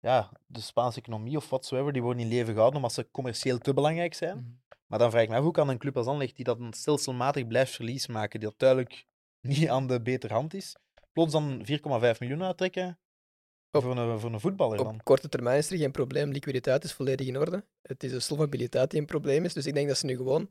ja, 0.00 0.30
de 0.46 0.60
Spaanse 0.60 0.98
economie 0.98 1.36
of 1.36 1.48
whatsoever. 1.48 1.92
Die 1.92 2.02
worden 2.02 2.22
in 2.22 2.28
leven 2.28 2.52
gehouden 2.52 2.76
omdat 2.76 2.92
ze 2.92 3.10
commercieel 3.10 3.58
te 3.58 3.74
belangrijk 3.74 4.14
zijn. 4.14 4.36
Mhm. 4.36 4.48
Maar 4.86 4.98
dan 4.98 5.10
vraag 5.10 5.22
ik 5.22 5.28
me 5.28 5.36
af, 5.36 5.42
hoe 5.42 5.52
kan 5.52 5.68
een 5.68 5.78
club 5.78 5.96
als 5.96 6.06
Anderlecht, 6.06 6.36
die 6.36 6.44
dat 6.44 6.58
stelselmatig 6.70 7.46
blijft 7.46 7.74
verlies 7.74 8.06
maken, 8.06 8.40
die 8.40 8.48
dat 8.48 8.58
duidelijk 8.58 9.06
niet 9.48 9.68
aan 9.68 9.86
de 9.86 10.00
betere 10.02 10.34
hand 10.34 10.54
is, 10.54 10.76
plots 11.12 11.32
dan 11.32 11.64
4,5 11.66 12.18
miljoen 12.18 12.42
uittrekken 12.42 12.98
Op- 13.70 13.82
voor 13.82 13.96
een, 13.96 14.20
voor 14.20 14.32
een 14.32 14.40
voetballer 14.40 14.76
dan? 14.76 14.94
Op 14.94 15.04
korte 15.04 15.28
termijn 15.28 15.58
is 15.58 15.70
er 15.70 15.76
geen 15.76 15.90
probleem. 15.90 16.30
Liquiditeit 16.30 16.84
is 16.84 16.92
volledig 16.92 17.26
in 17.26 17.38
orde. 17.38 17.64
Het 17.82 18.02
is 18.04 18.10
de 18.10 18.20
solvabiliteit 18.20 18.90
die 18.90 19.00
een 19.00 19.06
probleem 19.06 19.44
is. 19.44 19.52
Dus 19.54 19.66
ik 19.66 19.74
denk 19.74 19.88
dat 19.88 19.98
ze 19.98 20.06
nu 20.06 20.16
gewoon. 20.16 20.50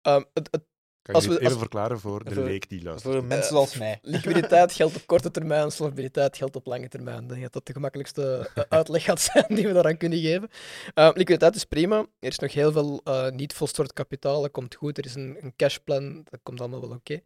ehm, 0.00 0.22
het, 0.32 0.48
het, 0.50 0.64
Kan 1.12 1.16
als 1.16 1.24
je 1.24 1.30
we- 1.30 1.36
even 1.38 1.50
als- 1.50 1.58
verklaren 1.58 2.00
voor 2.00 2.24
de 2.24 2.34
voor- 2.34 2.44
leek 2.44 2.68
die 2.68 2.82
luistert? 2.82 3.14
Voor 3.14 3.24
mensen 3.24 3.48
zoals 3.48 3.76
mij. 3.78 3.98
liquiditeit 4.14 4.72
geldt 4.72 4.96
op 4.96 5.06
korte 5.06 5.30
termijn, 5.30 5.70
solvabiliteit 5.70 6.36
geldt 6.36 6.56
op 6.56 6.66
lange 6.66 6.88
termijn. 6.88 7.22
Ik 7.22 7.28
denk 7.28 7.42
dat 7.42 7.52
dat 7.52 7.66
de 7.66 7.72
gemakkelijkste 7.72 8.50
eh, 8.54 8.62
uitleg 8.78 9.04
gaat 9.04 9.20
zijn 9.20 9.44
die 9.48 9.66
we 9.66 9.72
daaraan 9.72 9.96
kunnen 9.96 10.18
geven. 10.18 10.48
Ehm, 10.94 11.10
liquiditeit 11.14 11.54
is 11.54 11.64
prima. 11.64 11.98
Er 11.98 12.28
is 12.28 12.38
nog 12.38 12.52
heel 12.52 12.72
veel 12.72 13.00
eh, 13.04 13.30
niet 13.30 13.52
volstort 13.54 13.92
kapitaal. 13.92 14.42
Dat 14.42 14.50
komt 14.50 14.74
goed. 14.74 14.98
Er 14.98 15.04
is 15.04 15.14
een, 15.14 15.36
een 15.40 15.56
cashplan. 15.56 16.22
Dat 16.30 16.40
komt 16.42 16.60
allemaal 16.60 16.80
wel 16.80 16.90
oké. 16.96 17.20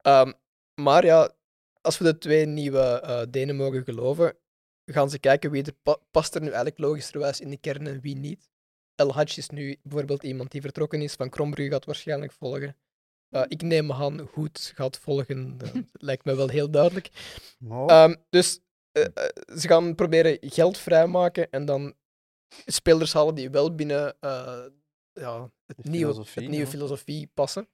Ehm, 0.00 0.32
maar 0.74 1.04
ja, 1.04 1.30
als 1.80 1.98
we 1.98 2.04
de 2.04 2.18
twee 2.18 2.46
nieuwe 2.46 2.80
eh 3.00 3.22
Denen 3.30 3.56
mogen 3.56 3.84
geloven, 3.84 4.36
gaan 4.84 5.10
ze 5.10 5.18
kijken 5.18 5.50
wie 5.50 5.62
er 5.64 5.72
pa- 5.82 5.98
past 6.10 6.34
er 6.34 6.40
nu 6.40 6.46
eigenlijk 6.46 6.78
logischerwijs 6.78 7.40
in 7.40 7.50
de 7.50 7.56
kern 7.56 7.86
en 7.86 8.00
wie 8.00 8.16
niet. 8.16 8.50
El 8.94 9.12
Hadj 9.12 9.38
is 9.38 9.48
nu 9.48 9.76
bijvoorbeeld 9.82 10.22
iemand 10.22 10.50
die 10.50 10.60
vertrokken 10.60 11.02
is. 11.02 11.12
Van 11.14 11.28
Krombrugge 11.30 11.72
gaat 11.72 11.84
waarschijnlijk 11.84 12.32
volgen. 12.32 12.76
Eh, 13.28 13.42
ik 13.48 13.62
neem 13.62 13.92
aan 13.92 14.26
goed 14.26 14.72
gaat 14.74 14.98
volgen. 14.98 15.54
Dat 15.58 15.72
lijkt 15.92 16.24
me 16.24 16.34
wel 16.34 16.48
heel 16.48 16.70
duidelijk. 16.70 17.10
Nou, 17.58 17.88
Ehm, 17.88 18.14
dus 18.30 18.60
eh, 18.96 19.04
eh, 19.14 19.58
ze 19.58 19.68
gaan 19.68 19.94
proberen 19.94 20.38
geld 20.40 20.78
vrijmaken 20.78 21.50
en 21.50 21.64
dan 21.64 21.94
spelers 22.66 23.12
halen 23.12 23.34
die 23.34 23.50
wel 23.50 23.74
binnen 23.74 24.16
eh, 24.20 24.64
ja, 25.12 25.50
het 25.66 25.76
De 25.76 25.90
nieuwe, 25.90 26.12
filosofie, 26.12 26.42
het 26.42 26.50
nieuwe 26.50 26.66
ja. 26.66 26.70
filosofie 26.70 27.30
passen. 27.34 27.68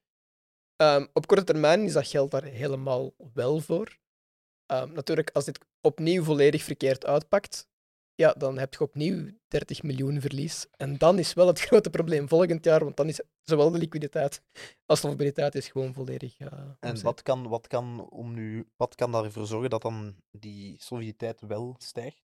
Ehm, 0.77 1.07
op 1.13 1.27
korte 1.27 1.45
termijn 1.45 1.85
is 1.85 1.93
dat 1.93 2.07
geld 2.07 2.31
daar 2.31 2.45
helemaal 2.45 3.15
wel 3.33 3.61
voor. 3.61 3.99
Ehm, 4.67 4.93
natuurlijk, 4.93 5.31
als 5.31 5.45
dit 5.45 5.59
opnieuw 5.81 6.23
volledig 6.25 6.63
verkeerd 6.63 7.07
uitpakt, 7.07 7.69
ja, 8.15 8.33
dan 8.33 8.59
heb 8.59 8.73
je 8.75 8.81
opnieuw 8.81 9.31
30 9.49 9.83
miljoen 9.83 10.21
verlies. 10.21 10.67
En 10.77 10.99
dan 10.99 11.19
is 11.19 11.33
wel 11.33 11.47
het 11.47 11.61
grote 11.67 11.91
probleem 11.91 12.29
volgend 12.29 12.65
jaar, 12.65 12.85
want 12.85 12.97
dan 12.97 13.09
is 13.09 13.21
zowel 13.43 13.71
de 13.71 13.79
liquiditeit 13.79 14.43
als 14.87 15.01
de 15.01 15.09
mobiliteit 15.09 15.55
is 15.55 15.69
gewoon 15.69 15.95
volledig. 15.95 16.39
eh, 16.39 16.49
en 16.81 17.03
wat 17.03 17.23
kan, 17.23 17.49
wat, 17.49 17.67
kan 17.67 18.09
om 18.11 18.35
nu, 18.35 18.69
wat 18.77 18.95
kan 18.95 19.13
daarvoor 19.13 19.47
zorgen 19.47 19.71
dat 19.71 19.83
dan 19.83 20.17
die 20.31 20.77
soliditeit 20.83 21.41
wel 21.41 21.75
stijgt? 21.79 22.23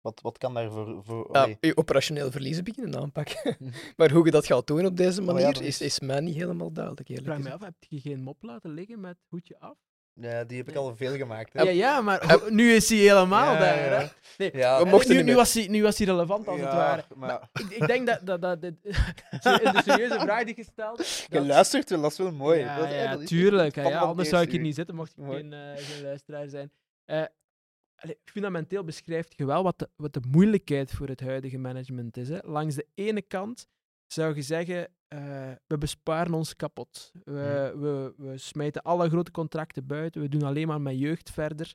Wat, 0.00 0.20
wat 0.20 0.38
kan 0.38 0.54
daarvoor... 0.54 1.04
Voor, 1.04 1.28
Ja, 1.32 1.56
je 1.60 1.76
operationeel 1.76 2.30
verliezen 2.30 2.64
beginnen 2.64 3.00
aanpakken. 3.00 3.56
Maar 3.96 4.10
hoe 4.10 4.24
je 4.24 4.30
dat 4.30 4.46
gaat 4.46 4.66
doen 4.66 4.86
op 4.86 4.96
deze 4.96 5.22
manier, 5.22 5.48
is, 5.48 5.60
is- 5.60 5.80
is 5.80 6.00
mij 6.00 6.20
niet 6.20 6.34
helemaal 6.34 6.72
duidelijk, 6.72 7.08
Ik 7.08 7.16
eerlijk 7.18 7.34
vraag 7.34 7.46
me 7.46 7.52
af, 7.52 7.60
heb 7.60 7.74
je 7.88 8.00
geen 8.00 8.22
mop 8.22 8.42
laten 8.42 8.70
liggen 8.70 9.00
met 9.00 9.16
hoedje 9.28 9.58
af? 9.60 9.76
Ja, 10.20 10.44
die 10.44 10.56
heb 10.58 10.68
ik 10.68 10.74
al 10.76 10.96
veel 10.96 11.16
gemaakt. 11.16 11.52
Hè? 11.52 11.62
Ja, 11.62 11.70
ja, 11.70 12.00
maar 12.00 12.40
nu 12.48 12.72
is 12.72 12.88
hij 12.88 12.98
helemaal 12.98 13.52
Ja, 13.52 13.58
daar. 13.58 13.76
ja. 13.78 13.98
hè. 14.00 14.06
Nee, 14.38 14.56
Ja, 14.56 14.78
We 14.78 14.84
eh, 14.84 14.90
mochten 14.90 15.16
nu, 15.16 15.22
nu, 15.22 15.34
was 15.34 15.54
hij, 15.54 15.66
nu 15.66 15.82
was 15.82 15.98
hij 15.98 16.06
relevant, 16.06 16.48
als 16.48 16.60
het 16.60 16.68
Ja, 16.70 16.76
ware. 16.76 17.04
maar- 17.16 17.48
Ik, 17.52 17.70
ik 17.70 17.86
denk 17.86 18.06
dat, 18.06 18.20
dat, 18.26 18.42
dat 18.42 18.60
dit, 18.62 18.74
zo 19.40 19.54
in 19.64 19.72
de 19.72 19.80
serieuze 19.84 20.18
vraag 20.20 20.44
die 20.44 20.54
gesteld 20.54 21.06
Je 21.08 21.26
dat- 21.28 21.46
luistert 21.46 21.90
wel, 21.90 22.00
dat 22.00 22.10
is 22.10 22.18
wel 22.18 22.32
mooi. 22.32 22.58
Ja, 22.60 22.78
dat, 22.78 22.90
ja, 22.90 23.16
tuurlijk. 23.16 23.74
hè, 23.74 23.82
ja, 23.82 23.98
anders 23.98 24.28
zou 24.28 24.42
ik 24.42 24.50
hier 24.50 24.60
niet 24.60 24.74
zitten, 24.74 24.94
mocht 24.94 25.12
ik 25.16 25.24
geen, 25.28 25.52
eh, 25.52 25.60
geen 25.76 26.02
luisteraar 26.02 26.48
zijn. 26.48 26.70
Eh, 27.04 27.24
allee, 27.96 28.18
fundamenteel 28.24 28.84
beschrijft 28.84 29.34
je 29.36 29.44
wel 29.46 29.62
wat 29.62 29.78
de, 29.78 29.88
wat 29.96 30.12
de 30.12 30.20
moeilijkheid 30.30 30.90
voor 30.90 31.08
het 31.08 31.20
huidige 31.20 31.58
management 31.58 32.16
is. 32.16 32.28
Hè. 32.28 32.38
Langs 32.42 32.74
de 32.74 32.86
ene 32.94 33.22
kant 33.22 33.66
zou 34.06 34.34
je 34.34 34.42
zeggen, 34.42 34.88
eh, 35.08 35.52
we 35.66 35.78
besparen 35.78 36.34
ons 36.34 36.56
kapot. 36.56 37.12
We, 37.24 37.74
we, 37.76 38.14
we 38.16 38.38
smijten 38.38 38.82
alle 38.82 39.08
grote 39.08 39.30
contracten 39.30 39.86
buiten, 39.86 40.20
we 40.20 40.28
doen 40.28 40.42
alleen 40.42 40.66
maar 40.66 40.80
met 40.80 40.98
jeugd 40.98 41.30
verder. 41.30 41.74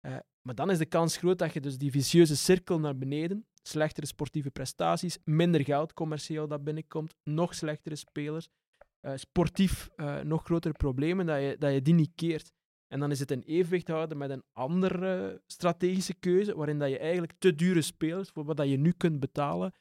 Eh, 0.00 0.16
maar 0.42 0.54
dan 0.54 0.70
is 0.70 0.78
de 0.78 0.86
kans 0.86 1.16
groot 1.16 1.38
dat 1.38 1.52
je 1.52 1.60
dus 1.60 1.78
die 1.78 1.90
vicieuze 1.90 2.36
cirkel 2.36 2.80
naar 2.80 2.96
beneden, 2.96 3.46
slechtere 3.62 4.06
sportieve 4.06 4.50
prestaties, 4.50 5.18
minder 5.24 5.64
geld 5.64 5.92
commercieel 5.92 6.48
dat 6.48 6.64
binnenkomt, 6.64 7.14
nog 7.22 7.54
slechtere 7.54 7.96
spelers, 7.96 8.48
eh, 9.00 9.12
sportief 9.16 9.90
nog 10.22 10.44
grotere 10.44 10.74
problemen, 10.74 11.26
dat 11.26 11.40
je, 11.40 11.56
dat 11.58 11.72
je 11.72 11.82
die 11.82 11.94
niet 11.94 12.12
keert. 12.14 12.52
En 12.88 13.00
dan 13.00 13.10
is 13.10 13.20
het 13.20 13.30
een 13.30 13.42
evenwicht 13.42 13.88
houden 13.88 14.18
met 14.18 14.30
een 14.30 14.42
andere 14.52 15.42
strategische 15.46 16.14
keuze, 16.14 16.56
waarin 16.56 16.78
dat 16.78 16.90
je 16.90 16.98
eigenlijk 16.98 17.32
te 17.38 17.54
dure 17.54 17.82
spelers, 17.82 18.30
voor 18.30 18.44
wat 18.44 18.56
dat 18.56 18.68
je 18.68 18.76
nu 18.76 18.92
kunt 18.92 19.20
betalen, 19.20 19.72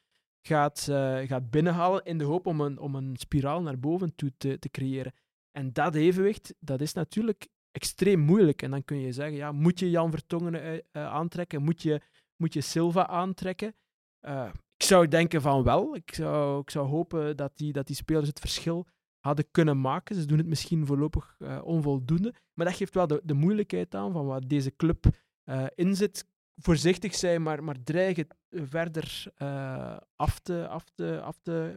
gaat, 0.47 0.87
eh, 0.87 1.19
gaat 1.19 1.49
binnenhalen 1.49 2.03
in 2.03 2.17
de 2.17 2.23
hoop 2.23 2.45
om 2.47 2.61
een, 2.61 2.79
om 2.79 2.95
een 2.95 3.15
spiraal 3.17 3.61
naar 3.61 3.79
boven 3.79 4.15
toe 4.15 4.31
te, 4.37 4.59
te 4.59 4.69
creëren. 4.69 5.13
En 5.51 5.73
dat 5.73 5.95
evenwicht, 5.95 6.53
dat 6.59 6.81
is 6.81 6.93
natuurlijk 6.93 7.47
extreem 7.71 8.19
moeilijk. 8.19 8.61
En 8.61 8.71
dan 8.71 8.83
kun 8.83 8.97
je 8.97 9.11
zeggen, 9.11 9.35
ja, 9.35 9.51
moet 9.51 9.79
je 9.79 9.89
Jan 9.89 10.11
Vertongen 10.11 10.53
eh, 10.53 10.73
eh, 10.73 10.81
aantrekken? 10.91 11.63
Moet 11.63 11.81
je, 11.81 12.01
moet 12.35 12.53
je 12.53 12.61
Silva 12.61 13.07
aantrekken? 13.07 13.75
Ik 14.77 14.89
zou 14.89 15.07
denken 15.07 15.41
van 15.41 15.63
wel. 15.63 15.95
Ik 15.95 16.13
zou, 16.13 16.61
ik 16.61 16.69
zou 16.69 16.87
hopen 16.87 17.37
dat 17.37 17.57
die, 17.57 17.73
dat 17.73 17.87
die 17.87 17.95
spelers 17.95 18.27
het 18.27 18.39
verschil 18.39 18.87
hadden 19.19 19.51
kunnen 19.51 19.81
maken. 19.81 20.15
Ze 20.15 20.25
doen 20.25 20.37
het 20.37 20.47
misschien 20.47 20.85
voorlopig 20.85 21.37
onvoldoende. 21.63 22.33
Maar 22.53 22.65
dat 22.65 22.75
geeft 22.75 22.93
wel 22.93 23.07
de, 23.07 23.21
de 23.23 23.33
moeilijkheid 23.33 23.95
aan 23.95 24.11
van 24.11 24.25
wat 24.25 24.49
deze 24.49 24.75
club 24.75 25.05
in 25.75 25.95
zit. 25.95 26.25
Voorzichtig 26.55 27.15
zijn, 27.15 27.41
maar, 27.41 27.63
maar 27.63 27.83
dreigen 27.83 28.27
verder 28.49 29.23
eh, 29.35 29.97
af, 30.15 30.39
te, 30.39 30.67
af, 30.67 30.83
te, 30.93 31.21
af 31.21 31.37
te 31.41 31.75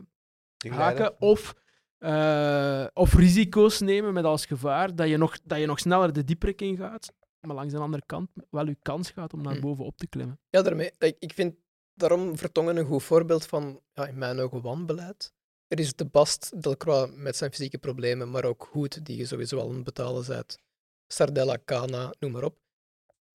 haken. 0.68 1.20
Of, 1.20 1.55
eh, 1.99 2.87
of 2.93 3.14
risico's 3.14 3.81
nemen 3.81 4.12
met 4.12 4.24
als 4.24 4.47
gevaar 4.47 4.95
dat 4.95 5.09
je, 5.09 5.16
nog, 5.16 5.39
dat 5.45 5.59
je 5.59 5.66
nog 5.66 5.79
sneller 5.79 6.12
de 6.12 6.24
dieprik 6.24 6.61
ingaat. 6.61 7.12
Maar 7.41 7.57
langs 7.57 7.72
de 7.72 7.79
andere 7.79 8.03
kant 8.07 8.31
wel 8.51 8.66
je 8.66 8.77
kans 8.83 9.11
gaat 9.11 9.33
om 9.33 9.43
naar 9.43 9.55
Hm. 9.55 9.61
boven 9.61 9.85
op 9.85 9.97
te 9.97 10.07
klimmen. 10.09 10.41
Ja, 10.51 10.62
daarmee. 10.62 10.93
Ik, 10.99 11.16
ik 11.18 11.33
vind 11.33 11.55
daarom 11.95 12.37
Vertongen 12.37 12.77
een 12.77 12.87
goed 12.87 13.03
voorbeeld 13.03 13.47
van, 13.47 13.81
ja, 13.93 14.07
in 14.07 14.18
mijn 14.18 14.39
ogen, 14.41 14.62
wanbeleid. 14.62 15.35
Er 15.68 15.79
is 15.79 15.95
de 15.95 16.05
Bast 16.05 16.62
Delcroix 16.62 17.12
met 17.14 17.37
zijn 17.37 17.51
fysieke 17.51 17.79
problemen, 17.79 18.31
maar 18.31 18.45
ook 18.45 18.68
Hoed, 18.70 19.05
die 19.05 19.16
je 19.16 19.27
sowieso 19.27 19.59
al 19.59 19.68
aan 19.68 19.74
het 19.74 19.85
betalen 19.85 20.27
bent. 20.27 20.59
Sardella, 21.07 21.57
Kana, 21.57 22.14
noem 22.18 22.33
maar 22.33 22.45
op. 22.45 22.59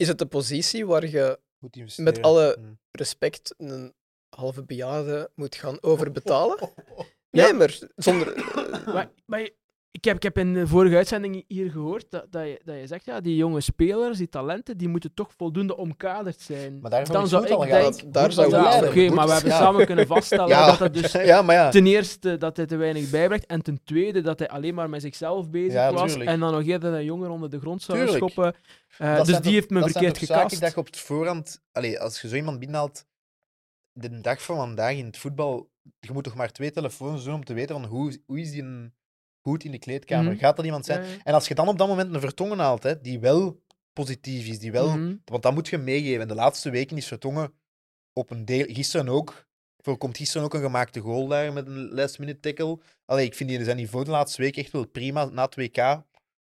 Is 0.02 0.08
het 0.08 0.18
de 0.18 0.26
positie 0.26 0.86
waar 0.86 1.08
je 1.08 1.40
met 1.98 2.22
alle 2.22 2.58
Mm. 2.60 2.80
respect 2.92 3.54
een 3.58 3.94
halve 4.30 4.64
bejaarde 4.64 5.32
moet 5.36 5.56
gaan 5.56 5.78
overbetalen? 5.84 6.58
Nee, 7.32 7.54
maar 7.54 7.80
zonder... 7.96 8.34
eh, 8.36 8.86
Maar, 8.94 9.12
maar 9.26 9.40
je- 9.42 9.56
ik, 9.92 10.04
heb, 10.04 10.16
ik 10.16 10.24
heb 10.24 10.38
in 10.38 10.54
de 10.54 10.68
vorige 10.68 10.96
uitzending 10.96 11.44
hier 11.48 11.72
gehoord 11.72 12.06
dat, 12.10 12.26
dat, 12.30 12.44
je, 12.48 12.62
dat 12.64 12.76
je 12.80 12.88
zegt, 12.88 13.06
ja, 13.06 13.22
die 13.22 13.36
jonge 13.36 13.62
spelers, 13.62 14.18
die 14.18 14.30
talenten, 14.30 14.78
die 14.78 14.88
moeten 14.88 15.14
toch 15.14 15.34
voldoende 15.38 15.78
omkaderd 15.78 16.42
zijn. 16.42 16.80
Maar 16.80 16.92
daarvoor 16.92 17.16
Dan 17.16 17.28
zou 17.28 17.50
al 17.50 17.64
ik 17.66 17.70
gaan. 17.72 17.94
daar 18.12 18.32
zou 18.32 18.50
Ja, 18.50 18.78
Oké, 18.88 19.10
maar 19.10 19.26
we 19.28 19.34
hebben 19.34 19.52
Ja. 19.52 19.58
samen 19.58 19.86
kunnen 19.86 20.08
vaststellen 20.08 20.48
Ja. 20.48 20.66
dat 20.66 20.78
dat 20.78 20.94
dus 20.94 21.12
ten 21.72 21.86
eerste 21.88 22.38
dat 22.38 22.58
hij 22.58 22.66
te 22.66 22.76
weinig 22.76 23.10
bijbrengt 23.10 23.46
en 23.46 23.62
ten 23.62 23.80
tweede 23.84 24.22
dat 24.22 24.40
hij 24.40 24.50
alleen 24.50 24.74
maar 24.74 24.90
met 24.90 25.02
zichzelf 25.02 25.50
bezig 25.50 25.92
was 25.92 26.10
tuurlijk. 26.10 26.30
en 26.30 26.40
dan 26.40 26.52
nog 26.52 26.64
eerder 26.66 26.94
een 26.94 27.06
jonger 27.06 27.30
onder 27.30 27.50
de 27.50 27.60
grond 27.60 27.82
zou 27.82 27.98
Tuurlijk. 27.98 28.18
schoppen. 28.18 28.56
Eh, 28.98 29.16
Dat 29.16 29.26
dus 29.26 29.36
die 29.36 29.44
toch- 29.44 29.54
heeft 29.54 29.70
me 29.70 29.80
dat 29.80 29.92
verkeerd 29.92 30.18
gekast. 30.18 30.60
dat 30.60 30.72
je 30.74 30.78
op 30.78 30.86
het 30.86 30.98
voorhand... 31.00 31.62
Allee, 31.72 32.00
als 32.00 32.22
je 32.22 32.28
zo 32.28 32.36
iemand 32.36 32.60
binnenhaalt, 32.60 33.06
de 33.94 34.22
dag 34.22 34.42
van 34.44 34.56
vandaag 34.56 34.96
in 34.96 35.06
het 35.06 35.18
voetbal, 35.18 35.70
je 36.00 36.14
moet 36.14 36.24
toch 36.24 36.36
maar 36.36 36.52
twee 36.52 36.72
telefoons 36.72 37.24
doen 37.24 37.34
om 37.34 37.46
te 37.46 37.54
weten 37.54 37.76
van 37.82 37.86
hoe, 37.90 38.18
hoe 38.26 38.40
is 38.40 38.52
die 38.52 38.62
een- 38.62 38.94
goed 39.42 39.64
in 39.64 39.72
de 39.72 39.80
kleedkamer? 39.80 40.32
Mhm. 40.32 40.40
Gaat 40.42 40.56
dat 40.56 40.66
iemand 40.66 40.86
zijn? 40.86 41.04
Ja. 41.10 41.16
En 41.24 41.34
als 41.34 41.48
je 41.48 41.56
dan 41.56 41.68
op 41.68 41.78
dat 41.78 41.88
moment 41.88 42.14
een 42.14 42.20
Vertongen 42.20 42.60
haalt, 42.60 42.84
hè, 42.84 43.02
die 43.02 43.20
wel 43.20 43.62
positief 43.94 44.48
is, 44.48 44.60
die 44.60 44.72
wel... 44.72 44.90
Mhm. 44.98 45.16
Want 45.26 45.44
dat 45.44 45.54
moet 45.54 45.68
je 45.68 45.78
meegeven. 45.78 46.22
En 46.22 46.28
de 46.28 46.36
laatste 46.36 46.70
weken 46.70 46.98
is 46.98 47.08
Vertongen 47.08 47.54
op 48.14 48.30
een 48.30 48.46
deel... 48.46 48.66
Gisteren 48.68 49.10
ook. 49.10 49.50
Voorkomt 49.78 50.18
gisteren 50.18 50.46
ook 50.46 50.54
een 50.54 50.62
gemaakte 50.62 51.00
goal 51.00 51.28
daar 51.28 51.54
met 51.54 51.68
een 51.68 51.94
last 51.94 52.20
minute 52.20 52.40
tackle. 52.40 52.80
Allee, 53.06 53.26
ik 53.26 53.36
vind 53.36 53.50
die 53.50 53.64
zijn 53.64 53.78
niveau 53.78 54.06
de 54.06 54.12
laatste 54.12 54.42
week 54.42 54.58
echt 54.58 54.72
wel 54.72 54.88
prima. 54.88 55.26
Na 55.26 55.50
2K 55.60 56.04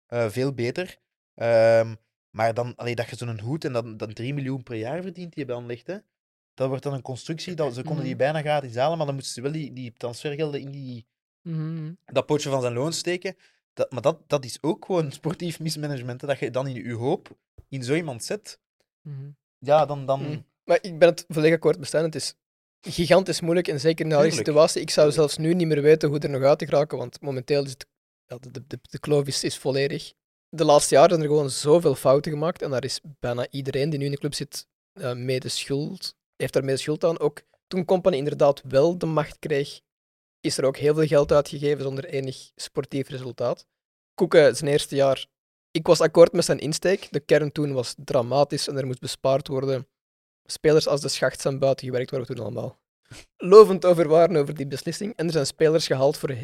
eh, 0.07 0.29
veel 0.29 0.53
beter. 0.53 0.97
Ehm, 1.35 1.95
maar 2.29 2.53
dan, 2.53 2.75
allee, 2.75 2.95
dat 2.95 3.09
je 3.09 3.15
zo'n 3.15 3.39
hoed 3.39 3.65
en 3.65 3.73
dan, 3.73 3.97
dan 3.97 4.13
3 4.13 4.33
miljoen 4.33 4.63
per 4.63 4.75
jaar 4.75 5.01
verdient 5.01 5.31
die 5.33 5.39
je 5.39 5.45
bij 5.45 5.55
Anderlecht, 5.55 5.87
hè. 5.87 5.97
Dat 6.53 6.67
wordt 6.67 6.83
dan 6.83 6.93
een 6.93 7.01
constructie. 7.01 7.53
Dat, 7.53 7.73
ze 7.73 7.83
konden 7.83 8.03
die 8.03 8.15
Mhm. 8.15 8.23
bijna 8.23 8.41
gratis 8.41 8.75
halen, 8.75 8.97
maar 8.97 9.05
dan 9.05 9.15
moesten 9.15 9.33
ze 9.33 9.41
wel 9.41 9.51
die, 9.51 9.73
die 9.73 9.93
transfergelden 9.93 10.59
in 10.61 10.71
die, 10.71 11.05
Mhm. 11.43 11.93
dat 12.05 12.25
potje 12.25 12.49
van 12.49 12.61
zijn 12.61 12.73
loon 12.73 12.93
steken. 12.93 13.35
Dat, 13.73 13.91
maar 13.91 14.01
dat, 14.01 14.17
dat 14.27 14.45
is 14.45 14.57
ook 14.61 14.85
gewoon 14.85 15.11
sportief 15.11 15.59
mismanagement. 15.59 16.21
Hè, 16.21 16.27
dat 16.27 16.39
je 16.39 16.51
dan 16.51 16.67
in 16.67 16.75
je 16.75 16.93
hoop 16.93 17.37
in 17.69 17.83
zo 17.83 17.93
iemand 17.93 18.23
zet. 18.23 18.59
Mhm. 19.01 19.29
Ja, 19.57 19.85
dan... 19.85 20.05
dan... 20.05 20.21
Mm. 20.21 20.45
Maar 20.63 20.77
ik 20.81 20.99
ben 20.99 21.09
het 21.09 21.25
volledig 21.27 21.55
akkoord 21.55 21.79
bestaan. 21.79 22.03
Het 22.03 22.15
is 22.15 22.35
gigantisch 22.81 23.41
moeilijk 23.41 23.67
en 23.67 23.79
zeker 23.79 24.03
in 24.03 24.09
de 24.09 24.15
huidige 24.15 24.43
situatie. 24.43 24.81
Ik 24.81 24.89
zou 24.89 25.11
zelfs 25.11 25.37
nu 25.37 25.53
niet 25.53 25.67
meer 25.67 25.81
weten 25.81 26.09
hoe 26.09 26.19
er 26.19 26.29
nog 26.29 26.41
uit 26.41 26.59
te 26.59 26.65
geraken, 26.65 26.97
want 26.97 27.21
momenteel 27.21 27.63
is 27.63 27.69
het, 27.69 27.85
ja, 28.25 28.37
de, 28.37 28.51
de, 28.51 28.63
de, 28.67 28.79
de 28.81 28.99
kloof 28.99 29.27
is, 29.27 29.43
is 29.43 29.57
volledig. 29.57 30.13
De 30.49 30.65
laatste 30.65 30.93
jaren 30.93 31.09
zijn 31.09 31.21
er 31.21 31.27
gewoon 31.27 31.49
zoveel 31.49 31.95
fouten 31.95 32.31
gemaakt 32.31 32.61
en 32.61 32.69
daar 32.69 32.83
is 32.83 33.01
bijna 33.19 33.47
iedereen 33.49 33.89
die 33.89 33.99
nu 33.99 34.05
in 34.05 34.11
de 34.11 34.17
club 34.17 34.33
zit 34.33 34.67
eh 34.93 35.13
mede 35.13 35.49
schuld, 35.49 36.15
heeft 36.35 36.53
daar 36.53 36.63
mede 36.63 36.77
schuld 36.77 37.03
aan. 37.03 37.19
Ook 37.19 37.41
toen 37.67 37.85
Company 37.85 38.17
inderdaad 38.17 38.61
wel 38.67 38.97
de 38.97 39.05
macht 39.05 39.39
kreeg, 39.39 39.81
is 40.45 40.57
er 40.57 40.65
ook 40.65 40.77
heel 40.77 40.93
veel 40.93 41.07
geld 41.07 41.31
uitgegeven 41.31 41.83
zonder 41.83 42.05
enig 42.05 42.51
sportief 42.55 43.07
resultaat. 43.07 43.65
Koeken 44.13 44.55
zijn 44.55 44.71
eerste 44.71 44.95
jaar, 44.95 45.27
ik 45.71 45.87
was 45.87 46.01
akkoord 46.01 46.31
met 46.31 46.45
zijn 46.45 46.59
insteek. 46.59 47.07
De 47.11 47.19
kern 47.19 47.51
toen 47.51 47.73
was 47.73 47.95
dramatisch 47.97 48.67
en 48.67 48.77
er 48.77 48.85
moest 48.85 48.99
bespaard 48.99 49.47
worden. 49.47 49.87
Spelers 50.45 50.87
als 50.87 51.01
de 51.01 51.07
schacht 51.07 51.41
zijn 51.41 51.59
buiten 51.59 51.85
gewerkt, 51.85 52.11
waar 52.11 52.19
we 52.19 52.25
toen 52.25 52.39
allemaal 52.39 52.81
lovend 53.37 53.85
over 53.85 54.07
waren 54.07 54.35
over 54.35 54.53
die 54.53 54.67
beslissing. 54.67 55.15
En 55.15 55.25
er 55.25 55.31
zijn 55.31 55.45
spelers 55.45 55.87
gehaald 55.87 56.17
voor 56.17 56.35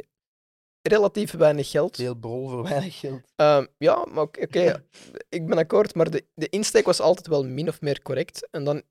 relatief 0.82 1.32
weinig 1.32 1.70
geld. 1.70 1.96
Veel 1.96 2.16
brol 2.16 2.50
voor 2.50 2.64
weinig 2.64 3.00
geld. 3.00 3.22
Ehm, 3.36 3.66
ja, 3.78 4.06
maar 4.12 4.24
oké, 4.24 4.42
oké, 4.42 4.84
ik 5.30 5.48
ben 5.48 5.58
akkoord, 5.58 5.96
maar 5.96 6.10
de, 6.10 6.26
de 6.34 6.50
insteek 6.50 6.86
was 6.86 7.00
altijd 7.00 7.28
wel 7.28 7.46
min 7.46 7.68
of 7.68 7.82
meer 7.82 8.02
correct. 8.02 8.48
En 8.52 8.64
dan 8.64 8.84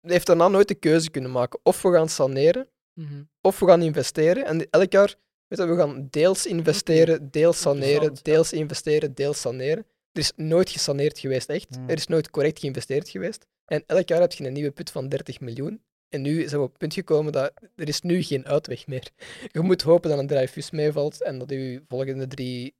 heeft 0.00 0.26
daarna 0.26 0.48
nooit 0.48 0.68
de 0.68 0.74
keuze 0.74 1.10
kunnen 1.10 1.30
maken. 1.30 1.60
Of 1.62 1.82
we 1.82 1.92
gaan 1.92 2.08
saneren, 2.08 2.68
Mhm. 2.98 3.22
of 3.40 3.58
we 3.58 3.66
gaan 3.66 3.82
investeren. 3.82 4.44
En 4.44 4.70
elk 4.70 4.92
jaar, 4.92 5.14
weet 5.46 5.58
je, 5.58 5.66
we 5.66 5.76
gaan 5.76 6.08
deels 6.10 6.46
investeren, 6.46 7.30
deels 7.30 7.60
saneren, 7.60 8.14
deels 8.22 8.52
investeren, 8.52 9.14
deels 9.14 9.40
saneren. 9.40 9.86
Er 10.12 10.20
is 10.20 10.32
nooit 10.36 10.70
gesaneerd 10.70 11.18
geweest, 11.18 11.48
echt. 11.48 11.74
Hmm. 11.74 11.88
Er 11.88 11.96
is 11.96 12.06
nooit 12.06 12.30
correct 12.30 12.58
geïnvesteerd 12.58 13.08
geweest. 13.08 13.46
En 13.64 13.82
elk 13.86 14.08
jaar 14.08 14.20
heb 14.20 14.32
je 14.32 14.44
een 14.44 14.52
nieuwe 14.52 14.70
put 14.70 14.90
van 14.90 15.08
30 15.08 15.40
miljoen. 15.40 15.82
En 16.08 16.22
nu 16.22 16.34
zijn 16.34 16.60
we 16.60 16.66
op 16.66 16.68
het 16.68 16.78
punt 16.78 16.94
gekomen 16.94 17.32
dat 17.32 17.52
er 17.76 17.88
is 17.88 18.00
nu 18.00 18.22
geen 18.22 18.46
uitweg 18.46 18.86
meer. 18.86 19.10
Je 19.52 19.60
moet 19.60 19.82
hopen 19.82 20.10
dat 20.10 20.18
een 20.18 20.26
Dreyfus 20.26 20.70
meevalt 20.70 21.22
en 21.22 21.38
dat 21.38 21.50
uw 21.50 21.80
volgende 21.88 22.26
drie 22.26 22.74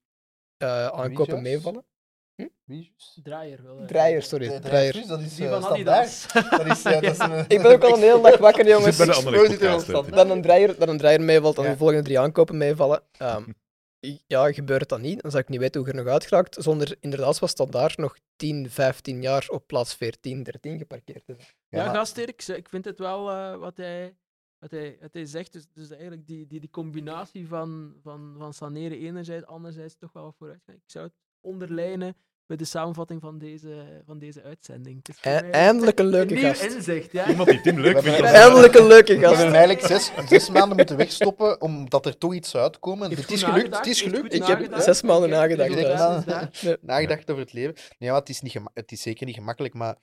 eh, 0.56 0.86
aankopen 0.86 1.42
meevallen. 1.42 1.84
Wie? 2.68 2.94
Draaier 3.22 3.62
wel. 3.62 3.78
hè. 3.78 3.86
Draaier, 3.86 4.22
sorry. 4.22 4.60
Draaier. 4.60 5.06
Dat 5.06 5.20
is 5.20 5.34
Die 5.34 5.44
eh, 5.44 5.50
van 5.52 5.62
standaard. 5.62 6.26
Adidas. 6.32 6.50
Dat 6.58 6.66
is, 6.66 6.82
dat 6.82 7.02
is 7.02 7.18
een- 7.18 7.44
Ik 7.48 7.62
ben 7.62 7.72
ook 7.72 7.82
al 7.84 7.94
een 7.94 8.00
hele 8.02 8.20
dag 8.22 8.38
wakker, 8.38 8.68
jongens. 8.68 8.96
Van 8.96 9.08
hè, 9.08 10.10
Dat 10.10 10.30
een 10.30 10.42
draaier, 10.42 10.78
dat 10.78 10.88
een 10.88 10.98
draaier 10.98 11.20
meevalt, 11.20 11.56
dan 11.56 11.64
Ja. 11.64 11.70
de 11.70 11.76
volgende 11.76 12.02
drie 12.02 12.18
aankopen 12.18 12.56
meevallen. 12.56 13.02
Ehm, 13.18 13.44
ja, 14.26 14.52
gebeurt 14.52 14.88
dat 14.88 15.00
niet, 15.00 15.22
dan 15.22 15.30
zou 15.30 15.42
ik 15.42 15.48
niet 15.48 15.60
weten 15.60 15.80
hoe 15.80 15.90
je 15.90 15.96
er 15.96 16.04
nog 16.04 16.12
uitgeraakt, 16.12 16.56
zonder 16.62 16.96
inderdaad 17.00 17.38
was 17.38 17.50
standaard 17.50 17.96
nog 17.96 18.16
10, 18.36 18.70
15 18.70 19.22
jaar 19.22 19.46
op 19.48 19.66
plaats 19.66 19.94
14, 19.94 20.42
13 20.42 20.78
geparkeerd 20.78 21.24
te 21.26 21.34
zijn. 21.36 21.48
Ja, 21.68 21.92
Gasterk, 21.92 22.42
ik 22.46 22.68
vind 22.68 22.84
het 22.84 22.98
wel 22.98 23.30
eh, 23.30 23.56
wat, 23.56 23.76
hij, 23.76 24.16
wat, 24.58 24.70
hij, 24.70 24.96
wat 25.00 25.12
hij 25.12 25.24
zegt. 25.24 25.52
Dus, 25.52 25.66
dus 25.72 25.90
eigenlijk 25.90 26.26
die, 26.26 26.46
die, 26.46 26.60
die 26.60 26.70
combinatie 26.70 27.46
van, 27.48 27.94
van, 28.02 28.34
van 28.38 28.52
saneren 28.54 28.98
enerzijds, 28.98 29.46
anderzijds 29.46 29.96
toch 29.98 30.12
wel 30.12 30.32
vooruit. 30.38 30.62
Ik 30.66 30.82
zou 30.86 31.04
het 31.04 31.14
onderlijnen 31.40 32.16
bij 32.48 32.56
de 32.56 32.64
samenvatting 32.64 33.20
van 33.20 33.38
deze, 33.38 34.02
van 34.06 34.18
deze 34.18 34.42
uitzending. 34.42 35.04
E- 35.20 35.30
eindelijk 35.30 35.98
een 35.98 36.06
leuke 36.06 36.34
nieuw 36.34 36.42
gast. 36.42 36.62
inzicht, 36.62 37.12
ja. 37.12 37.28
Iemand 37.28 37.48
die 37.48 37.60
Tim 37.60 37.80
leuk 37.80 38.00
vindt. 38.02 38.20
Eindelijk 38.20 38.74
een 38.74 38.86
leuke 38.86 39.14
We 39.16 39.26
hebben 39.26 39.38
gast. 39.38 39.54
eigenlijk 39.54 39.86
zes, 39.86 40.10
zes 40.28 40.50
maanden 40.50 40.76
moeten 40.76 40.96
wegstoppen 40.96 41.60
omdat 41.60 42.06
er 42.06 42.18
toch 42.18 42.34
iets 42.34 42.50
zou 42.50 42.62
uitkomen. 42.62 43.10
Het 43.10 43.30
is 43.30 43.42
gelukt. 43.42 43.44
Het 43.44 43.54
nagedacht, 43.54 43.86
is 43.86 44.00
gelukt. 44.02 44.34
Ik 44.34 44.44
heb 44.44 44.58
nagedacht. 44.58 44.84
zes 44.84 45.02
maanden 45.02 45.30
nagedacht, 45.30 45.68
kijk, 45.74 45.86
ja. 45.86 46.20
daar. 46.20 46.50
Nagedacht 46.80 47.30
over 47.30 47.42
het 47.42 47.52
leven. 47.52 47.74
Nee, 47.98 48.10
maar 48.10 48.18
het 48.18 48.28
is, 48.28 48.40
niet 48.40 48.58
het 48.74 48.92
is 48.92 49.02
zeker 49.02 49.26
niet 49.26 49.34
gemakkelijk, 49.34 49.74
maar 49.74 49.96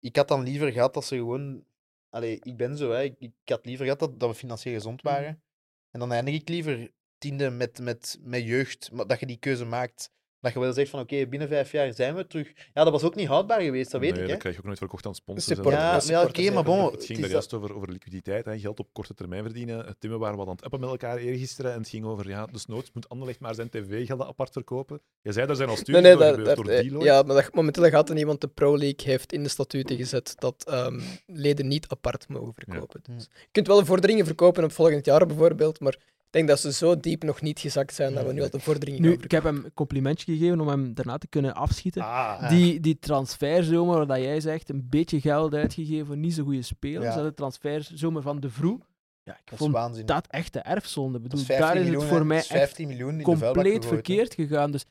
ik 0.00 0.16
had 0.16 0.28
dan 0.28 0.42
liever 0.42 0.72
gehad 0.72 0.94
dat 0.94 1.04
ze 1.04 1.16
gewoon... 1.16 1.64
Allee, 2.10 2.38
ik 2.42 2.56
ben 2.56 2.76
zo, 2.76 2.90
hè. 2.90 3.02
Ik, 3.02 3.14
ik 3.18 3.32
had 3.44 3.64
liever 3.66 3.84
gehad 3.84 4.00
dat, 4.00 4.20
dat 4.20 4.28
we 4.30 4.34
financieel 4.34 4.74
gezond 4.74 5.02
Mhm. 5.02 5.12
waren. 5.12 5.42
En 5.90 6.00
dan 6.00 6.12
eindig 6.12 6.34
ik 6.34 6.48
liever 6.48 6.90
tiende 7.18 7.50
met, 7.50 7.78
met, 7.80 8.18
met 8.22 8.42
jeugd, 8.44 8.90
maar 8.92 9.06
dat 9.06 9.20
je 9.20 9.26
die 9.26 9.36
keuze 9.38 9.64
maakt. 9.64 10.10
Dat 10.40 10.52
je 10.52 10.60
wel 10.60 10.72
zegt 10.72 10.90
van, 10.90 11.00
oké, 11.00 11.26
binnen 11.26 11.48
vijf 11.48 11.72
jaar 11.72 11.92
zijn 11.94 12.14
we 12.14 12.26
terug. 12.26 12.52
Ja, 12.74 12.82
dat 12.84 12.92
was 12.92 13.02
ook 13.02 13.14
niet 13.14 13.26
houdbaar 13.28 13.60
geweest, 13.60 13.90
dat 13.90 14.00
weet 14.00 14.10
nee, 14.10 14.20
ik, 14.20 14.24
dat 14.26 14.34
hè. 14.34 14.40
krijg 14.40 14.54
je 14.54 14.60
ook 14.60 14.66
nooit 14.66 14.78
verkocht 14.78 15.06
aan 15.06 15.14
sponsors. 15.14 15.46
Support- 15.56 15.74
en. 15.74 15.80
Ja, 15.80 15.92
dat 16.20 16.28
oké, 16.28 16.50
maar 16.50 16.62
bon, 16.64 16.84
Het 16.84 16.90
ging 16.92 17.06
het 17.08 17.16
daar 17.16 17.24
is 17.26 17.30
juist 17.32 17.54
over, 17.54 17.74
over 17.74 17.90
liquiditeit, 17.90 18.44
hè. 18.44 18.58
geld 18.58 18.78
op 18.78 18.88
korte 18.92 19.14
termijn 19.14 19.42
verdienen. 19.42 19.86
Het 19.86 20.00
Timmen 20.00 20.18
waren 20.18 20.36
wat 20.36 20.46
aan 20.46 20.52
het 20.54 20.64
appen 20.64 20.80
met 20.80 20.88
elkaar 20.88 21.16
eergisteren 21.16 21.72
en 21.72 21.78
het 21.78 21.88
ging 21.88 22.04
over, 22.04 22.28
ja, 22.28 22.46
dus 22.46 22.66
noods 22.66 22.90
moet 22.92 23.08
Anderlecht 23.08 23.40
maar 23.40 23.54
zijn 23.54 23.68
tv-gelden 23.70 24.26
apart 24.26 24.52
verkopen. 24.52 25.00
Je 25.22 25.32
zei, 25.32 25.46
daar 25.46 25.56
zijn 25.56 25.68
al 25.68 25.74
Nee, 25.74 25.82
studies 25.84 26.02
nee, 26.02 26.12
door 26.16 26.36
dat, 26.36 26.44
dat- 26.44 26.56
door 26.56 26.68
eh, 26.68 26.80
Deloitte. 26.82 27.06
ja, 27.08 27.22
maar 27.22 27.34
dat, 27.42 27.54
momenteel 27.54 27.88
gaat 27.88 28.08
er 28.08 28.14
niet, 28.14 28.24
want 28.24 28.40
de 28.40 28.48
Pro 28.48 28.78
League 28.78 29.04
heeft 29.10 29.32
in 29.32 29.42
de 29.42 29.48
statuten 29.48 29.96
gezet 29.96 30.34
dat 30.38 30.64
ehm, 30.68 31.00
leden 31.26 31.68
niet 31.68 31.88
apart 31.88 32.28
mogen 32.28 32.54
verkopen. 32.54 33.00
Ja. 33.02 33.14
Dus 33.14 33.28
je 33.40 33.48
kunt 33.52 33.66
wel 33.66 33.84
vorderingen 33.84 34.26
verkopen 34.26 34.64
op 34.64 34.72
volgend 34.72 35.04
jaar 35.06 35.26
bijvoorbeeld, 35.26 35.80
maar 35.80 35.96
denk 36.36 36.48
dat 36.48 36.60
ze 36.60 36.72
zo 36.72 37.00
diep 37.00 37.22
nog 37.22 37.40
niet 37.40 37.58
gezakt 37.60 37.94
zijn 37.94 38.14
dat 38.14 38.26
we 38.26 38.32
nu 38.32 38.42
al 38.42 38.50
de 38.50 38.60
vordering 38.60 38.98
Nu, 38.98 39.10
gaan 39.12 39.22
ik 39.22 39.30
heb 39.30 39.42
hem 39.42 39.56
een 39.64 39.74
complimentje 39.74 40.32
gegeven 40.32 40.60
om 40.60 40.68
hem 40.68 40.94
daarna 40.94 41.18
te 41.18 41.26
kunnen 41.28 41.54
afschieten. 41.54 42.02
Ah, 42.02 42.48
Die, 42.48 42.80
die 42.80 42.98
transferzomer, 42.98 44.06
dat 44.06 44.18
jij 44.18 44.40
zegt, 44.40 44.68
een 44.68 44.86
beetje 44.90 45.20
geld 45.20 45.54
uitgegeven 45.54 46.06
voor 46.06 46.16
niet 46.16 46.34
zo 46.34 46.44
goede 46.44 46.62
spelers. 46.62 47.14
Ja. 47.14 47.22
De 47.22 47.34
transferzomer 47.34 48.22
van 48.22 48.40
De 48.40 48.50
Vroe. 48.50 48.78
Ja, 49.22 49.32
ik 49.32 49.40
Dat 49.44 49.52
is 49.52 49.58
vond 49.58 49.72
waanzin. 49.72 50.06
dat 50.06 50.26
echt 50.26 50.52
de 50.52 50.58
erfzonde. 50.58 51.18
Ik 51.18 51.22
Dat 51.22 51.22
bedoel, 51.22 51.40
is 51.40 51.46
15 51.46 51.66
daar 51.66 51.94
is 51.94 52.00
het 52.02 52.10
voor 52.10 52.26
mij 52.26 52.36
Dat 52.36 52.44
is 52.44 52.50
echt 52.50 52.60
15 52.60 52.88
miljoen 52.88 53.10
in 53.10 53.16
de 53.18 53.24
vuilbak 53.24 53.52
compleet 53.52 53.72
gegooid, 53.72 53.94
verkeerd 53.94 54.34
gegaan. 54.34 54.70
Dus 54.70 54.84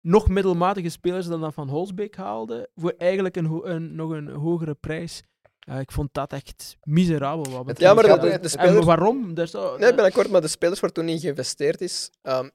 nog 0.00 0.28
middelmatige 0.28 0.88
spelers 0.88 1.26
dan 1.26 1.40
dat 1.40 1.54
Van 1.54 1.68
Holsbeek 1.68 2.16
haalde, 2.16 2.68
voor 2.74 2.94
eigenlijk 2.98 3.36
een, 3.36 3.60
een, 3.70 3.94
nog 3.94 4.10
een 4.10 4.28
hogere 4.28 4.74
prijs. 4.74 5.22
Ja, 5.60 5.78
ik 5.78 5.92
vond 5.92 6.08
dat 6.12 6.32
echt 6.32 6.76
miserabel. 6.84 7.52
Wat 7.52 7.66
betreft. 7.66 7.80
Ja, 7.80 7.94
maar 7.94 8.20
de, 8.20 8.26
de, 8.26 8.26
de 8.36 8.42
En 8.42 8.50
spelers... 8.50 8.84
waarom? 8.84 9.36
Zo- 9.46 9.76
Nee, 9.78 9.88
ik 9.90 9.96
ben 9.96 10.04
akkoord, 10.04 10.30
maar 10.30 10.40
de 10.40 10.48
spelers 10.48 10.80
waar 10.80 10.92
toen 10.92 11.08
in 11.08 11.18
geïnvesteerd 11.20 11.80
is, 11.80 12.10
ehm, 12.22 12.48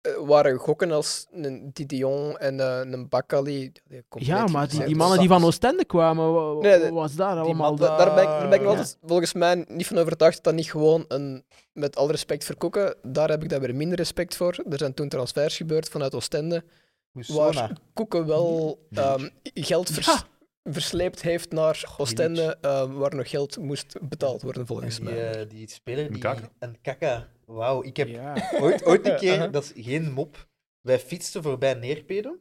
eh, 0.00 0.12
waren 0.26 0.56
gokken 0.58 0.90
als 0.92 1.26
een 1.30 1.70
Didion 1.72 2.38
en 2.38 2.60
eh, 2.60 2.78
een 2.92 3.08
compleet 3.08 3.80
ja, 4.08 4.46
maar 4.46 4.68
die, 4.68 4.84
die 4.84 4.96
mannen 4.96 5.18
die 5.18 5.28
van 5.28 5.44
Oostende 5.44 5.84
kwamen, 5.84 6.32
wa- 6.32 6.54
wa- 6.54 6.60
Nee, 6.62 6.80
de- 6.80 6.90
was 6.92 7.14
daar 7.14 7.36
allemaal... 7.38 7.76
daar 7.76 8.14
ben 8.14 8.22
ik, 8.22 8.28
daar 8.28 8.48
ben 8.48 8.58
ik 8.58 8.64
nog 8.64 8.72
Ja. 8.72 8.78
altijd 8.78 8.98
volgens 9.02 9.32
mij 9.32 9.64
niet 9.68 9.86
van 9.86 9.98
overtuigd 9.98 10.34
dat 10.34 10.44
dat 10.44 10.54
niet 10.54 10.70
gewoon 10.70 11.04
een, 11.08 11.44
met 11.72 11.96
alle 11.96 12.10
respect 12.10 12.44
voor 12.44 12.56
Kokken, 12.56 12.94
daar 13.02 13.28
heb 13.28 13.42
ik 13.42 13.48
daar 13.48 13.60
weer 13.60 13.74
minder 13.74 13.96
respect 13.96 14.36
voor. 14.36 14.64
Er 14.70 14.78
zijn 14.78 14.94
toen 14.94 15.08
transfers 15.08 15.56
gebeurd 15.56 15.88
vanuit 15.88 16.14
Oostende, 16.14 16.64
waar 17.12 17.72
Koeken 17.94 18.26
wel 18.26 18.78
ehm, 18.90 19.28
geld 19.54 19.90
vers- 19.90 20.06
Ja. 20.06 20.22
Versleept 20.70 21.22
heeft 21.22 21.52
naar 21.52 21.94
Oostende, 21.96 22.58
ehm, 22.60 22.92
waar 22.92 23.14
nog 23.14 23.30
geld 23.30 23.58
moest 23.58 24.08
betaald 24.08 24.42
worden 24.42 24.60
En 24.62 24.68
volgens 24.68 24.96
die, 24.96 25.04
mij. 25.04 25.30
eh, 25.40 25.48
die 25.48 25.68
speler, 25.70 26.08
die... 26.08 26.16
Nkaka? 26.16 26.50
Een 26.58 26.80
kaka. 26.80 27.28
Wauw, 27.46 27.82
ik 27.82 27.96
heb 27.96 28.08
Ja. 28.08 28.50
ooit, 28.62 28.84
ooit 28.84 29.06
een 29.06 29.16
keer, 29.24 29.34
Aha. 29.38 29.46
dat 29.46 29.72
is 29.74 29.84
geen 29.84 30.12
mop, 30.12 30.48
wij 30.80 30.98
fietsten 30.98 31.42
voorbij 31.42 31.74
Neerpeden. 31.74 32.40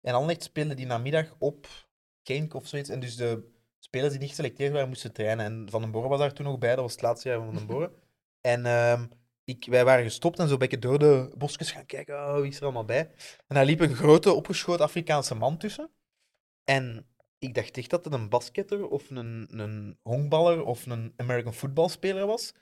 En 0.00 0.14
Anderlecht 0.14 0.42
speelde 0.42 0.74
die 0.74 0.86
namiddag 0.86 1.34
op 1.38 1.66
Genk 2.22 2.54
of 2.54 2.66
zoiets. 2.66 2.88
En 2.88 3.00
dus 3.00 3.16
de 3.16 3.42
spelers 3.78 4.10
die 4.10 4.20
niet 4.20 4.28
geselecteerd 4.28 4.72
waren, 4.72 4.88
moesten 4.88 5.12
trainen. 5.12 5.44
En 5.44 5.66
Van 5.70 5.80
den 5.80 5.90
Borre 5.90 6.08
was 6.08 6.18
daar 6.18 6.32
toen 6.32 6.46
nog 6.46 6.58
bij, 6.58 6.70
dat 6.74 6.78
was 6.84 6.92
het 6.92 7.02
laatste 7.02 7.28
jaar 7.28 7.38
van 7.38 7.46
Van 7.46 7.56
den 7.56 7.66
Borre. 7.66 7.92
En 8.40 8.66
ehm, 8.66 9.06
ik, 9.44 9.66
wij 9.70 9.84
waren 9.84 10.04
gestopt 10.04 10.38
en 10.38 10.46
zo 10.46 10.52
een 10.52 10.58
beetje 10.58 10.78
door 10.78 10.98
de 10.98 11.32
bosjes 11.36 11.70
gaan 11.72 11.86
kijken, 11.86 12.14
oh, 12.14 12.34
wie 12.40 12.50
is 12.50 12.56
er 12.56 12.62
allemaal 12.62 12.84
bij. 12.84 12.98
En 13.46 13.54
daar 13.54 13.64
liep 13.64 13.80
een 13.80 13.94
grote, 13.94 14.32
opgeschoten 14.32 14.84
Afrikaanse 14.84 15.34
man 15.34 15.58
tussen. 15.58 15.90
En 16.64 17.06
ik 17.38 17.54
dacht 17.54 17.76
echt 17.76 17.90
dat 17.90 18.04
het 18.04 18.14
een 18.14 18.28
basketter 18.28 18.88
of 18.88 19.10
een, 19.10 19.48
een 19.50 19.98
honkballer 20.02 20.64
of 20.64 20.86
een 20.86 21.12
American 21.16 21.54
footballspeler 21.54 22.26
was. 22.26 22.54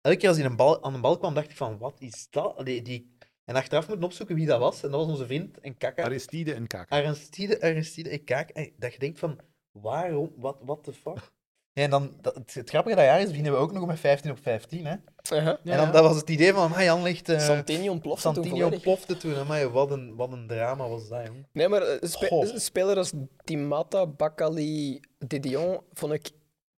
Elke 0.00 0.18
keer 0.18 0.28
als 0.28 0.38
hij 0.38 0.46
een 0.46 0.56
bal, 0.56 0.84
aan 0.84 0.94
een 0.94 1.00
bal 1.00 1.18
kwam, 1.18 1.34
dacht 1.34 1.50
ik 1.50 1.56
van, 1.56 1.78
wat 1.78 2.00
is 2.00 2.26
dat? 2.30 2.66
Die, 2.66 2.82
die... 2.82 3.12
En 3.44 3.54
achteraf 3.54 3.88
moeten 3.88 4.06
opzoeken 4.06 4.34
wie 4.34 4.46
dat 4.46 4.60
was. 4.60 4.82
En 4.82 4.90
dat 4.90 5.00
was 5.00 5.08
onze 5.08 5.26
vriend 5.26 5.58
en 5.58 5.76
kaka. 5.76 6.02
Aristide 6.02 6.54
en 6.54 6.66
Kaka. 6.66 6.96
Aristide, 6.96 7.60
Aristide, 7.60 8.10
ik 8.10 8.24
kijk. 8.24 8.50
En 8.50 8.72
dat 8.76 8.92
je 8.92 8.98
denkt 8.98 9.18
van, 9.18 9.40
waarom, 9.70 10.32
wat, 10.36 10.58
what 10.62 10.84
the 10.84 10.92
fuck? 10.92 11.32
Ja, 11.74 11.82
en 11.82 11.90
dan, 11.90 12.12
dat, 12.20 12.34
het, 12.34 12.54
het 12.54 12.68
grappige 12.68 12.96
dat 12.96 13.04
jaar 13.04 13.20
is, 13.20 13.26
beginnen 13.28 13.52
we 13.52 13.58
ook 13.58 13.72
nog 13.72 13.86
met 13.86 14.00
15 14.00 14.30
op 14.30 14.38
15. 14.42 14.84
Hè? 14.86 14.90
Ja, 14.90 14.98
en 15.36 15.44
dan, 15.44 15.58
ja. 15.62 15.90
dat 15.90 16.02
was 16.02 16.16
het 16.16 16.30
idee 16.30 16.52
van, 16.52 16.72
hij 16.72 16.84
Jan 16.84 17.02
ligt... 17.02 17.28
eh 17.28 17.38
Santini 17.40 17.88
ontplofte 17.88 18.22
toen 18.22 18.34
Santini 18.34 18.54
volledig. 18.60 18.74
ontplofte 18.86 19.16
toen. 19.16 19.34
Amai, 19.36 19.66
wat, 19.66 19.90
een, 19.90 20.14
wat 20.16 20.32
een 20.32 20.46
drama 20.46 20.88
was 20.88 21.08
dat, 21.08 21.26
jong. 21.26 21.46
Nee, 21.52 21.68
maar 21.68 21.82
eh, 21.82 22.08
spe- 22.08 22.30
een 22.52 22.60
speler 22.60 22.96
als 22.96 23.12
Dimata, 23.44 24.06
Bakali, 24.06 25.00
Didion 25.18 25.80
vond 25.92 26.12
ik 26.12 26.30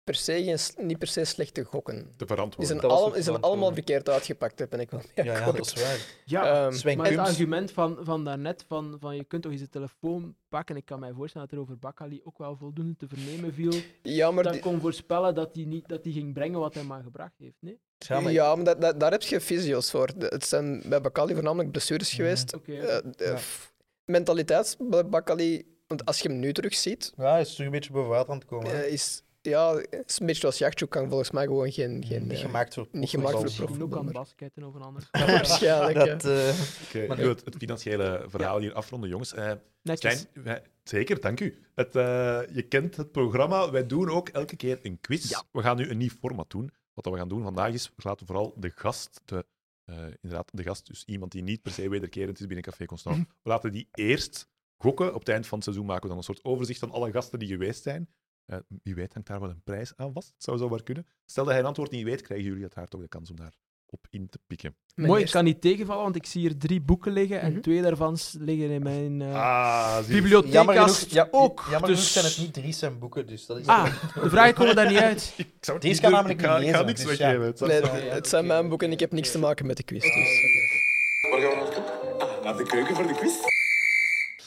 per 0.04 0.14
se 0.14 0.44
geen, 0.44 0.86
niet 0.86 0.98
per 0.98 1.08
se 1.08 1.24
slechte 1.24 1.64
gokken. 1.64 1.94
Te 1.96 2.12
Die 2.16 2.26
verantwoorden. 2.26 2.66
zijn, 2.66 2.80
Dat 2.80 2.90
was 2.90 3.00
al, 3.00 3.10
zijn 3.10 3.22
verantwoord. 3.24 3.52
allemaal 3.52 3.72
verkeerd 3.72 4.08
uitgepakt, 4.08 4.68
ben 4.68 4.80
ik 4.80 4.90
wel 4.90 5.00
mee 5.14 5.26
Ja, 5.26 5.38
ja, 5.38 5.52
dat 5.52 5.66
is 5.66 5.82
waar. 5.82 5.98
Ja, 6.24 6.64
Ehm, 6.66 6.72
Sven 6.72 6.96
maar 6.96 7.10
het 7.10 7.18
argument 7.18 7.70
van, 7.72 7.98
van 8.02 8.24
daarnet, 8.24 8.64
van, 8.68 8.96
van 9.00 9.16
je 9.16 9.24
kunt 9.24 9.42
toch 9.42 9.52
eens 9.52 9.60
de 9.60 9.68
telefoon 9.68 10.34
pakken, 10.48 10.76
ik 10.76 10.84
kan 10.84 11.00
mij 11.00 11.12
voorstellen 11.12 11.48
dat 11.48 11.56
er 11.56 11.62
over 11.62 11.78
Bakali 11.78 12.20
ook 12.24 12.38
wel 12.38 12.56
voldoende 12.56 12.96
te 12.96 13.06
vernemen 13.08 13.54
viel, 13.54 13.72
ja, 14.02 14.30
maar, 14.30 14.44
dat 14.44 14.52
die- 14.52 14.62
kon 14.62 14.80
voorspellen 14.80 15.34
dat 15.34 15.54
hij 15.54 15.64
niet, 15.64 15.88
dat 15.88 16.02
die 16.02 16.12
ging 16.12 16.34
brengen 16.34 16.58
wat 16.60 16.74
hij 16.74 16.82
maar 16.84 17.02
gebracht 17.02 17.34
heeft. 17.38 17.56
Nee? 17.60 17.78
Ja, 17.98 18.20
maar- 18.20 18.32
ja, 18.32 18.54
maar 18.54 18.64
dat, 18.64 18.80
dat- 18.80 19.00
daar 19.00 19.10
heb 19.10 19.22
je 19.22 19.40
fysio's 19.40 19.90
voor. 19.90 20.10
De- 20.18 20.26
Het 20.26 20.44
zijn 20.46 20.82
bij 20.86 21.00
Bakali 21.00 21.34
voornamelijk 21.34 21.70
blessures 21.70 22.12
geweest. 22.12 22.54
Oké. 22.54 22.72
Eh, 22.74 22.98
de- 23.16 23.24
Ja. 23.24 23.36
f- 23.38 23.72
Mentaliteit 24.04 24.76
bij 24.80 25.08
Bakali, 25.08 25.66
want 25.86 26.04
als 26.04 26.20
je 26.20 26.28
hem 26.28 26.38
nu 26.38 26.52
terugziet, 26.52 27.12
Ja, 27.16 27.30
hij 27.30 27.40
is 27.40 27.50
terug 27.52 27.66
een 27.66 27.72
beetje 27.72 27.92
boven 27.92 28.10
water 28.10 28.30
aan 28.32 28.38
het 28.38 28.46
komen. 28.46 28.72
eh, 28.84 28.92
is, 28.92 29.22
ja, 29.50 29.72
is 30.06 30.18
een 30.20 30.26
beetje 30.26 30.40
zoals 30.40 30.58
Jachtjoek 30.58 30.90
kan 30.90 31.08
volgens 31.08 31.30
mij 31.30 31.44
gewoon 31.44 31.72
geen... 31.72 32.04
geen 32.06 32.22
niet 32.22 32.32
eh, 32.32 32.38
gemaakt 32.38 32.74
voor 32.74 32.88
niet 32.92 33.08
gemaakt 33.10 33.30
voor 33.30 33.42
prof. 33.44 33.58
Misschien 33.58 33.82
ook 33.82 33.96
aan 33.96 34.04
maar- 34.04 34.12
basketten 34.12 34.64
of 34.64 34.74
een 34.74 34.82
ander. 34.82 35.08
waarschijnlijk. 35.10 35.94
Dat, 35.94 36.24
eh, 36.24 36.54
Oké, 36.86 37.06
Maar 37.06 37.16
ik 37.16 37.22
wil 37.22 37.28
het, 37.28 37.44
het 37.44 37.56
financiële 37.56 38.24
verhaal 38.28 38.58
hier 38.58 38.72
afronden, 38.72 39.08
jongens. 39.10 39.34
Eh, 39.34 39.52
Netjes. 39.82 40.12
Stijn, 40.18 40.44
wij- 40.44 40.62
zeker, 40.84 41.20
dank 41.20 41.40
u. 41.40 41.62
Het, 41.74 41.96
eh, 41.96 42.40
je 42.52 42.62
kent 42.68 42.96
het 42.96 43.12
programma. 43.12 43.70
Wij 43.70 43.86
doen 43.86 44.10
ook 44.10 44.28
elke 44.28 44.56
keer 44.56 44.78
een 44.82 45.00
quiz. 45.00 45.30
Ja. 45.30 45.42
We 45.52 45.62
gaan 45.62 45.76
nu 45.76 45.88
een 45.90 45.98
nieuw 45.98 46.08
format 46.08 46.50
doen. 46.50 46.70
Wat 46.94 47.04
we 47.04 47.16
gaan 47.16 47.28
doen 47.28 47.42
vandaag 47.42 47.72
is, 47.72 47.86
we 47.96 48.02
laten 48.08 48.26
vooral 48.26 48.54
de 48.56 48.70
gast, 48.74 49.20
de, 49.24 49.46
eh, 49.84 49.96
inderdaad, 50.20 50.48
de 50.52 50.62
gast, 50.62 50.86
dus 50.86 51.04
iemand 51.06 51.32
die 51.32 51.42
niet 51.42 51.62
per 51.62 51.72
se 51.72 51.88
wederkerend 51.88 52.40
is 52.40 52.46
binnen 52.46 52.64
Café 52.64 52.84
Constant, 52.86 53.16
we 53.42 53.48
laten 53.48 53.72
die 53.72 53.88
eerst 53.94 54.48
gokken. 54.76 55.14
Op 55.14 55.18
het 55.20 55.28
eind 55.28 55.46
van 55.46 55.54
het 55.58 55.66
seizoen 55.66 55.86
maken 55.86 56.02
we 56.02 56.08
dan 56.08 56.16
een 56.16 56.22
soort 56.24 56.44
overzicht 56.44 56.78
van 56.78 56.90
alle 56.90 57.10
gasten 57.10 57.38
die 57.38 57.48
geweest 57.48 57.82
zijn. 57.82 58.08
Eh, 58.46 58.58
wie 58.82 58.94
weet 58.94 59.12
hangt 59.12 59.28
daar 59.28 59.40
wel 59.40 59.50
een 59.50 59.62
prijs 59.64 59.92
aan 59.96 60.12
vast. 60.12 60.28
Het 60.34 60.42
zou 60.44 60.58
zo 60.58 60.68
maar 60.68 60.82
kunnen. 60.82 61.06
Stel 61.26 61.44
dat 61.44 61.52
hij 61.52 61.62
een 61.62 61.68
antwoord 61.68 61.90
niet 61.90 62.04
weet, 62.04 62.20
krijgen 62.22 62.46
jullie 62.46 62.64
het 62.64 62.74
haar 62.74 62.86
toch 62.88 63.00
de 63.00 63.08
kans 63.08 63.30
om 63.30 63.36
daar 63.36 63.52
op 63.86 64.06
in 64.10 64.28
te 64.28 64.38
pikken. 64.46 64.76
Mijn 64.94 65.08
Mooi, 65.08 65.24
ik 65.24 65.30
kan 65.30 65.44
niet 65.44 65.60
tegenvallen, 65.60 66.02
want 66.02 66.16
ik 66.16 66.26
zie 66.26 66.40
hier 66.40 66.56
drie 66.58 66.80
boeken 66.80 67.12
liggen 67.12 67.40
en 67.40 67.52
Mhm. 67.52 67.60
twee 67.60 67.82
daarvan 67.82 68.16
liggen 68.38 68.70
in 68.70 68.82
mijn 68.82 69.22
eh 69.22 69.34
Ah, 69.34 70.06
bibliotheek. 70.06 70.52
jammer 70.52 70.74
genoeg, 70.74 70.88
als 70.88 71.06
ja, 71.08 71.28
ook. 71.30 71.66
jammer 71.70 71.88
dus... 71.90 71.98
genoeg 71.98 72.04
zijn 72.12 72.24
het 72.24 72.38
niet 72.38 72.52
drie 72.52 72.72
zijn 72.72 72.98
boeken, 72.98 73.26
dus 73.26 73.46
dat 73.46 73.58
is... 73.58 73.66
Ah, 73.66 73.84
de 74.22 74.30
vragen 74.30 74.54
komen 74.54 74.74
daar 74.76 74.88
niet 74.88 74.98
uit. 74.98 75.32
Ik 75.36 75.46
zou 75.60 75.76
het 75.78 75.86
Deze 75.86 76.00
kan 76.00 76.10
doen. 76.10 76.18
namelijk 76.18 76.40
ik 76.40 76.46
ga, 76.46 76.58
niet 76.58 76.68
ik 76.68 76.74
ga 76.74 76.82
niks 76.82 77.04
dus 77.04 77.16
ja. 77.18 77.26
weggeven. 77.38 77.46
Het 77.46 77.92
Nee, 77.92 78.04
Ja, 78.04 78.24
zijn 78.24 78.46
mijn 78.46 78.68
boeken 78.68 78.86
en 78.86 78.92
ik 78.92 79.00
heb 79.00 79.12
niks 79.12 79.30
te 79.30 79.38
maken 79.38 79.66
met 79.66 79.76
de 79.76 79.82
quiz. 79.82 80.02
Dus. 80.02 81.30
Waar 81.30 81.40
gaan 81.40 81.50
we 81.50 81.56
naartoe? 81.56 82.18
Ah, 82.18 82.44
naar 82.44 82.56
de 82.56 82.62
keuken 82.62 82.94
voor 82.94 83.06
de 83.06 83.14
quiz. 83.14 83.34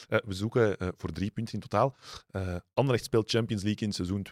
Eh, 0.08 0.20
we 0.26 0.34
zoeken 0.34 0.78
eh, 0.78 0.88
voor 0.98 1.12
drie 1.12 1.32
punten 1.32 1.54
in 1.54 1.60
totaal. 1.60 1.96
Eh 2.32 2.56
Anderlecht 2.74 3.06
speelt 3.06 3.30
Champions 3.30 3.64
League 3.64 3.88
in 3.88 3.94
seizoen 3.94 4.26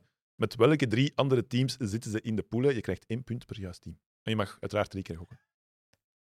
2006-2007. 0.00 0.02
Met 0.34 0.56
welke 0.56 0.86
drie 0.86 1.12
andere 1.14 1.46
teams 1.46 1.76
zitten 1.76 2.10
ze 2.10 2.20
in 2.20 2.36
de 2.36 2.42
poelen? 2.42 2.74
Je 2.74 2.80
krijgt 2.80 3.06
één 3.06 3.24
punt 3.24 3.46
per 3.46 3.60
juist 3.60 3.82
team. 3.82 3.98
En 4.22 4.30
je 4.30 4.36
mag 4.36 4.56
uiteraard 4.60 4.90
drie 4.90 5.02
keer 5.02 5.16
gokken. 5.16 5.40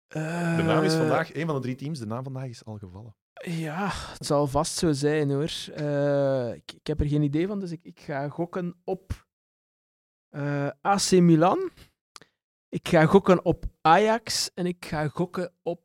De 0.08 0.62
naam 0.64 0.84
is 0.84 0.94
vandaag, 0.94 1.32
één 1.32 1.46
van 1.46 1.54
de 1.54 1.60
drie 1.60 1.74
teams, 1.74 1.98
de 1.98 2.06
naam 2.06 2.22
vandaag 2.22 2.48
is 2.48 2.64
al 2.64 2.78
gevallen. 2.78 3.16
Ja, 3.42 3.90
het 3.92 4.26
zal 4.26 4.46
vast 4.46 4.78
zo 4.78 4.92
zijn 4.92 5.30
hoor. 5.30 5.50
Ik, 6.54 6.72
ik 6.72 6.86
heb 6.86 7.00
er 7.00 7.08
geen 7.08 7.22
idee 7.22 7.46
van, 7.46 7.58
dus 7.58 7.70
ik, 7.70 7.84
ik 7.84 8.00
ga 8.00 8.28
gokken 8.28 8.80
op 8.84 9.26
AC 10.80 11.10
Milan. 11.10 11.70
Ik 12.68 12.88
ga 12.88 13.06
gokken 13.06 13.44
op 13.44 13.64
Ajax 13.80 14.50
en 14.54 14.66
ik 14.66 14.84
ga 14.84 15.08
gokken 15.08 15.52
op. 15.62 15.84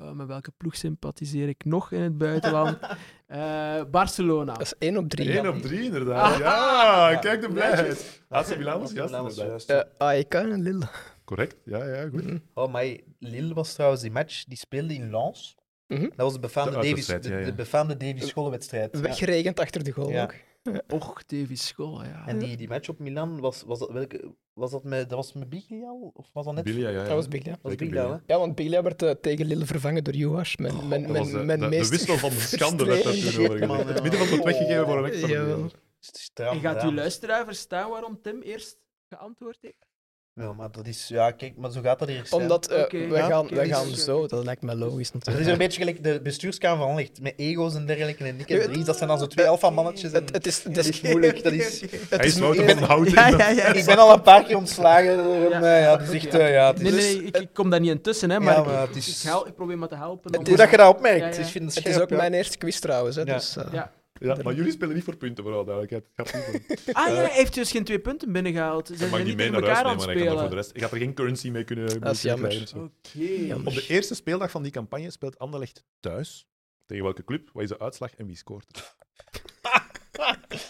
eh, 0.00 0.12
met 0.12 0.26
welke 0.26 0.50
ploeg 0.56 0.76
sympathiseer 0.76 1.48
ik 1.48 1.64
nog 1.64 1.92
in 1.92 2.00
het 2.00 2.18
buitenland? 2.18 2.78
Eh, 3.30 3.80
Barcelona. 3.90 4.52
Dat 4.52 4.60
is 4.62 4.74
1 4.78 4.96
op 4.96 5.08
3. 5.08 5.38
Eén 5.38 5.48
op 5.48 5.62
drie, 5.62 5.82
inderdaad. 5.84 6.38
Ja, 6.46 7.16
kijk 7.20 7.40
de 7.40 7.48
blijheid. 7.48 8.22
AC 8.28 8.56
Milan 8.56 8.80
was 8.80 8.92
juist, 8.92 9.14
inderdaad. 9.14 9.70
Uh, 9.70 9.80
AEK 9.98 10.34
en 10.34 10.62
Lille. 10.62 10.86
Correct, 11.24 11.56
ja, 11.64 11.84
ja, 11.84 12.08
goed. 12.08 12.24
Mhm. 12.24 12.38
Oh, 12.54 12.72
maar 12.72 12.84
Lille 13.18 13.54
was 13.54 13.72
trouwens 13.74 14.02
die 14.02 14.10
match, 14.10 14.44
die 14.44 14.58
speelde 14.58 14.94
in 14.94 15.10
Lens. 15.10 15.56
Mhm. 15.86 16.02
Dat 16.02 16.12
was 16.16 16.32
de 16.32 16.38
befaamde 16.40 16.70
De 16.70 16.76
Davies, 16.88 17.06
de, 17.06 17.18
ja, 17.22 17.38
ja. 17.38 17.44
de 17.44 17.54
befaamde 17.54 17.96
Davies 17.96 18.28
schoolwedstrijd. 18.28 18.88
Ja. 18.96 19.00
Weggeregend 19.00 19.60
achter 19.60 19.84
de 19.84 19.90
goal 19.92 20.10
Ja. 20.10 20.22
ook. 20.22 20.34
Och, 20.88 21.22
Davies 21.26 21.66
School, 21.66 22.04
ja. 22.04 22.26
En 22.26 22.38
die, 22.38 22.56
die 22.56 22.68
match 22.68 22.88
op 22.88 22.98
Milan, 22.98 23.40
was, 23.40 23.62
was, 23.62 23.78
dat, 23.78 23.90
welke, 23.90 24.34
was 24.52 24.70
dat 24.70 24.84
met, 24.84 25.08
dat 25.08 25.18
was 25.18 25.32
met 25.32 25.48
Biglia 25.48 25.88
al? 25.88 26.10
Of 26.14 26.30
was 26.32 26.44
dat 26.44 26.54
net? 26.54 26.64
Bilia, 26.64 26.88
ja, 26.88 26.98
ja. 27.00 27.04
Dat 27.04 27.14
was 27.14 27.28
Biglia. 27.28 27.52
Dat 27.52 27.62
was 27.62 27.74
Biglia, 27.74 28.00
Biglia. 28.02 28.22
hè? 28.26 28.34
Ja, 28.34 28.38
want 28.40 28.54
Biglia 28.54 28.82
werd 28.82 29.02
eh, 29.02 29.10
tegen 29.10 29.46
Lille 29.46 29.66
vervangen 29.66 30.04
door 30.04 30.14
Juhas. 30.14 30.56
Mijn, 30.56 30.74
Oh, 30.74 30.84
mijn, 30.88 31.02
dat 31.06 31.16
was 31.16 31.30
mijn, 31.30 31.38
de, 31.40 31.44
mijn 31.44 31.60
de, 31.60 31.68
de 31.68 31.76
meest 31.76 31.90
wissel 31.90 32.16
van 32.16 32.30
de 32.30 32.40
schande 32.56 32.84
werd 32.84 33.04
daar 33.04 33.12
toen 33.12 33.44
over 33.44 33.58
ja. 33.58 33.84
Het 33.86 34.02
midden 34.02 34.20
van 34.20 34.36
het 34.36 34.44
weggegeven 34.44 34.84
voor 34.86 34.98
een 34.98 35.04
extra 35.12 35.68
stram, 36.00 36.54
En 36.54 36.60
gaat 36.60 36.74
uw 36.74 36.80
drama. 36.80 36.94
luisteraar 36.96 37.44
verstaan 37.44 37.90
waarom 37.90 38.20
Tim 38.22 38.40
eerst 38.42 38.78
geantwoord 39.08 39.58
heeft? 39.60 39.86
Ja, 40.34 40.52
maar 40.52 40.70
dat 40.70 40.86
is... 40.86 41.08
Ja, 41.08 41.30
kijk, 41.30 41.56
maar 41.56 41.70
zo 41.70 41.80
gaat 41.80 41.98
dat 41.98 42.08
hier. 42.08 42.26
Omdat 42.30 42.66
eh, 42.68 43.08
ja, 43.10 43.26
gaan, 43.26 43.40
oké, 43.44 43.54
wij 43.54 43.64
dus- 43.66 43.76
gaan 43.76 43.94
zo, 43.96 44.26
dat 44.26 44.44
lijkt 44.44 44.62
me 44.62 44.76
logisch 44.76 45.08
Het 45.12 45.16
is 45.16 45.24
natuurlijk. 45.24 45.50
een 45.52 45.58
beetje 45.58 45.78
gelijk 45.78 46.02
de 46.04 46.20
bestuurskamer 46.22 46.86
van 46.86 46.96
Licht, 46.96 47.20
met 47.20 47.32
ego's 47.36 47.74
en 47.74 47.86
dergelijke. 47.86 48.24
En 48.24 48.38
en 48.46 48.72
Dries, 48.72 48.84
dat 48.84 48.96
zijn 48.96 49.08
dan 49.08 49.18
zo 49.18 49.26
twee 49.26 49.46
alpha-mannetjes. 49.48 50.12
En... 50.12 50.22
Het, 50.24 50.32
het 50.34 50.46
is, 50.46 50.62
Dat 50.72 50.84
is, 50.84 51.00
moeilijk, 51.00 51.42
dat 51.42 51.52
is- 51.52 51.80
het 51.80 51.90
Hij 52.10 52.26
is 52.26 52.36
ik 52.36 52.42
van 52.42 52.56
ben- 52.66 52.78
Houten. 52.78 53.12
Ja, 53.14 53.28
ja, 53.28 53.48
ja. 53.48 53.72
Ik 53.72 53.84
ben 53.84 53.98
al 53.98 54.12
een 54.12 54.22
paar 54.22 54.44
keer 54.44 54.56
ontslagen. 54.56 55.16
door 55.16 55.34
hem, 55.34 55.50
Ja. 55.50 55.76
eh, 55.76 55.82
Ja, 55.82 55.98
echt... 56.00 56.34
Eh, 56.34 56.66
het 56.66 56.76
is 56.76 56.82
Nee, 56.82 56.92
nee, 56.92 57.00
dus- 57.00 57.14
ik, 57.28 57.36
ik 57.36 57.48
kom 57.52 57.70
daar 57.70 57.80
niet 57.80 57.90
intussen, 57.90 58.30
hè, 58.30 58.40
maar, 58.40 58.54
Ja, 58.54 58.60
ik- 58.60 58.66
maar 58.66 58.82
ik, 58.82 58.88
het 58.88 58.96
is- 58.96 59.22
ik, 59.22 59.28
hel- 59.28 59.46
ik 59.46 59.54
probeer 59.54 59.78
me 59.78 59.86
te 59.86 59.96
helpen. 59.96 60.34
Hoe 60.46 60.56
dat 60.56 60.70
je 60.70 60.76
dat 60.76 60.88
opmerkt, 60.94 61.18
Ja, 61.18 61.24
ja. 61.40 61.46
ik 61.46 61.50
vind 61.50 61.64
het 61.64 61.74
Het 61.74 61.84
is 61.86 61.92
scherp, 61.92 62.02
ook 62.02 62.10
ja. 62.10 62.16
mijn 62.16 62.34
eerste 62.34 62.58
quiz 62.58 62.78
trouwens. 62.78 63.16
Hè, 63.16 63.22
Ja. 63.22 63.34
dus, 63.34 63.56
eh, 63.56 63.64
Ja. 63.72 63.90
Ja, 64.20 64.36
maar 64.42 64.54
jullie 64.54 64.72
spelen 64.72 64.94
niet 64.94 65.04
voor 65.04 65.16
punten, 65.16 65.44
vooral 65.44 65.64
duidelijkheid. 65.64 66.08
Het 66.14 66.28
gaat 66.28 66.52
niet 66.52 66.86
om- 66.86 66.94
Ah 67.02 67.08
ja, 67.08 67.14
hij 67.14 67.30
heeft 67.32 67.54
dus 67.54 67.70
geen 67.70 67.84
twee 67.84 67.98
punten 68.00 68.32
binnengehaald. 68.32 68.86
Ze 68.86 68.96
zijn 68.96 69.10
mag 69.10 69.22
niet 69.24 69.36
mee 69.36 69.50
naar 69.50 69.62
huis 69.62 69.76
elkaar 69.78 69.90
aan 69.90 69.96
nemen, 69.96 70.06
het 70.06 70.06
maar 70.06 70.16
ik, 70.16 70.28
kan 70.28 70.36
er 70.36 70.40
voor 70.48 70.56
de 70.56 70.56
spelen. 70.62 70.62
rest, 70.62 70.76
ik 70.76 70.82
had 70.82 70.90
er 70.92 70.98
geen 70.98 71.14
currency 71.14 71.50
mee 71.50 71.64
kunnen, 71.64 72.00
Dat 72.00 72.14
is 72.14 72.20
kunnen 72.20 72.40
jammer. 72.40 72.48
krijgen. 72.50 72.82
Oké. 72.82 73.18
Jammer. 73.46 73.66
Op 73.68 73.74
de 73.74 73.86
eerste 73.88 74.14
speeldag 74.14 74.50
van 74.50 74.62
die 74.62 74.72
campagne 74.72 75.10
speelt 75.10 75.38
Anderlecht 75.38 75.84
thuis. 76.00 76.46
Tegen 76.86 77.04
welke 77.04 77.24
club? 77.24 77.50
Wat 77.52 77.62
is 77.62 77.68
de 77.68 77.78
uitslag 77.78 78.14
en 78.14 78.26
wie 78.26 78.36
scoort? 78.36 78.66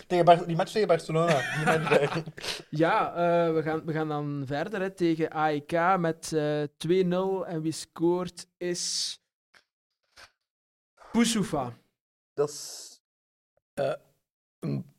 Tegen 0.07 0.25
Bar- 0.25 0.47
die 0.47 0.57
match 0.57 0.73
tegen 0.73 0.89
Barcelona. 0.89 1.41
Ja, 2.71 3.15
eh, 3.15 3.55
we, 3.55 3.63
gaan, 3.63 3.85
we 3.85 3.93
gaan 3.93 4.09
dan 4.09 4.43
verder 4.47 4.81
hè, 4.81 4.91
tegen 4.91 5.31
AEK 5.31 5.99
met 5.99 6.33
eh 6.33 6.63
2-0. 7.43 7.47
En 7.47 7.61
wie 7.63 7.73
scoort 7.73 8.47
is. 8.57 9.15
Boussoufa. 11.13 11.79
dat 12.35 12.49
is... 12.49 12.89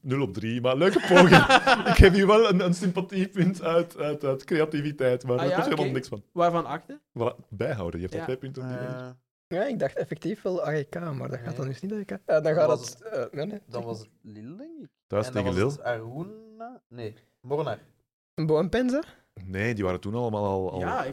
0 0.02 0.22
op 0.22 0.34
3, 0.34 0.62
maar 0.62 0.76
leuke 0.76 1.00
poging. 1.00 1.46
ik 1.94 1.98
heb 1.98 2.14
hier 2.14 2.28
wel 2.28 2.50
een, 2.50 2.60
een 2.66 2.74
sympathiepunt 2.74 3.62
uit, 3.64 3.98
uit, 3.98 4.24
uit 4.24 4.44
creativiteit, 4.44 5.24
maar 5.24 5.34
Ah, 5.34 5.40
daar 5.40 5.50
ja? 5.50 5.56
komt 5.56 5.68
helemaal 5.68 5.92
niks 5.94 6.08
van. 6.08 6.24
Waarvan 6.32 6.66
akte? 6.66 7.00
Voilà, 7.20 7.48
bijhouden, 7.50 8.00
je 8.00 8.06
hebt 8.06 8.14
al 8.14 8.20
Ja. 8.20 8.26
twee 8.26 8.38
punten. 8.38 8.62
op 8.64 8.68
die 8.70 8.78
eh, 8.78 8.84
manier. 8.94 9.16
Ja, 9.48 9.64
ik 9.68 9.80
dacht 9.80 9.96
effectief 9.96 10.42
wel 10.42 10.64
AEK, 10.64 11.00
maar 11.00 11.30
dat 11.30 11.38
gaat 11.40 11.46
Nee. 11.48 11.56
dan 11.56 11.68
dus 11.68 11.82
niet 11.82 11.92
AEK. 11.94 12.12
Eh, 12.26 12.42
dan 12.42 12.54
gaat 12.54 12.80
het... 12.80 13.02
eh, 13.02 13.24
nee, 13.32 13.46
nee. 13.46 13.60
dan 13.68 13.84
was 13.84 14.00
het 14.00 14.10
Lille, 14.22 14.56
denk 14.56 14.80
ik. 14.82 14.90
Thuis 15.08 15.28
en 15.28 15.34
dan 15.34 15.44
tegen 15.44 15.64
was 15.64 15.76
Lille. 15.76 15.88
Aruna... 15.88 16.82
Nee, 16.88 17.14
Mornar. 17.42 17.80
Boampenza? 18.46 19.04
Nee, 19.46 19.74
die 19.76 19.84
waren 19.84 20.00
toen 20.00 20.16
allemaal 20.16 20.46
al... 20.46 20.72
al... 20.72 20.80
Ja, 20.80 21.06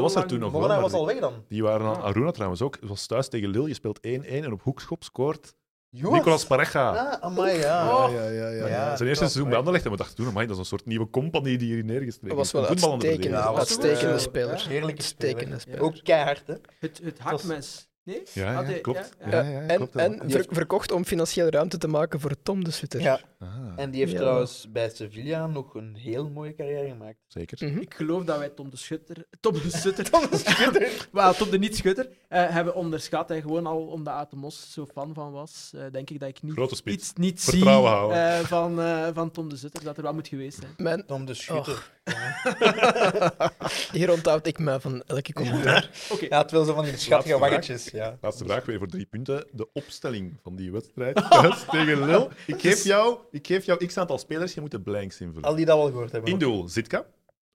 was 0.00 0.14
er 0.14 0.26
toen 0.26 0.38
nog 0.38 0.52
maar 0.52 0.80
was 0.80 0.92
al 0.92 1.06
weg 1.06 1.18
dan. 1.20 1.32
die- 1.32 1.42
Die 1.48 1.62
waren 1.62 1.86
al... 1.86 1.94
Ah. 1.94 2.04
Aruna 2.04 2.30
trouwens 2.30 2.62
ook. 2.62 2.74
Het 2.80 2.88
was 2.88 3.06
thuis 3.06 3.28
tegen 3.28 3.48
Lille. 3.48 3.68
Je 3.68 3.74
speelt 3.74 3.98
1-1 3.98 4.00
en 4.26 4.52
op 4.52 4.62
hoekschop 4.62 5.04
scoort 5.04 5.54
Jonas. 5.94 6.18
Nicolas 6.18 6.46
Pareja. 6.46 6.90
Ah, 6.90 7.20
amai, 7.20 7.58
ja. 7.58 8.04
Oh. 8.04 8.12
ja, 8.14 8.28
ja, 8.28 8.48
Ja, 8.66 8.96
Zijn 8.96 9.08
eerste 9.08 9.24
seizoen 9.24 9.48
bij 9.48 9.58
Anderlecht 9.58 9.84
en 9.84 9.90
we 9.90 9.96
dachten 9.96 10.16
toen, 10.16 10.26
amai, 10.26 10.46
dat 10.46 10.54
is 10.54 10.60
een 10.60 10.66
soort 10.68 10.86
nieuwe 10.86 11.10
compagnie 11.10 11.58
die 11.58 11.74
hier 11.74 11.84
neergestreken 11.84 12.28
Dat 12.28 12.36
was 12.36 12.52
wel 12.52 12.62
Een 12.62 12.68
voetballende 12.68 13.06
uitstekende, 13.06 13.36
Ja, 13.38 13.54
uitstekende 13.54 14.18
speler. 14.18 14.64
Heerlijke. 14.68 14.96
Uitstekende 15.02 15.58
speler. 15.58 15.80
Ook 15.80 15.94
keihard, 16.02 16.42
hè. 16.46 16.54
Het, 16.80 17.00
het 17.04 17.18
hakmes. 17.18 17.90
Nee? 18.04 18.22
Ja, 18.32 18.60
ja, 18.62 18.78
klopt. 18.80 19.10
ja, 19.20 19.30
Ja, 19.30 19.40
ja. 19.50 19.60
ja, 19.60 19.66
En, 19.66 19.88
en 19.92 20.12
ja. 20.12 20.28
ver- 20.28 20.46
verkocht 20.48 20.92
om 20.92 21.04
financieel 21.04 21.48
ruimte 21.48 21.78
te 21.78 21.88
maken 21.88 22.20
voor 22.20 22.34
Tom 22.42 22.64
de 22.64 22.70
Sutter. 22.70 23.00
Ja. 23.42 23.48
Ah, 23.48 23.72
En 23.82 23.90
die 23.90 24.00
heeft 24.00 24.12
Ja. 24.12 24.18
trouwens 24.18 24.66
bij 24.72 24.90
Sevilla 24.90 25.46
nog 25.46 25.74
een 25.74 25.94
heel 25.94 26.28
mooie 26.30 26.54
carrière 26.54 26.88
gemaakt. 26.88 27.16
zeker. 27.26 27.68
Mhm. 27.68 27.78
Ik 27.78 27.94
geloof 27.94 28.24
dat 28.24 28.38
wij 28.38 28.48
Tom 28.48 28.70
de 28.70 28.76
Schutter... 28.76 29.26
Tom 29.40 29.52
de 29.52 29.70
Sutter... 29.70 30.04
Tom 30.10 30.26
de 30.30 30.36
Schutter... 30.36 31.06
Wel, 31.12 31.32
Tom 31.34 31.50
de 31.50 31.58
niet-Schutter 31.58 32.08
eh, 32.28 32.48
hebben 32.48 32.74
onderschat. 32.74 33.28
Hij 33.28 33.40
gewoon 33.40 33.66
al 33.66 33.86
omdat 33.86 34.14
Atemos 34.14 34.72
zo 34.72 34.86
fan 34.86 35.14
van 35.14 35.32
was. 35.32 35.70
eh, 35.74 35.82
denk 35.92 36.10
ik 36.10 36.20
dat 36.20 36.28
ik 36.28 36.42
niet, 36.42 36.82
iets 36.84 37.12
niet 37.14 37.40
zie 37.40 37.52
Vertrouwen 37.52 37.90
houden. 37.90 38.16
eh, 38.32 38.38
van, 38.38 38.80
eh, 38.80 39.08
van 39.14 39.30
Tom 39.30 39.48
de 39.48 39.56
Sutter. 39.56 39.84
Dat 39.84 39.96
er 39.96 40.02
wel 40.02 40.14
moet 40.14 40.28
geweest 40.28 40.58
zijn. 40.76 41.06
Tom 41.06 41.24
de 41.26 41.34
Schutter. 41.34 41.90
hier 43.92 44.10
onthoud 44.10 44.46
ik 44.46 44.58
mij 44.58 44.80
van 44.80 45.02
elke 45.06 45.32
commentaar. 45.32 45.90
Ja, 46.28 46.38
het 46.42 46.50
wil 46.50 46.64
zo 46.64 46.74
van 46.74 46.84
die 46.84 46.96
schattige 46.96 47.38
waggetjes. 47.38 47.90
Ja. 47.90 48.18
Laatste 48.20 48.44
vraag 48.44 48.64
weer 48.64 48.78
voor 48.78 48.86
drie 48.88 49.06
punten. 49.06 49.46
De 49.52 49.68
opstelling 49.72 50.38
van 50.42 50.56
die 50.56 50.72
wedstrijd 50.72 51.30
thuis 51.30 51.64
tegen 51.70 52.04
Lille. 52.04 52.28
Ik 52.46 52.60
geef 52.60 52.84
jou, 52.84 53.18
ik 53.32 53.46
geef 53.46 53.64
jou 53.64 53.86
x 53.86 53.96
aantal 53.98 54.18
spelers, 54.18 54.54
je 54.54 54.60
moet 54.60 54.70
de 54.70 54.80
blanks 54.80 55.20
invullen. 55.20 55.48
Al 55.48 55.54
die 55.54 55.64
dat 55.66 55.76
wel 55.78 55.86
gehoord 55.86 56.12
hebben. 56.12 56.32
In 56.32 56.38
doel, 56.38 56.68
Zitka. 56.68 57.06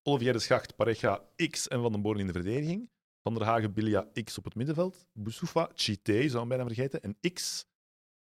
Olivier 0.03 0.33
de 0.33 0.39
Schacht, 0.39 0.75
Pareja, 0.75 1.21
X 1.49 1.67
en 1.67 1.81
Van 1.81 1.91
den 1.91 2.01
Born 2.01 2.19
in 2.19 2.27
de 2.27 2.33
verdediging. 2.33 2.89
Van 3.23 3.33
der 3.33 3.43
Hagen, 3.43 3.73
Bilia, 3.73 4.07
X 4.23 4.37
op 4.37 4.43
het 4.43 4.55
middenveld. 4.55 5.07
Boussoufa, 5.13 5.69
Chité, 5.73 6.21
zou 6.27 6.39
hem 6.39 6.47
bijna 6.47 6.63
vergeten. 6.65 7.01
En 7.01 7.17
X 7.33 7.65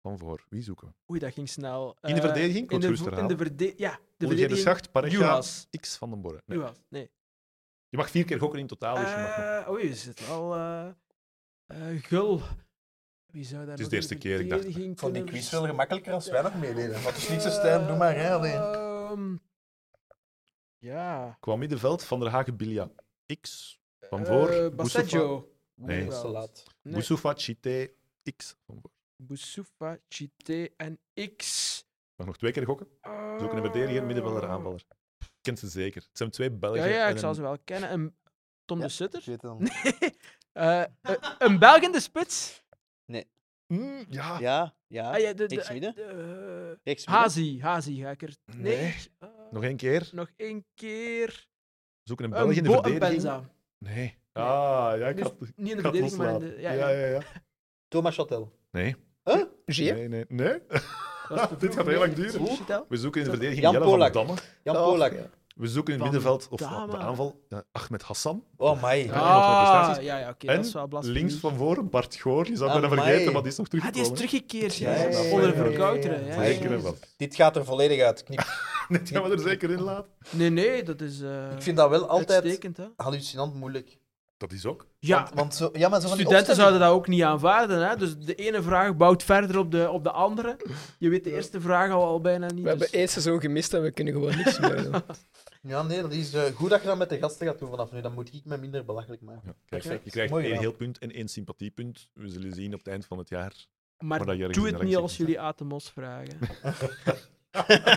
van 0.03 0.19
voor. 0.19 0.45
Wie 0.49 0.63
zoeken 0.63 0.87
we? 0.89 1.13
Oei, 1.13 1.21
dat 1.21 1.33
ging 1.33 1.49
snel. 1.49 1.97
In 2.01 2.15
de 2.15 2.21
Eh, 2.21 2.25
verdediging? 2.27 2.63
Ik 2.65 2.71
wil 2.71 2.81
In 2.81 2.81
de, 2.81 2.87
in 2.99 3.05
de 3.05 3.11
herhalen. 3.11 3.37
verde 3.39 3.65
Ja, 3.77 3.91
de 3.91 3.97
Olivier 3.97 3.99
de 4.17 4.27
verdediging. 4.27 4.59
Schacht, 4.61 4.93
Pareja, 4.93 5.13
Juhas. 5.13 5.67
X 5.81 5.97
van 5.97 6.11
den 6.11 6.21
Borre. 6.21 6.43
Nee. 6.47 6.59
Juhas, 6.59 6.77
nee. 6.89 7.11
Je 7.89 7.97
mag 7.97 8.11
vier 8.11 8.25
keer 8.25 8.39
gokken 8.39 8.59
in 8.61 8.67
totaal, 8.67 8.95
dus 8.97 9.11
je 9.11 9.17
mag 9.17 9.37
nog- 9.37 9.47
Eh, 9.67 9.71
oei, 9.71 9.83
is 9.83 10.05
het 10.07 10.29
al... 10.29 10.55
eh 10.55 10.89
eh, 11.67 12.03
Gul. 12.03 12.41
Wie 13.35 13.45
zou 13.45 13.61
daar 13.63 13.71
Het 13.71 13.81
is 13.81 13.89
de 13.89 13.97
eerste 13.97 14.15
keer, 14.17 14.41
ik 14.41 14.49
dacht- 14.49 14.77
Ik 14.77 14.99
vond 14.99 15.15
die 15.15 15.25
quiz 15.25 15.49
veel 15.49 15.67
gemakkelijker 15.67 16.13
als 16.13 16.29
wij 16.29 16.43
nog 16.43 16.55
meededen. 16.59 17.03
Wat 17.03 17.17
is 17.17 17.29
niet 17.29 17.43
zo 17.43 17.51
Stijn, 17.51 17.87
doe 17.87 17.97
maar. 17.97 18.15
Hè, 18.17 18.33
alleen. 18.33 18.61
Ehm, 18.61 19.37
ja. 20.79 21.37
Qua 21.41 21.57
middenveld, 21.57 22.05
Van 22.05 22.21
der 22.21 22.29
Hagen, 22.29 22.57
Bilia, 22.57 22.91
X. 23.41 23.79
Van 24.01 24.21
Eh, 24.21 24.27
voor, 24.27 24.47
Boussoufa, 24.47 24.75
Basseggio. 24.77 25.53
Nee. 25.75 26.05
Dat. 26.09 26.65
Boussoufa, 26.83 27.33
Chité, 27.37 27.89
X 28.37 28.57
van 28.67 28.79
voor. 28.81 28.91
Boussoufa, 29.17 29.99
Chité 30.09 30.69
en 30.77 30.99
X. 31.37 31.85
Mag 32.17 32.27
nog 32.27 32.37
twee 32.37 32.53
keer 32.53 32.65
gokken? 32.65 32.87
Zoeken 33.39 33.57
een 33.57 33.63
verdediger, 33.63 34.05
middenvelder, 34.05 34.49
aanvaller. 34.49 34.85
Kent 35.41 35.59
ze 35.59 35.69
zeker. 35.69 36.03
Het 36.03 36.17
zijn 36.19 36.31
twee 36.31 36.51
Belgen. 36.51 36.81
Ja, 36.81 36.87
ja, 36.87 37.07
en 37.07 37.13
ik 37.13 37.19
zal 37.19 37.29
een- 37.29 37.35
ze 37.35 37.43
wel 37.43 37.59
kennen. 37.65 37.89
En 37.89 38.17
Tom 38.65 38.79
Ja, 38.79 38.85
de 38.85 38.91
Sutter? 38.91 39.23
Nee. 39.59 40.17
Eh, 40.53 40.81
eh, 40.83 40.89
een 41.39 41.59
Belg 41.59 41.83
in 41.83 41.93
de 41.93 42.01
spits? 42.01 42.64
Mm, 43.67 44.05
ja. 44.11 44.39
Ja, 44.41 44.75
ja. 44.87 45.11
Ah, 45.13 45.21
ja, 45.21 45.33
de, 45.33 45.47
de, 45.47 45.55
Rechtsmidden? 45.55 45.95
eh, 45.97 46.77
Rechtsmidden? 46.85 47.23
Hazi, 47.25 47.61
Hazi 47.61 47.95
ga 48.01 48.11
ik 48.11 48.23
er. 48.23 48.37
Nee. 48.57 48.77
Nee. 48.77 48.95
Eh, 49.19 49.29
Nog 49.51 49.63
één 49.65 49.77
keer. 49.77 50.09
nog 50.13 50.31
één 50.37 50.65
keer. 50.75 51.47
Zoeken 52.03 52.25
een 52.25 52.33
Een 52.33 52.39
Belg 52.45 52.57
in 52.57 52.63
de 52.63 52.69
een 52.69 52.75
verdediging. 52.75 53.13
Penza. 53.13 53.51
Nee. 53.79 54.15
Ah, 54.33 54.93
ja, 54.99 55.09
ik 55.09 55.17
Dus 55.17 55.25
had, 55.27 55.35
niet 55.41 55.71
in 55.71 55.77
de 55.77 55.83
verdediging, 55.83 56.17
maar 56.21 56.33
in 56.35 56.39
de. 56.39 56.57
Ja, 56.61 56.71
ja, 56.73 56.89
ja. 56.89 56.99
ja, 56.99 57.07
ja. 57.07 57.21
Thomas 57.89 58.15
Chatel. 58.15 58.53
Nee. 58.71 58.97
Zie 59.67 59.85
je? 59.85 59.93
Nee, 59.93 60.09
nee, 60.09 60.25
nee. 60.29 60.59
Dit 61.59 61.75
gaat 61.75 61.87
heel 61.87 61.99
lang 61.99 62.13
duren. 62.13 62.43
We 62.89 62.97
zoeken 62.97 63.21
in 63.21 63.25
de 63.27 63.31
verdediging 63.33 63.63
Jan 63.63 63.73
Jelle 63.73 63.85
van 63.85 63.93
Polak. 63.95 64.13
Damme. 64.13 64.35
Jan 64.63 64.77
Oh, 64.77 64.85
Polak. 64.85 65.13
Ja. 65.55 65.63
We 65.63 65.69
zoeken 65.69 65.93
in 65.95 66.01
het 66.01 66.11
middenveld, 66.11 66.49
of 66.51 66.59
de 66.59 66.67
aanval, 66.99 67.41
eh, 67.49 67.59
Ahmed 67.73 68.03
Hassan. 68.03 68.45
Oh, 68.57 68.83
my. 68.83 68.97
Ja, 68.97 69.13
Ah, 69.13 70.03
ja, 70.03 70.19
ja, 70.19 70.29
oké. 70.29 70.47
en 70.47 70.57
dat 70.57 70.65
is 70.65 70.73
wel 70.73 70.87
blasfemie. 70.87 71.19
links 71.19 71.35
van 71.35 71.57
voren, 71.57 71.91
Bart 71.91 72.15
Goor. 72.17 72.47
Je 72.47 72.57
zou 72.57 72.71
het 72.71 72.81
bijna 72.81 72.95
vergeten, 73.03 73.33
maar 73.33 73.43
die 73.43 73.51
is 73.51 73.57
nog 73.59 73.67
Ah, 73.67 73.73
die 73.73 73.81
is 73.81 74.09
teruggekomen. 74.09 74.17
teruggekeerd, 74.17 74.77
ja. 74.77 74.91
Ja, 74.95 75.03
ja, 75.03 75.09
ja, 75.25 75.33
Onder 75.33 75.49
ja, 75.49 75.55
de 75.55 75.59
ja, 75.63 75.65
verkouteren. 75.71 76.25
ja, 76.27 76.35
Ja, 76.35 76.45
Zeker 76.45 76.71
ja. 76.71 76.79
wat. 76.79 76.97
Dit 77.17 77.35
gaat 77.35 77.57
er 77.57 77.65
volledig 77.65 78.01
uit. 78.03 78.23
Knip. 78.23 78.45
Dit 78.89 79.09
gaan 79.11 79.23
we 79.23 79.31
er 79.31 79.39
zeker 79.39 79.71
in 79.71 79.81
laten. 79.81 80.11
Nee, 80.31 80.51
nee, 80.51 80.83
dat 80.83 81.01
is. 81.01 81.21
eh 81.21 81.53
Ik 81.57 81.63
vind 81.63 81.77
dat 81.77 81.91
wel 81.91 82.07
altijd 82.09 82.43
uitstekend, 82.45 82.79
hallucinant 82.97 83.55
moeilijk. 83.55 83.99
Dat 84.37 84.53
is 84.53 84.67
ook. 84.67 84.87
Ja, 84.99 85.23
Want, 85.23 85.35
want 85.35 85.55
zo, 85.55 85.71
ja, 85.73 85.89
maar 85.89 86.01
zo 86.01 86.09
van 86.09 86.17
die 86.17 86.27
studenten 86.27 86.55
zouden 86.57 86.81
dat 86.81 86.91
ook 86.91 87.09
niet 87.09 87.23
aanvaarden. 87.23 87.89
Hè? 87.89 87.97
Dus 87.97 88.17
de 88.19 88.35
ene 88.35 88.63
vraag 88.63 88.97
bouwt 88.97 89.23
verder 89.23 89.59
op 89.59 89.71
de, 89.71 89.91
op 89.91 90.05
de 90.05 90.11
andere. 90.11 90.57
Je 90.99 91.09
weet 91.09 91.25
de 91.25 91.33
eerste 91.33 91.61
vraag 91.61 91.91
al, 91.91 92.05
al 92.05 92.21
bijna 92.21 92.47
niet. 92.47 92.63
We 92.63 92.69
hebben 92.69 92.87
dus- 92.91 92.97
één 92.99 93.09
seizoen 93.09 93.41
gemist 93.41 93.75
en 93.75 93.83
we 93.83 93.91
kunnen 93.91 94.15
gewoon 94.15 94.37
niks 94.37 94.59
meer 94.61 94.83
doen. 94.83 95.03
Ja, 95.67 95.83
nee, 95.83 96.03
dat 96.03 96.13
is 96.13 96.35
eh, 96.35 96.43
goed 96.55 96.71
dat 96.71 96.81
je 96.81 96.87
dat 96.87 96.99
met 96.99 97.09
de 97.09 97.19
gasten 97.19 97.47
gaat 97.47 97.59
doen 97.59 97.69
vanaf 97.71 97.93
nu. 97.93 98.01
Dan 98.01 98.13
moet 98.15 98.35
ik 98.35 98.45
me 98.45 98.57
minder 98.57 98.85
belachelijk 98.85 99.23
maken. 99.23 99.55
Ja, 99.67 99.79
kijk, 99.79 100.05
je 100.05 100.11
krijgt 100.11 100.31
Mooi 100.33 100.47
één 100.51 100.59
heel 100.59 100.73
punt 100.73 100.99
en 100.99 101.13
één 101.13 101.29
sympathiepunt. 101.29 102.09
We 102.13 102.29
zullen 102.29 102.53
zien 102.53 102.73
op 102.73 102.79
het 102.79 102.89
eind 102.89 103.07
van 103.07 103.19
het 103.19 103.29
jaar. 103.29 103.67
Maar 103.99 104.27
dat 104.27 104.53
doe 104.53 104.67
het 104.67 104.83
niet 104.83 104.97
als 104.97 105.17
jullie 105.17 105.41
Atemos 105.41 105.91
vragen. 105.91 106.39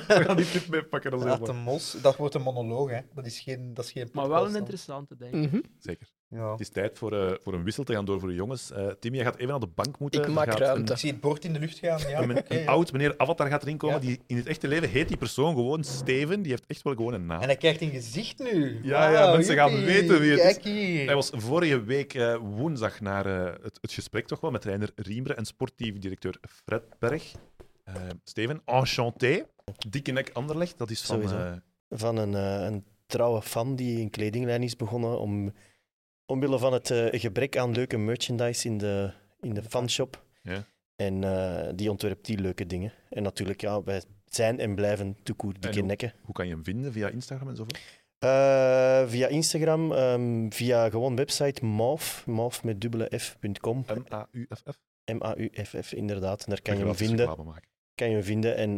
We 0.08 0.24
gaan 0.26 0.36
die 0.36 0.50
tip 0.52 0.68
meepakken, 0.68 1.12
dat 1.12 1.20
is 1.20 1.26
Ja, 1.26 1.36
heel 1.36 1.46
de 1.46 1.52
mooi. 1.54 1.64
mos, 1.64 1.96
dat 2.02 2.16
wordt 2.16 2.36
een 2.36 2.42
monoloog, 2.42 2.90
hè. 2.90 3.00
Dat 3.14 3.26
is 3.26 3.40
geen, 3.40 3.74
dat 3.74 3.86
is 3.86 3.92
geen 3.92 4.10
Maar 4.14 4.30
wel 4.30 4.46
een 4.46 4.52
dan. 4.52 4.60
interessante, 4.60 5.16
denk 5.18 5.34
ik. 5.34 5.52
Mhm. 5.52 5.62
Zeker. 5.80 6.08
Ja. 6.30 6.52
Het 6.52 6.60
is 6.60 6.70
tijd 6.70 6.98
voor, 6.98 7.14
eh, 7.14 7.34
voor 7.42 7.54
een 7.54 7.64
wissel 7.64 7.84
te 7.84 7.94
gaan 7.94 8.06
door 8.06 8.20
voor 8.20 8.30
de 8.30 8.36
jongens. 8.36 8.72
Eh 8.72 8.88
Tim, 9.00 9.14
jij 9.14 9.24
gaat 9.24 9.38
even 9.38 9.54
aan 9.54 9.60
de 9.60 9.68
bank 9.68 10.00
moeten. 10.00 10.22
Ik 10.22 10.28
maak 10.28 10.54
ruimte. 10.54 10.92
Ik 10.92 11.00
zie 11.00 11.12
het 11.12 11.20
bord 11.20 11.46
in 11.46 11.54
de 11.54 11.60
lucht 11.60 11.78
gaan. 11.78 12.00
Ja, 12.00 12.22
Een, 12.22 12.30
een, 12.30 12.38
oké, 12.38 12.54
een 12.54 12.62
ja. 12.62 12.66
oud 12.66 12.92
meneer 12.92 13.14
Avatar 13.18 13.48
gaat 13.48 13.62
erin 13.62 13.78
komen. 13.78 14.02
Ja. 14.02 14.08
Die, 14.08 14.20
in 14.28 14.38
het 14.38 14.48
echte 14.48 14.68
leven 14.68 14.90
heet 14.90 15.08
die 15.08 15.18
persoon 15.18 15.54
gewoon 15.54 15.84
Steven. 15.84 16.42
Die 16.42 16.52
heeft 16.52 16.66
echt 16.68 16.82
wel 16.82 16.94
gewoon 16.94 17.14
een 17.14 17.26
naam. 17.26 17.42
En 17.42 17.48
hij 17.48 17.58
krijgt 17.58 17.82
een 17.82 17.92
gezicht 17.92 18.40
nu. 18.40 18.80
Ja, 18.84 19.10
ja, 19.10 19.32
mensen 19.32 19.56
gaan 19.56 19.84
weten 19.84 20.20
wie 20.20 20.40
het 20.40 20.66
is. 20.66 21.06
Hij 21.06 21.16
was 21.16 21.30
vorige 21.34 21.84
week 21.84 22.14
eh, 22.14 22.36
woensdag 22.36 23.02
naar 23.02 23.26
het, 23.62 23.78
het 23.82 23.92
gesprek 23.92 24.28
toch 24.28 24.40
wel 24.40 24.52
met 24.52 24.62
trainer 24.62 24.92
Riemre 24.96 25.34
en 25.34 25.46
sportief 25.46 26.00
directeur 26.00 26.38
Fred 26.66 26.84
Berg. 27.00 27.34
Eh, 27.88 27.96
Steven, 28.24 28.62
enchanté. 28.66 29.46
Dikke 29.90 30.12
nek 30.12 30.30
Anderlecht, 30.34 30.78
dat 30.78 30.90
is 30.90 31.02
van... 31.02 31.22
Eh, 31.22 31.52
van 31.90 32.18
een, 32.18 32.36
eh, 32.36 32.66
een 32.66 32.86
trouwe 33.06 33.42
fan 33.42 33.76
die 33.76 34.02
een 34.02 34.10
kledinglijn 34.10 34.64
is 34.64 34.76
begonnen 34.76 35.20
om, 35.20 35.54
omwille 36.28 36.60
van 36.60 36.74
het 36.74 36.92
eh, 36.92 37.20
gebrek 37.20 37.58
aan 37.58 37.72
leuke 37.72 37.98
merchandise 37.98 38.68
in 38.68 38.78
de, 38.78 39.12
in 39.40 39.54
de 39.54 39.64
fanshop. 39.64 40.26
Ja. 40.42 40.66
En 40.96 41.24
eh, 41.24 41.70
die 41.76 41.90
ontwerpt 41.90 42.26
die 42.26 42.40
leuke 42.40 42.66
dingen. 42.66 42.94
En 43.10 43.24
natuurlijk, 43.24 43.62
ja, 43.62 43.84
wij 43.84 44.02
zijn 44.26 44.60
en 44.60 44.76
blijven 44.76 45.18
toekoer 45.24 45.54
dikke 45.60 45.82
nekken. 45.82 46.14
hoe 46.22 46.34
kan 46.34 46.48
je 46.48 46.54
hem 46.54 46.64
vinden? 46.64 46.92
Via 46.92 47.10
Instagram 47.10 47.50
en 47.50 47.56
zo? 47.56 47.66
Eh, 48.20 49.08
via 49.08 49.28
Instagram, 49.28 49.92
ehm, 49.92 50.50
via 50.50 50.90
gewoon 50.90 51.16
website 51.16 51.66
mauf, 51.66 52.26
mauf 52.26 52.64
met 52.64 52.82
dubbele 52.82 53.12
f.com. 53.20 53.86
M-A-U-F-F. 53.88 54.80
M-A-U-F-F, 55.06 55.94
inderdaad. 55.94 56.44
En 56.44 56.50
daar 56.50 56.62
kan 56.62 56.78
je 56.78 56.86
hem 56.86 56.96
vinden. 56.96 57.28
kan 57.96 58.08
je 58.10 58.14
hem 58.14 58.24
vinden 58.24 58.56
en 58.56 58.78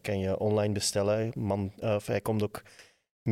kan 0.00 0.18
je 0.18 0.38
online 0.38 0.72
bestellen. 0.72 1.32
Man, 1.34 1.72
of 1.80 2.06
hij 2.06 2.20
komt 2.20 2.42
ook 2.42 2.62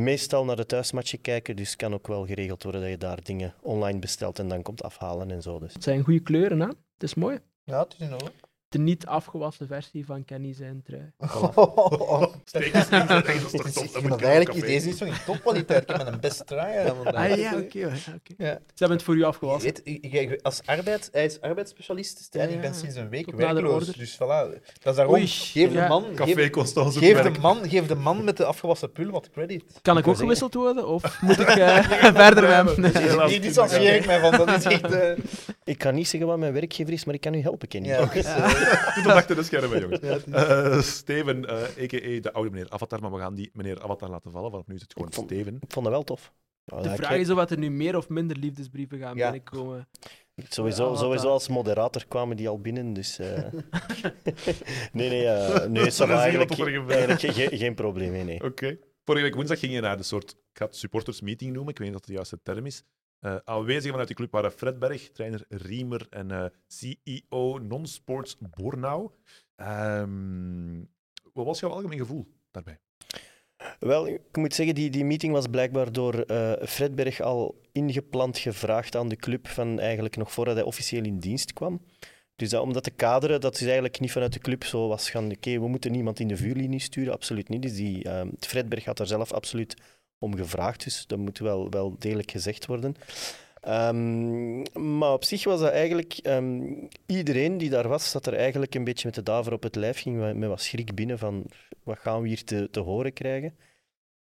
meestal 0.03 0.45
naar 0.45 0.55
de 0.55 0.65
thuismatchen 0.65 1.21
kijken, 1.21 1.55
dus 1.55 1.75
kan 1.75 1.93
ook 1.93 2.07
wel 2.07 2.25
geregeld 2.25 2.63
worden 2.63 2.81
dat 2.81 2.89
je 2.89 2.97
daar 2.97 3.23
dingen 3.23 3.53
online 3.61 3.99
bestelt 3.99 4.39
en 4.39 4.47
dan 4.47 4.61
komt 4.61 4.83
afhalen 4.83 5.31
en 5.31 5.41
zo. 5.41 5.59
Dus. 5.59 5.73
Het 5.73 5.83
zijn 5.83 6.03
goede 6.03 6.19
kleuren, 6.19 6.59
hè? 6.59 6.67
Het 6.67 7.03
is 7.03 7.13
mooi. 7.13 7.39
Ja, 7.63 7.79
het 7.79 7.93
is 7.93 7.99
in 7.99 8.13
orde. 8.13 8.31
De 8.69 8.77
niet 8.79 9.05
afgewassen 9.05 9.67
versie 9.67 10.05
van 10.05 10.25
Kenny 10.25 10.53
zijn 10.53 10.83
trui. 10.85 11.11
Niet, 12.59 12.73
dat 12.73 13.27
is 13.27 13.41
toch 13.51 13.51
top, 13.51 13.65
Ik 13.65 13.73
dat 13.73 13.73
vind 13.73 14.01
moet 14.01 14.09
dat 14.09 14.19
je 14.19 14.25
eigenlijk 14.25 14.49
café. 14.59 14.65
deze 14.65 14.89
is 14.89 14.97
van 14.97 15.07
in 15.07 15.13
topkwaliteit. 15.25 15.81
Ik 15.81 15.87
heb 15.87 15.97
met 15.97 16.07
een 16.07 16.19
best 16.19 16.47
trui 16.47 16.87
aan 16.89 16.95
vandaag. 17.03 17.31
Ah 17.31 17.37
ja, 17.37 17.51
oké. 17.57 17.61
oké. 18.15 18.33
Ja. 18.37 18.53
Ze 18.53 18.59
hebben 18.75 18.97
het 18.97 19.03
voor 19.03 19.15
u 19.15 19.17
Je 19.17 19.25
afgewassen. 19.25 19.73
weet, 19.73 19.81
ik- 19.83 20.13
ik- 20.13 20.39
als 20.41 20.61
arbeid, 20.65 21.09
hij 21.11 21.25
is 21.25 21.41
arbeidsspecialist 21.41 22.27
en 22.35 22.49
Ja, 22.49 22.55
ik 22.55 22.61
ben 22.61 22.73
sinds 22.75 22.95
een 22.95 23.09
week 23.09 23.31
werkloos. 23.35 23.85
Dus 23.87 24.15
voilà, 24.15 24.17
dat 24.19 24.59
is 24.83 24.95
daarom. 24.95 25.13
Oei, 25.13 25.27
geef, 25.27 25.71
de 25.71 25.85
man, 25.87 26.03
geef, 26.15 26.51
de 26.51 27.31
man, 27.41 27.69
geef 27.69 27.87
de 27.87 27.95
man 27.95 28.23
met 28.23 28.37
de 28.37 28.45
afgewassen 28.45 28.91
pul 28.91 29.09
wat 29.11 29.29
credit. 29.29 29.63
Kan 29.81 29.97
ik 29.97 30.07
ook 30.07 30.17
gewisseld 30.17 30.53
worden? 30.53 30.87
Of 30.87 31.21
moet 31.21 31.39
ik 31.39 31.47
eh, 31.47 31.77
verder 32.23 32.43
met 32.43 32.51
hem? 32.51 32.81
Nee. 33.17 33.27
Niet, 33.29 33.41
distancieer 33.41 33.95
ik 33.95 34.05
mij 34.05 34.19
van. 34.19 34.31
Dat 34.45 34.49
is 34.49 34.63
echt... 34.65 34.91
eh, 34.93 35.17
Ik 35.63 35.77
kan 35.77 35.95
niet 35.95 36.07
zeggen 36.07 36.29
wat 36.29 36.37
mijn 36.39 36.53
werkgever 36.53 36.93
is, 36.93 37.05
maar 37.05 37.13
ik 37.15 37.21
kan 37.21 37.33
u 37.33 37.41
helpen, 37.41 37.67
Kenny. 37.67 37.87
ja, 37.87 38.07
Doe 38.95 39.03
dat 39.03 39.15
achter 39.15 39.35
de 39.35 39.43
schermen, 39.43 39.79
jongens. 39.79 40.23
Eh, 40.25 40.79
Steven, 40.81 41.45
eh 41.45 41.83
a.k.a. 41.83 42.19
de 42.21 42.33
oude 42.33 42.49
meneer 42.49 42.69
Avatar, 42.69 43.01
maar 43.01 43.11
we 43.11 43.19
gaan 43.19 43.35
die 43.35 43.49
meneer 43.53 43.81
Avatar 43.81 44.09
laten 44.09 44.31
vallen, 44.31 44.51
want 44.51 44.67
nu 44.67 44.75
is 44.75 44.81
het 44.81 44.93
gewoon 44.93 45.07
Ik 45.07 45.13
vond- 45.13 45.27
Steven. 45.31 45.55
Ik 45.61 45.71
vond 45.73 45.85
dat 45.85 45.93
wel 45.93 46.03
tof. 46.03 46.31
De 46.65 46.95
vraag 46.95 47.15
is 47.17 47.29
of 47.29 47.49
er 47.49 47.57
nu 47.57 47.69
meer 47.69 47.97
of 47.97 48.09
minder 48.09 48.37
liefdesbrieven 48.37 48.99
gaan 48.99 49.15
Ja. 49.15 49.23
binnenkomen. 49.31 49.87
Sowieso, 50.49 50.91
Ja, 50.91 50.97
sowieso 50.97 51.29
als 51.29 51.47
moderator 51.47 52.05
kwamen 52.07 52.37
die 52.37 52.49
al 52.49 52.59
binnen, 52.61 52.93
dus... 52.93 53.19
eh, 53.19 53.27
nee, 54.91 55.09
nee, 55.09 55.27
eh 55.27 55.65
nee, 55.65 55.85
is 55.87 55.99
eigenlijk, 55.99 56.51
eigenlijk 56.51 57.19
ge- 57.19 57.31
geen, 57.33 57.57
geen 57.57 57.75
probleem, 57.75 58.11
nee, 58.11 58.23
nee. 58.23 58.43
Oké. 58.43 58.77
Vorige 59.05 59.23
week 59.23 59.35
woensdag 59.35 59.59
ging 59.59 59.73
je 59.73 59.79
naar 59.81 59.97
de 59.97 60.03
soort, 60.03 60.31
ik 60.31 60.37
ga 60.57 60.65
het 60.65 60.75
supportersmeeting 60.75 61.53
noemen, 61.53 61.71
ik 61.71 61.77
weet 61.79 61.87
niet 61.87 61.95
of 61.95 62.01
dat 62.01 62.09
de 62.09 62.15
juiste 62.15 62.39
term 62.43 62.65
is. 62.65 62.83
Eh 63.19 63.35
aanwezigen 63.43 63.89
vanuit 63.89 64.07
die 64.07 64.15
club 64.15 64.31
waren 64.31 64.51
Fred 64.51 64.79
Berg, 64.79 65.11
trainer 65.11 65.45
Riemer 65.49 66.07
en 66.09 66.31
eh, 66.31 66.45
CEO 66.67 67.57
Non-Sports 67.57 68.37
Bornau. 68.39 69.11
Ehm, 69.55 70.83
wat 71.33 71.45
was 71.45 71.59
jouw 71.59 71.69
algemeen 71.69 71.99
gevoel 71.99 72.27
daarbij? 72.51 72.79
Wel, 73.79 74.07
ik 74.07 74.37
moet 74.37 74.53
zeggen, 74.53 74.75
die, 74.75 74.89
die 74.89 75.05
meeting 75.05 75.33
was 75.33 75.47
blijkbaar 75.47 75.91
door 75.91 76.13
eh 76.13 76.67
Fredberg 76.67 77.21
al 77.21 77.61
ingepland 77.71 78.37
gevraagd 78.37 78.95
aan 78.95 79.09
de 79.09 79.15
club 79.15 79.47
van 79.47 79.79
eigenlijk 79.79 80.17
nog 80.17 80.31
voordat 80.31 80.55
hij 80.55 80.63
officieel 80.63 81.03
in 81.03 81.19
dienst 81.19 81.53
kwam. 81.53 81.81
Dus 82.35 82.49
dat, 82.49 82.61
om 82.61 82.73
dat 82.73 82.83
te 82.83 82.91
kaderen, 82.91 83.41
dat 83.41 83.55
is 83.55 83.63
eigenlijk 83.63 83.99
niet 83.99 84.11
vanuit 84.11 84.33
de 84.33 84.39
club 84.39 84.63
zo 84.63 84.87
was 84.87 85.09
gaan, 85.09 85.31
oké, 85.31 85.59
we 85.59 85.67
moeten 85.67 85.91
niemand 85.91 86.19
in 86.19 86.27
de 86.27 86.37
vuurlinie 86.37 86.79
sturen, 86.79 87.13
absoluut 87.13 87.49
niet. 87.49 87.61
Dus 87.61 87.75
die, 87.75 88.03
ehm 88.03 88.29
Fredberg 88.39 88.85
had 88.85 88.97
daar 88.97 89.07
zelf 89.07 89.31
absoluut 89.31 89.75
om 90.19 90.35
gevraagd, 90.35 90.83
dus 90.83 91.07
dat 91.07 91.17
moet 91.17 91.39
wel, 91.39 91.69
wel 91.69 91.95
degelijk 91.99 92.31
gezegd 92.31 92.65
worden. 92.65 92.95
Ehm, 93.61 94.97
maar 94.97 95.13
op 95.13 95.23
zich 95.23 95.43
was 95.43 95.59
dat 95.59 95.71
eigenlijk... 95.71 96.13
ehm, 96.13 96.61
iedereen 97.05 97.57
die 97.57 97.69
daar 97.69 97.87
was, 97.87 98.09
zat 98.09 98.25
er 98.25 98.33
eigenlijk 98.33 98.75
een 98.75 98.83
beetje 98.83 99.05
met 99.05 99.15
de 99.15 99.23
daver 99.23 99.53
op 99.53 99.63
het 99.63 99.75
lijf, 99.75 99.99
ging 100.01 100.33
met 100.33 100.49
wat 100.49 100.61
schrik 100.61 100.95
binnen 100.95 101.19
van 101.19 101.45
wat 101.83 101.99
gaan 101.99 102.21
we 102.21 102.27
hier 102.27 102.43
te, 102.43 102.67
te 102.71 102.79
horen 102.79 103.13
krijgen. 103.13 103.55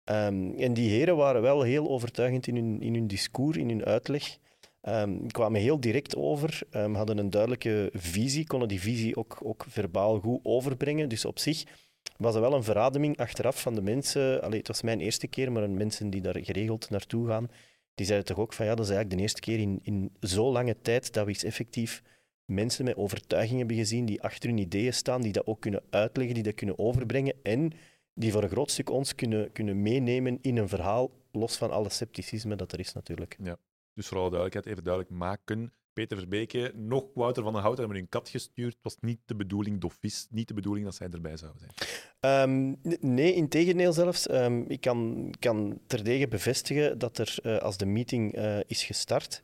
Ehm, 0.03 0.51
en 0.57 0.73
die 0.73 0.89
heren 0.89 1.15
waren 1.15 1.41
wel 1.41 1.61
heel 1.61 1.89
overtuigend 1.89 2.47
in 2.47 2.55
hun, 2.55 2.81
in 2.81 2.93
hun 2.93 3.07
discours, 3.07 3.57
in 3.57 3.69
hun 3.69 3.85
uitleg. 3.85 4.37
Kwamen 5.27 5.61
heel 5.61 5.79
direct 5.79 6.15
over, 6.15 6.59
hadden 6.71 7.17
een 7.17 7.29
duidelijke 7.29 7.89
visie, 7.93 8.47
konden 8.47 8.67
die 8.67 8.81
visie 8.81 9.15
ook, 9.15 9.37
ook 9.43 9.65
verbaal 9.67 10.19
goed 10.19 10.39
overbrengen. 10.43 11.09
Dus 11.09 11.25
op 11.25 11.39
zich 11.39 11.63
was 12.17 12.35
er 12.35 12.41
wel 12.41 12.53
een 12.53 12.63
verademing 12.63 13.17
achteraf 13.17 13.61
van 13.61 13.75
de 13.75 13.81
mensen. 13.81 14.41
Allee, 14.41 14.57
het 14.57 14.67
was 14.67 14.81
mijn 14.81 14.99
eerste 14.99 15.27
keer, 15.27 15.51
maar 15.51 15.69
mensen 15.69 16.09
die 16.09 16.21
daar 16.21 16.43
geregeld 16.43 16.89
naartoe 16.89 17.27
gaan, 17.27 17.49
die 17.95 18.05
zeiden 18.05 18.27
toch 18.27 18.37
ook 18.37 18.53
van 18.53 18.65
ja, 18.65 18.75
dat 18.75 18.85
is 18.85 18.91
eigenlijk 18.91 19.17
de 19.17 19.23
eerste 19.23 19.41
keer 19.41 19.59
in, 19.59 19.79
in 19.83 20.11
zo 20.21 20.51
lange 20.51 20.81
tijd 20.81 21.13
dat 21.13 21.23
we 21.23 21.29
eens 21.29 21.43
effectief 21.43 22.03
mensen 22.45 22.85
met 22.85 22.95
overtuiging 22.95 23.57
hebben 23.57 23.77
gezien 23.77 24.05
die 24.05 24.21
achter 24.21 24.49
hun 24.49 24.57
ideeën 24.57 24.93
staan, 24.93 25.21
die 25.21 25.31
dat 25.31 25.47
ook 25.47 25.61
kunnen 25.61 25.83
uitleggen, 25.89 26.33
die 26.33 26.43
dat 26.43 26.53
kunnen 26.53 26.79
overbrengen 26.79 27.35
en 27.43 27.71
die 28.13 28.31
voor 28.31 28.43
een 28.43 28.49
groot 28.49 28.71
stuk 28.71 28.89
ons 28.89 29.15
kunnen, 29.15 29.51
kunnen 29.51 29.81
meenemen 29.81 30.37
in 30.41 30.57
een 30.57 30.69
verhaal, 30.69 31.11
los 31.31 31.57
van 31.57 31.71
alle 31.71 31.89
scepticisme 31.89 32.55
dat 32.55 32.71
er 32.71 32.79
is 32.79 32.93
natuurlijk. 32.93 33.37
Dus 33.93 34.07
voor 34.07 34.17
alle 34.17 34.29
duidelijkheid, 34.29 34.65
even 34.65 34.83
duidelijk 34.83 35.13
maken. 35.13 35.73
Peter 35.95 36.17
Verbeke, 36.17 36.71
nog 36.75 37.05
Wouter 37.13 37.43
van 37.43 37.53
den 37.53 37.61
Houten 37.61 37.83
hebben 37.83 38.01
hun 38.01 38.09
kat 38.09 38.29
gestuurd. 38.29 38.73
Het 38.73 38.83
was 38.83 38.97
niet 38.99 39.19
de 39.25 39.35
bedoeling, 39.35 39.81
Dofis, 39.81 40.27
niet 40.29 40.47
de 40.47 40.53
bedoeling 40.53 40.85
dat 40.85 40.95
zij 40.95 41.07
erbij 41.11 41.37
zouden 41.37 41.61
zijn. 41.61 41.73
Ehm, 42.19 42.73
nee, 42.99 43.33
in 43.33 43.49
tegendeel 43.49 43.93
zelfs. 43.93 44.27
Ehm, 44.27 44.63
ik 44.67 44.81
kan, 44.81 45.29
kan 45.39 45.79
terdege 45.87 46.27
bevestigen 46.27 46.97
dat 46.97 47.17
er, 47.17 47.35
eh, 47.43 47.57
als 47.57 47.77
de 47.77 47.85
meeting 47.85 48.33
eh, 48.33 48.59
is 48.65 48.83
gestart, 48.83 49.43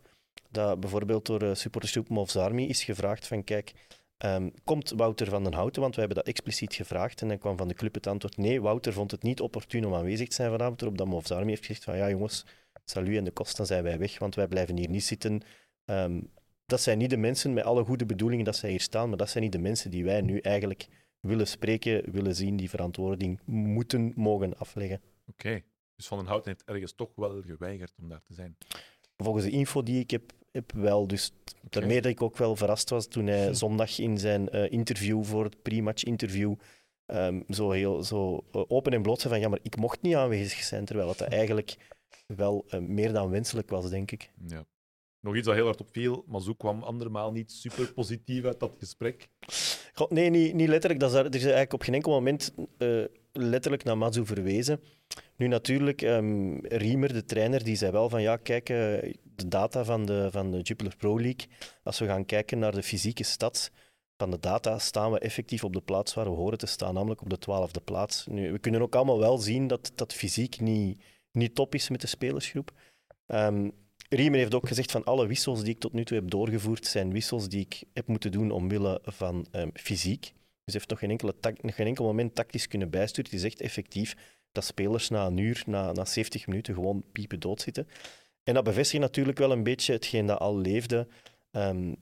dat 0.49 0.79
bijvoorbeeld 0.79 1.25
door 1.25 1.43
uh, 1.43 1.53
supportersgroep 1.53 2.35
Army 2.35 2.63
is 2.63 2.83
gevraagd 2.83 3.27
van 3.27 3.43
kijk, 3.43 3.73
ehm, 4.17 4.49
komt 4.63 4.89
Wouter 4.95 5.29
van 5.29 5.43
den 5.43 5.53
Houten? 5.53 5.81
Want 5.81 5.95
wij 5.95 6.05
hebben 6.05 6.23
dat 6.23 6.33
expliciet 6.33 6.73
gevraagd 6.73 7.21
en 7.21 7.27
dan 7.27 7.37
kwam 7.37 7.57
van 7.57 7.67
de 7.67 7.73
club 7.73 7.93
het 7.93 8.07
antwoord 8.07 8.37
nee, 8.37 8.61
Wouter 8.61 8.93
vond 8.93 9.11
het 9.11 9.23
niet 9.23 9.41
opportun 9.41 9.85
om 9.85 9.93
aanwezig 9.93 10.27
te 10.27 10.35
zijn 10.35 10.51
vanavond, 10.51 10.81
waarop 10.81 11.27
dat 11.27 11.31
Army 11.31 11.49
heeft 11.49 11.65
gezegd 11.65 11.83
van 11.83 11.97
ja 11.97 12.09
jongens, 12.09 12.45
salut 12.85 13.17
en 13.17 13.23
de 13.23 13.31
kost, 13.31 13.57
dan 13.57 13.65
zijn 13.65 13.83
wij 13.83 13.97
weg, 13.97 14.19
want 14.19 14.35
wij 14.35 14.47
blijven 14.47 14.77
hier 14.77 14.89
niet 14.89 15.03
zitten. 15.03 15.41
Ehm, 15.85 16.19
dat 16.71 16.81
zijn 16.81 16.97
niet 16.97 17.09
de 17.09 17.17
mensen 17.17 17.53
met 17.53 17.63
alle 17.63 17.83
goede 17.83 18.05
bedoelingen 18.05 18.45
dat 18.45 18.55
zij 18.55 18.69
hier 18.69 18.81
staan, 18.81 19.09
maar 19.09 19.17
dat 19.17 19.29
zijn 19.29 19.43
niet 19.43 19.51
de 19.51 19.59
mensen 19.59 19.91
die 19.91 20.03
wij 20.03 20.21
nu 20.21 20.39
eigenlijk 20.39 20.87
willen 21.19 21.47
spreken, 21.47 22.11
willen 22.11 22.35
zien, 22.35 22.55
die 22.55 22.69
verantwoording 22.69 23.39
moeten 23.45 24.13
mogen 24.15 24.57
afleggen. 24.57 25.01
Oké. 25.27 25.61
Dus 25.95 26.07
Van 26.07 26.17
den 26.17 26.27
Houten 26.27 26.51
heeft 26.51 26.63
ergens 26.63 26.93
toch 26.93 27.11
wel 27.15 27.41
geweigerd 27.41 27.93
om 28.01 28.09
daar 28.09 28.21
te 28.23 28.33
zijn. 28.33 28.57
Volgens 29.17 29.45
de 29.45 29.51
info 29.51 29.83
die 29.83 29.99
ik 29.99 30.11
heb, 30.11 30.31
heb 30.51 30.71
wel. 30.71 31.07
Dus 31.07 31.31
daarmee 31.69 32.01
dat 32.01 32.11
ik 32.11 32.21
ook 32.21 32.37
wel 32.37 32.55
verrast 32.55 32.89
was 32.89 33.07
toen 33.07 33.27
hij 33.27 33.53
zondag 33.53 33.99
in 33.99 34.17
zijn 34.17 34.49
eh, 34.49 34.71
interview 34.71 35.23
voor 35.23 35.43
het 35.43 35.61
pre-match 35.61 36.03
interview 36.03 36.55
ehm, 37.05 37.41
zo, 37.49 37.71
heel, 37.71 38.03
zo 38.03 38.43
eh, 38.51 38.63
open 38.67 38.93
en 38.93 39.01
bloot 39.01 39.19
zei 39.19 39.33
van 39.33 39.41
ja, 39.41 39.49
maar 39.49 39.59
ik 39.61 39.77
mocht 39.77 40.01
niet 40.01 40.15
aanwezig 40.15 40.63
zijn, 40.63 40.85
terwijl 40.85 41.07
dat 41.07 41.21
eigenlijk 41.21 41.77
wel 42.25 42.65
eh, 42.69 42.79
meer 42.79 43.13
dan 43.13 43.29
wenselijk 43.29 43.69
was, 43.69 43.89
denk 43.89 44.11
ik. 44.11 44.31
Ja. 44.47 44.65
Nog 45.21 45.35
iets 45.35 45.45
dat 45.45 45.55
heel 45.55 45.65
hard 45.65 45.81
opviel, 45.81 46.23
maar 46.27 46.41
zo 46.41 46.53
kwam 46.53 46.83
andermaal 46.83 47.31
niet 47.31 47.51
super 47.51 47.93
positief 47.93 48.45
uit 48.45 48.59
dat 48.59 48.71
gesprek. 48.77 49.29
Nee, 50.09 50.29
niet, 50.29 50.53
niet 50.53 50.67
letterlijk. 50.67 50.99
Dat 50.99 51.11
is, 51.11 51.17
er 51.17 51.25
is 51.35 51.41
eigenlijk 51.41 51.73
op 51.73 51.81
geen 51.81 51.93
enkel 51.93 52.11
moment 52.11 52.53
eh, 52.77 53.03
letterlijk 53.31 53.83
naar 53.83 53.97
Matsu 53.97 54.25
verwezen. 54.25 54.81
Nu 55.35 55.47
natuurlijk, 55.47 56.01
ehm, 56.01 56.57
Riemer, 56.59 57.13
de 57.13 57.25
trainer, 57.25 57.63
die 57.63 57.75
zei 57.75 57.91
wel 57.91 58.09
van 58.09 58.21
ja, 58.21 58.37
kijk, 58.37 58.69
eh, 58.69 58.75
de 59.35 59.47
data 59.47 59.83
van 59.83 60.05
de, 60.05 60.27
van 60.31 60.51
de 60.51 60.61
Jupiler 60.61 60.95
Pro 60.95 61.19
League, 61.19 61.47
als 61.83 61.99
we 61.99 62.05
gaan 62.05 62.25
kijken 62.25 62.59
naar 62.59 62.71
de 62.71 62.83
fysieke 62.83 63.23
stats 63.23 63.71
van 64.17 64.31
de 64.31 64.39
data, 64.39 64.79
staan 64.79 65.11
we 65.11 65.19
effectief 65.19 65.63
op 65.63 65.73
de 65.73 65.81
plaats 65.81 66.13
waar 66.13 66.25
we 66.25 66.35
horen 66.35 66.57
te 66.57 66.65
staan, 66.65 66.93
namelijk 66.93 67.21
op 67.21 67.29
de 67.29 67.37
twaalfde 67.37 67.81
plaats. 67.81 68.27
Nu, 68.27 68.51
we 68.51 68.59
kunnen 68.59 68.81
ook 68.81 68.95
allemaal 68.95 69.19
wel 69.19 69.37
zien 69.37 69.67
dat 69.67 69.91
dat 69.95 70.13
fysiek 70.13 70.59
niet, 70.59 71.03
niet 71.31 71.55
top 71.55 71.75
is 71.75 71.89
met 71.89 72.01
de 72.01 72.07
spelersgroep. 72.07 72.71
Ehm, 73.25 73.69
Riemer 74.13 74.39
heeft 74.39 74.53
ook 74.53 74.67
gezegd 74.67 74.91
van 74.91 75.03
alle 75.03 75.27
wissels 75.27 75.59
die 75.59 75.73
ik 75.73 75.79
tot 75.79 75.93
nu 75.93 76.05
toe 76.05 76.17
heb 76.17 76.29
doorgevoerd, 76.29 76.85
zijn 76.85 77.11
wissels 77.11 77.49
die 77.49 77.59
ik 77.59 77.83
heb 77.93 78.07
moeten 78.07 78.31
doen 78.31 78.51
omwille 78.51 78.99
van 79.03 79.45
ehm, 79.51 79.69
fysiek. 79.73 80.33
Dus 80.63 80.73
heeft 80.73 80.89
nog 80.89 80.99
geen, 80.99 81.09
enkele 81.09 81.33
geen 81.61 81.87
enkel 81.87 82.05
moment 82.05 82.35
tactisch 82.35 82.67
kunnen 82.67 82.89
bijsturen. 82.89 83.31
Hij 83.31 83.39
zegt 83.39 83.61
effectief 83.61 84.15
dat 84.51 84.65
spelers 84.65 85.09
na 85.09 85.25
een 85.25 85.37
uur, 85.37 85.63
na, 85.65 85.91
na 85.91 86.05
70 86.05 86.47
minuten 86.47 86.73
gewoon 86.73 87.03
piepen 87.11 87.39
dood 87.39 87.61
zitten. 87.61 87.87
En 88.43 88.53
dat 88.53 88.63
bevestigt 88.63 89.01
natuurlijk 89.01 89.37
wel 89.37 89.51
een 89.51 89.63
beetje 89.63 89.93
hetgeen 89.93 90.25
dat 90.25 90.39
al 90.39 90.57
leefde, 90.57 91.07
ehm, 91.51 91.93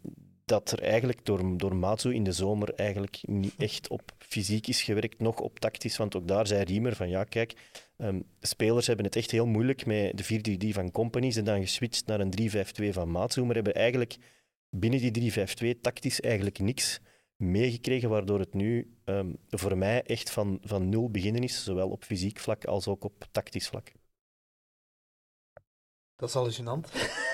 dat 0.50 0.72
er 0.72 0.82
eigenlijk 0.82 1.26
door, 1.26 1.58
door 1.58 1.76
Matsu 1.76 2.14
in 2.14 2.24
de 2.24 2.32
zomer 2.32 2.74
eigenlijk 2.74 3.20
niet 3.22 3.54
echt 3.58 3.88
op 3.88 4.12
fysiek 4.18 4.68
is 4.68 4.82
gewerkt, 4.82 5.20
nog 5.20 5.40
op 5.40 5.60
tactisch. 5.60 5.98
Want 5.98 6.16
ook 6.16 6.28
daar 6.28 6.48
zei 6.48 6.64
Riemer 6.64 6.96
van 6.96 7.10
ja, 7.10 7.24
kijk, 7.24 7.54
ehm, 7.98 8.22
spelers 8.40 8.88
hebben 8.88 9.06
het 9.06 9.16
echt 9.16 9.32
heel 9.32 9.46
moeilijk 9.46 9.86
met 9.86 10.18
de 10.18 10.24
4-3-3 10.24 10.74
van 10.74 10.92
Company. 10.92 11.26
Ze 11.26 11.32
zijn 11.32 11.46
dan 11.46 11.62
geswitcht 11.62 12.06
naar 12.06 12.20
een 12.20 12.30
3-5-2 12.30 12.94
van 12.94 13.10
Matsu, 13.10 13.44
maar 13.44 13.56
hebben 13.56 13.76
eigenlijk 13.76 14.18
binnen 14.70 15.00
die 15.00 15.12
3-5-2 15.12 15.80
tactisch 15.82 16.22
eigenlijk 16.22 16.60
niks 16.60 17.00
meegekregen, 17.36 18.10
waardoor 18.10 18.40
het 18.40 18.54
nu 18.54 18.98
ehm, 19.04 19.34
voor 19.50 19.78
mij 19.78 20.04
echt 20.04 20.30
van, 20.30 20.58
van 20.62 20.90
nul 20.90 21.12
beginnen 21.12 21.44
is, 21.44 21.64
zowel 21.64 21.90
op 21.90 22.04
fysiek 22.04 22.40
vlak 22.40 22.66
als 22.66 22.88
ook 22.88 23.04
op 23.04 23.28
tactisch 23.32 23.68
vlak. 23.68 23.92
Dat 26.16 26.30
is 26.30 26.36
hallucinant. 26.36 26.94
maar 26.94 27.28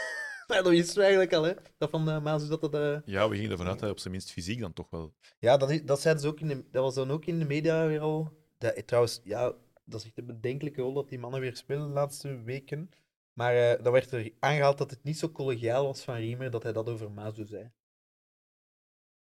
dat 0.64 0.68
wisten 0.68 0.96
we 0.96 1.02
eigenlijk 1.02 1.34
al, 1.34 1.44
hè? 1.44 1.54
Dat 1.78 1.90
van 1.90 2.10
uh, 2.10 2.22
Maas, 2.24 2.48
dat 2.48 2.62
dat... 2.62 2.74
eh, 2.74 2.98
Ja, 3.06 3.30
we 3.30 3.36
gingen 3.36 3.52
ervan 3.52 3.66
uit 3.66 3.74
dat 3.76 3.82
hij 3.84 3.92
op 3.92 4.00
zijn 4.00 4.12
minst 4.12 4.32
fysiek 4.32 4.60
dan 4.60 4.74
toch 4.74 4.90
wel. 4.90 5.14
Ja, 5.40 5.58
dat, 5.58 5.70
is, 5.72 5.84
dat, 5.84 6.02
zeiden 6.02 6.24
ze 6.24 6.30
ook 6.30 6.40
in 6.40 6.48
de, 6.48 6.66
dat 6.72 6.84
was 6.84 6.96
dan 6.96 7.12
ook 7.12 7.26
in 7.26 7.40
de 7.40 7.46
media 7.46 7.88
weer 7.88 8.00
al. 8.00 8.38
Dat, 8.58 8.74
eh, 8.74 8.84
trouwens, 8.84 9.22
ja, 9.24 9.54
dat 9.86 10.00
is 10.00 10.06
echt 10.06 10.18
een 10.18 10.26
bedenkelijke 10.26 10.82
rol 10.82 10.94
dat 10.94 11.10
die 11.10 11.20
mannen 11.20 11.40
weer 11.40 11.56
spelen 11.56 11.88
de 11.88 11.94
laatste 11.94 12.42
weken. 12.42 12.90
Maar 13.34 13.56
uh, 13.56 13.84
dan 13.84 13.94
werd 13.94 14.12
er 14.12 14.32
aangehaald 14.40 14.78
dat 14.78 14.90
het 14.92 15.04
niet 15.04 15.18
zo 15.18 15.30
collegiaal 15.30 15.86
was 15.86 16.02
van 16.04 16.16
Riemer 16.16 16.52
dat 16.52 16.64
hij 16.64 16.74
dat 16.74 16.90
over 16.90 17.12
Mazu 17.12 17.46
zei. 17.46 17.64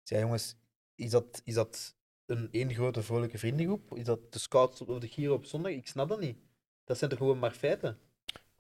Ik 0.02 0.08
zei, 0.08 0.22
jongens, 0.22 0.56
is 0.96 1.10
dat, 1.10 1.42
is 1.46 1.54
dat 1.54 1.96
een 2.26 2.48
één 2.52 2.74
grote 2.74 3.04
vrolijke 3.04 3.38
vriendengroep? 3.38 3.96
Is 3.98 4.04
dat 4.06 4.34
de 4.34 4.40
scouts 4.40 4.82
of 4.82 5.00
de 5.00 5.08
Giro 5.08 5.34
op 5.34 5.46
zondag? 5.46 5.72
Ik 5.72 5.88
snap 5.88 6.10
dat 6.10 6.20
niet. 6.20 6.38
Dat 6.84 6.98
zijn 6.98 7.10
toch 7.10 7.20
gewoon 7.20 7.40
maar 7.40 7.52
feiten? 7.52 8.00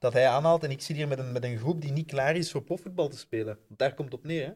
Dat 0.01 0.13
hij 0.13 0.27
aanhaalt 0.27 0.63
en 0.63 0.71
ik 0.71 0.81
zit 0.81 0.95
hier 0.95 1.07
met 1.07 1.19
een, 1.19 1.31
met 1.31 1.43
een 1.43 1.57
groep 1.57 1.81
die 1.81 1.91
niet 1.91 2.07
klaar 2.07 2.35
is 2.35 2.51
voor 2.51 2.61
profvoetbal 2.63 3.07
te 3.09 3.17
spelen. 3.17 3.57
Want 3.67 3.79
daar 3.79 3.93
komt 3.93 4.11
het 4.11 4.19
op 4.19 4.25
neer, 4.25 4.45
hè? 4.45 4.51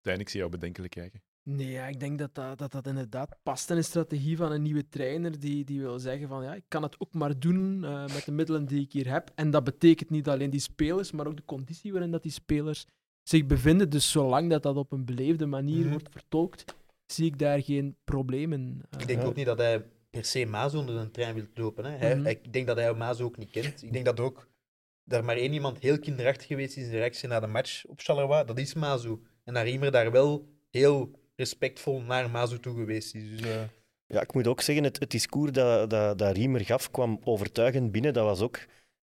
Stijn, 0.00 0.20
ik 0.20 0.28
zie 0.28 0.38
jou 0.38 0.50
bedenkelijk 0.50 0.92
kijken. 0.92 1.22
Nee, 1.42 1.70
ja, 1.70 1.86
ik 1.86 2.00
denk 2.00 2.18
dat 2.18 2.34
dat, 2.34 2.58
dat 2.58 2.72
dat 2.72 2.86
inderdaad 2.86 3.36
past 3.42 3.70
in 3.70 3.76
de 3.76 3.82
strategie 3.82 4.36
van 4.36 4.52
een 4.52 4.62
nieuwe 4.62 4.88
trainer 4.88 5.40
die, 5.40 5.64
die 5.64 5.80
wil 5.80 5.98
zeggen 5.98 6.28
van 6.28 6.42
ja, 6.44 6.54
ik 6.54 6.64
kan 6.68 6.82
het 6.82 7.00
ook 7.00 7.14
maar 7.14 7.38
doen 7.38 7.84
eh, 7.84 8.02
met 8.02 8.24
de 8.24 8.32
middelen 8.32 8.64
die 8.66 8.80
ik 8.80 8.92
hier 8.92 9.10
heb. 9.10 9.30
En 9.34 9.50
dat 9.50 9.64
betekent 9.64 10.10
niet 10.10 10.28
alleen 10.28 10.50
die 10.50 10.60
spelers, 10.60 11.10
maar 11.12 11.26
ook 11.26 11.36
de 11.36 11.44
conditie 11.44 11.92
waarin 11.92 12.10
dat 12.10 12.22
die 12.22 12.32
spelers 12.32 12.86
zich 13.22 13.46
bevinden. 13.46 13.90
Dus 13.90 14.10
zolang 14.10 14.50
dat 14.50 14.62
dat 14.62 14.76
op 14.76 14.92
een 14.92 15.04
beleefde 15.04 15.46
manier 15.46 15.80
Mhm. 15.80 15.90
wordt 15.90 16.08
vertolkt, 16.10 16.64
zie 17.06 17.26
ik 17.26 17.38
daar 17.38 17.62
geen 17.62 17.96
probleem 18.04 18.52
in. 18.52 18.82
Eh, 18.90 19.00
Ik 19.00 19.06
denk 19.06 19.22
ook 19.24 19.34
niet 19.34 19.46
dat 19.46 19.58
hij 19.58 19.84
per 20.14 20.24
se 20.24 20.46
Mazo 20.46 20.78
onder 20.78 20.94
een 20.96 21.10
trein 21.10 21.34
wil 21.34 21.44
lopen. 21.54 21.84
Hè. 21.84 21.96
Hij, 21.96 22.16
Mhm. 22.16 22.26
Ik 22.26 22.52
denk 22.52 22.66
dat 22.66 22.76
hij 22.76 22.94
Mazo 22.94 23.24
ook 23.24 23.36
niet 23.36 23.50
kent. 23.50 23.82
Ik 23.82 23.92
denk 23.92 24.04
dat 24.04 24.20
ook 24.20 24.48
daar 25.04 25.24
maar 25.24 25.36
één 25.36 25.52
iemand 25.52 25.78
heel 25.78 25.98
kinderachtig 25.98 26.46
geweest 26.46 26.76
is 26.76 26.82
in 26.82 26.88
zijn 26.88 26.98
reactie 26.98 27.28
na 27.28 27.40
de 27.40 27.46
match 27.46 27.84
op 27.86 28.00
Charleroi. 28.00 28.44
Dat 28.44 28.58
is 28.58 28.74
Mazo. 28.74 29.20
En 29.44 29.62
Riemer 29.62 29.90
daar 29.90 30.10
wel 30.10 30.48
heel 30.70 31.10
respectvol 31.36 32.00
naar 32.00 32.30
Mazo 32.30 32.60
toe 32.60 32.74
geweest 32.74 33.14
is. 33.14 33.30
Dus, 33.30 33.40
eh, 33.40 33.62
Ja, 34.06 34.20
ik 34.20 34.34
moet 34.34 34.46
ook 34.46 34.60
zeggen, 34.60 34.84
het, 34.84 34.98
het 35.00 35.10
discours 35.10 35.52
dat, 35.52 35.90
dat, 35.90 36.18
dat 36.18 36.36
Riemer 36.36 36.60
gaf 36.60 36.90
kwam 36.90 37.20
overtuigend 37.24 37.92
binnen. 37.92 38.12
Dat 38.12 38.24
was 38.24 38.40
ook 38.40 38.58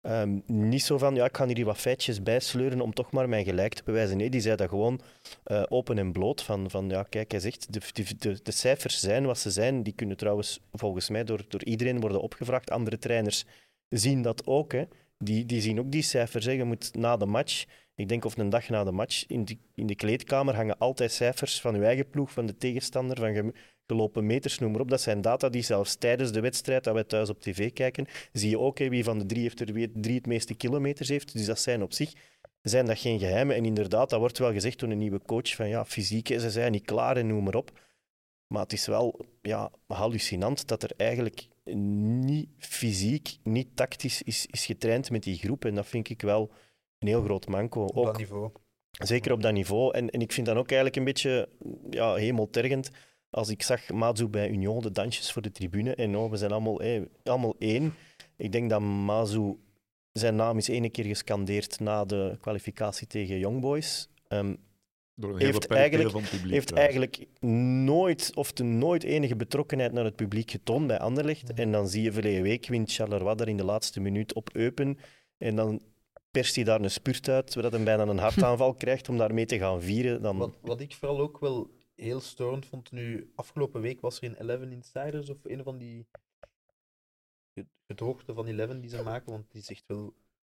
ehm, 0.01 0.39
niet 0.45 0.83
zo 0.83 0.97
van, 0.97 1.15
ja, 1.15 1.25
ik 1.25 1.37
ga 1.37 1.47
hier 1.47 1.65
wat 1.65 1.77
feitjes 1.77 2.23
bijsleuren 2.23 2.81
om 2.81 2.93
toch 2.93 3.11
maar 3.11 3.29
mijn 3.29 3.45
gelijk 3.45 3.73
te 3.73 3.83
bewijzen. 3.83 4.17
Nee, 4.17 4.29
die 4.29 4.41
zei 4.41 4.55
dat 4.55 4.69
gewoon 4.69 5.01
eh, 5.43 5.63
open 5.69 5.97
en 5.97 6.11
bloot. 6.11 6.41
Van, 6.41 6.69
van, 6.69 6.89
ja, 6.89 7.03
kijk, 7.03 7.31
hij 7.31 7.39
zegt, 7.39 7.73
de, 7.73 7.81
de, 8.17 8.39
de, 8.43 8.51
cijfers 8.51 8.99
zijn 8.99 9.25
wat 9.25 9.39
ze 9.39 9.51
zijn. 9.51 9.83
Die 9.83 9.93
kunnen 9.93 10.17
trouwens 10.17 10.59
volgens 10.71 11.09
mij 11.09 11.23
door, 11.23 11.45
door 11.47 11.63
iedereen 11.63 11.99
worden 11.99 12.21
opgevraagd. 12.21 12.71
Andere 12.71 12.97
trainers 12.97 13.45
zien 13.89 14.21
dat 14.21 14.45
ook. 14.45 14.71
Hè. 14.71 14.83
Die, 15.17 15.45
die 15.45 15.61
zien 15.61 15.79
ook 15.79 15.91
die 15.91 16.01
cijfers. 16.01 16.45
Hè. 16.45 16.51
Je 16.51 16.63
moet 16.63 16.95
na 16.95 17.17
de 17.17 17.25
match, 17.25 17.65
ik 17.95 18.09
denk 18.09 18.25
of 18.25 18.37
een 18.37 18.49
dag 18.49 18.69
na 18.69 18.83
de 18.83 18.91
match, 18.91 19.27
in 19.27 19.47
in 19.75 19.87
de 19.87 19.95
kleedkamer 19.95 20.55
hangen 20.55 20.77
altijd 20.77 21.11
cijfers 21.11 21.61
van 21.61 21.75
je 21.75 21.85
eigen 21.85 22.09
ploeg, 22.09 22.31
van 22.31 22.45
de 22.45 22.57
tegenstander, 22.57 23.17
van 23.17 23.53
gelopen 23.87 24.25
meters, 24.25 24.59
noem 24.59 24.71
maar 24.71 24.81
op. 24.81 24.89
Dat 24.89 25.01
zijn 25.01 25.21
data 25.21 25.49
die 25.49 25.61
zelfs 25.61 25.95
tijdens 25.95 26.31
de 26.31 26.39
wedstrijd, 26.39 26.83
dat 26.83 26.93
wij 26.93 27.03
thuis 27.03 27.29
op 27.29 27.41
tv 27.41 27.73
kijken, 27.73 28.05
zie 28.31 28.49
je 28.49 28.59
ook 28.59 28.77
hè, 28.77 28.89
wie 28.89 29.03
van 29.03 29.19
de 29.19 29.25
drie, 29.25 29.41
heeft 29.41 29.59
er, 29.59 29.73
wie 29.73 29.91
drie 29.93 30.15
het 30.15 30.25
meeste 30.25 30.53
kilometers 30.53 31.09
heeft. 31.09 31.33
Dus 31.33 31.45
dat 31.45 31.59
zijn 31.59 31.81
op 31.81 31.93
zich 31.93 32.13
zijn 32.61 32.85
dat 32.85 32.99
geen 32.99 33.19
geheimen. 33.19 33.55
En 33.55 33.65
inderdaad, 33.65 34.09
dat 34.09 34.19
wordt 34.19 34.37
wel 34.37 34.51
gezegd 34.51 34.79
door 34.79 34.89
een 34.89 34.97
nieuwe 34.97 35.21
coach, 35.25 35.55
van 35.55 35.69
ja, 35.69 35.85
fysiek, 35.85 36.27
ze 36.27 36.51
zijn 36.51 36.71
niet 36.71 36.85
klaar 36.85 37.17
en 37.17 37.27
noem 37.27 37.43
maar 37.43 37.55
op. 37.55 37.71
Maar 38.47 38.61
het 38.61 38.73
is 38.73 38.85
wel 38.85 39.25
ja, 39.41 39.71
hallucinant 39.87 40.67
dat 40.67 40.83
er 40.83 40.91
eigenlijk 40.97 41.47
niet 41.73 42.49
fysiek, 42.57 43.37
niet 43.43 43.75
tactisch 43.75 44.21
is, 44.21 44.45
is 44.45 44.65
getraind 44.65 45.11
met 45.11 45.23
die 45.23 45.37
groep. 45.37 45.65
En 45.65 45.75
dat 45.75 45.87
vind 45.87 46.09
ik 46.09 46.21
wel 46.21 46.51
een 46.99 47.07
heel 47.07 47.23
groot 47.23 47.47
manco. 47.47 47.83
op 47.83 47.97
Ook, 47.97 48.05
dat 48.05 48.17
niveau. 48.17 48.51
Zeker 48.91 49.31
op 49.31 49.41
dat 49.41 49.53
niveau. 49.53 49.93
En, 49.93 50.09
en 50.09 50.21
ik 50.21 50.31
vind 50.31 50.47
dan 50.47 50.57
ook 50.57 50.67
eigenlijk 50.67 50.95
een 50.95 51.03
beetje 51.03 51.49
ja, 51.89 52.15
hemeltergend 52.15 52.89
als 53.37 53.49
ik 53.49 53.63
zag 53.63 53.89
Mazu 53.89 54.27
bij 54.27 54.49
Union 54.49 54.81
de 54.81 54.91
dansjes 54.91 55.31
voor 55.31 55.41
de 55.41 55.51
tribune. 55.51 55.95
En 55.95 56.17
oh, 56.17 56.31
we 56.31 56.37
zijn 56.37 56.51
allemaal, 56.51 56.81
eh, 56.81 57.01
allemaal 57.23 57.55
één. 57.59 57.93
Ik 58.37 58.51
denk 58.51 58.69
dat 58.69 58.81
Mazu 58.81 59.55
zijn 60.11 60.35
naam 60.35 60.57
is 60.57 60.67
ene 60.67 60.89
keer 60.89 61.05
gescandeerd 61.05 61.79
na 61.79 62.05
de 62.05 62.37
kwalificatie 62.41 63.07
tegen 63.07 63.39
Young 63.39 63.61
Boys. 63.61 64.09
Ehm, 64.27 64.55
Door 65.19 65.33
een 65.33 65.37
Heeft 65.39 65.67
eigenlijk- 65.67 66.11
van 66.11 66.21
het 66.21 66.29
publiek. 66.29 66.51
heeft 66.51 66.67
trouwens. 66.67 66.95
eigenlijk 66.95 67.27
nooit, 67.85 68.31
of 68.35 68.51
te 68.51 68.63
nooit 68.63 69.03
enige 69.03 69.35
betrokkenheid 69.35 69.91
naar 69.91 70.03
het 70.03 70.15
publiek 70.15 70.51
getoond 70.51 70.87
bij 70.87 70.99
Anderlecht. 70.99 71.53
En 71.53 71.71
dan 71.71 71.87
zie 71.87 72.03
je 72.03 72.11
verleden 72.11 72.41
week 72.41 72.67
wint 72.67 72.93
Charleroi 72.93 73.35
daar 73.35 73.47
in 73.47 73.57
de 73.57 73.63
laatste 73.63 73.99
minuut 73.99 74.33
op 74.33 74.49
Eupen. 74.53 74.97
En 75.37 75.55
dan 75.55 75.81
perst 76.31 76.55
hij 76.55 76.63
daar 76.63 76.81
een 76.81 76.91
spurt 76.91 77.29
uit, 77.29 77.51
zodat 77.51 77.71
hij 77.71 77.83
bijna 77.83 78.05
een 78.05 78.17
hartaanval 78.17 78.73
krijgt 78.83 79.09
om 79.09 79.17
daarmee 79.17 79.45
te 79.45 79.57
gaan 79.57 79.81
vieren. 79.81 80.21
Dan... 80.21 80.37
Wat, 80.37 80.57
wat 80.61 80.79
ik 80.81 80.93
vooral 80.93 81.19
ook 81.19 81.39
wel 81.39 81.69
heel 81.97 82.19
storend 82.19 82.65
vond, 82.65 82.91
nu 82.91 83.31
afgelopen 83.35 83.81
week 83.81 84.01
was 84.01 84.17
er 84.17 84.23
in 84.23 84.33
Eleven 84.35 84.71
Insiders 84.71 85.29
of 85.29 85.37
een 85.43 85.63
van 85.63 85.77
die 85.77 86.07
ge- 87.53 87.67
gedroogte 87.87 88.33
van 88.33 88.45
Eleven 88.45 88.81
die 88.81 88.89
ze 88.89 89.03
maken, 89.03 89.31
want 89.31 89.51
die 89.51 89.61
is 89.61 89.69
echt 89.69 89.83
wel 89.87 90.05
het 90.05 90.15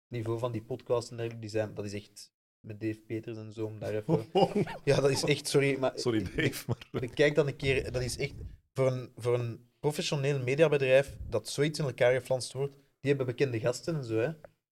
niveau 0.07 0.39
van 0.39 0.51
die 0.51 0.63
podcast 0.63 1.09
en 1.11 1.15
dergelijke, 1.17 1.41
die 1.47 1.55
zijn, 1.55 1.73
dat 1.73 1.85
is 1.85 1.93
echt 1.93 2.31
met 2.59 2.81
Dave 2.81 2.99
Peters 2.99 3.37
en 3.37 3.53
zo, 3.53 3.65
om 3.65 3.79
daar 3.79 3.93
even... 3.93 4.25
Ja, 4.83 5.01
dat 5.01 5.09
is 5.09 5.23
echt, 5.23 5.47
sorry, 5.47 5.79
maar 5.79 5.99
Sorry, 5.99 6.23
Dave. 6.23 6.63
Maar... 6.67 6.87
bekijk 6.91 7.35
dan 7.35 7.47
een 7.47 7.55
keer, 7.55 7.91
dat 7.91 8.01
is 8.01 8.17
echt 8.17 8.35
voor 8.73 8.87
een, 8.91 9.11
voor 9.15 9.33
een 9.33 9.71
professioneel 9.79 10.43
mediabedrijf 10.43 11.17
dat 11.29 11.49
zoiets 11.49 11.79
in 11.79 11.85
elkaar 11.85 12.13
geflanst 12.13 12.53
wordt, 12.53 12.73
die 12.73 13.09
hebben 13.09 13.25
bekende 13.25 13.59
gasten 13.59 13.95
en 13.95 14.03
zo, 14.03 14.15
hè. 14.17 14.27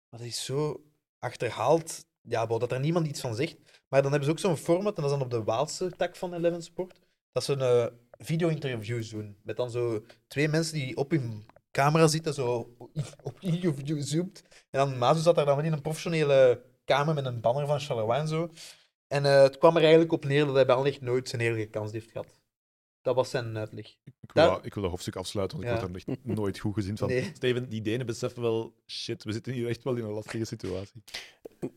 Maar 0.09 0.21
dat 0.21 0.29
is 0.29 0.45
zo 0.45 0.85
achterhaald, 1.19 2.07
ja, 2.23 2.47
dat 2.47 2.73
er 2.73 2.81
niemand 2.81 3.07
iets 3.07 3.21
van 3.21 3.35
zegt. 3.35 3.57
Maar 3.89 4.03
dan 4.03 4.11
hebben 4.11 4.29
ze 4.29 4.35
ook 4.35 4.39
zo'n 4.39 4.65
format, 4.65 4.97
en 4.97 5.03
dat 5.03 5.13
is 5.13 5.19
dan 5.19 5.27
op 5.27 5.31
de 5.31 5.43
Waalse 5.43 5.91
tak 5.97 6.17
van 6.17 6.35
Eleven 6.35 6.63
Sport, 6.63 7.01
dat 7.33 7.45
ze 7.45 7.53
een 7.53 7.61
eh, 7.61 8.27
video-interviews 8.27 9.09
doen, 9.11 9.37
met 9.43 9.57
dan 9.57 9.71
zo 9.71 10.05
twee 10.27 10.49
mensen 10.49 10.75
die 10.75 10.97
op 10.97 11.11
hun 11.11 11.47
camera 11.71 12.07
zitten, 12.07 12.35
zo 12.35 12.77
op 13.23 13.37
interview 13.41 14.03
zoomt. 14.03 14.43
En 14.71 14.79
dan 14.79 14.99
Mazu 14.99 15.21
zat 15.21 15.35
daar 15.35 15.45
dan 15.45 15.57
wel 15.57 15.65
in 15.65 15.73
een 15.73 15.83
professionele 15.83 16.63
kamer 16.85 17.15
met 17.15 17.25
een 17.25 17.41
banner 17.41 17.67
van 17.67 17.81
Charleroi 17.81 18.19
en 18.19 18.29
zo. 18.29 18.51
En 19.09 19.25
eh, 19.25 19.43
het 19.43 19.59
kwam 19.59 19.77
er 19.77 19.83
eigenlijk 19.83 20.13
op 20.13 20.25
neer 20.25 20.45
dat 20.45 20.55
hij 20.55 20.67
Anderlecht 20.67 21.01
nooit 21.01 21.29
zijn 21.29 21.43
eerlijke 21.43 21.71
kans 21.71 21.93
heeft 21.93 22.11
gehad. 22.11 22.42
Dat 23.03 23.15
was 23.15 23.31
zijn 23.31 23.59
uitleg. 23.59 23.87
Ik 24.05 24.33
wil, 24.33 24.45
Daar- 24.45 24.65
ik 24.65 24.75
wil 24.75 24.83
dat 24.83 24.91
hoofdstuk 24.91 25.17
afsluiten, 25.17 25.57
want 25.59 25.71
ik 25.71 25.81
word 25.81 26.07
daar 26.07 26.15
echt 26.15 26.25
nooit 26.25 26.59
goed 26.59 26.75
gezien 26.75 26.99
van. 26.99 27.09
Nee. 27.09 27.31
Steven, 27.35 27.69
die 27.69 27.83
Denen 27.83 28.07
beseffen 28.07 28.43
wel, 28.43 28.75
shit, 28.87 29.25
we 29.25 29.33
zitten 29.33 29.53
hier 29.53 29.69
echt 29.69 29.83
wel 29.83 29.95
in 29.95 30.05
een 30.05 30.11
lastige 30.13 30.45
situatie. 30.45 31.03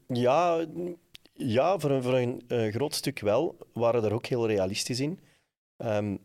Ja, 0.08 0.66
ja 1.34 1.80
voor 1.80 1.92
een, 1.92 2.04
voor 2.04 2.14
een 2.14 2.44
eh, 2.48 2.74
groot 2.74 2.96
stuk 2.96 3.20
wel. 3.20 3.56
We 3.74 3.80
waren 3.80 4.04
er 4.04 4.14
ook 4.14 4.26
heel 4.26 4.48
realistisch 4.48 5.00
in. 5.00 5.20
Ehm, 5.78 6.18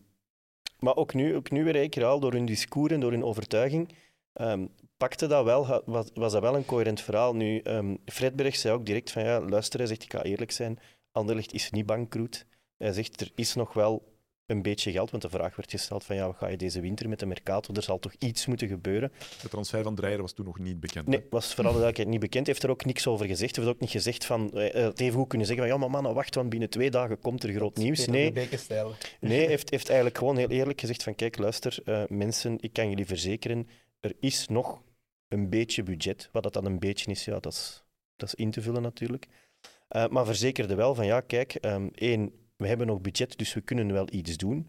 maar 0.79 0.97
ook 0.97 1.15
nu, 1.15 1.37
ook 1.37 1.51
nu 1.51 1.65
weer 1.65 2.05
al, 2.05 2.21
door 2.21 2.33
hun 2.33 2.47
discours 2.47 2.93
en 2.93 3.01
door 3.01 3.11
hun 3.11 3.25
overtuiging, 3.25 3.95
ehm, 4.33 4.67
pakte 4.97 5.27
dat 5.27 5.45
wel, 5.45 5.83
was, 5.85 6.07
was 6.15 6.33
dat 6.33 6.43
wel 6.43 6.57
een 6.57 6.65
coherent 6.65 7.01
verhaal. 7.01 7.35
Nu, 7.35 7.59
ehm 7.59 7.97
Fredberg 8.05 8.57
zei 8.57 8.75
ook 8.75 8.87
direct 8.87 9.11
van, 9.11 9.25
ja, 9.25 9.41
luister, 9.41 9.79
hij 9.79 9.89
zegt, 9.89 10.03
ik 10.03 10.13
ga 10.13 10.23
eerlijk 10.23 10.51
zijn, 10.51 10.79
Anderlecht 11.13 11.53
is 11.53 11.71
niet 11.71 11.87
bankroet. 11.87 12.47
Hij 12.77 12.93
zegt, 12.93 13.21
er 13.21 13.31
is 13.35 13.55
nog 13.55 13.73
wel 13.73 14.10
een 14.51 14.63
beetje 14.63 14.93
geld, 14.93 15.11
want 15.11 15.23
de 15.23 15.29
vraag 15.29 15.57
werd 15.57 15.71
gesteld 15.71 16.05
van, 16.05 16.17
ja, 16.17 16.27
wat 16.27 16.37
ga 16.37 16.49
je 16.49 16.57
deze 16.57 16.81
winter 16.81 17.09
met 17.09 17.19
de 17.19 17.27
Mercato? 17.27 17.75
Er 17.75 17.83
zal 17.83 17.99
toch 17.99 18.13
iets 18.19 18.47
moeten 18.47 18.69
gebeuren? 18.69 19.13
De 19.43 19.49
transfer 19.49 19.83
van 19.83 19.95
Dreyer 19.95 20.21
was 20.21 20.33
toen 20.33 20.45
nog 20.45 20.59
niet 20.59 20.81
bekend. 20.81 21.07
hè? 21.07 21.11
Nee, 21.13 21.27
was 21.31 21.47
voor 21.47 21.57
alle 21.57 21.65
duidelijkheid 21.65 22.09
niet 22.09 22.21
bekend. 22.21 22.47
Heeft 22.47 22.63
er 22.63 22.71
ook 22.71 22.85
niks 22.85 23.07
over 23.07 23.27
gezegd. 23.27 23.57
Heeft 23.57 23.69
ook 23.69 23.81
niet 23.81 23.91
gezegd 23.91 24.25
van... 24.25 24.53
eh, 24.53 24.75
eh, 24.75 24.85
het 24.85 25.01
even 25.01 25.19
goed 25.19 25.29
kunnen 25.29 25.47
zeggen 25.47 25.67
van... 25.67 25.75
Ja, 25.75 25.81
maar 25.81 25.91
mannen, 25.91 26.15
wacht, 26.15 26.35
want 26.35 26.49
binnen 26.51 26.71
twee 26.71 26.91
dagen 26.91 27.21
komt 27.21 27.43
er 27.43 27.53
groot 27.53 27.77
nieuws. 27.77 28.07
Nee, 28.07 28.33
nee 29.21 29.47
heeft, 29.47 29.71
heeft 29.71 29.89
eigenlijk 29.89 30.19
gewoon 30.19 30.37
heel 30.37 30.49
eerlijk 30.49 30.81
gezegd 30.81 31.03
van... 31.03 31.15
Kijk, 31.15 31.39
luister, 31.39 31.79
eh, 31.85 32.03
mensen, 32.09 32.57
ik 32.61 32.73
kan 32.73 32.89
jullie 32.89 33.07
verzekeren, 33.07 33.69
er 34.01 34.13
is 34.21 34.49
nog 34.49 34.83
een 35.29 35.49
beetje 35.49 35.83
budget. 35.83 36.29
Wat 36.33 36.43
dat 36.43 36.53
dan 36.53 36.65
een 36.65 36.79
beetje 36.79 37.11
is, 37.11 37.25
ja, 37.25 37.41
dat 37.41 37.53
is, 37.53 37.85
dat 38.17 38.29
is 38.29 38.35
in 38.35 38.51
te 38.51 38.63
vullen 38.63 38.83
natuurlijk. 38.83 39.27
Eh, 39.89 40.09
maar 40.09 40.25
verzekerde 40.25 40.75
wel 40.75 40.95
van, 40.95 41.07
ja, 41.07 41.21
kijk, 41.21 41.55
ehm, 41.55 41.89
één, 41.95 42.33
we 42.61 42.69
hebben 42.69 42.87
nog 42.87 43.01
budget, 43.01 43.39
dus 43.39 43.55
we 43.55 43.61
kunnen 43.61 43.93
wel 43.93 44.07
iets 44.11 44.37
doen. 44.37 44.63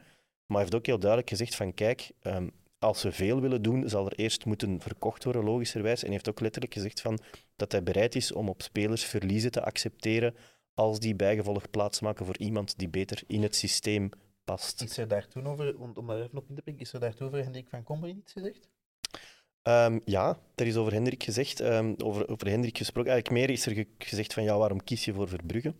Maar 0.45 0.59
hij 0.59 0.59
heeft 0.59 0.75
ook 0.75 0.85
heel 0.85 0.99
duidelijk 0.99 1.29
gezegd 1.29 1.55
van, 1.55 1.73
kijk, 1.73 2.11
ehm, 2.21 2.47
als 2.79 3.03
we 3.03 3.11
veel 3.11 3.41
willen 3.41 3.61
doen, 3.61 3.89
zal 3.89 4.05
er 4.05 4.13
eerst 4.19 4.45
moeten 4.45 4.81
verkocht 4.81 5.23
worden, 5.23 5.43
logischerwijs. 5.43 5.99
En 5.99 6.03
hij 6.05 6.11
heeft 6.13 6.29
ook 6.29 6.39
letterlijk 6.39 6.73
gezegd 6.73 7.01
van, 7.01 7.19
dat 7.55 7.71
hij 7.71 7.83
bereid 7.83 8.15
is 8.15 8.31
om 8.31 8.49
op 8.49 8.61
spelers 8.61 9.03
verliezen 9.05 9.51
te 9.51 9.63
accepteren 9.63 10.35
als 10.73 10.99
die 10.99 11.15
bijgevolg 11.15 11.69
plaatsmaken 11.69 12.25
voor 12.25 12.37
iemand 12.37 12.77
die 12.77 12.89
beter 12.89 13.23
in 13.27 13.43
het 13.43 13.55
systeem 13.55 14.09
past. 14.43 14.81
Is 14.81 14.97
er 14.97 15.07
daar 15.07 15.27
toen 15.27 15.47
over, 15.47 15.77
want 15.77 15.97
om 15.97 16.07
daar 16.07 16.21
even 16.21 16.37
op 16.37 16.49
in 16.49 16.55
te 16.55 16.61
pikken, 16.61 16.83
is 16.83 16.93
er 16.93 16.99
daar 16.99 17.13
toen 17.13 17.27
over 17.27 17.43
Hendrik 17.43 17.69
van 17.69 17.83
Komber 17.83 18.09
iets 18.09 18.31
gezegd? 18.31 18.69
Ehm, 19.61 19.99
ja, 20.05 20.39
er 20.55 20.67
is 20.67 20.75
over 20.75 20.93
Hendrik 20.93 21.23
gezegd, 21.23 21.59
ehm, 21.59 21.93
over, 21.97 22.29
over 22.29 22.47
Hendrik 22.49 22.77
gesproken. 22.77 23.11
Eigenlijk 23.11 23.41
meer 23.41 23.55
is 23.55 23.65
er 23.65 23.73
ge- 23.73 23.87
gezegd 23.97 24.33
van 24.33 24.43
ja, 24.43 24.57
waarom 24.57 24.83
kies 24.83 25.05
je 25.05 25.13
voor 25.13 25.27
Verbrugge? 25.27 25.73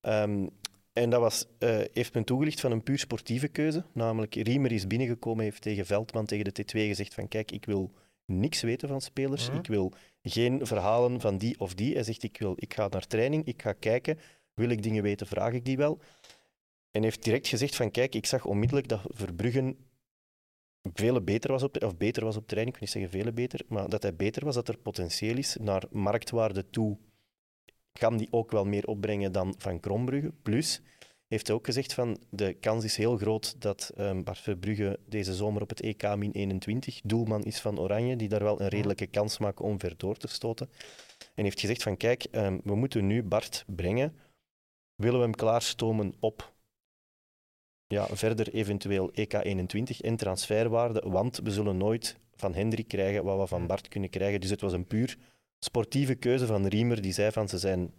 Ehm, 0.00 0.46
en 0.94 1.10
dat 1.10 1.20
was, 1.20 1.46
eh, 1.58 1.80
heeft 1.92 2.14
men 2.14 2.24
toegelicht 2.24 2.60
van 2.60 2.72
een 2.72 2.82
puur 2.82 2.98
sportieve 2.98 3.48
keuze. 3.48 3.84
Namelijk, 3.92 4.34
Riemer 4.34 4.72
is 4.72 4.86
binnengekomen, 4.86 5.44
heeft 5.44 5.62
tegen 5.62 5.86
Veldman, 5.86 6.26
tegen 6.26 6.44
de 6.44 6.62
T2 6.62 6.86
gezegd 6.86 7.14
van 7.14 7.28
kijk, 7.28 7.50
ik 7.50 7.64
wil 7.64 7.92
niks 8.26 8.62
weten 8.62 8.88
van 8.88 9.00
spelers. 9.00 9.48
Mhm. 9.48 9.58
Ik 9.58 9.66
wil 9.66 9.92
geen 10.22 10.66
verhalen 10.66 11.20
van 11.20 11.38
die 11.38 11.60
of 11.60 11.74
die. 11.74 11.94
Hij 11.94 12.02
zegt, 12.02 12.22
ik, 12.22 12.38
wil, 12.38 12.54
ik 12.56 12.74
ga 12.74 12.88
naar 12.88 13.06
training, 13.06 13.44
ik 13.44 13.62
ga 13.62 13.72
kijken. 13.72 14.18
Wil 14.54 14.68
ik 14.68 14.82
dingen 14.82 15.02
weten, 15.02 15.26
vraag 15.26 15.52
ik 15.52 15.64
die 15.64 15.76
wel. 15.76 16.00
En 16.90 17.02
heeft 17.02 17.22
direct 17.22 17.48
gezegd 17.48 17.76
van 17.76 17.90
kijk, 17.90 18.14
ik 18.14 18.26
zag 18.26 18.44
onmiddellijk 18.44 18.88
dat 18.88 19.00
Verbrugge 19.04 19.76
veel 20.92 21.20
beter 21.20 21.50
was 21.50 21.62
op, 21.62 21.82
of 21.82 21.96
beter 21.96 22.24
was 22.24 22.36
op 22.36 22.46
terrein, 22.46 22.68
ik 22.68 22.72
wil 22.72 22.82
niet 22.82 22.90
zeggen 22.90 23.10
veel 23.10 23.32
beter, 23.32 23.60
maar 23.68 23.88
dat 23.88 24.02
hij 24.02 24.14
beter 24.14 24.44
was, 24.44 24.54
dat 24.54 24.68
er 24.68 24.78
potentieel 24.78 25.36
is 25.36 25.56
naar 25.60 25.82
marktwaarde 25.90 26.70
toe, 26.70 26.98
kan 27.98 28.16
die 28.16 28.28
ook 28.30 28.50
wel 28.50 28.64
meer 28.64 28.86
opbrengen 28.86 29.32
dan 29.32 29.54
Van 29.58 29.80
Krombrugge. 29.80 30.32
Plus, 30.42 30.80
heeft 31.28 31.46
hij 31.46 31.56
ook 31.56 31.66
gezegd 31.66 31.92
van 31.92 32.18
de 32.30 32.52
kans 32.52 32.84
is 32.84 32.96
heel 32.96 33.16
groot 33.16 33.60
dat 33.60 33.92
ehm, 33.96 34.22
Bart 34.22 34.38
Verbrugge 34.38 34.98
deze 35.08 35.34
zomer 35.34 35.62
op 35.62 35.68
het 35.68 35.80
EK 35.80 36.16
min 36.16 36.32
21 36.32 37.00
doelman 37.04 37.44
is 37.44 37.60
van 37.60 37.78
Oranje, 37.78 38.16
die 38.16 38.28
daar 38.28 38.42
wel 38.42 38.60
een 38.60 38.68
redelijke 38.68 39.06
kans 39.06 39.38
maken 39.38 39.64
om 39.64 39.80
ver 39.80 39.94
door 39.96 40.16
te 40.16 40.28
stoten. 40.28 40.70
En 41.34 41.44
heeft 41.44 41.60
gezegd 41.60 41.82
van 41.82 41.96
kijk, 41.96 42.24
ehm, 42.24 42.58
we 42.64 42.74
moeten 42.74 43.06
nu 43.06 43.22
Bart 43.22 43.64
brengen. 43.66 44.16
Willen 44.94 45.18
we 45.18 45.24
hem 45.24 45.34
klaarstomen 45.34 46.14
op 46.20 46.52
ja, 47.86 48.06
verder 48.06 48.54
eventueel 48.54 49.10
EK21 49.12 50.00
en 50.00 50.16
transferwaarde, 50.16 51.02
want 51.08 51.40
we 51.42 51.50
zullen 51.50 51.76
nooit 51.76 52.18
van 52.34 52.54
Hendrik 52.54 52.88
krijgen 52.88 53.24
wat 53.24 53.38
we 53.38 53.46
van 53.46 53.66
Bart 53.66 53.88
kunnen 53.88 54.10
krijgen. 54.10 54.40
Dus 54.40 54.50
het 54.50 54.60
was 54.60 54.72
een 54.72 54.86
puur 54.86 55.18
sportieve 55.64 56.14
keuze 56.14 56.46
van 56.46 56.66
Riemer, 56.66 57.02
die 57.02 57.12
zei 57.12 57.30
van 57.32 57.48
ze 57.48 57.58
zijn, 57.58 57.90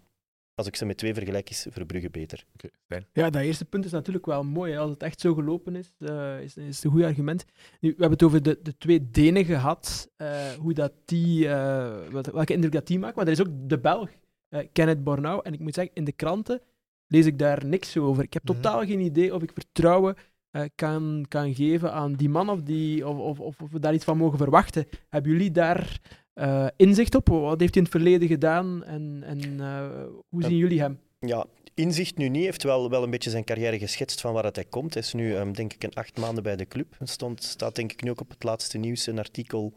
als 0.56 0.68
ik 0.68 0.76
ze 0.76 0.86
met 0.86 0.98
twee 0.98 1.14
vergelijk, 1.14 1.50
is 1.50 1.66
Verbrugge 1.70 2.10
beter. 2.10 2.46
Oké, 2.54 2.68
Stijn. 2.86 3.06
Ja, 3.14 3.30
dat 3.30 3.42
eerste 3.42 3.66
punt 3.66 3.86
is 3.86 3.92
natuurlijk 3.92 4.26
wel 4.26 4.44
mooi. 4.44 4.72
Hè. 4.72 4.80
Als 4.80 4.92
het 4.92 5.04
echt 5.04 5.20
zo 5.20 5.34
gelopen 5.34 5.76
is, 5.76 5.94
eh, 6.00 6.42
is, 6.42 6.58
is 6.58 6.76
het 6.76 6.84
een 6.86 6.92
goed 6.92 7.04
argument. 7.04 7.46
Nu, 7.80 7.90
we 7.90 7.96
hebben 8.00 8.12
het 8.12 8.24
over 8.24 8.44
de, 8.44 8.60
de 8.62 8.78
twee 8.78 9.10
Denen 9.12 9.46
gehad. 9.46 10.10
eh, 10.16 10.52
hoe 10.60 10.74
dat 10.74 10.92
die, 11.06 11.48
eh, 11.50 11.98
wat- 12.12 12.26
welke 12.32 12.54
indruk 12.54 12.72
dat 12.72 12.88
die 12.88 13.00
maken. 13.00 13.16
Maar 13.18 13.26
er 13.26 13.32
is 13.32 13.42
ook 13.42 13.54
de 13.70 13.80
Belg, 13.80 14.10
eh, 14.50 14.68
Kenneth 14.74 15.04
Bornau. 15.04 15.40
En 15.44 15.54
ik 15.54 15.60
moet 15.60 15.74
zeggen, 15.74 15.96
in 15.96 16.04
de 16.04 16.12
kranten 16.12 16.62
lees 17.08 17.26
ik 17.26 17.40
daar 17.40 17.66
niks 17.66 17.98
over. 17.98 18.24
Ik 18.24 18.34
heb 18.34 18.44
Mhm. 18.44 18.54
totaal 18.54 18.86
geen 18.86 19.00
idee 19.00 19.34
of 19.36 19.42
ik 19.44 19.52
vertrouwen 19.54 20.16
eh, 20.52 20.64
kan, 20.76 21.26
kan 21.28 21.54
geven 21.56 21.94
aan 21.94 22.14
die 22.14 22.30
man 22.30 22.50
of, 22.50 22.62
die, 22.62 23.08
of, 23.08 23.18
of, 23.18 23.40
of, 23.40 23.62
of 23.62 23.72
we 23.72 23.80
daar 23.80 23.94
iets 23.94 24.04
van 24.04 24.18
mogen 24.18 24.38
verwachten. 24.38 24.86
Hebben 25.10 25.32
jullie 25.32 25.52
daar 25.52 26.00
eh, 26.36 26.68
inzicht 26.76 27.16
op? 27.16 27.28
Wat 27.28 27.60
heeft 27.60 27.74
hij 27.74 27.84
in 27.84 27.90
het 27.90 28.02
verleden 28.02 28.28
gedaan 28.28 28.84
en, 28.84 29.24
en 29.26 29.60
eh, 29.60 30.06
hoe 30.30 30.44
zien 30.44 30.58
jullie 30.58 30.80
hem? 30.80 31.00
Ja, 31.20 31.46
inzicht 31.74 32.18
nu 32.18 32.30
niet. 32.30 32.44
heeft 32.44 32.64
wel, 32.64 32.90
wel 32.90 33.04
een 33.04 33.10
beetje 33.10 33.30
zijn 33.30 33.44
carrière 33.44 33.80
geschetst 33.80 34.22
van 34.22 34.34
waar 34.34 34.44
het 34.44 34.56
hij 34.56 34.66
komt. 34.66 34.94
Hij 34.94 35.04
is 35.04 35.14
nu, 35.14 35.36
ehm, 35.36 35.52
denk 35.52 35.74
ik, 35.74 35.84
een 35.84 35.94
acht 35.94 36.18
maanden 36.18 36.44
bij 36.44 36.56
de 36.56 36.68
club. 36.68 36.98
Stond, 37.04 37.44
staat 37.44 37.76
denk 37.76 37.92
ik 37.92 38.04
nu 38.04 38.10
ook 38.10 38.22
op 38.22 38.30
het 38.30 38.44
laatste 38.44 38.78
nieuws 38.78 39.08
een 39.08 39.20
artikel 39.20 39.74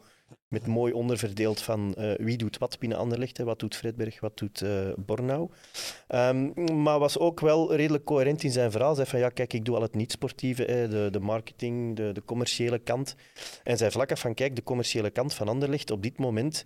met 0.49 0.67
mooi 0.67 0.93
onderverdeeld 0.93 1.61
van 1.61 1.95
eh, 1.95 2.11
wie 2.17 2.37
doet 2.37 2.57
wat 2.57 2.79
binnen 2.79 2.97
Anderlecht. 2.97 3.37
Hè. 3.37 3.43
Wat 3.43 3.59
doet 3.59 3.75
Fredberg, 3.75 4.19
wat 4.19 4.37
doet 4.37 4.61
eh 4.61 4.89
Bornau. 4.97 5.49
Ehm, 6.07 6.81
maar 6.83 6.99
was 6.99 7.17
ook 7.17 7.39
wel 7.39 7.75
redelijk 7.75 8.03
coherent 8.03 8.43
in 8.43 8.51
zijn 8.51 8.71
verhaal. 8.71 8.95
Zei 8.95 9.07
van, 9.07 9.19
ja, 9.19 9.29
kijk, 9.29 9.53
ik 9.53 9.65
doe 9.65 9.75
al 9.75 9.81
het 9.81 9.95
niet-sportieve, 9.95 10.65
de, 10.65 11.07
de 11.11 11.19
marketing, 11.19 11.95
de, 11.95 12.11
de 12.11 12.23
commerciële 12.25 12.79
kant. 12.79 13.15
En 13.63 13.77
zei 13.77 13.91
vlak 13.91 14.11
af 14.11 14.19
van, 14.19 14.33
kijk, 14.33 14.55
de 14.55 14.63
commerciële 14.63 15.09
kant 15.09 15.33
van 15.33 15.47
Anderlecht 15.47 15.91
op 15.91 16.03
dit 16.03 16.17
moment 16.17 16.65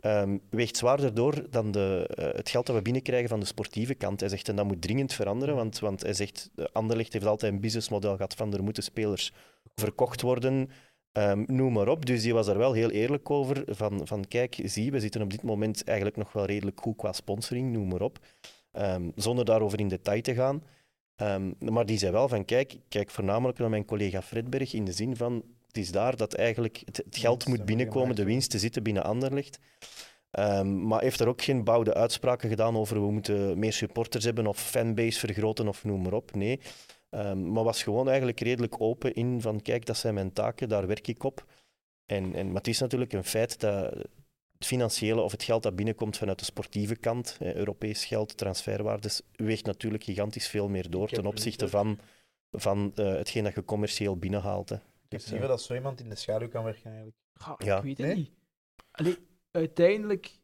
ehm, 0.00 0.38
weegt 0.50 0.76
zwaarder 0.76 1.14
door 1.14 1.50
dan 1.50 1.70
de, 1.70 2.06
eh, 2.14 2.36
het 2.36 2.48
geld 2.48 2.66
dat 2.66 2.76
we 2.76 2.82
binnenkrijgen 2.82 3.28
van 3.28 3.40
de 3.40 3.46
sportieve 3.46 3.94
kant. 3.94 4.20
Hij 4.20 4.28
zegt, 4.28 4.48
en 4.48 4.56
dat 4.56 4.66
moet 4.66 4.82
dringend 4.82 5.12
veranderen, 5.12 5.54
want, 5.54 5.78
want 5.78 6.02
hij 6.02 6.14
zegt, 6.14 6.50
Anderlecht 6.72 7.12
heeft 7.12 7.26
altijd 7.26 7.52
een 7.52 7.60
businessmodel 7.60 8.16
gehad 8.16 8.34
van 8.34 8.54
er 8.54 8.62
moeten 8.62 8.82
spelers 8.82 9.32
verkocht 9.74 10.20
worden, 10.20 10.70
ehm, 11.18 11.42
noem 11.46 11.72
maar 11.72 11.88
op. 11.88 12.06
Dus 12.06 12.22
die 12.22 12.34
was 12.34 12.46
er 12.46 12.58
wel 12.58 12.72
heel 12.72 12.90
eerlijk 12.90 13.30
over, 13.30 13.62
van, 13.66 14.06
van 14.06 14.24
kijk, 14.28 14.60
zie, 14.64 14.90
we 14.90 15.00
zitten 15.00 15.22
op 15.22 15.30
dit 15.30 15.42
moment 15.42 15.84
eigenlijk 15.84 16.16
nog 16.16 16.32
wel 16.32 16.44
redelijk 16.44 16.80
goed 16.80 16.96
qua 16.96 17.12
sponsoring, 17.12 17.72
noem 17.72 17.88
maar 17.88 18.00
op. 18.00 18.18
Ehm, 18.72 19.10
zonder 19.14 19.44
daarover 19.44 19.80
in 19.80 19.88
detail 19.88 20.20
te 20.20 20.34
gaan. 20.34 20.62
Ehm, 21.16 21.52
maar 21.58 21.86
die 21.86 21.98
zei 21.98 22.12
wel 22.12 22.28
van, 22.28 22.44
kijk, 22.44 22.72
ik 22.72 22.80
kijk 22.88 23.10
voornamelijk 23.10 23.58
naar 23.58 23.70
mijn 23.70 23.84
collega 23.84 24.22
Fredberg 24.22 24.74
in 24.74 24.84
de 24.84 24.92
zin 24.92 25.16
van, 25.16 25.42
het 25.66 25.76
is 25.76 25.90
daar 25.92 26.16
dat 26.16 26.34
eigenlijk 26.34 26.82
het, 26.84 26.96
het 26.96 27.16
geld 27.16 27.46
moet 27.46 27.64
binnenkomen, 27.64 28.16
de 28.16 28.24
winsten 28.24 28.60
zitten 28.60 28.82
binnen 28.82 29.04
Anderlecht. 29.04 29.58
Maar 30.64 31.02
heeft 31.02 31.20
er 31.20 31.28
ook 31.28 31.42
geen 31.42 31.64
bouwde 31.64 31.94
uitspraken 31.94 32.48
gedaan 32.48 32.76
over 32.76 33.00
we 33.00 33.10
moeten 33.10 33.58
meer 33.58 33.72
supporters 33.72 34.24
hebben 34.24 34.46
of 34.46 34.58
fanbase 34.58 35.18
vergroten 35.18 35.68
of 35.68 35.84
noem 35.84 36.02
maar 36.02 36.12
op. 36.12 36.34
Nee. 36.34 36.60
Ehm, 37.10 37.52
maar 37.52 37.64
was 37.64 37.82
gewoon 37.82 38.08
eigenlijk 38.08 38.40
redelijk 38.40 38.80
open 38.80 39.14
in 39.14 39.40
van 39.40 39.62
kijk, 39.62 39.86
dat 39.86 39.96
zijn 39.96 40.14
mijn 40.14 40.32
taken, 40.32 40.68
daar 40.68 40.86
werk 40.86 41.08
ik 41.08 41.22
op. 41.24 41.44
En, 42.06 42.34
en, 42.34 42.46
maar 42.46 42.56
het 42.56 42.68
is 42.68 42.78
natuurlijk 42.80 43.12
een 43.12 43.24
feit 43.24 43.60
dat 43.60 43.94
het 44.58 44.66
financiële 44.66 45.20
of 45.20 45.32
het 45.32 45.42
geld 45.42 45.62
dat 45.62 45.76
binnenkomt 45.76 46.16
vanuit 46.16 46.38
de 46.38 46.44
sportieve 46.44 46.96
kant, 46.96 47.36
eh, 47.40 47.54
Europees 47.54 48.04
geld, 48.04 48.36
transferwaardes, 48.36 49.22
weegt 49.32 49.64
natuurlijk 49.64 50.04
gigantisch 50.04 50.48
veel 50.48 50.68
meer 50.68 50.90
door 50.90 51.08
ten 51.08 51.26
opzichte 51.26 51.68
van, 51.68 51.98
van 52.50 52.92
eh, 52.94 53.06
hetgeen 53.06 53.44
dat 53.44 53.54
je 53.54 53.64
commercieel 53.64 54.16
binnenhaalt. 54.16 54.68
Hè. 54.68 54.74
Ik 54.74 54.82
heb 55.08 55.20
Dus, 55.20 55.30
liever 55.30 55.48
eh, 55.48 55.54
dat 55.54 55.62
zo 55.62 55.74
iemand 55.74 56.00
in 56.00 56.08
de 56.08 56.14
schaduw 56.14 56.48
kan 56.48 56.64
werken 56.64 56.84
eigenlijk. 56.84 57.16
Ja. 57.58 57.76
Ik 57.76 57.82
weet 57.82 57.98
het 57.98 58.06
Nee? 58.06 58.16
niet. 58.16 58.30
Allee, 58.90 59.16
uiteindelijk 59.50 60.38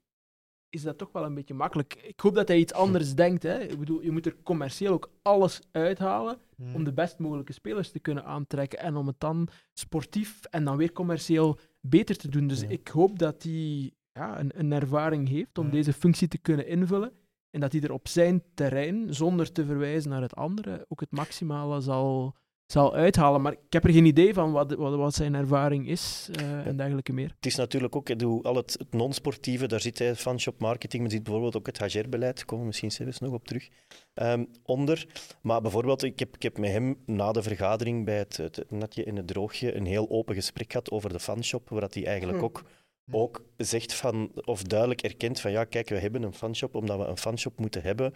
is 0.74 0.82
dat 0.82 0.98
toch 0.98 1.12
wel 1.12 1.24
een 1.24 1.34
beetje 1.34 1.54
makkelijk. 1.54 1.94
Ik 2.02 2.20
hoop 2.20 2.34
dat 2.34 2.48
hij 2.48 2.58
iets 2.58 2.72
anders 2.72 3.14
denkt. 3.24 3.42
Hè. 3.42 3.58
Ik 3.62 3.78
bedoel, 3.78 4.02
je 4.02 4.10
moet 4.10 4.26
er 4.26 4.36
commercieel 4.42 4.92
ook 4.92 5.10
alles 5.22 5.60
uithalen 5.72 6.38
Hmm. 6.56 6.74
om 6.74 6.84
de 6.84 6.92
best 6.92 7.18
mogelijke 7.18 7.52
spelers 7.52 7.90
te 7.90 7.98
kunnen 7.98 8.24
aantrekken 8.24 8.78
en 8.78 8.96
om 8.96 9.06
het 9.06 9.20
dan 9.20 9.48
sportief 9.72 10.40
en 10.50 10.64
dan 10.64 10.76
weer 10.76 10.92
commercieel 10.92 11.58
beter 11.80 12.16
te 12.16 12.28
doen. 12.28 12.46
Dus 12.46 12.60
Ja. 12.60 12.68
ik 12.68 12.88
hoop 12.88 13.18
dat 13.18 13.42
hij 13.42 13.92
ja, 14.12 14.40
een, 14.40 14.50
een 14.54 14.72
ervaring 14.72 15.28
heeft 15.28 15.58
om 15.58 15.64
Ja. 15.66 15.70
deze 15.72 15.92
functie 15.92 16.28
te 16.28 16.38
kunnen 16.38 16.66
invullen 16.66 17.12
en 17.50 17.60
dat 17.60 17.72
hij 17.72 17.80
er 17.80 17.92
op 17.92 18.08
zijn 18.08 18.42
terrein, 18.54 19.14
zonder 19.14 19.52
te 19.52 19.64
verwijzen 19.64 20.10
naar 20.10 20.22
het 20.22 20.34
andere, 20.34 20.84
ook 20.88 21.00
het 21.00 21.10
maximale 21.10 21.80
zal, 21.80 22.34
zal 22.74 22.94
uithalen. 22.94 23.42
Maar 23.42 23.52
ik 23.52 23.72
heb 23.72 23.84
er 23.84 23.92
geen 23.92 24.04
idee 24.04 24.34
van 24.34 24.52
wat, 24.52 24.74
wat, 24.74 24.94
wat 24.96 25.14
zijn 25.14 25.34
ervaring 25.34 25.88
is 25.88 26.28
eh, 26.32 26.66
en 26.66 26.76
dergelijke 26.76 27.12
meer. 27.12 27.32
Het 27.36 27.46
is 27.46 27.54
natuurlijk 27.54 27.96
ook, 27.96 28.08
ik 28.08 28.18
doe 28.18 28.42
al 28.42 28.56
het, 28.56 28.76
het 28.78 28.92
non-sportieve, 28.92 29.66
daar 29.66 29.80
zit 29.80 29.98
hij, 29.98 30.14
fanshop 30.16 30.60
marketing, 30.60 31.02
maar 31.02 31.10
zit 31.10 31.22
bijvoorbeeld 31.22 31.56
ook 31.56 31.66
het 31.66 31.78
HR-beleid, 31.78 32.36
daar 32.36 32.44
komen 32.44 32.60
we 32.60 32.66
misschien 32.66 32.92
zelfs 32.92 33.18
nog 33.18 33.32
op 33.32 33.46
terug, 33.46 33.68
ehm, 34.14 34.44
onder. 34.62 35.06
Maar 35.42 35.60
bijvoorbeeld, 35.60 36.02
ik 36.02 36.18
heb, 36.18 36.34
ik 36.34 36.42
heb 36.42 36.58
met 36.58 36.70
hem 36.70 36.96
na 37.06 37.32
de 37.32 37.42
vergadering 37.42 38.04
bij 38.04 38.18
het, 38.18 38.36
het 38.36 38.64
Natje 38.70 39.04
en 39.04 39.16
het 39.16 39.26
Droogje 39.26 39.76
een 39.76 39.86
heel 39.86 40.10
open 40.10 40.34
gesprek 40.34 40.70
gehad 40.70 40.90
over 40.90 41.12
de 41.12 41.20
fanshop, 41.20 41.68
waar 41.68 41.80
dat 41.80 41.94
hij 41.94 42.06
eigenlijk 42.06 42.38
Hm. 42.38 42.44
ook, 42.44 42.62
ook 43.10 43.44
zegt 43.56 43.94
van, 43.94 44.32
of 44.44 44.62
duidelijk 44.62 45.02
erkent 45.02 45.40
van, 45.40 45.50
ja, 45.50 45.64
kijk, 45.64 45.88
we 45.88 45.98
hebben 45.98 46.22
een 46.22 46.34
fanshop, 46.34 46.74
omdat 46.74 46.98
we 46.98 47.04
een 47.04 47.18
fanshop 47.18 47.58
moeten 47.58 47.82
hebben. 47.82 48.14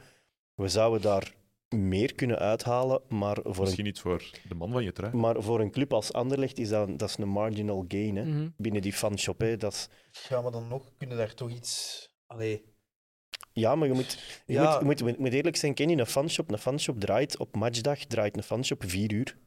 We 0.54 0.68
zouden 0.68 1.00
daar 1.00 1.34
meer 1.68 2.14
kunnen 2.14 2.38
uithalen, 2.38 3.00
maar 3.08 3.36
voor 3.42 3.54
een 3.54 3.60
Misschien 3.60 3.84
niet 3.84 4.00
voor 4.00 4.30
de 4.48 4.54
man 4.54 4.70
van 4.72 4.84
je 4.84 4.92
trui. 4.92 5.14
maar 5.16 5.42
voor 5.42 5.60
een 5.60 5.70
club 5.70 5.92
als 5.92 6.12
Anderlecht 6.12 6.58
is 6.58 6.68
dat, 6.68 6.98
dat 6.98 7.08
is 7.08 7.16
een 7.18 7.28
marginal 7.28 7.84
gain 7.88 8.16
hè, 8.16 8.24
Mhm. 8.24 8.48
binnen 8.56 8.82
die 8.82 8.92
fanshop. 8.92 9.40
Hè. 9.40 9.56
Dat 9.56 9.72
is, 9.72 9.88
Ja, 10.28 10.40
maar 10.40 10.50
dan 10.52 10.68
nog 10.68 10.90
kunnen 10.98 11.16
daar 11.16 11.34
toch 11.34 11.50
iets. 11.50 12.06
Allee. 12.26 12.64
ja, 13.52 13.74
maar 13.74 13.88
je 13.88 13.94
moet, 13.94 14.42
je 14.46 14.52
Ja. 14.52 14.80
moet, 14.82 14.98
je 14.98 15.04
moet, 15.18 15.30
je 15.30 15.36
eerlijk 15.36 15.56
zijn, 15.56 15.74
ken 15.74 15.88
je 15.88 15.96
een 15.96 16.06
fanshop? 16.06 16.50
Een 16.52 16.58
fanshop 16.58 17.00
draait 17.00 17.38
op 17.38 17.56
matchdag, 17.56 17.98
draait 18.04 18.36
een 18.36 18.42
fanshop 18.42 18.82
vier 18.86 19.12
uur. 19.12 19.38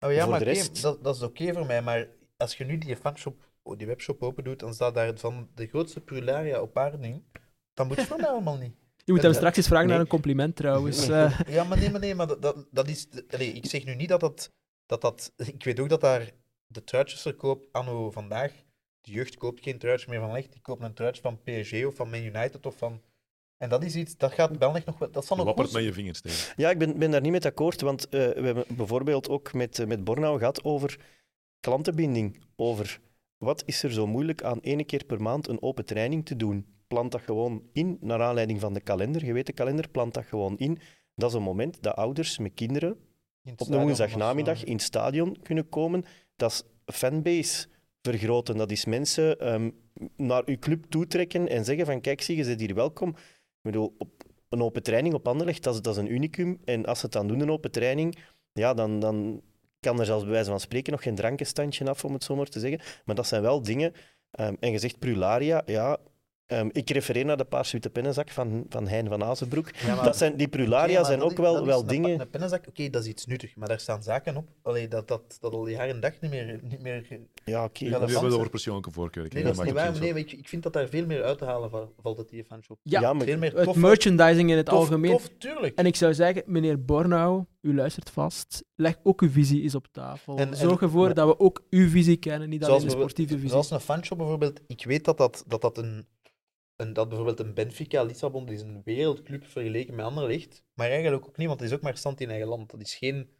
Oh 0.00 0.12
ja, 0.12 0.20
Voor 0.20 0.30
maar 0.30 0.38
de 0.38 0.44
rest- 0.44 0.82
dat, 0.82 1.04
dat 1.04 1.16
is 1.16 1.22
oké 1.22 1.52
voor 1.52 1.66
mij. 1.66 1.82
Maar 1.82 2.08
als 2.36 2.56
je 2.56 2.64
nu 2.64 2.78
die 2.78 2.96
fanshop, 2.96 3.36
oh, 3.62 3.78
die 3.78 3.86
webshop 3.86 4.22
open 4.22 4.44
doet, 4.44 4.58
dan 4.58 4.74
staat 4.74 4.94
daar 4.94 5.18
van 5.18 5.48
de 5.54 5.66
grootste 5.66 6.00
prularia 6.00 6.60
op 6.60 6.78
aarde 6.78 7.06
in. 7.06 7.24
Dan 7.74 7.86
moet 7.86 7.96
je 7.96 8.14
mij 8.18 8.28
allemaal 8.28 8.56
niet. 8.58 8.74
Je 9.06 9.12
moet 9.12 9.22
hem 9.22 9.30
Ja, 9.30 9.36
straks 9.36 9.56
eens 9.56 9.66
vragen 9.66 9.86
nee. 9.86 9.94
naar 9.96 10.04
een 10.04 10.10
compliment 10.10 10.56
trouwens. 10.56 11.08
eh. 11.08 11.40
Ja, 11.48 11.64
maar 11.64 11.78
nee, 11.78 11.90
maar 11.90 12.00
nee, 12.00 12.14
maar 12.14 12.26
dat, 12.40 12.66
dat, 12.70 12.88
is. 12.88 13.06
Allee, 13.30 13.52
ik 13.52 13.66
zeg 13.66 13.84
nu 13.84 13.94
niet 13.94 14.08
dat 14.08 14.20
dat, 14.20 14.52
dat 14.86 15.00
dat. 15.00 15.32
Ik 15.36 15.64
weet 15.64 15.80
ook 15.80 15.88
dat 15.88 16.00
daar 16.00 16.30
de 16.66 16.84
truitjesverkoop 16.84 17.68
anno 17.72 18.10
vandaag. 18.10 18.52
De 19.00 19.12
jeugd 19.12 19.36
koopt 19.36 19.62
geen 19.62 19.78
truitje 19.78 20.06
meer 20.10 20.20
van 20.20 20.32
Licht, 20.32 20.52
die 20.52 20.60
koopt 20.60 20.82
een 20.82 20.94
truitje 20.94 21.22
van 21.22 21.40
PSG 21.42 21.84
of 21.86 21.94
van 21.94 22.10
Man 22.10 22.22
United 22.22 22.66
of 22.66 22.76
van. 22.76 23.00
En 23.56 23.68
dat 23.68 23.84
is 23.84 23.94
iets, 23.96 24.16
dat 24.16 24.32
gaat 24.32 24.58
wel 24.58 24.76
echt 24.76 24.86
nog 24.86 24.98
wel. 24.98 25.10
Dat 25.10 25.26
zal 25.26 25.36
nog 25.36 25.46
wappert 25.46 25.72
met 25.72 25.84
je 25.84 25.92
vingers 25.92 26.20
tegen. 26.20 26.52
Ja, 26.56 26.70
ik 26.70 26.78
ben, 26.78 26.98
ben 26.98 27.10
daar 27.10 27.20
niet 27.20 27.30
mee 27.30 27.44
akkoord, 27.44 27.80
want 27.80 28.08
eh, 28.08 28.10
we 28.28 28.40
hebben 28.46 28.64
bijvoorbeeld 28.68 29.28
ook 29.28 29.52
met, 29.52 29.78
eh, 29.78 29.86
met 29.86 30.04
Bornau 30.04 30.38
gehad 30.38 30.64
over 30.64 30.98
klantenbinding. 31.60 32.40
Over 32.56 33.00
wat 33.38 33.62
is 33.66 33.82
er 33.82 33.92
zo 33.92 34.06
moeilijk 34.06 34.42
aan 34.42 34.62
één 34.62 34.86
keer 34.86 35.04
per 35.04 35.22
maand 35.22 35.48
een 35.48 35.62
open 35.62 35.84
training 35.84 36.26
te 36.26 36.36
doen. 36.36 36.66
Plant 36.86 37.12
dat 37.12 37.20
gewoon 37.20 37.62
in, 37.72 37.98
naar 38.00 38.22
aanleiding 38.22 38.60
van 38.60 38.72
de 38.72 38.80
kalender. 38.80 39.24
Je 39.24 39.32
weet 39.32 39.46
de 39.46 39.52
kalender, 39.52 39.88
plant 39.88 40.14
dat 40.14 40.24
gewoon 40.24 40.56
in. 40.58 40.78
Dat 41.14 41.30
is 41.30 41.36
een 41.36 41.42
moment 41.42 41.82
dat 41.82 41.96
ouders 41.96 42.38
met 42.38 42.54
kinderen 42.54 42.96
op 43.56 43.70
een 43.70 43.80
woensdagnamiddag 43.80 44.58
zo. 44.58 44.64
in 44.64 44.72
het 44.72 44.82
stadion 44.82 45.36
kunnen 45.42 45.68
komen. 45.68 46.04
Dat 46.36 46.50
is 46.50 46.62
fanbase 46.94 47.66
vergroten. 48.02 48.56
Dat 48.56 48.70
is 48.70 48.84
mensen 48.84 49.40
ehm, 49.40 49.70
naar 50.16 50.42
uw 50.46 50.58
club 50.58 50.84
toetrekken 50.84 51.48
en 51.48 51.64
zeggen 51.64 51.86
van 51.86 52.00
kijk, 52.00 52.22
zie 52.22 52.36
je 52.36 52.44
zit 52.44 52.60
hier 52.60 52.74
welkom. 52.74 53.08
Ik 53.08 53.62
bedoel, 53.62 53.94
op 53.98 54.24
een 54.48 54.62
open 54.62 54.82
training 54.82 55.14
op 55.14 55.28
Anderlecht, 55.28 55.62
dat 55.62 55.74
is, 55.74 55.80
dat 55.80 55.96
is 55.96 56.02
een 56.02 56.12
unicum. 56.12 56.60
En 56.64 56.86
als 56.86 56.98
ze 56.98 57.04
het 57.04 57.14
dan 57.14 57.28
doen, 57.28 57.40
een 57.40 57.50
open 57.50 57.70
training, 57.70 58.18
ja, 58.52 58.74
dan, 58.74 58.98
dan 59.00 59.42
kan 59.80 59.98
er 60.00 60.06
zelfs 60.06 60.22
bij 60.22 60.32
wijze 60.32 60.50
van 60.50 60.60
spreken 60.60 60.92
nog 60.92 61.02
geen 61.02 61.14
drankenstandje 61.14 61.88
af, 61.88 62.04
om 62.04 62.12
het 62.12 62.24
zo 62.24 62.36
maar 62.36 62.46
te 62.46 62.60
zeggen. 62.60 62.80
Maar 63.04 63.14
dat 63.14 63.26
zijn 63.26 63.42
wel 63.42 63.62
dingen... 63.62 63.92
ehm, 64.30 64.54
en 64.60 64.70
je 64.70 64.78
zegt 64.78 64.98
prularia, 64.98 65.62
ja... 65.66 65.98
ehm, 66.46 66.68
ik 66.72 66.90
refereer 66.90 67.24
naar 67.24 67.36
de 67.36 67.44
paars-witte 67.44 67.90
pennenzak 67.90 68.30
van, 68.30 68.66
van 68.68 68.88
Hein 68.88 69.08
van 69.08 69.24
Azenbroek. 69.24 69.70
Ja, 69.86 70.02
Dat 70.04 70.16
zijn, 70.16 70.36
die 70.36 70.48
prularia 70.48 71.04
zijn 71.04 71.18
dat 71.18 71.30
ook 71.30 71.36
wel, 71.36 71.54
dat 71.54 71.64
wel 71.64 71.80
een 71.80 71.86
dingen... 71.86 72.20
Een 72.20 72.30
pennenzak, 72.30 72.66
oké, 72.68 72.90
dat 72.90 73.02
is 73.02 73.08
iets 73.08 73.26
nuttig, 73.26 73.56
maar 73.56 73.68
daar 73.68 73.80
staan 73.80 74.02
zaken 74.02 74.36
op. 74.36 74.48
Allee, 74.62 74.88
dat, 74.88 75.08
dat, 75.08 75.36
dat 75.40 75.52
al 75.52 75.66
jaar 75.68 75.88
en 75.88 76.00
dag 76.00 76.12
niet 76.20 76.30
meer. 76.30 76.60
Niet 76.62 76.82
meer 76.82 77.06
Ja, 77.44 77.64
oké. 77.64 77.84
Dat 77.88 78.00
hebben 78.00 78.18
we 78.18 78.24
het 78.24 78.34
over 78.34 78.50
persoonlijke 78.50 78.90
voorkeur. 78.90 79.24
Ik 79.24 79.32
nee, 79.32 79.42
dat 79.42 79.52
is 79.58 79.60
niet 79.64 79.72
waar. 79.74 80.00
Nee, 80.00 80.14
weet 80.14 80.30
je, 80.30 80.36
ik 80.36 80.48
vind 80.48 80.62
dat 80.62 80.72
daar 80.72 80.88
veel 80.88 81.06
meer 81.06 81.22
uit 81.24 81.38
te 81.38 81.44
halen 81.44 81.70
va- 81.70 81.88
valt 82.02 82.18
uit 82.18 82.28
die 82.28 82.44
fanshop. 82.44 82.78
ja, 82.82 83.00
Ja, 83.00 83.12
maar 83.12 83.26
veel 83.26 83.38
meer 83.38 83.54
het 83.54 83.64
tof. 83.64 83.76
merchandising 83.76 84.50
in 84.50 84.56
het 84.56 84.66
tof, 84.66 84.74
algemeen. 84.78 85.10
Tof, 85.10 85.28
tuurlijk. 85.38 85.78
En 85.78 85.86
ik 85.86 85.96
zou 85.96 86.14
zeggen, 86.14 86.42
meneer 86.46 86.84
Bornau, 86.84 87.44
u 87.60 87.74
luistert 87.74 88.10
vast. 88.10 88.64
Leg 88.74 88.96
ook 89.02 89.20
uw 89.20 89.30
visie 89.30 89.62
eens 89.62 89.74
op 89.74 89.86
tafel. 89.92 90.36
En- 90.38 90.48
en- 90.48 90.56
Zorg 90.56 90.80
ervoor 90.82 91.04
maar- 91.04 91.14
dat 91.14 91.26
we 91.28 91.38
ook 91.38 91.62
uw 91.70 91.88
visie 91.88 92.16
kennen, 92.16 92.48
niet 92.48 92.64
alleen 92.64 92.80
de 92.80 92.90
sportieve 92.90 93.34
visie. 93.34 93.48
Zoals 93.50 93.70
een 93.70 93.80
fanshop 93.80 94.18
bijvoorbeeld. 94.18 94.60
Ik 94.66 94.84
weet 94.84 95.04
dat 95.04 95.18
dat, 95.18 95.44
dat, 95.46 95.60
dat 95.60 95.78
een, 95.78 96.06
een, 96.76 96.92
dat 96.92 97.08
bijvoorbeeld 97.08 97.40
een 97.40 97.54
Benfica 97.54 98.02
Lissabon, 98.02 98.46
dat 98.46 98.54
is 98.54 98.60
een 98.60 98.82
wereldclub 98.84 99.44
vergeleken 99.46 99.94
met 99.94 100.04
Anderlecht. 100.04 100.64
Maar 100.74 100.90
eigenlijk 100.90 101.26
ook 101.26 101.36
niet, 101.36 101.46
want 101.46 101.60
het 101.60 101.68
is 101.68 101.76
ook 101.76 101.82
maar 101.82 101.96
stand 101.96 102.20
in 102.20 102.30
eigen 102.30 102.48
land. 102.48 102.70
Dat 102.70 102.80
is 102.80 102.94
geen 102.94 103.30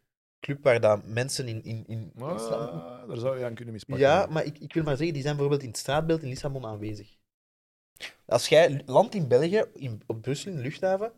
club 0.41 0.63
waar 0.63 0.81
dat 0.81 1.07
mensen 1.07 1.49
in... 1.49 1.63
in, 1.63 1.85
in 1.87 2.13
Ah, 2.19 3.09
daar 3.09 3.19
zou 3.19 3.39
je 3.39 3.45
aan 3.45 3.55
kunnen 3.55 3.75
mispakken. 3.75 4.07
ja, 4.07 4.27
maar 4.27 4.45
ik, 4.45 4.59
ik 4.59 4.75
wil 4.75 4.83
maar 4.83 4.97
zeggen, 4.97 5.15
die 5.15 5.23
zijn 5.23 5.35
bijvoorbeeld 5.35 5.63
in 5.63 5.69
het 5.69 5.79
straatbeeld 5.79 6.23
in 6.23 6.29
Lissabon 6.29 6.67
aanwezig. 6.67 7.17
Als 8.27 8.49
jij 8.49 8.83
landt 8.87 9.15
in 9.15 9.29
België, 9.29 9.65
in, 9.75 10.03
op 10.07 10.23
Brussel, 10.23 10.51
in 10.51 10.57
de 10.57 10.63
luchthaven, 10.63 11.13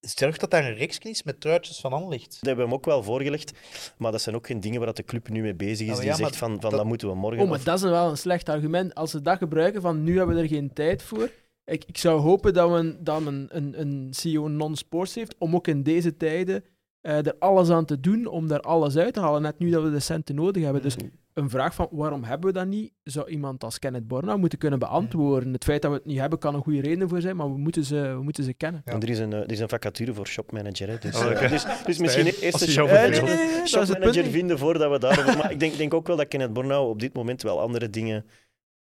zorg 0.00 0.36
dat 0.36 0.50
daar 0.50 0.64
een 0.64 0.74
reksje 0.74 1.08
is 1.10 1.22
met 1.22 1.40
truitjes 1.40 1.80
van 1.80 1.92
Anderlecht. 1.92 2.30
Dat 2.30 2.40
hebben 2.40 2.56
we 2.56 2.70
hem 2.70 2.72
ook 2.74 2.84
wel 2.84 3.02
voorgelegd, 3.02 3.52
maar 3.98 4.12
dat 4.12 4.20
zijn 4.22 4.34
ook 4.36 4.46
geen 4.46 4.60
dingen 4.60 4.76
waar 4.78 4.86
dat 4.86 4.96
de 4.96 5.04
club 5.04 5.28
nu 5.28 5.42
mee 5.42 5.54
bezig 5.54 5.86
is. 5.88 5.94
Ah, 5.94 6.00
die 6.00 6.14
zegt 6.14 6.36
van, 6.36 6.50
van 6.50 6.60
dat- 6.60 6.70
dat 6.70 6.84
moeten 6.84 7.08
we 7.08 7.14
morgen. 7.14 7.40
Oh, 7.42 7.48
maar 7.48 7.58
of- 7.58 7.64
dat 7.64 7.76
is 7.76 7.82
wel 7.82 8.10
een 8.10 8.16
slecht 8.18 8.48
argument. 8.48 8.94
Als 8.94 9.10
ze 9.10 9.20
dat 9.22 9.38
gebruiken 9.38 9.80
van 9.82 10.02
nu 10.04 10.16
hebben 10.16 10.36
we 10.36 10.42
er 10.42 10.48
geen 10.48 10.72
tijd 10.72 11.02
voor. 11.02 11.30
Ik, 11.64 11.84
ik 11.86 11.98
zou 11.98 12.20
hopen 12.20 12.54
dat 12.54 12.70
men, 12.70 12.98
dat 13.04 13.20
men 13.20 13.46
een, 13.50 13.80
een 13.80 14.08
CEO 14.14 14.48
non-sports 14.48 15.14
heeft 15.14 15.34
om 15.38 15.54
ook 15.54 15.66
in 15.66 15.82
deze 15.82 16.16
tijden 16.16 16.64
eh, 17.00 17.26
er 17.26 17.34
alles 17.38 17.70
aan 17.70 17.84
te 17.84 18.00
doen 18.00 18.26
om 18.26 18.48
daar 18.48 18.60
alles 18.60 18.96
uit 18.96 19.14
te 19.14 19.20
halen. 19.20 19.42
Net 19.42 19.58
nu 19.58 19.70
dat 19.70 19.82
we 19.82 19.90
de 19.90 20.00
centen 20.00 20.34
nodig 20.34 20.62
hebben. 20.62 20.82
Dus 20.82 20.96
een 21.36 21.50
vraag 21.50 21.74
van 21.74 21.88
waarom 21.90 22.24
hebben 22.24 22.46
we 22.52 22.58
dat 22.58 22.66
niet, 22.66 22.92
zou 23.02 23.28
iemand 23.30 23.64
als 23.64 23.78
Kenneth 23.78 24.06
Borna 24.08 24.36
moeten 24.36 24.58
kunnen 24.58 24.78
beantwoorden. 24.78 25.52
Het 25.52 25.64
feit 25.64 25.82
dat 25.82 25.90
we 25.90 25.96
het 25.96 26.06
niet 26.06 26.18
hebben 26.18 26.38
kan 26.38 26.54
een 26.54 26.62
goede 26.62 26.80
reden 26.80 27.08
voor 27.08 27.20
zijn, 27.20 27.36
maar 27.36 27.52
we 27.52 27.58
moeten 27.58 27.84
ze, 27.84 28.00
we 28.00 28.22
moeten 28.22 28.44
ze 28.44 28.52
kennen. 28.54 28.82
Ja. 28.84 28.92
En 28.92 29.00
er, 29.00 29.08
is 29.08 29.18
een, 29.18 29.32
eh, 29.32 29.38
er 29.40 29.52
is 29.52 29.60
een 29.60 29.68
vacature 29.68 30.14
voor 30.14 30.26
shopmanager. 30.26 30.88
Hè. 30.88 30.98
Dus, 30.98 31.16
Oh, 31.16 31.24
eh, 31.24 31.30
oké. 31.30 31.48
dus, 31.48 31.66
dus 31.86 31.98
misschien 31.98 32.26
eerst 32.26 32.62
een 32.62 32.68
shop- 32.68 32.90
nee, 32.90 33.10
nee, 33.10 33.20
nee, 33.20 33.62
is 33.62 33.70
shopmanager 33.70 34.24
vinden 34.24 34.58
voordat 34.58 34.90
we 34.90 34.98
daarover... 34.98 35.36
Maar 35.36 35.50
ik 35.52 35.60
denk, 35.60 35.76
denk 35.76 35.94
ook 35.94 36.06
wel 36.06 36.16
dat 36.16 36.28
Kenneth 36.28 36.52
Bornau 36.52 36.88
op 36.88 37.00
dit 37.00 37.14
moment 37.14 37.42
wel 37.42 37.60
andere 37.60 37.90
dingen 37.90 38.26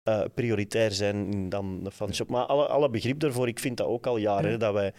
eh, 0.02 0.22
prioritair 0.34 0.90
zijn 0.92 1.48
dan 1.48 1.82
de 1.84 1.90
fanshop. 1.90 2.30
Maar 2.30 2.44
alle, 2.46 2.66
alle 2.66 2.90
begrip 2.90 3.20
daarvoor, 3.20 3.48
ik 3.48 3.58
vind 3.58 3.76
dat 3.76 3.86
ook 3.86 4.06
al 4.06 4.16
jaren, 4.16 4.50
hè, 4.50 4.56
dat 4.58 4.72
wij 4.72 4.92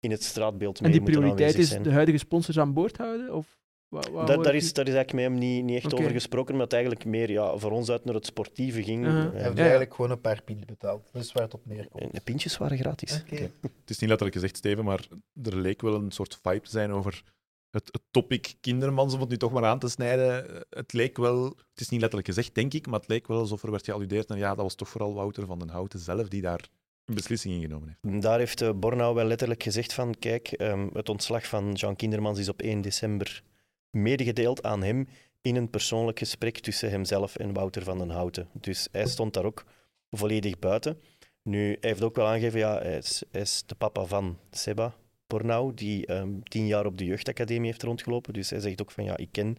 in 0.00 0.10
het 0.10 0.22
straatbeeld 0.24 0.76
En 0.78 0.82
mee 0.82 0.92
die 0.92 1.00
moeten 1.00 1.20
prioriteit 1.20 1.48
aanwezig 1.50 1.66
is 1.68 1.72
zijn. 1.72 1.82
de 1.82 1.92
huidige 1.92 2.18
sponsors 2.18 2.58
aan 2.58 2.72
boord 2.72 2.96
houden? 2.96 3.34
Of 3.34 3.58
wa- 3.90 4.24
Daar, 4.36 4.54
is, 4.54 4.72
daar 4.72 4.86
is 4.88 4.94
eigenlijk 4.94 5.12
met 5.12 5.22
hem 5.24 5.34
niet, 5.34 5.64
niet 5.64 5.76
echt 5.84 5.94
over 5.94 6.10
gesproken, 6.10 6.54
maar 6.54 6.62
het 6.62 6.72
eigenlijk 6.72 7.04
meer 7.04 7.30
ja, 7.30 7.56
voor 7.56 7.70
ons 7.70 7.90
uit 7.90 8.04
naar 8.04 8.14
het 8.14 8.26
sportieve 8.26 8.82
ging. 8.82 9.04
Uh-huh. 9.06 9.24
Eh, 9.24 9.32
Hij 9.32 9.42
heeft 9.42 9.54
Ja. 9.56 9.60
eigenlijk 9.60 9.94
gewoon 9.94 10.10
een 10.10 10.20
paar 10.20 10.42
pint 10.42 10.66
betaald. 10.66 11.08
Dat 11.12 11.22
is 11.22 11.32
waar 11.32 11.42
het 11.42 11.54
op 11.54 11.66
neerkomt. 11.66 12.02
en 12.04 12.08
de 12.12 12.20
pintjes 12.20 12.56
waren 12.58 12.78
gratis. 12.78 13.20
Oké. 13.20 13.34
Het 13.60 13.90
is 13.90 13.98
niet 13.98 14.08
letterlijk 14.08 14.34
gezegd, 14.34 14.56
Steven, 14.56 14.84
maar 14.84 15.06
er 15.42 15.56
leek 15.56 15.80
wel 15.82 15.94
een 15.94 16.10
soort 16.10 16.38
vibe 16.42 16.60
te 16.60 16.70
zijn 16.70 16.92
over 16.92 17.22
het, 17.70 17.88
het 17.92 18.02
topic 18.10 18.54
kindermans, 18.60 19.14
om 19.14 19.20
het 19.20 19.28
nu 19.28 19.36
toch 19.36 19.52
maar 19.52 19.64
aan 19.64 19.78
te 19.78 19.88
snijden. 19.88 20.64
Het 20.70 20.92
leek 20.92 21.16
wel, 21.16 21.44
het 21.44 21.80
is 21.80 21.88
niet 21.88 22.00
letterlijk 22.00 22.28
gezegd, 22.28 22.54
denk 22.54 22.74
ik, 22.74 22.86
maar 22.86 23.00
het 23.00 23.08
leek 23.08 23.26
wel 23.26 23.38
alsof 23.38 23.62
er 23.62 23.70
werd 23.70 23.84
gealludeerd 23.84 24.28
naar 24.28 24.38
ja, 24.38 24.48
dat 24.54 24.62
was 24.64 24.74
toch 24.74 24.88
vooral 24.88 25.14
Wouter 25.14 25.46
van 25.46 25.58
den 25.58 25.68
Houten 25.68 25.98
zelf 25.98 26.28
die 26.28 26.42
daar 26.42 26.68
een 27.04 27.14
beslissing 27.14 27.54
in 27.54 27.60
genomen 27.60 27.96
heeft. 28.00 28.22
Daar 28.22 28.38
heeft 28.38 28.60
eh, 28.60 28.70
Bornau 28.74 29.14
wel 29.14 29.24
letterlijk 29.24 29.62
gezegd 29.62 29.92
van, 29.92 30.14
kijk, 30.18 30.48
ehm, 30.48 30.88
het 30.92 31.08
ontslag 31.08 31.46
van 31.46 31.72
Jean 31.72 31.96
Kindermans 31.96 32.38
is 32.38 32.48
op 32.48 32.62
1 32.62 32.80
december 32.80 33.42
medegedeeld 33.90 34.62
aan 34.62 34.82
hem 34.82 35.08
in 35.42 35.56
een 35.56 35.70
persoonlijk 35.70 36.18
gesprek 36.18 36.58
tussen 36.58 36.90
hemzelf 36.90 37.36
en 37.36 37.52
Wouter 37.52 37.82
van 37.82 37.98
den 37.98 38.10
Houten. 38.10 38.48
Dus 38.52 38.88
hij 38.92 39.06
stond 39.06 39.34
daar 39.34 39.44
ook 39.44 39.64
volledig 40.10 40.58
buiten. 40.58 41.00
Nu, 41.42 41.66
hij 41.66 41.90
heeft 41.90 42.02
ook 42.02 42.16
wel 42.16 42.26
aangegeven, 42.26 42.58
ja, 42.58 42.78
hij 42.78 42.96
is, 42.96 43.22
is 43.30 43.62
de 43.66 43.74
papa 43.74 44.04
van 44.04 44.38
Seba 44.50 44.94
Bornau, 45.26 45.74
die 45.74 46.06
ehm, 46.06 46.40
tien 46.42 46.66
jaar 46.66 46.86
op 46.86 46.98
de 46.98 47.04
jeugdacademie 47.04 47.70
heeft 47.70 47.82
rondgelopen. 47.82 48.32
Dus 48.32 48.50
hij 48.50 48.60
zegt 48.60 48.80
ook 48.80 48.90
van, 48.90 49.04
ja, 49.04 49.16
ik 49.16 49.28
ken 49.32 49.56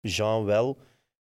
Jean 0.00 0.44
wel. 0.44 0.78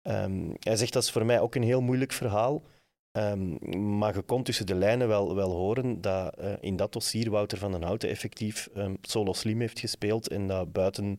Ehm, 0.03 0.51
hij 0.59 0.77
zegt, 0.77 0.93
dat 0.93 1.03
is 1.03 1.11
voor 1.11 1.27
mij 1.27 1.41
ook 1.41 1.55
een 1.55 1.63
heel 1.63 1.81
moeilijk 1.81 2.13
verhaal. 2.13 2.63
Ehm, 3.11 3.99
maar 3.99 4.15
je 4.15 4.23
kon 4.23 4.43
tussen 4.43 4.67
de 4.67 4.75
lijnen 4.75 5.09
wel, 5.09 5.35
wel 5.35 5.51
horen 5.51 6.01
dat 6.01 6.37
eh, 6.37 6.53
in 6.61 6.77
dat 6.77 6.93
dossier 6.93 7.31
Wouter 7.31 7.59
van 7.59 7.73
den 7.73 7.83
Houten 7.83 8.09
effectief 8.09 8.69
solo 9.01 9.33
slim 9.33 9.61
heeft 9.61 9.79
gespeeld 9.79 10.29
en 10.29 10.47
dat 10.47 10.73
buiten 10.73 11.19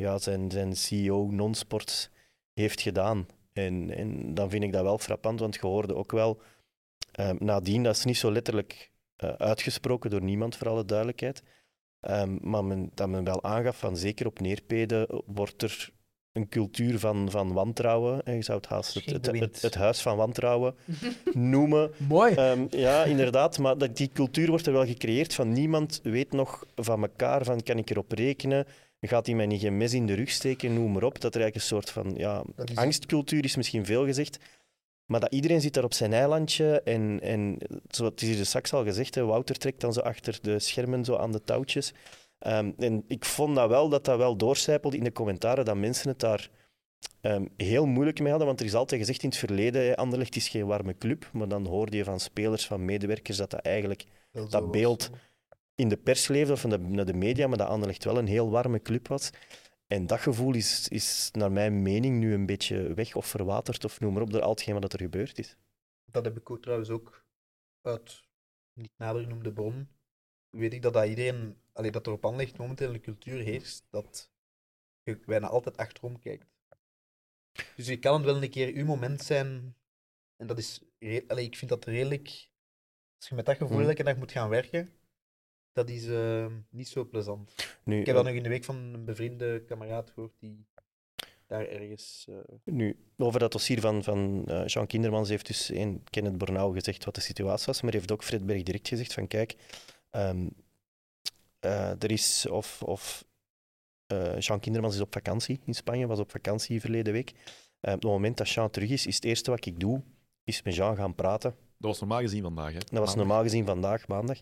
ja, 0.00 0.18
zijn, 0.18 0.50
zijn 0.50 0.76
CEO 0.76 1.30
non-sports 1.30 2.10
heeft 2.52 2.80
gedaan. 2.80 3.26
En, 3.52 3.90
en 3.96 4.34
dan 4.34 4.50
vind 4.50 4.64
ik 4.64 4.72
dat 4.72 4.82
wel 4.82 4.98
frappant, 4.98 5.40
want 5.40 5.54
je 5.54 5.60
hoorde 5.60 5.94
ook 5.94 6.12
wel 6.12 6.40
ehm, 7.12 7.36
nadien, 7.38 7.82
dat 7.82 7.96
is 7.96 8.04
niet 8.04 8.16
zo 8.16 8.32
letterlijk 8.32 8.90
eh, 9.16 9.28
uitgesproken 9.28 10.10
door 10.10 10.22
niemand, 10.22 10.56
voor 10.56 10.68
alle 10.68 10.84
duidelijkheid, 10.84 11.42
ehm, 12.00 12.36
maar 12.40 12.64
men, 12.64 12.90
dat 12.94 13.08
men 13.08 13.24
wel 13.24 13.42
aangaf 13.42 13.78
van 13.78 13.96
zeker 13.96 14.26
op 14.26 14.40
neerpeden 14.40 15.22
wordt 15.26 15.62
er 15.62 15.90
een 16.32 16.48
cultuur 16.48 16.98
van, 16.98 17.30
van 17.30 17.52
wantrouwen. 17.52 18.22
En 18.22 18.34
je 18.34 18.42
zou 18.42 18.58
het 18.58 18.66
haast 18.66 18.94
het, 18.94 19.10
het, 19.10 19.26
het, 19.26 19.62
het 19.62 19.74
huis 19.74 20.00
van 20.00 20.16
wantrouwen 20.16 20.74
noemen. 21.32 21.90
Mooi. 22.08 22.34
Ehm, 22.34 22.66
ja, 22.70 23.04
inderdaad, 23.04 23.58
maar 23.58 23.78
dat, 23.78 23.96
die 23.96 24.10
cultuur 24.12 24.48
wordt 24.48 24.66
er 24.66 24.72
wel 24.72 24.86
gecreëerd 24.86 25.34
van 25.34 25.52
niemand 25.52 26.00
weet 26.02 26.32
nog 26.32 26.64
van 26.74 27.02
elkaar, 27.02 27.44
van 27.44 27.62
kan 27.62 27.78
ik 27.78 27.90
erop 27.90 28.12
rekenen, 28.12 28.66
gaat 29.08 29.26
hij 29.26 29.34
mij 29.34 29.46
niet 29.46 29.60
geen 29.60 29.76
mes 29.76 29.94
in 29.94 30.06
de 30.06 30.14
rug 30.14 30.30
steken, 30.30 30.74
noem 30.74 30.92
maar 30.92 31.02
op. 31.02 31.20
Dat 31.20 31.34
er 31.34 31.40
eigenlijk 31.40 31.54
een 31.54 31.76
soort 31.76 31.90
van 31.90 32.14
ja, 32.16 32.44
is- 32.64 32.76
angstcultuur 32.76 33.44
is 33.44 33.56
misschien 33.56 33.84
veel 33.86 34.04
gezegd, 34.04 34.38
maar 35.06 35.20
dat 35.20 35.32
iedereen 35.32 35.60
zit 35.60 35.74
daar 35.74 35.84
op 35.84 35.94
zijn 35.94 36.12
eilandje 36.12 36.80
en, 36.82 37.20
en 37.22 37.56
zoals 37.88 38.10
het 38.10 38.22
is 38.22 38.28
hier 38.28 38.36
dus 38.36 38.46
straks 38.48 38.72
al 38.72 38.84
gezegd, 38.84 39.14
hè, 39.14 39.24
Wouter 39.24 39.58
trekt 39.58 39.80
dan 39.80 39.92
zo 39.92 40.00
achter 40.00 40.38
de 40.42 40.58
schermen 40.58 41.04
zo 41.04 41.16
aan 41.16 41.32
de 41.32 41.42
touwtjes. 41.44 41.92
Ehm, 42.38 42.70
en 42.78 43.04
ik 43.06 43.24
vond 43.24 43.54
dat 43.56 43.68
wel, 43.68 43.88
dat 43.88 44.04
dat 44.04 44.18
wel 44.18 44.36
doorcijpelde 44.36 44.96
in 44.96 45.04
de 45.04 45.12
commentaren, 45.12 45.64
dat 45.64 45.76
mensen 45.76 46.08
het 46.08 46.18
daar 46.18 46.50
ehm, 47.20 47.44
heel 47.56 47.86
moeilijk 47.86 48.18
mee 48.20 48.28
hadden, 48.28 48.46
want 48.46 48.60
er 48.60 48.66
is 48.66 48.74
altijd 48.74 49.00
gezegd 49.00 49.22
in 49.22 49.28
het 49.28 49.38
verleden, 49.38 49.82
hè, 49.82 49.96
Anderlecht 49.96 50.36
is 50.36 50.48
geen 50.48 50.66
warme 50.66 50.96
club, 50.98 51.30
maar 51.32 51.48
dan 51.48 51.66
hoorde 51.66 51.96
je 51.96 52.04
van 52.04 52.20
spelers, 52.20 52.66
van 52.66 52.84
medewerkers, 52.84 53.36
dat 53.36 53.50
dat 53.50 53.60
eigenlijk 53.60 54.04
dat 54.50 54.62
was. 55.08 55.10
In 55.80 55.88
de 55.88 55.96
pers 55.96 56.28
leefde 56.28 56.52
of 56.52 56.64
naar 56.64 57.04
de 57.04 57.14
media, 57.14 57.46
maar 57.46 57.58
dat 57.58 57.68
Anderlecht 57.68 58.04
wel 58.04 58.18
een 58.18 58.26
heel 58.26 58.50
warme 58.50 58.82
club 58.82 59.08
was. 59.08 59.30
En 59.86 60.06
dat 60.06 60.20
gevoel 60.20 60.54
is, 60.54 60.88
is 60.88 61.28
naar 61.32 61.52
mijn 61.52 61.82
mening 61.82 62.18
nu 62.18 62.34
een 62.34 62.46
beetje 62.46 62.94
weg 62.94 63.14
of 63.14 63.26
verwaterd 63.26 63.84
of 63.84 64.00
noem 64.00 64.12
maar 64.12 64.22
op 64.22 64.30
door 64.30 64.42
al 64.42 64.50
hetgeen 64.50 64.80
wat 64.80 64.92
er 64.92 65.00
gebeurd 65.00 65.38
is. 65.38 65.56
Dat 66.04 66.24
heb 66.24 66.36
ik 66.36 66.50
ook 66.50 66.62
trouwens 66.62 66.90
ook 66.90 67.24
uit 67.82 68.22
niet 68.72 68.92
nader 68.96 69.22
genoemde 69.22 69.52
bron. 69.52 69.88
Weet 70.50 70.72
ik 70.72 70.82
dat, 70.82 70.92
dat 70.92 71.06
iedereen, 71.06 71.56
allee, 71.72 71.90
dat 71.90 72.06
er 72.06 72.12
op 72.12 72.24
Anderlecht 72.24 72.58
momenteel 72.58 72.94
een 72.94 73.00
cultuur 73.00 73.42
heerst 73.42 73.86
dat 73.90 74.30
je 75.02 75.18
bijna 75.26 75.46
altijd 75.46 75.76
achterom 75.76 76.18
kijkt. 76.18 76.46
Dus 77.76 77.86
je 77.86 77.98
kan 77.98 78.14
het 78.14 78.24
wel 78.24 78.42
een 78.42 78.50
keer 78.50 78.74
uw 78.74 78.84
moment 78.84 79.22
zijn. 79.22 79.76
En 80.36 80.46
dat 80.46 80.58
is, 80.58 80.82
allee, 81.26 81.44
ik 81.44 81.56
vind 81.56 81.70
dat 81.70 81.84
redelijk. 81.84 82.48
Als 83.16 83.28
je 83.28 83.34
met 83.34 83.46
dat 83.46 83.56
gevoel 83.56 83.78
Mm. 83.78 83.88
elke 83.88 84.02
dag 84.02 84.16
moet 84.16 84.32
gaan 84.32 84.48
werken, 84.48 84.92
dat 85.72 85.90
is 85.90 86.06
eh, 86.06 86.46
niet 86.70 86.88
zo 86.88 87.04
plezant. 87.04 87.54
Nu, 87.84 88.00
Ik 88.00 88.06
heb 88.06 88.14
dat 88.14 88.24
nog 88.24 88.34
in 88.34 88.42
de 88.42 88.48
week 88.48 88.64
van 88.64 88.76
een 88.76 89.04
bevriende 89.04 89.64
kameraad 89.66 90.10
gehoord 90.10 90.32
die 90.38 90.66
daar 91.46 91.66
ergens. 91.68 92.26
eh, 92.28 92.34
Nu, 92.64 92.96
over 93.16 93.40
dat 93.40 93.52
dossier 93.52 93.80
van, 93.80 94.02
van 94.02 94.42
eh, 94.46 94.66
Jean 94.66 94.86
Kindermans 94.86 95.28
heeft 95.28 95.46
dus 95.46 95.70
één 95.70 96.02
Kenneth 96.10 96.38
Bornau 96.38 96.74
gezegd 96.74 97.04
wat 97.04 97.14
de 97.14 97.20
situatie 97.20 97.66
was, 97.66 97.82
maar 97.82 97.92
heeft 97.92 98.12
ook 98.12 98.24
Fred 98.24 98.46
Berg 98.46 98.62
direct 98.62 98.88
gezegd 98.88 99.12
van 99.14 99.26
kijk, 99.26 99.56
ehm, 100.10 100.48
eh, 101.60 102.02
er 102.02 102.10
is 102.10 102.46
of, 102.48 102.82
of 102.82 103.24
eh, 104.06 104.38
Jean 104.38 104.60
Kindermans 104.60 104.94
is 104.94 105.00
op 105.00 105.12
vakantie 105.12 105.60
in 105.64 105.74
Spanje, 105.74 106.06
was 106.06 106.18
op 106.18 106.30
vakantie 106.30 106.80
verleden 106.80 107.12
week. 107.12 107.30
Eh, 107.80 107.92
op 107.94 108.02
het 108.02 108.10
moment 108.10 108.36
dat 108.36 108.50
Jean 108.50 108.70
terug 108.70 108.90
is, 108.90 109.06
is 109.06 109.14
het 109.14 109.24
eerste 109.24 109.50
wat 109.50 109.66
ik 109.66 109.80
doe, 109.80 110.02
is 110.44 110.62
met 110.62 110.74
Jean 110.74 110.96
gaan 110.96 111.14
praten. 111.14 111.50
Dat 111.78 111.90
was 111.90 112.00
normaal 112.00 112.20
gezien 112.20 112.42
vandaag. 112.42 112.72
Hè? 112.72 112.78
Dat 112.78 112.98
was 112.98 113.14
normaal 113.14 113.42
gezien 113.42 113.66
vandaag, 113.66 114.06
maandag. 114.08 114.38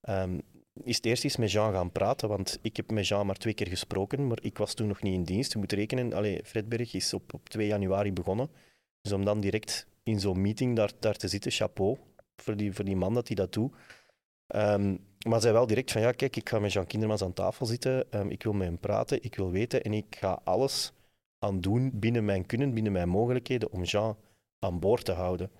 Ehm, 0.00 0.38
is 0.84 0.96
het 0.96 1.06
eerst 1.06 1.24
eens 1.24 1.36
met 1.36 1.52
Jean 1.52 1.72
gaan 1.72 1.92
praten, 1.92 2.28
want 2.28 2.58
ik 2.62 2.76
heb 2.76 2.90
met 2.90 3.08
Jean 3.08 3.26
maar 3.26 3.36
twee 3.36 3.54
keer 3.54 3.68
gesproken, 3.68 4.26
maar 4.26 4.38
ik 4.42 4.58
was 4.58 4.74
toen 4.74 4.86
nog 4.86 5.02
niet 5.02 5.14
in 5.14 5.24
dienst. 5.24 5.52
Je 5.52 5.58
moet 5.58 5.72
rekenen, 5.72 6.12
allee, 6.12 6.40
Fredberg 6.44 6.94
is 6.94 7.14
op, 7.14 7.34
op 7.34 7.48
2 7.48 7.66
januari 7.66 8.12
begonnen. 8.12 8.50
Dus 9.00 9.12
om 9.12 9.24
dan 9.24 9.40
direct 9.40 9.86
in 10.02 10.20
zo'n 10.20 10.40
meeting 10.40 10.76
daar, 10.76 10.92
daar 10.98 11.16
te 11.16 11.28
zitten, 11.28 11.50
chapeau 11.50 11.98
voor 12.36 12.56
die, 12.56 12.72
voor 12.72 12.84
die 12.84 12.96
man 12.96 13.14
dat 13.14 13.26
hij 13.26 13.36
dat 13.36 13.52
doet. 13.52 13.74
Ehm, 14.46 14.96
maar 15.26 15.40
zei 15.40 15.52
wel 15.52 15.66
direct 15.66 15.92
van, 15.92 16.00
ja 16.00 16.12
kijk, 16.12 16.36
ik 16.36 16.48
ga 16.48 16.58
met 16.58 16.72
Jean 16.72 16.86
Kindermans 16.86 17.22
aan 17.22 17.32
tafel 17.32 17.66
zitten, 17.66 18.12
ehm, 18.12 18.28
ik 18.28 18.42
wil 18.42 18.52
met 18.52 18.66
hem 18.66 18.78
praten, 18.78 19.22
ik 19.22 19.34
wil 19.34 19.50
weten 19.50 19.82
en 19.82 19.92
ik 19.92 20.16
ga 20.18 20.40
alles 20.44 20.92
aan 21.38 21.60
doen 21.60 21.90
binnen 21.94 22.24
mijn 22.24 22.46
kunnen, 22.46 22.74
binnen 22.74 22.92
mijn 22.92 23.08
mogelijkheden, 23.08 23.72
om 23.72 23.82
Jean 23.82 24.16
aan 24.58 24.78
boord 24.78 25.04
te 25.04 25.12
houden. 25.12 25.50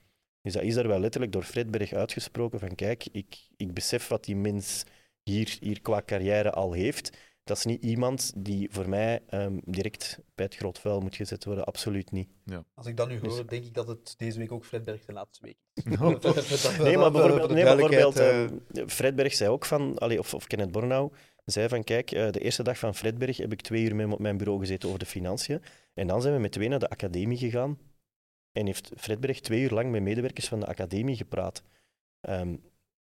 Dus 0.43 0.53
dat 0.53 0.63
is 0.63 0.75
daar 0.75 0.89
wel 0.89 0.99
letterlijk 0.99 1.33
door 1.33 1.43
Fredberg 1.43 1.93
uitgesproken 1.93 2.59
van 2.59 2.75
kijk, 2.75 3.07
ik, 3.13 3.49
ik 3.57 3.75
besef 3.75 4.09
wat 4.09 4.25
die 4.25 4.37
mens 4.37 4.85
hier, 5.23 5.57
hier 5.61 5.81
qua 5.81 6.03
carrière 6.07 6.53
al 6.53 6.73
heeft. 6.73 7.17
Dat 7.45 7.57
is 7.57 7.65
niet 7.65 7.83
iemand 7.85 8.33
die 8.37 8.69
voor 8.71 8.89
mij 8.89 9.23
ehm, 9.27 9.59
direct 9.65 10.19
bij 10.35 10.45
het 10.45 10.55
groot 10.57 10.79
vuil 10.79 11.01
moet 11.01 11.17
gezet 11.17 11.45
worden. 11.45 11.65
Absoluut 11.65 12.11
niet. 12.11 12.29
als 12.75 12.87
ik 12.87 12.97
dat 12.97 13.09
nu 13.09 13.21
Dus- 13.21 13.33
hoor, 13.35 13.47
denk 13.47 13.65
ik 13.65 13.75
dat 13.75 13.89
het 13.89 14.15
deze 14.17 14.39
week 14.39 14.53
ook 14.53 14.65
Fredberg 14.65 15.05
de 15.05 15.13
laatste 15.13 15.45
week 15.47 15.57
is. 15.75 15.85
Nee, 15.85 15.97
Dat- 15.97 16.23
maar 16.97 17.11
bijvoorbeeld, 17.13 17.51
nee, 17.51 17.65
bijvoorbeeld 17.65 18.15
duidelijkheid, 18.15 18.77
ehm, 18.79 18.89
Fredberg 18.89 19.35
zei 19.35 19.51
ook 19.51 19.65
van, 19.65 19.99
allee, 19.99 20.19
of, 20.19 20.35
of 20.35 20.47
Kenneth 20.47 20.73
Bornau, 20.73 21.13
zei 21.45 21.69
van 21.69 21.85
kijk, 21.85 22.11
eh, 22.11 22.31
de 22.31 22.41
eerste 22.41 22.63
dag 22.63 22.79
van 22.79 22.95
Fredberg 22.95 23.37
heb 23.37 23.53
ik 23.53 23.61
twee 23.61 23.83
uur 23.83 23.95
met 23.95 24.05
hem 24.05 24.13
op 24.13 24.19
mijn 24.19 24.37
bureau 24.37 24.61
gezeten 24.61 24.89
over 24.89 25.01
de 25.01 25.07
financiën. 25.07 25.63
En 25.95 26.07
dan 26.07 26.23
zijn 26.23 26.35
we 26.35 26.41
met 26.41 26.53
twee 26.53 26.69
naar 26.69 26.79
de 26.79 26.89
academie 26.91 27.39
gegaan. 27.39 27.79
En 28.53 28.67
heeft 28.67 28.91
Fredberg 28.97 29.41
twee 29.41 29.61
uur 29.63 29.71
lang 29.71 29.91
met 29.91 30.03
medewerkers 30.03 30.49
van 30.49 30.61
de 30.61 30.67
academie 30.67 31.17
gepraat. 31.17 31.63
Ehm, 32.21 32.57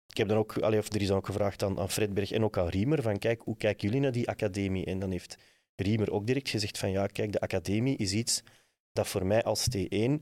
ik 0.07 0.17
heb 0.17 0.27
dan 0.27 0.37
ook, 0.37 0.57
allee, 0.57 0.79
of 0.79 0.93
er 0.93 1.01
is 1.01 1.07
dan 1.07 1.17
ook 1.17 1.25
gevraagd 1.25 1.63
aan, 1.63 1.79
aan 1.79 1.89
Fredberg 1.89 2.31
en 2.31 2.43
ook 2.43 2.57
aan 2.57 2.67
Riemer 2.67 3.01
van 3.01 3.19
kijk, 3.19 3.41
hoe 3.41 3.57
kijken 3.57 3.87
jullie 3.87 4.01
naar 4.01 4.11
die 4.11 4.27
academie? 4.29 4.85
En 4.85 4.99
dan 4.99 5.11
heeft 5.11 5.37
Riemer 5.75 6.11
ook 6.11 6.27
direct 6.27 6.49
gezegd 6.49 6.77
van 6.77 6.91
ja, 6.91 7.07
kijk, 7.07 7.31
de 7.31 7.39
academie 7.39 7.97
is 7.97 8.13
iets 8.13 8.43
dat 8.91 9.07
voor 9.07 9.25
mij 9.25 9.43
als 9.43 9.67
T1, 9.69 10.21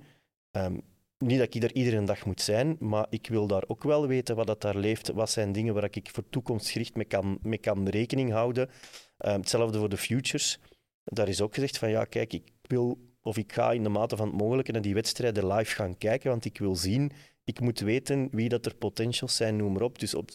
ehm, 0.52 0.78
niet 1.18 1.40
dat 1.40 1.56
ik 1.56 1.62
daar 1.62 1.72
iedere 1.72 2.04
dag 2.04 2.26
moet 2.26 2.42
zijn, 2.42 2.76
maar 2.80 3.08
ik 3.10 3.28
wil 3.28 3.48
daar 3.48 3.64
ook 3.68 3.84
wel 3.84 4.08
weten 4.08 4.36
wat 4.36 4.48
dat 4.48 4.62
daar 4.62 4.78
leeft, 4.78 5.12
wat 5.12 5.30
zijn 5.30 5.52
dingen 5.52 5.74
waar 5.74 5.88
ik 5.92 6.10
voor 6.12 6.30
toekomstgericht 6.30 6.96
mee 6.96 7.06
kan, 7.06 7.40
mee 7.42 7.58
kan 7.58 7.88
rekening 7.88 8.32
houden. 8.32 8.70
Ehm, 9.18 9.40
hetzelfde 9.40 9.78
voor 9.78 9.90
de 9.90 9.98
futures. 9.98 10.60
Daar 11.04 11.28
is 11.28 11.42
ook 11.42 11.54
gezegd 11.54 11.78
van 11.78 11.90
ja, 11.90 12.06
kijk, 12.06 12.34
ik 12.34 12.52
wil 12.62 13.13
of 13.24 13.38
ik 13.38 13.54
ga 13.54 13.72
in 13.72 13.84
de 13.84 13.90
mate 13.90 14.16
van 14.16 14.28
het 14.28 14.38
mogelijke 14.38 14.72
naar 14.72 14.82
die 14.82 14.94
wedstrijden 14.94 15.48
live 15.48 15.76
gaan 15.76 15.98
kijken, 15.98 16.30
want 16.30 16.46
ik 16.46 16.58
wil 16.58 16.76
zien, 16.76 17.12
ik 17.44 17.60
moet 17.60 17.80
weten 17.80 18.28
wie 18.32 18.50
dat 18.50 18.66
er 18.66 18.76
potentials 18.76 19.36
zijn, 19.36 19.56
noem 19.56 19.74
maar 19.74 19.82
op. 19.82 20.00
Dus 20.00 20.14
op, 20.14 20.30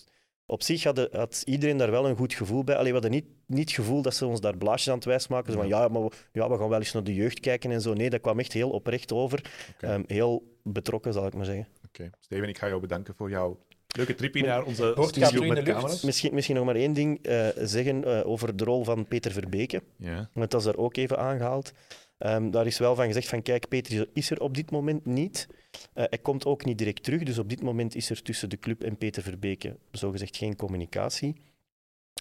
op 0.46 0.62
zich 0.62 0.84
had, 0.84 1.08
had 1.12 1.42
iedereen 1.44 1.76
daar 1.76 1.90
wel 1.90 2.08
een 2.08 2.16
goed 2.16 2.34
gevoel 2.34 2.64
bij. 2.64 2.74
Alleen 2.74 2.86
we 2.86 2.92
hadden 2.92 3.10
niet, 3.10 3.26
niet 3.46 3.58
het 3.58 3.72
gevoel 3.72 4.02
dat 4.02 4.14
ze 4.14 4.26
ons 4.26 4.40
daar 4.40 4.56
blaasjes 4.56 4.88
aan 4.88 4.94
het 4.94 5.04
wijsmaken. 5.04 5.52
Zo 5.52 5.58
van 5.58 5.68
ja, 5.68 5.88
maar 5.88 6.02
we, 6.02 6.10
ja, 6.32 6.50
we 6.50 6.58
gaan 6.58 6.68
wel 6.68 6.78
eens 6.78 6.92
naar 6.92 7.04
de 7.04 7.14
jeugd 7.14 7.40
kijken 7.40 7.70
en 7.70 7.80
zo. 7.80 7.92
Nee, 7.92 8.10
dat 8.10 8.20
kwam 8.20 8.38
echt 8.38 8.52
heel 8.52 8.70
oprecht 8.70 9.12
over. 9.12 9.50
Ehm, 9.80 10.02
heel 10.06 10.56
betrokken, 10.62 11.12
zal 11.12 11.26
ik 11.26 11.34
maar 11.34 11.44
zeggen. 11.44 11.68
Oké. 11.86 12.10
Steven, 12.20 12.48
ik 12.48 12.58
ga 12.58 12.68
jou 12.68 12.80
bedanken 12.80 13.14
voor 13.14 13.30
jouw 13.30 13.58
leuke 13.96 14.14
tripje 14.14 14.42
naar 14.42 14.64
onze 14.64 14.94
studio 15.00 15.46
met 15.46 15.62
camera's. 15.64 16.02
Misschien, 16.02 16.34
misschien 16.34 16.56
nog 16.56 16.64
maar 16.64 16.74
één 16.74 16.92
ding 16.92 17.22
eh, 17.22 17.48
zeggen 17.56 18.04
eh, 18.04 18.26
over 18.26 18.56
de 18.56 18.64
rol 18.64 18.84
van 18.84 19.06
Peter 19.06 19.32
Verbeke. 19.32 19.82
Ja. 19.96 20.30
Want 20.32 20.50
dat 20.50 20.60
is 20.60 20.66
daar 20.66 20.76
ook 20.76 20.96
even 20.96 21.18
aangehaald. 21.18 21.72
Ehm, 22.18 22.50
daar 22.50 22.66
is 22.66 22.78
wel 22.78 22.94
van 22.94 23.06
gezegd 23.06 23.28
van 23.28 23.42
kijk, 23.42 23.68
Peter 23.68 24.08
is 24.12 24.30
er 24.30 24.40
op 24.40 24.54
dit 24.54 24.70
moment 24.70 25.04
niet. 25.04 25.46
Eh, 25.92 26.04
hij 26.08 26.18
komt 26.18 26.46
ook 26.46 26.64
niet 26.64 26.78
direct 26.78 27.02
terug, 27.02 27.22
dus 27.22 27.38
op 27.38 27.48
dit 27.48 27.62
moment 27.62 27.94
is 27.94 28.10
er 28.10 28.22
tussen 28.22 28.50
de 28.50 28.58
club 28.58 28.82
en 28.82 28.96
Peter 28.96 29.22
Verbeke 29.22 29.76
zogezegd 29.90 30.36
geen 30.36 30.56
communicatie. 30.56 31.34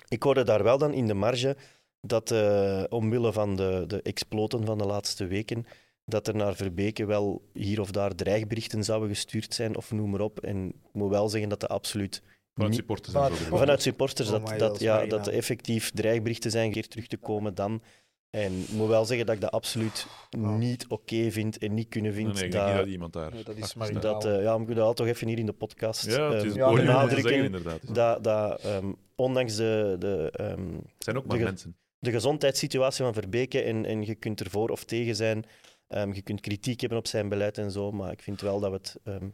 Ik 0.07 0.24
hoorde 0.24 0.44
daar 0.44 0.64
wel 0.64 0.78
dan 0.78 0.94
in 0.94 1.07
de 1.07 1.14
marge 1.14 1.57
dat 2.02 2.32
eh, 2.32 2.84
omwille 2.90 3.34
van 3.34 3.56
de, 3.56 3.84
de 3.88 4.02
exploten 4.02 4.65
van 4.65 4.78
de 4.78 4.86
laatste 4.86 5.28
weken, 5.28 5.65
dat 6.06 6.28
er 6.28 6.36
naar 6.36 6.56
Verbeke 6.56 7.06
wel 7.06 7.41
hier 7.53 7.82
of 7.82 7.91
daar 7.91 8.15
dreigberichten 8.15 8.84
zouden 8.84 9.10
gestuurd 9.10 9.53
zijn 9.53 9.78
of 9.78 9.91
noem 9.91 10.10
maar 10.10 10.22
op. 10.22 10.40
En 10.40 10.68
ik 10.68 10.94
moet 10.94 11.10
wel 11.10 11.30
zeggen 11.30 11.49
dat 11.49 11.60
de 11.60 11.68
absoluut 11.68 12.22
Vanuit 12.53 12.76
supporters 12.76 13.14
Vanuit 13.49 13.82
supporters, 13.82 14.32
Oh 14.32 14.34
dat, 14.34 14.48
dat 14.48 14.60
dat, 14.60 14.80
ja, 14.80 15.06
dat 15.06 15.28
er 15.28 15.34
effectief 15.34 15.91
dreigberichten 15.91 16.52
zijn 16.52 16.72
keer 16.72 16.88
terug 16.88 17.07
te 17.07 17.18
komen 17.18 17.56
dan. 17.56 17.82
En 18.30 18.54
ik 18.60 18.70
moet 18.72 18.88
wel 18.88 19.06
zeggen 19.06 19.26
dat 19.26 19.36
ik 19.36 19.41
dat 19.41 19.52
absoluut 19.52 20.08
niet 20.38 20.88
oké 20.88 21.32
vind 21.32 21.58
en 21.58 21.74
niet 21.74 21.88
kunnen 21.90 22.12
Nee, 22.14 22.20
vind. 22.20 22.36
nee, 22.36 22.45
ik 22.45 22.52
denk 22.52 22.66
niet 22.66 22.74
dat, 22.76 22.84
dat 22.84 22.94
iemand 22.94 23.14
daar... 23.14 23.34
Nee, 23.34 23.44
dat 23.44 23.56
is 23.56 23.74
maar 23.74 23.99
dat, 23.99 24.26
eh, 24.26 24.41
ja, 24.44 24.56
ik 24.56 24.68
wil 24.68 24.76
dat 24.76 24.95
toch 24.95 25.08
even 25.08 25.28
hier 25.28 25.38
in 25.40 25.45
de 25.45 25.54
podcast 25.54 26.06
Ja, 26.06 26.32
het 26.32 26.44
is 26.44 26.52
ehm, 26.52 26.60
Ja, 26.60 26.74
benadrukken. 26.74 27.64
dat, 27.94 28.24
dat 28.24 28.62
ehm, 28.62 28.91
ondanks 29.16 29.56
de, 29.56 29.95
de, 29.99 30.30
ehm, 30.32 30.74
Het 30.74 31.04
zijn 31.04 31.18
ook 31.18 31.26
maar 31.26 31.38
de 31.38 31.44
mensen. 31.44 31.76
de 31.99 32.12
gezondheidssituatie 32.12 33.04
van 33.04 33.14
Verbeke 33.14 33.62
en, 33.62 33.86
en 33.86 34.06
je 34.06 34.16
kunt 34.16 34.40
ervoor 34.40 34.70
of 34.70 34.84
tegen 34.84 35.16
zijn, 35.16 35.45
ehm, 35.88 36.14
je 36.14 36.22
kunt 36.22 36.41
kritiek 36.41 36.80
hebben 36.80 36.99
op 36.99 37.08
zijn 37.08 37.30
beleid 37.30 37.58
en 37.58 37.72
zo, 37.72 37.91
maar 37.91 38.12
ik 38.12 38.22
vind 38.22 38.41
wel 38.41 38.60
dat 38.60 38.70
we 38.72 38.76
het 38.78 38.95
ehm, 39.04 39.28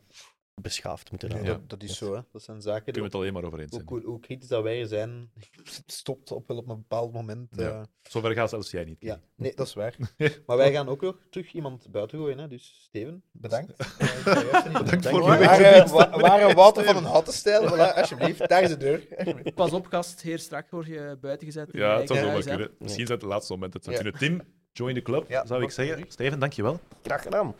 beschaafd 0.62 1.12
moeten. 1.12 1.30
Ja. 1.30 1.44
dat, 1.44 1.70
dat 1.70 1.84
is 1.84 1.98
zo, 1.98 2.16
hè. 2.16 2.22
Dat 2.32 2.44
zijn 2.44 2.62
zaken. 2.62 2.84
Kunnen 2.84 3.02
we 3.02 3.08
het 3.08 3.16
alleen 3.16 3.34
maar 3.34 3.44
over 3.44 3.60
eens 3.60 3.72
Hoe, 3.72 3.80
zijn. 3.88 4.00
hoe, 4.02 4.10
hoe 4.12 4.20
kritisch 4.20 4.48
dat 4.48 4.64
wij 4.64 4.86
zijn, 4.86 5.32
het 5.64 5.84
stopt 6.02 6.32
op 6.32 6.48
wel 6.48 6.58
op 6.58 6.70
een 6.70 6.76
bepaald 6.78 7.14
moment. 7.14 7.48
Ja. 7.56 7.70
eh, 7.72 7.82
Zover 8.02 8.32
gaat 8.34 8.50
zelfs 8.50 8.72
jij 8.72 8.84
niet. 8.84 8.98
Ja, 9.00 9.20
nee, 9.36 9.56
dat 9.56 9.68
is 9.68 9.74
waar. 9.74 9.96
Maar 10.46 10.58
wij 10.58 10.72
gaan 10.72 10.88
ook 10.88 11.02
nog 11.02 11.18
terug 11.30 11.54
iemand 11.54 11.92
buiten 11.92 12.18
gooien. 12.20 12.38
Hè? 12.38 12.48
Dus 12.48 12.82
Steven, 12.84 13.24
bedankt. 13.32 13.72
Eh, 14.24 14.74
Bedankt 14.74 15.08
voor 15.08 15.32
je 15.34 15.46
eh, 15.46 15.90
wa- 15.90 16.54
Wouter 16.54 16.84
van 16.84 16.96
een 16.96 17.04
Hattenstijl, 17.04 17.70
voilà, 17.70 17.94
alsjeblieft. 17.96 18.48
Daar 18.50 18.64
is 18.64 18.70
de 18.70 18.78
deur. 18.78 19.08
Alsjeblieft. 19.18 19.56
Pas 19.56 19.72
op, 19.72 19.86
gast. 19.86 20.22
Heer 20.22 20.40
strak 20.40 20.70
word 20.72 20.86
je 20.88 21.18
buiten 21.22 21.48
gezet. 21.48 21.70
in 21.74 21.80
Ja, 21.80 21.98
het 22.00 22.08
zou 22.08 22.20
huis, 22.20 22.46
hè. 22.46 22.52
kunnen. 22.52 22.76
Misschien 22.80 23.06
zijn 23.06 23.18
het 23.20 23.28
de 23.28 23.34
laatste. 23.34 23.58
Het 23.60 23.84
zou 23.84 23.96
Ja. 23.96 24.02
kunnen. 24.02 24.20
Tim, 24.20 24.42
join 24.74 24.94
the 24.94 25.02
club, 25.02 25.30
Ja, 25.30 25.46
zou 25.46 25.64
ik 25.64 25.72
zeggen. 25.72 26.12
Steven, 26.12 26.40
dankjewel. 26.40 26.80
Graag 27.02 27.22
gedaan. 27.22 27.56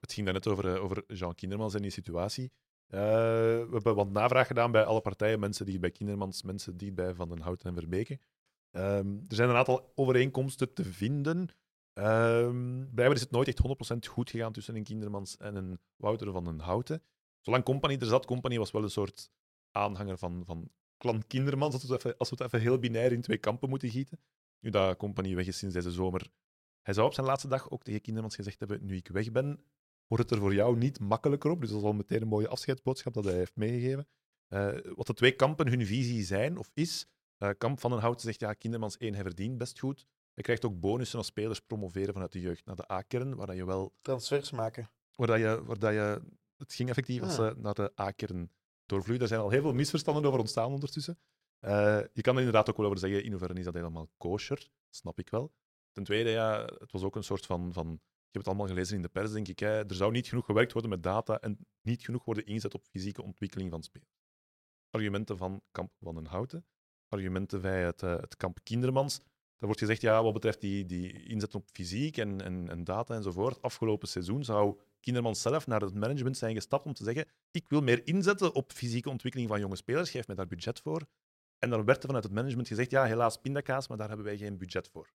Het 0.00 0.12
ging 0.12 0.24
daarnet 0.26 0.46
over, 0.48 0.74
eh, 0.74 0.84
over 0.84 1.04
Jean 1.06 1.34
Kindermans 1.34 1.74
en 1.74 1.82
die 1.82 1.90
situatie. 1.90 2.52
Eh, 2.86 3.00
we 3.00 3.68
hebben 3.70 3.94
wat 3.94 4.10
navraag 4.10 4.46
gedaan 4.46 4.72
bij 4.72 4.84
alle 4.84 5.00
partijen, 5.00 5.40
mensen 5.40 5.66
die 5.66 5.78
bij 5.78 5.90
Kindermans, 5.90 6.42
mensen 6.42 6.76
die 6.76 6.92
bij 6.92 7.14
Van 7.14 7.28
den 7.28 7.40
Houten 7.40 7.68
en 7.68 7.74
Verbeke. 7.74 8.20
Ehm, 8.70 9.08
er 9.28 9.34
zijn 9.34 9.48
een 9.48 9.56
aantal 9.56 9.92
overeenkomsten 9.94 10.72
te 10.74 10.84
vinden. 10.84 11.48
Ehm 11.92 12.84
blijkbaar 12.94 13.12
is 13.12 13.20
het 13.20 13.30
nooit 13.30 13.48
echt 13.48 13.58
100% 13.58 14.06
goed 14.06 14.30
gegaan 14.30 14.52
tussen 14.52 14.76
een 14.76 14.84
Kindermans 14.84 15.36
en 15.36 15.56
een 15.56 15.78
Wouter 15.96 16.32
van 16.32 16.44
den 16.44 16.58
Houten. 16.60 17.02
Zolang 17.40 17.64
Company 17.64 17.96
er 18.00 18.06
zat, 18.06 18.26
Company 18.26 18.58
was 18.58 18.70
wel 18.70 18.82
een 18.82 18.90
soort 18.90 19.30
aanhanger 19.70 20.18
van, 20.18 20.42
van 20.46 20.70
clan 20.98 21.26
Kindermans, 21.26 21.74
als 21.74 21.84
we, 21.86 21.92
het 21.92 22.04
even, 22.04 22.18
als 22.18 22.30
we 22.30 22.36
het 22.36 22.44
even 22.46 22.60
heel 22.60 22.78
binair 22.78 23.12
in 23.12 23.20
twee 23.20 23.38
kampen 23.38 23.68
moeten 23.68 23.90
gieten. 23.90 24.20
Nu 24.60 24.70
dat 24.70 24.96
Company 24.96 25.34
weg 25.34 25.46
is 25.46 25.58
sinds 25.58 25.74
deze 25.74 25.90
zomer, 25.90 26.30
hij 26.82 26.94
zou 26.94 27.06
op 27.06 27.14
zijn 27.14 27.26
laatste 27.26 27.48
dag 27.48 27.70
ook 27.70 27.82
tegen 27.82 28.00
Kindermans 28.00 28.34
gezegd 28.34 28.58
hebben, 28.58 28.84
nu 28.84 28.96
ik 28.96 29.08
weg 29.08 29.32
ben, 29.32 29.64
wordt 30.06 30.22
het 30.24 30.32
er 30.32 30.38
voor 30.38 30.54
jou 30.54 30.76
niet 30.76 31.00
makkelijker 31.00 31.50
op. 31.50 31.60
Dus 31.60 31.70
dat 31.70 31.78
is 31.78 31.84
al 31.84 31.92
meteen 31.92 32.22
een 32.22 32.28
mooie 32.28 32.48
afscheidsboodschap 32.48 33.14
dat 33.14 33.24
hij 33.24 33.34
heeft 33.34 33.56
meegegeven. 33.56 34.08
Eh, 34.48 34.68
wat 34.94 35.06
de 35.06 35.14
twee 35.14 35.32
kampen 35.36 35.68
hun 35.68 35.86
visie 35.86 36.22
zijn 36.24 36.58
of 36.58 36.70
is. 36.74 37.06
eh, 37.38 37.50
kamp 37.58 37.80
van 37.80 37.90
den 37.90 38.00
Houten 38.00 38.20
zegt, 38.26 38.40
ja, 38.40 38.52
Kindermans 38.52 38.96
1, 38.98 39.14
hij 39.14 39.22
verdient 39.22 39.58
best 39.58 39.78
goed. 39.78 40.06
Hij 40.34 40.42
krijgt 40.44 40.64
ook 40.64 40.80
bonussen 40.80 41.18
als 41.18 41.26
spelers 41.26 41.60
promoveren 41.60 42.12
vanuit 42.12 42.32
de 42.32 42.40
jeugd 42.40 42.64
naar 42.64 42.76
de 42.76 42.90
A-kern, 42.92 43.34
waar 43.36 43.46
dat 43.46 43.56
je 43.56 43.64
wel... 43.64 43.94
Transfers 44.02 44.50
maken. 44.50 44.90
Waar 45.14 45.26
dat 45.26 45.38
je, 45.38 45.64
waar 45.64 45.78
dat 45.78 45.92
je, 45.92 46.22
het 46.56 46.74
ging 46.74 46.88
effectief 46.88 47.22
als 47.22 47.38
Ah. 47.38 47.48
ze 47.48 47.54
naar 47.56 47.74
de 47.74 47.92
A-kern 48.00 48.50
doorvloeien. 48.86 49.22
Er 49.22 49.28
zijn 49.28 49.40
al 49.40 49.50
heel 49.50 49.62
veel 49.62 49.72
misverstanden 49.74 50.24
over 50.24 50.38
ontstaan 50.38 50.72
ondertussen. 50.72 51.18
Eh, 51.58 52.00
je 52.12 52.20
kan 52.22 52.32
er 52.34 52.38
inderdaad 52.38 52.70
ook 52.70 52.76
wel 52.76 52.86
over 52.86 52.98
zeggen, 52.98 53.24
in 53.24 53.30
hoeverre 53.30 53.54
is 53.54 53.64
dat 53.64 53.74
helemaal 53.74 54.10
kosher? 54.16 54.68
Snap 54.90 55.18
ik 55.18 55.30
wel. 55.30 55.52
Ten 55.92 56.04
tweede, 56.04 56.30
ja, 56.30 56.64
het 56.64 56.92
was 56.92 57.02
ook 57.02 57.16
een 57.16 57.24
soort 57.24 57.46
van, 57.46 57.72
van 57.72 58.00
je 58.30 58.38
hebt 58.38 58.46
het 58.46 58.46
allemaal 58.46 58.74
gelezen 58.74 58.96
in 58.96 59.02
de 59.02 59.08
pers, 59.08 59.32
denk 59.32 59.48
ik. 59.48 59.58
Hè. 59.58 59.88
Er 59.88 59.94
zou 59.94 60.12
niet 60.12 60.28
genoeg 60.28 60.44
gewerkt 60.44 60.72
worden 60.72 60.90
met 60.90 61.02
data 61.02 61.40
en 61.40 61.66
niet 61.82 62.02
genoeg 62.04 62.24
worden 62.24 62.46
ingezet 62.46 62.74
op 62.74 62.84
fysieke 62.90 63.22
ontwikkeling 63.22 63.70
van 63.70 63.82
spelers. 63.82 64.10
Argumenten 64.90 65.36
van 65.36 65.62
Kamp 65.70 65.92
van 66.00 66.14
den 66.14 66.26
Houten, 66.26 66.66
argumenten 67.08 67.60
bij 67.60 67.82
het, 67.84 68.02
eh, 68.02 68.16
het 68.16 68.36
kamp 68.36 68.58
Kindermans. 68.62 69.18
Daar 69.18 69.68
wordt 69.68 69.78
gezegd, 69.78 70.00
ja, 70.00 70.22
wat 70.22 70.32
betreft 70.32 70.60
die, 70.60 70.86
die 70.86 71.22
inzet 71.22 71.54
op 71.54 71.68
fysiek 71.72 72.16
en, 72.16 72.40
en, 72.40 72.68
en 72.68 72.84
data 72.84 73.14
enzovoort, 73.14 73.62
afgelopen 73.62 74.08
seizoen 74.08 74.44
zou 74.44 74.80
Kindermans 75.00 75.42
zelf 75.42 75.66
naar 75.66 75.80
het 75.80 75.94
management 75.94 76.36
zijn 76.36 76.54
gestapt 76.54 76.86
om 76.86 76.92
te 76.92 77.04
zeggen, 77.04 77.26
ik 77.50 77.68
wil 77.68 77.80
meer 77.80 78.06
inzetten 78.06 78.54
op 78.54 78.72
fysieke 78.72 79.10
ontwikkeling 79.10 79.48
van 79.50 79.60
jonge 79.60 79.76
spelers, 79.76 80.10
geef 80.10 80.26
mij 80.26 80.36
daar 80.36 80.46
budget 80.46 80.80
voor. 80.80 81.06
En 81.58 81.70
dan 81.70 81.84
werd 81.84 81.98
er 81.98 82.06
vanuit 82.06 82.24
het 82.24 82.32
management 82.32 82.68
gezegd, 82.68 82.90
ja, 82.90 83.04
helaas 83.04 83.36
pindakaas, 83.36 83.88
maar 83.88 83.96
daar 83.96 84.08
hebben 84.08 84.26
wij 84.26 84.36
geen 84.36 84.58
budget 84.58 84.88
voor 84.88 85.10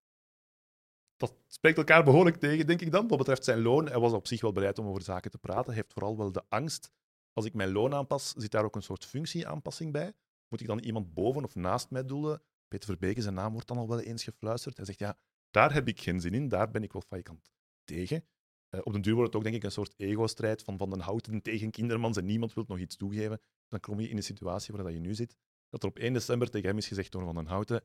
dat 1.17 1.35
spreekt 1.47 1.77
elkaar 1.77 2.03
behoorlijk 2.03 2.35
tegen, 2.35 2.67
denk 2.67 2.81
ik 2.81 2.91
dan. 2.91 3.07
Wat 3.07 3.17
betreft 3.17 3.43
zijn 3.43 3.61
loon, 3.61 3.87
hij 3.87 3.99
was 3.99 4.13
op 4.13 4.27
zich 4.27 4.41
wel 4.41 4.51
bereid 4.51 4.79
om 4.79 4.87
over 4.87 5.01
zaken 5.01 5.31
te 5.31 5.37
praten. 5.37 5.65
Hij 5.65 5.75
heeft 5.75 5.93
vooral 5.93 6.17
wel 6.17 6.31
de 6.31 6.43
angst. 6.49 6.91
Als 7.33 7.45
ik 7.45 7.53
mijn 7.53 7.71
loon 7.71 7.93
aanpas, 7.93 8.33
zit 8.37 8.51
daar 8.51 8.63
ook 8.63 8.75
een 8.75 8.81
soort 8.81 9.05
functieaanpassing 9.05 9.91
bij. 9.91 10.13
Moet 10.47 10.61
ik 10.61 10.67
dan 10.67 10.79
iemand 10.79 11.13
boven 11.13 11.43
of 11.43 11.55
naast 11.55 11.89
mij 11.89 12.05
doelen? 12.05 12.41
Peter 12.67 12.87
Verbeke, 12.87 13.21
zijn 13.21 13.33
naam 13.33 13.51
wordt 13.51 13.67
dan 13.67 13.77
al 13.77 13.87
wel 13.87 13.99
eens 13.99 14.23
gefluisterd. 14.23 14.77
Hij 14.77 14.85
zegt, 14.85 14.99
ja, 14.99 15.17
daar 15.51 15.73
heb 15.73 15.87
ik 15.87 16.01
geen 16.01 16.21
zin 16.21 16.33
in, 16.33 16.47
daar 16.47 16.71
ben 16.71 16.83
ik 16.83 16.93
wel 16.93 17.01
falikant 17.07 17.51
tegen. 17.83 18.25
Eh, 18.69 18.79
op 18.83 18.91
den 18.93 19.01
duur 19.01 19.13
wordt 19.13 19.27
het 19.27 19.37
ook, 19.37 19.43
denk 19.43 19.55
ik, 19.55 19.63
een 19.63 19.71
soort 19.71 19.93
ego-strijd 19.97 20.63
van 20.63 20.77
Van 20.77 20.89
den 20.89 20.99
Houten 20.99 21.41
tegen 21.41 21.71
Kindermans 21.71 22.17
en 22.17 22.25
niemand 22.25 22.53
wil 22.53 22.63
nog 22.67 22.79
iets 22.79 22.95
toegeven. 22.95 23.41
Dan 23.67 23.79
kom 23.79 23.99
je 23.99 24.09
in 24.09 24.15
de 24.15 24.21
situatie 24.21 24.73
waar 24.73 24.83
dat 24.83 24.93
je 24.93 24.99
nu 24.99 25.13
zit, 25.13 25.35
dat 25.69 25.83
er 25.83 25.89
op 25.89 25.97
1 25.97 26.13
december 26.13 26.49
tegen 26.49 26.67
hem 26.67 26.77
is 26.77 26.87
gezegd 26.87 27.11
door 27.11 27.23
Van 27.23 27.35
den 27.35 27.45
Houten, 27.45 27.83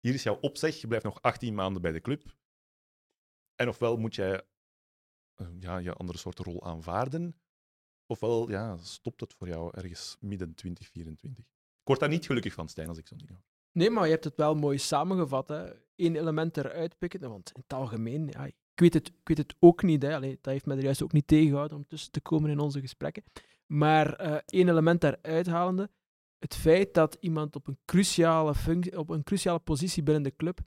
hier 0.00 0.14
is 0.14 0.22
jouw 0.22 0.38
opzeg, 0.40 0.80
je 0.80 0.86
blijft 0.86 1.04
nog 1.04 1.22
18 1.22 1.54
maanden 1.54 1.82
bij 1.82 1.92
de 1.92 2.00
club. 2.00 2.22
En 3.58 3.68
ofwel 3.68 3.96
moet 3.96 4.14
jij 4.14 4.42
eh, 5.34 5.46
ja, 5.60 5.78
je 5.78 5.92
andere 5.92 6.18
soort 6.18 6.38
rol 6.38 6.64
aanvaarden, 6.64 7.40
ofwel 8.06 8.50
ja, 8.50 8.76
stopt 8.76 9.20
het 9.20 9.34
voor 9.34 9.48
jou 9.48 9.70
ergens 9.74 10.16
midden 10.20 10.54
2024. 10.54 11.44
Ik 11.44 11.84
word 11.84 12.00
daar 12.00 12.08
niet 12.08 12.26
gelukkig 12.26 12.52
van, 12.52 12.68
Stijn, 12.68 12.88
als 12.88 12.98
ik 12.98 13.06
zo'n 13.06 13.18
ding 13.18 13.30
hoor. 13.30 13.42
Nee, 13.72 13.90
maar 13.90 14.04
je 14.04 14.10
hebt 14.10 14.24
het 14.24 14.36
wel 14.36 14.54
mooi 14.54 14.78
samengevat. 14.78 15.48
Hè. 15.48 15.72
Eén 15.96 16.16
element 16.16 16.56
eruit 16.56 16.98
pikken, 16.98 17.20
want 17.20 17.52
in 17.54 17.60
het 17.60 17.72
algemeen, 17.72 18.26
ja, 18.26 18.44
ik, 18.44 18.54
weet 18.74 18.94
het, 18.94 19.08
ik 19.08 19.28
weet 19.28 19.38
het 19.38 19.54
ook 19.58 19.82
niet. 19.82 20.02
Hè. 20.02 20.14
Allee, 20.14 20.38
dat 20.40 20.52
heeft 20.52 20.66
mij 20.66 20.76
er 20.76 20.82
juist 20.82 21.02
ook 21.02 21.12
niet 21.12 21.26
tegengehouden 21.26 21.76
om 21.76 21.86
tussen 21.86 22.12
te 22.12 22.20
komen 22.20 22.50
in 22.50 22.58
onze 22.58 22.80
gesprekken. 22.80 23.24
Maar 23.66 24.14
eh, 24.14 24.36
één 24.46 24.68
element 24.68 25.00
daaruit 25.00 25.46
halende, 25.46 25.90
het 26.38 26.54
feit 26.54 26.94
dat 26.94 27.16
iemand 27.20 27.56
op 27.56 27.66
een 27.66 27.78
cruciale, 27.84 28.54
functie, 28.54 28.98
op 28.98 29.08
een 29.08 29.22
cruciale 29.22 29.58
positie 29.58 30.02
binnen 30.02 30.22
de 30.22 30.36
club, 30.36 30.60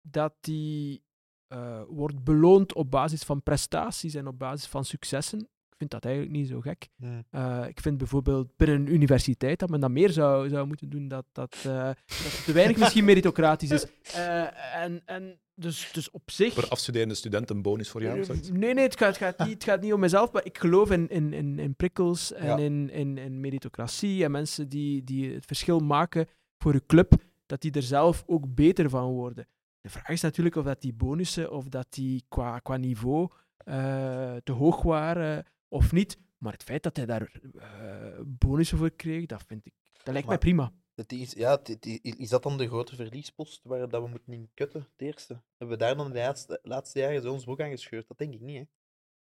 dat 0.00 0.34
die 0.40 1.06
eh, 1.48 1.80
wordt 1.88 2.24
beloond 2.24 2.72
op 2.74 2.90
basis 2.90 3.22
van 3.22 3.42
prestaties 3.42 4.14
en 4.14 4.26
op 4.26 4.38
basis 4.38 4.66
van 4.66 4.84
successen. 4.84 5.48
Ik 5.80 5.88
vind 5.88 6.02
dat 6.02 6.04
eigenlijk 6.12 6.36
niet 6.36 6.48
zo 6.48 6.60
gek. 6.60 6.88
Eh, 7.30 7.64
ik 7.68 7.80
vind 7.80 7.98
bijvoorbeeld 7.98 8.56
binnen 8.56 8.80
een 8.80 8.92
universiteit 8.94 9.58
dat 9.58 9.68
men 9.70 9.80
dat 9.80 9.90
meer 9.90 10.10
zou, 10.10 10.48
zou 10.48 10.66
moeten 10.66 10.88
doen, 10.88 11.08
dat, 11.08 11.24
dat, 11.32 11.56
eh, 11.58 11.64
dat 11.64 11.96
het 12.06 12.44
te 12.44 12.52
weinig 12.52 12.76
misschien 12.76 13.04
meritocratisch 13.04 13.70
is. 13.70 13.86
Eh, 14.14 14.76
en, 14.82 15.02
en 15.04 15.38
dus, 15.54 15.90
dus 15.92 16.10
op 16.10 16.30
zich... 16.30 16.54
Voor 16.54 16.68
afstuderende 16.68 17.14
studenten 17.14 17.56
een 17.56 17.62
bonus 17.62 17.88
voor 17.88 18.02
jou? 18.02 18.24
Nee, 18.52 18.74
nee, 18.74 18.84
het 18.84 18.96
gaat, 18.98 19.08
het, 19.08 19.16
gaat 19.16 19.38
niet, 19.38 19.54
het 19.54 19.64
gaat 19.64 19.80
niet 19.80 19.92
om 19.92 20.00
mezelf, 20.00 20.32
maar 20.32 20.44
ik 20.44 20.58
geloof 20.58 20.90
in, 20.90 21.08
in, 21.08 21.32
in, 21.32 21.58
in 21.58 21.74
prikkels 21.74 22.32
en 22.32 22.46
Ja. 22.46 22.56
in, 22.56 22.90
in, 22.90 23.18
in 23.18 23.40
meritocratie 23.40 24.24
en 24.24 24.30
mensen 24.30 24.68
die, 24.68 25.04
die 25.04 25.34
het 25.34 25.46
verschil 25.46 25.78
maken 25.78 26.26
voor 26.58 26.72
hun 26.72 26.86
club, 26.86 27.12
dat 27.46 27.60
die 27.60 27.72
er 27.72 27.82
zelf 27.82 28.24
ook 28.26 28.54
beter 28.54 28.90
van 28.90 29.12
worden. 29.12 29.46
De 29.88 29.94
vraag 29.94 30.08
is 30.08 30.20
natuurlijk 30.20 30.56
of 30.56 30.64
dat 30.64 30.80
die 30.80 30.92
bonussen 30.94 31.52
of 31.52 31.68
dat 31.68 31.86
die 31.90 32.24
qua, 32.28 32.58
qua 32.58 32.76
niveau 32.76 33.30
eh, 33.56 34.36
te 34.36 34.52
hoog 34.52 34.82
waren 34.82 35.44
of 35.68 35.92
niet. 35.92 36.18
Maar 36.38 36.52
het 36.52 36.62
feit 36.62 36.82
dat 36.82 36.96
hij 36.96 37.06
daar 37.06 37.30
eh, 37.58 38.20
bonussen 38.26 38.78
voor 38.78 38.90
kreeg, 38.90 39.26
dat 39.26 39.42
vind 39.46 39.66
ik. 39.66 39.72
Dat 40.02 40.12
lijkt 40.12 40.28
mij 40.28 40.38
prima. 40.38 40.72
Het 40.94 41.12
is, 41.12 41.32
ja, 41.32 41.50
het- 41.62 41.86
is, 42.02 42.28
dat 42.28 42.42
dan 42.42 42.58
de 42.58 42.66
grote 42.66 42.96
verliespost 42.96 43.60
waar 43.64 43.88
dat 43.88 44.02
we 44.02 44.08
moeten 44.08 44.32
in 44.32 44.50
kutten, 44.54 44.80
het 44.80 45.00
eerste? 45.06 45.40
Hebben 45.56 45.78
we 45.78 45.84
daar 45.84 45.96
dan 45.96 46.12
de 46.12 46.18
laatste, 46.18 46.58
laatste 46.62 46.98
jaren 46.98 47.22
zo 47.22 47.32
ons 47.32 47.44
broek 47.44 47.60
aan 47.60 47.70
gescheurd? 47.70 48.08
Dat 48.08 48.18
denk 48.18 48.34
ik 48.34 48.40
niet, 48.40 48.56
hè. 48.56 48.64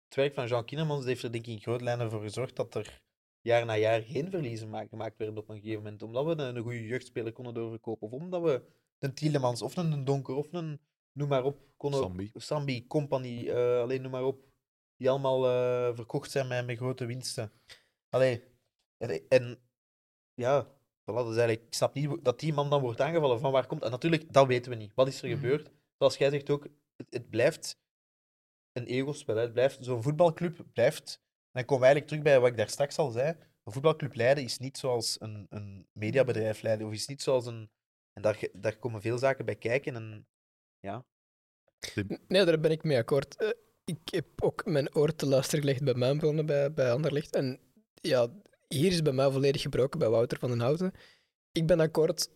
Het 0.06 0.16
werk 0.16 0.34
van 0.34 0.48
Jean 0.48 0.66
Kinnemans 0.66 1.06
heeft 1.06 1.24
er 1.24 1.32
denk 1.32 1.46
ik 1.48 1.54
in 1.54 1.62
grote 1.62 1.84
lijnen 1.84 2.12
voor 2.12 2.22
gezorgd 2.22 2.56
dat 2.56 2.76
er 2.76 3.02
jaar 3.42 3.66
na 3.66 3.78
jaar 3.78 4.02
geen 4.02 4.30
verliezen 4.30 4.70
ma- 4.70 4.86
gemaakt 4.88 5.18
werden 5.18 5.38
op 5.38 5.50
een 5.50 5.56
gegeven 5.60 5.84
moment. 5.84 6.02
Omdat 6.04 6.26
we 6.26 6.32
een, 6.32 6.56
een 6.56 6.64
goede 6.64 6.86
jeugdspeler 6.86 7.32
konden 7.34 7.54
doorverkopen. 7.54 8.08
Of 8.08 8.14
omdat 8.14 8.42
we 8.42 8.62
een 9.00 9.14
Tielemans 9.14 9.62
of 9.62 9.76
een 9.78 10.06
Donker 10.06 10.36
of 10.36 10.54
een, 10.54 10.80
noem 11.12 11.28
maar 11.28 11.44
op, 11.44 11.60
konden, 11.78 12.00
Sambi. 12.00 12.32
Sambi, 12.34 12.88
Company, 12.88 13.48
eh, 13.50 13.80
alleen 13.82 14.02
noem 14.02 14.12
maar 14.12 14.24
op, 14.26 14.46
die 14.96 15.10
allemaal 15.10 15.46
eh, 15.48 15.96
verkocht 15.96 16.32
zijn 16.32 16.48
met, 16.48 16.66
met 16.66 16.78
grote 16.78 17.06
winsten. 17.06 17.52
Allee, 18.10 18.44
en, 18.98 19.28
en 19.30 19.60
ja, 20.34 20.66
voilà, 21.02 21.06
dus 21.26 21.38
eigenlijk, 21.38 21.62
ik 21.66 21.74
snap 21.74 21.94
niet 21.94 22.24
dat 22.24 22.40
die 22.40 22.54
man 22.54 22.70
dan 22.70 22.82
wordt 22.82 23.02
aangevallen. 23.02 23.40
Van 23.40 23.52
waar 23.52 23.68
komt 23.68 23.82
dat? 23.82 23.92
Natuurlijk, 23.92 24.34
dat 24.34 24.48
weten 24.48 24.72
we 24.72 24.78
niet. 24.78 24.94
Wat 24.94 25.08
is 25.08 25.22
er 25.22 25.28
Mhm. 25.30 25.38
gebeurd? 25.40 25.72
Zoals 25.98 26.18
jij 26.18 26.30
zegt 26.30 26.50
ook, 26.50 26.68
het, 26.96 27.08
het 27.10 27.30
blijft 27.30 27.80
een 28.72 28.86
ego-spel. 28.86 29.36
hè. 29.36 29.42
Het 29.42 29.54
blijft, 29.54 29.78
zo'n 29.86 30.04
voetbalclub 30.04 30.66
blijft. 30.74 31.22
En 31.24 31.52
dan 31.52 31.66
komen 31.66 31.80
we 31.80 31.86
eigenlijk 31.94 32.08
terug 32.08 32.24
bij 32.24 32.40
wat 32.40 32.50
ik 32.50 32.58
daar 32.58 32.70
straks 32.70 32.98
al 32.98 33.12
zei. 33.12 33.36
Een 33.64 33.72
voetbalclub 33.74 34.16
leiden 34.16 34.44
is 34.44 34.58
niet 34.58 34.78
zoals 34.78 35.22
een, 35.22 35.46
een 35.50 35.88
mediabedrijf 35.92 36.62
leiden, 36.62 36.88
of 36.88 36.94
is 36.94 37.08
niet 37.08 37.22
zoals 37.22 37.46
een. 37.46 37.70
En 38.18 38.24
daar, 38.24 38.40
daar 38.54 38.78
komen 38.78 39.02
veel 39.02 39.18
zaken 39.18 39.46
bij 39.46 39.56
kijken. 39.56 39.96
En 39.96 40.28
Nee, 42.28 42.46
daar 42.46 42.60
ben 42.60 42.72
ik 42.72 42.84
mee 42.84 42.98
akkoord. 42.98 43.36
Eh, 43.36 43.50
ik 43.86 44.00
heb 44.04 44.26
ook 44.44 44.66
mijn 44.66 44.96
oor 44.96 45.16
te 45.16 45.26
luisteren 45.26 45.60
gelegd 45.60 45.84
bij 45.84 45.94
mijn 45.94 46.18
bronnen 46.18 46.46
bij, 46.46 46.74
bij 46.74 46.92
Anderlecht. 46.92 47.36
En 47.36 47.60
ja, 47.94 48.28
hier 48.68 48.92
is 48.92 49.02
bij 49.02 49.14
mij 49.14 49.32
volledig 49.32 49.62
gebroken 49.62 50.00
bij 50.00 50.10
Wouter 50.10 50.40
van 50.40 50.50
den 50.50 50.60
Houten. 50.60 50.92
Ik 51.52 51.68
ben 51.68 51.80
akkoord, 51.80 52.30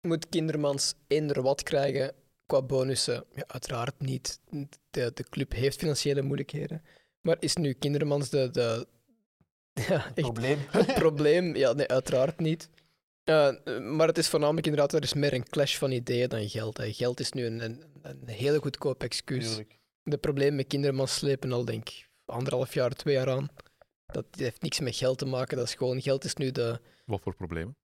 moet 0.00 0.28
Kindermans 0.28 0.94
eender 1.06 1.42
wat 1.42 1.62
krijgen 1.62 2.14
qua 2.46 2.62
bonussen. 2.62 3.24
Ja, 3.34 3.44
uiteraard 3.46 4.00
niet. 4.00 4.40
De, 4.90 5.10
de 5.14 5.24
club 5.28 5.52
heeft 5.52 5.78
financiële 5.78 6.22
moeilijkheden. 6.22 6.82
Maar 7.20 7.36
is 7.38 7.56
nu 7.56 7.72
Kindermans 7.72 8.30
de, 8.30 8.50
de, 8.50 8.86
ja, 9.88 10.06
echt 10.06 10.14
probleem. 10.14 10.58
het 10.70 10.94
probleem? 10.94 11.56
Ja, 11.56 11.72
nee, 11.72 11.88
uiteraard 11.88 12.38
niet. 12.38 12.70
Eh, 13.26 13.78
maar 13.78 14.06
het 14.06 14.18
is 14.18 14.28
voornamelijk 14.28 14.66
inderdaad, 14.66 14.92
er 14.92 15.02
is 15.02 15.14
meer 15.14 15.32
een 15.32 15.48
clash 15.48 15.76
van 15.76 15.90
ideeën 15.90 16.28
dan 16.28 16.48
geld. 16.48 16.76
Hè. 16.76 16.92
Geld 16.92 17.20
is 17.20 17.32
nu 17.32 17.46
een, 17.46 17.60
een, 17.60 17.82
een 18.02 18.28
hele 18.28 18.58
goedkoop 18.58 19.02
excuus. 19.02 19.60
De 20.02 20.18
problemen 20.18 20.56
met 20.56 20.66
kindermans 20.66 21.14
slepen 21.14 21.52
al, 21.52 21.64
denk 21.64 21.88
ik, 21.88 22.08
anderhalf 22.24 22.74
jaar, 22.74 22.90
twee 22.90 23.14
jaar 23.14 23.30
aan. 23.30 23.48
Dat 24.06 24.26
heeft 24.30 24.62
niks 24.62 24.80
met 24.80 24.96
geld 24.96 25.18
te 25.18 25.26
maken, 25.26 25.56
dat 25.56 25.66
is 25.66 25.74
gewoon, 25.74 26.02
geld 26.02 26.24
is 26.24 26.34
nu 26.34 26.50
de 26.52 26.80
Wat 27.04 27.20
voor 27.22 27.34
problemen? 27.34 27.76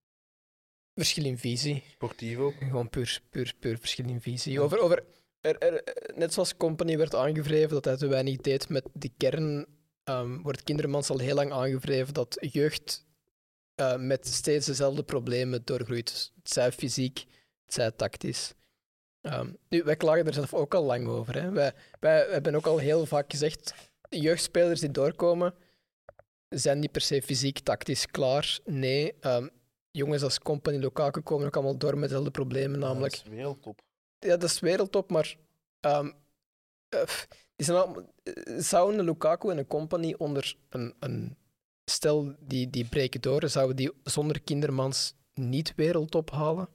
verschil 0.95 1.25
in 1.25 1.39
visie. 1.39 1.83
Sportief 1.91 2.39
ook. 2.39 2.55
Gewoon 2.59 2.89
puur, 2.89 3.21
puur, 3.31 3.55
puur 3.59 3.79
verschil 3.79 4.09
in 4.09 4.21
visie. 4.21 4.61
Over, 4.61 4.79
over, 4.79 5.05
er, 5.41 5.59
er, 5.59 5.83
net 6.15 6.33
zoals 6.33 6.57
Company 6.57 6.97
werd 6.97 7.15
aangevreven 7.15 7.71
dat 7.71 7.85
hij 7.85 7.97
te 7.97 8.07
weinig 8.07 8.37
deed 8.37 8.69
met 8.69 8.89
die 8.93 9.13
kern, 9.17 9.67
ehm, 10.05 10.39
wordt 10.43 10.63
Kindermans 10.63 11.11
al 11.11 11.19
heel 11.19 11.35
lang 11.35 11.53
aangevreven 11.53 12.15
dat 12.15 12.37
jeugd 12.41 13.07
eh, 13.75 13.97
met 13.97 14.27
steeds 14.27 14.67
dezelfde 14.67 15.03
problemen 15.03 15.65
doorgroeit. 15.65 16.33
Het 16.43 16.53
zij 16.53 16.73
fysiek, 16.73 17.19
het 17.65 17.75
zij 17.75 17.91
tactisch. 17.91 18.55
Ehm, 19.21 19.53
nu, 19.69 19.83
wij 19.83 19.97
klagen 19.97 20.27
er 20.27 20.35
zelf 20.35 20.55
ook 20.55 20.75
al 20.75 20.83
lang 20.83 21.07
over. 21.07 21.43
Hè. 21.43 21.51
Wij, 21.51 21.73
wij 22.01 22.27
hebben 22.31 22.55
ook 22.55 22.67
al 22.67 22.79
heel 22.79 23.07
vaak 23.07 23.31
gezegd, 23.31 23.75
jeugdspelers 24.09 24.81
die 24.81 24.91
doorkomen, 24.91 25.55
zijn 26.49 26.79
niet 26.79 26.93
per 26.93 27.01
se 27.01 27.23
fysiek, 27.23 27.59
tactisch 27.59 28.07
klaar. 28.07 28.59
Nee, 28.65 29.15
ehm, 29.21 29.49
jongens 29.91 30.23
als 30.23 30.39
Company, 30.39 30.77
Lukaku 30.77 31.21
komen 31.21 31.47
ook 31.47 31.57
allemaal 31.57 31.79
door 31.79 31.99
met 31.99 32.09
dezelfde 32.09 32.31
problemen, 32.31 32.79
namelijk 32.79 33.15
Dat 33.17 33.25
is 33.25 33.31
wereldtop. 33.31 33.81
ja, 34.19 34.37
dat 34.37 34.51
is 34.51 34.61
wereldtop, 34.61 35.11
maar 35.11 35.37
die 37.57 37.67
zijn 37.67 38.07
zou 38.59 38.95
een 38.95 39.05
Lukaku 39.05 39.51
en 39.51 39.59
een 39.59 39.67
company 39.67 40.15
onder 40.19 40.57
een, 40.69 40.95
een 40.99 41.37
stel 41.85 42.35
die, 42.41 42.71
die 42.71 42.85
breken 42.85 43.21
door, 43.21 43.49
zouden 43.49 43.77
die 43.77 43.93
zonder 44.05 44.43
kindermans 44.43 45.15
niet 45.35 45.73
wereldtop 45.77 46.31
halen? 46.31 46.69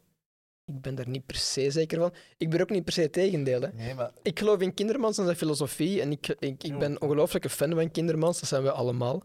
Ik 0.66 0.82
ben 0.82 0.96
daar 0.96 1.10
niet 1.10 1.26
per 1.26 1.36
se 1.36 1.72
zeker 1.72 2.00
van. 2.00 2.14
Ik 2.38 2.50
ben 2.50 2.62
ook 2.62 2.70
niet 2.70 2.84
per 2.84 2.94
se 2.94 3.10
tegendeel. 3.10 3.62
Hè. 3.62 3.74
Nee, 3.74 3.94
maar 3.94 4.12
Ik 4.22 4.40
geloof 4.40 4.60
in 4.62 4.74
Kindermans 4.74 5.18
en 5.18 5.24
zijn 5.24 5.38
filosofie. 5.38 6.02
En 6.02 6.12
ik, 6.12 6.28
ik, 6.28 6.64
ik 6.64 6.80
ben 6.80 7.02
ongelooflijke 7.02 7.50
fan 7.50 7.74
van 7.74 7.92
Kindermans, 7.92 8.40
dat 8.40 8.50
zijn 8.50 8.64
we 8.64 8.72
allemaal. 8.72 9.24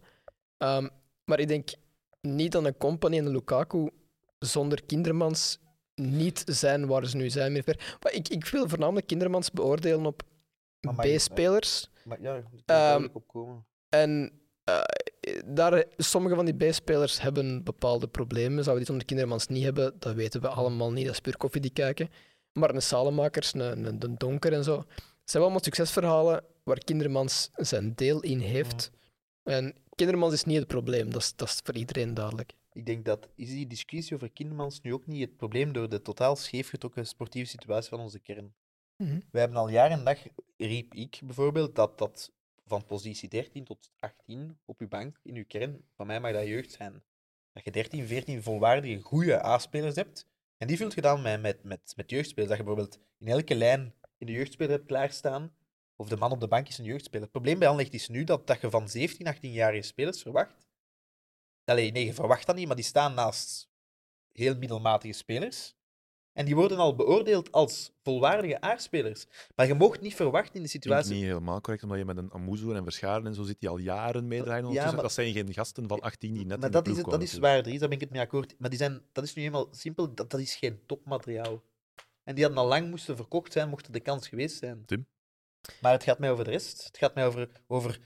Ehm, 0.56 0.88
maar 1.24 1.40
ik 1.40 1.48
denk 1.48 1.70
niet 2.20 2.52
dat 2.52 2.64
een 2.64 2.76
Company 2.76 3.18
en 3.18 3.26
een 3.26 3.32
Lukaku 3.32 3.90
zonder 4.38 4.84
Kindermans 4.84 5.58
niet 5.94 6.42
zijn 6.46 6.86
waar 6.86 7.06
ze 7.06 7.16
nu 7.16 7.30
zijn. 7.30 7.52
Meer. 7.52 7.96
Maar 8.02 8.12
ik, 8.12 8.28
ik 8.28 8.44
wil 8.46 8.68
voornamelijk 8.68 9.06
Kindermans 9.06 9.50
beoordelen 9.50 10.06
op 10.06 10.22
B-spelers. 10.96 11.90
Maar 12.04 12.20
ja, 12.20 12.34
er 12.34 12.44
Ehm, 12.44 12.54
duidelijk 12.64 13.14
op 13.14 13.26
komen. 13.26 13.66
En 13.88 14.41
eh, 14.64 14.80
daar, 15.44 15.84
sommige 15.96 16.34
van 16.34 16.44
die 16.44 16.54
B-spelers 16.70 17.20
hebben 17.20 17.64
bepaalde 17.64 18.08
problemen. 18.08 18.64
Zouden 18.64 18.76
die 18.76 18.86
zonder 18.86 19.04
Kindermans 19.04 19.46
niet 19.46 19.64
hebben, 19.64 19.94
dat 19.98 20.14
weten 20.14 20.40
we 20.40 20.48
allemaal 20.48 20.92
niet. 20.92 21.04
Dat 21.04 21.14
is 21.14 21.20
puur 21.20 21.36
koffie 21.36 21.60
die 21.60 21.72
kijken. 21.72 22.10
Maar 22.52 22.74
een 22.74 22.82
Salemakers, 22.82 23.54
een, 23.54 23.60
een, 23.60 23.96
een 23.98 24.14
Donker 24.18 24.52
en 24.52 24.64
zo. 24.64 24.78
Het 25.20 25.30
zijn 25.30 25.42
allemaal 25.42 25.62
succesverhalen 25.62 26.44
waar 26.62 26.78
Kindermans 26.78 27.50
zijn 27.54 27.94
deel 27.94 28.20
in 28.20 28.38
heeft. 28.38 28.90
En 29.42 29.74
Kindermans 29.94 30.32
is 30.32 30.44
niet 30.44 30.58
het 30.58 30.66
probleem, 30.66 31.10
dat 31.10 31.22
is, 31.22 31.36
dat 31.36 31.48
is 31.48 31.60
voor 31.64 31.74
iedereen 31.74 32.14
duidelijk. 32.14 32.52
Ik 32.72 32.86
denk 32.86 33.04
dat 33.04 33.28
is 33.34 33.48
die 33.48 33.66
discussie 33.66 34.16
over 34.16 34.30
Kindermans 34.30 34.80
nu 34.80 34.92
ook 34.92 35.06
niet 35.06 35.20
het 35.20 35.36
probleem 35.36 35.72
door 35.72 35.88
de 35.88 36.02
totaal 36.02 36.36
scheefgetrokken 36.36 37.06
sportieve 37.06 37.50
situatie 37.50 37.88
van 37.88 38.00
onze 38.00 38.18
kern. 38.18 38.54
Mhm. 38.96 39.20
We 39.30 39.38
hebben 39.38 39.58
al 39.58 39.68
jaren 39.68 39.98
en 39.98 40.04
dag, 40.04 40.18
riep 40.56 40.94
ik 40.94 41.20
bijvoorbeeld, 41.24 41.74
dat 41.74 41.98
dat 41.98 42.30
van 42.64 42.84
positie 42.84 43.28
13 43.28 43.64
tot 43.64 43.90
18 43.98 44.58
op 44.64 44.80
uw 44.80 44.88
bank 44.88 45.18
in 45.22 45.36
uw 45.36 45.44
kern, 45.46 45.84
van 45.96 46.06
mij 46.06 46.20
mag 46.20 46.32
dat 46.32 46.46
jeugd 46.46 46.72
zijn. 46.72 47.02
Dat 47.52 47.64
je 47.64 47.70
13, 47.70 48.06
14 48.06 48.42
volwaardige, 48.42 49.00
goede 49.00 49.44
A-spelers 49.44 49.94
hebt. 49.94 50.26
En 50.56 50.66
die 50.66 50.76
vult 50.76 50.94
je 50.94 51.00
dan 51.00 51.22
met, 51.22 51.40
met, 51.40 51.64
met, 51.64 51.92
met 51.96 52.10
jeugdspelers. 52.10 52.48
Dat 52.48 52.58
je 52.58 52.64
bijvoorbeeld 52.64 53.00
in 53.18 53.28
elke 53.28 53.54
lijn 53.54 53.94
in 54.18 54.26
de 54.26 54.32
jeugdspeler 54.32 54.72
hebt 54.72 54.86
klaarstaan. 54.86 55.54
Of 55.96 56.08
de 56.08 56.16
man 56.16 56.32
op 56.32 56.40
de 56.40 56.48
bank 56.48 56.68
is 56.68 56.78
een 56.78 56.84
jeugdspeler. 56.84 57.22
Het 57.22 57.30
probleem 57.30 57.58
bij 57.58 57.68
Anderlecht 57.68 57.94
is 57.94 58.08
nu 58.08 58.24
dat, 58.24 58.46
dat 58.46 58.60
je 58.60 58.70
van 58.70 58.88
17, 58.88 59.34
18-jarige 59.34 59.86
spelers 59.86 60.22
verwacht. 60.22 60.68
Allee, 61.64 61.92
nee, 61.92 62.04
je 62.04 62.14
verwacht 62.14 62.46
dat 62.46 62.56
niet, 62.56 62.66
maar 62.66 62.76
die 62.76 62.84
staan 62.84 63.14
naast 63.14 63.70
heel 64.32 64.56
middelmatige 64.56 65.12
spelers. 65.12 65.74
En 66.32 66.44
die 66.44 66.54
worden 66.54 66.78
al 66.78 66.94
beoordeeld 66.94 67.52
als 67.52 67.92
volwaardige 68.02 68.60
aardspelers. 68.60 69.26
Maar 69.56 69.66
je 69.66 69.74
mocht 69.74 70.00
niet 70.00 70.14
verwachten 70.14 70.54
in 70.54 70.62
de 70.62 70.68
situatie. 70.68 71.14
niet 71.14 71.22
helemaal 71.24 71.60
correct, 71.60 71.82
omdat 71.82 71.98
je 71.98 72.04
met 72.04 72.16
een 72.16 72.32
Amuzu 72.32 72.72
en 72.74 72.82
Verscharen 72.82 73.26
en 73.26 73.34
zo 73.34 73.42
zit 73.42 73.60
die 73.60 73.68
al 73.68 73.78
jaren 73.78 74.28
meedraaien. 74.28 74.70
Ja, 74.72 74.92
maar- 74.92 75.02
Dat 75.02 75.12
zijn 75.12 75.32
geen 75.32 75.52
gasten 75.52 75.88
van 75.88 76.00
18 76.00 76.34
die 76.34 76.46
net 76.46 76.56
maar 76.58 76.66
in 76.66 76.72
dat 76.72 76.84
de 76.84 76.90
is, 76.90 76.96
het, 76.96 77.10
dat 77.10 77.22
is 77.22 77.38
waar, 77.38 77.62
daar 77.62 77.78
ben 77.78 77.90
ik 77.90 78.00
het 78.00 78.10
mee 78.10 78.20
akkoord. 78.20 78.54
Maar 78.58 78.70
die 78.70 78.78
zijn, 78.78 79.02
dat 79.12 79.24
is 79.24 79.34
nu 79.34 79.42
eenmaal 79.42 79.68
simpel, 79.70 80.14
dat, 80.14 80.30
dat 80.30 80.40
is 80.40 80.54
geen 80.56 80.80
topmateriaal. 80.86 81.62
En 82.24 82.34
die 82.34 82.44
hadden 82.44 82.62
al 82.62 82.68
lang 82.68 82.90
moesten 82.90 83.16
verkocht 83.16 83.52
zijn, 83.52 83.68
mocht 83.68 83.86
er 83.86 83.92
de 83.92 84.00
kans 84.00 84.28
geweest 84.28 84.58
zijn. 84.58 84.84
Tim? 84.86 85.06
Maar 85.80 85.92
het 85.92 86.02
gaat 86.02 86.18
mij 86.18 86.30
over 86.30 86.44
de 86.44 86.50
rest. 86.50 86.84
Het 86.84 86.98
gaat 86.98 87.14
mij 87.14 87.26
over, 87.26 87.48
over 87.66 87.98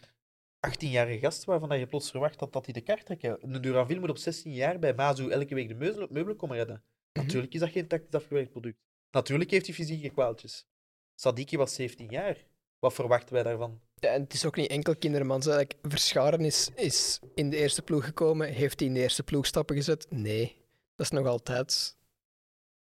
18-jarige 0.68 1.18
gasten 1.18 1.48
waarvan 1.48 1.68
dat 1.68 1.78
je 1.78 1.86
plots 1.86 2.10
verwacht 2.10 2.38
dat, 2.38 2.52
dat 2.52 2.64
die 2.64 2.74
de 2.74 2.80
kaart 2.80 3.06
trekken. 3.06 3.38
Een 3.40 3.60
Duranville 3.62 4.00
moet 4.00 4.10
op 4.10 4.18
16 4.18 4.52
jaar 4.52 4.78
bij 4.78 4.94
Mazu 4.94 5.28
elke 5.28 5.54
week 5.54 5.68
de 5.68 6.06
meubelen 6.10 6.36
komen 6.36 6.56
redden. 6.56 6.82
Natuurlijk 7.16 7.54
is 7.54 7.60
dat 7.60 7.70
geen 7.70 7.86
tactisch 7.86 8.14
afgewerkt 8.14 8.50
product. 8.50 8.78
Natuurlijk 9.10 9.50
heeft 9.50 9.66
hij 9.66 9.74
fysieke 9.74 10.10
kwaaltjes. 10.10 10.66
Sadiki 11.14 11.56
was 11.56 11.74
17 11.74 12.10
jaar. 12.10 12.44
Wat 12.78 12.94
verwachten 12.94 13.34
wij 13.34 13.42
daarvan? 13.42 13.80
Ja, 13.94 14.08
en 14.08 14.22
het 14.22 14.32
is 14.32 14.44
ook 14.44 14.56
niet 14.56 14.70
enkel. 14.70 14.94
Like, 15.00 15.76
Verscharen 15.82 16.40
is, 16.40 16.70
is 16.74 17.20
in 17.34 17.50
de 17.50 17.56
eerste 17.56 17.82
ploeg 17.82 18.04
gekomen. 18.04 18.48
Heeft 18.48 18.78
hij 18.78 18.88
in 18.88 18.94
de 18.94 19.00
eerste 19.00 19.22
ploeg 19.22 19.46
stappen 19.46 19.76
gezet? 19.76 20.06
Nee. 20.10 20.56
Dat 20.94 21.06
is 21.06 21.18
nog 21.18 21.26
altijd... 21.26 21.96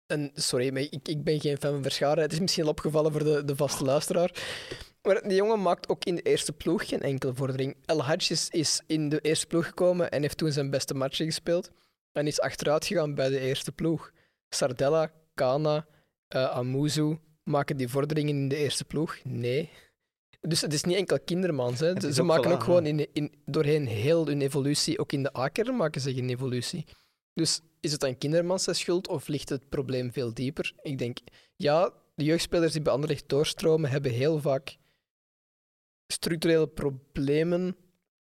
En, 0.06 0.32
sorry, 0.34 0.74
maar 0.74 0.82
ik, 0.82 1.08
ik 1.08 1.24
ben 1.24 1.40
geen 1.40 1.58
fan 1.58 1.74
van 1.74 1.82
Verscharen. 1.82 2.24
Het 2.24 2.32
is 2.32 2.40
misschien 2.40 2.64
al 2.64 2.70
opgevallen 2.70 3.12
voor 3.12 3.24
de, 3.24 3.46
de 3.46 3.56
vaste 3.56 3.84
luisteraar. 3.84 4.32
Maar 5.02 5.22
die 5.22 5.36
jongen 5.36 5.62
maakt 5.62 5.90
ook 5.90 6.06
in 6.06 6.16
de 6.16 6.22
eerste 6.22 6.54
ploeg 6.54 6.88
geen 6.88 7.02
enkele 7.02 7.34
vordering. 7.34 7.76
El 7.86 8.04
Hadj 8.04 8.32
is, 8.32 8.50
is 8.50 8.82
in 8.88 9.10
de 9.10 9.20
eerste 9.20 9.48
ploeg 9.48 9.66
gekomen 9.66 10.12
en 10.12 10.22
heeft 10.22 10.38
toen 10.38 10.52
zijn 10.52 10.70
beste 10.70 10.94
matchen 10.94 11.26
gespeeld. 11.26 11.72
En 12.18 12.28
is 12.28 12.40
achteruit 12.40 12.86
gegaan 12.86 13.16
bij 13.16 13.30
de 13.30 13.40
eerste 13.40 13.72
ploeg. 13.72 14.12
Sardella, 14.50 15.12
Kana, 15.34 15.88
eh 16.28 16.50
Amuzu 16.50 17.18
maken 17.44 17.78
die 17.78 17.88
vorderingen 17.88 18.36
in 18.36 18.48
de 18.48 18.56
eerste 18.56 18.86
ploeg? 18.86 19.18
Nee. 19.24 19.70
Dus 20.40 20.62
het 20.62 20.74
is 20.74 20.84
niet 20.84 20.96
enkel 20.96 21.20
kindermans. 21.20 21.80
Hè. 21.80 22.12
Ze 22.12 22.22
ook 22.22 22.28
maken 22.28 22.52
ook 22.52 22.64
gewoon 22.64 22.86
in, 22.86 23.14
in, 23.14 23.34
doorheen 23.46 23.88
heel 23.88 24.28
hun 24.28 24.42
evolutie, 24.42 25.00
ook 25.00 25.12
in 25.12 25.24
de 25.24 25.38
A-kern 25.38 25.76
maken 25.76 26.02
ze 26.02 26.14
geen 26.14 26.30
evolutie. 26.30 26.86
Dus 27.34 27.62
is 27.80 27.92
het 27.92 28.00
dan 28.00 28.18
kindermans 28.18 28.64
zijn 28.64 28.76
schuld 28.76 29.08
of 29.08 29.28
ligt 29.28 29.50
het 29.50 29.70
probleem 29.70 30.12
veel 30.12 30.34
dieper? 30.34 30.74
Ik 30.82 30.98
denk, 30.98 31.18
ja, 31.56 31.94
de 32.16 32.24
jeugdspelers 32.24 32.72
die 32.72 32.82
bij 32.82 32.94
Anderlecht 32.94 33.30
doorstromen, 33.30 33.90
hebben 33.90 34.12
heel 34.12 34.40
vaak 34.40 34.78
structurele 36.08 36.68
problemen. 36.68 37.76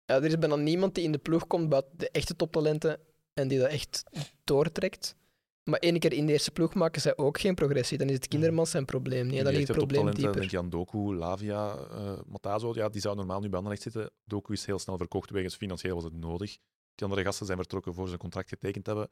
Ja, 0.04 0.14
er 0.14 0.24
is 0.24 0.38
bijna 0.38 0.56
niemand 0.56 0.94
die 0.94 1.04
in 1.04 1.12
de 1.12 1.18
ploeg 1.18 1.46
komt 1.46 1.68
buiten 1.68 1.98
de 1.98 2.10
echte 2.10 2.36
toptalenten 2.36 3.00
en 3.34 3.48
die 3.48 3.58
dat 3.58 3.68
echt 3.70 4.02
doortrekt. 4.44 5.16
Maar 5.64 5.78
één 5.78 5.98
keer 5.98 6.12
in 6.12 6.26
de 6.26 6.32
eerste 6.32 6.50
ploeg 6.50 6.74
maken 6.74 7.00
zij 7.00 7.16
ook 7.16 7.40
geen 7.40 7.54
progressie. 7.54 7.98
Dan 7.98 8.08
is 8.08 8.14
het 8.14 8.28
Kindermans 8.28 8.70
zijn 8.70 8.84
probleem 8.84 9.26
niet. 9.26 9.44
Dan 9.44 9.52
ligt 9.52 9.68
het 9.68 9.76
probleem 9.76 10.04
toptalenten, 10.04 10.22
dieper. 10.22 10.40
denk 10.40 10.50
je 10.50 10.58
aan 10.58 10.70
Doku, 10.70 11.14
Lavia, 11.14 11.76
eh 11.76 12.20
Matazo. 12.26 12.72
Ja, 12.74 12.88
die 12.88 13.00
zou 13.00 13.16
normaal 13.16 13.40
nu 13.40 13.46
bij 13.48 13.56
Anderlecht 13.56 13.82
zitten. 13.82 14.10
Doku 14.24 14.52
is 14.52 14.66
heel 14.66 14.78
snel 14.78 14.96
verkocht, 14.96 15.30
wegens 15.30 15.56
financieel 15.56 15.94
was 15.94 16.04
het 16.04 16.12
nodig. 16.12 16.50
Die 16.94 17.06
andere 17.06 17.22
gasten 17.22 17.46
zijn 17.46 17.58
vertrokken 17.58 17.94
voor 17.94 18.06
ze 18.06 18.12
een 18.12 18.18
contract 18.18 18.48
getekend 18.48 18.86
hebben. 18.86 19.10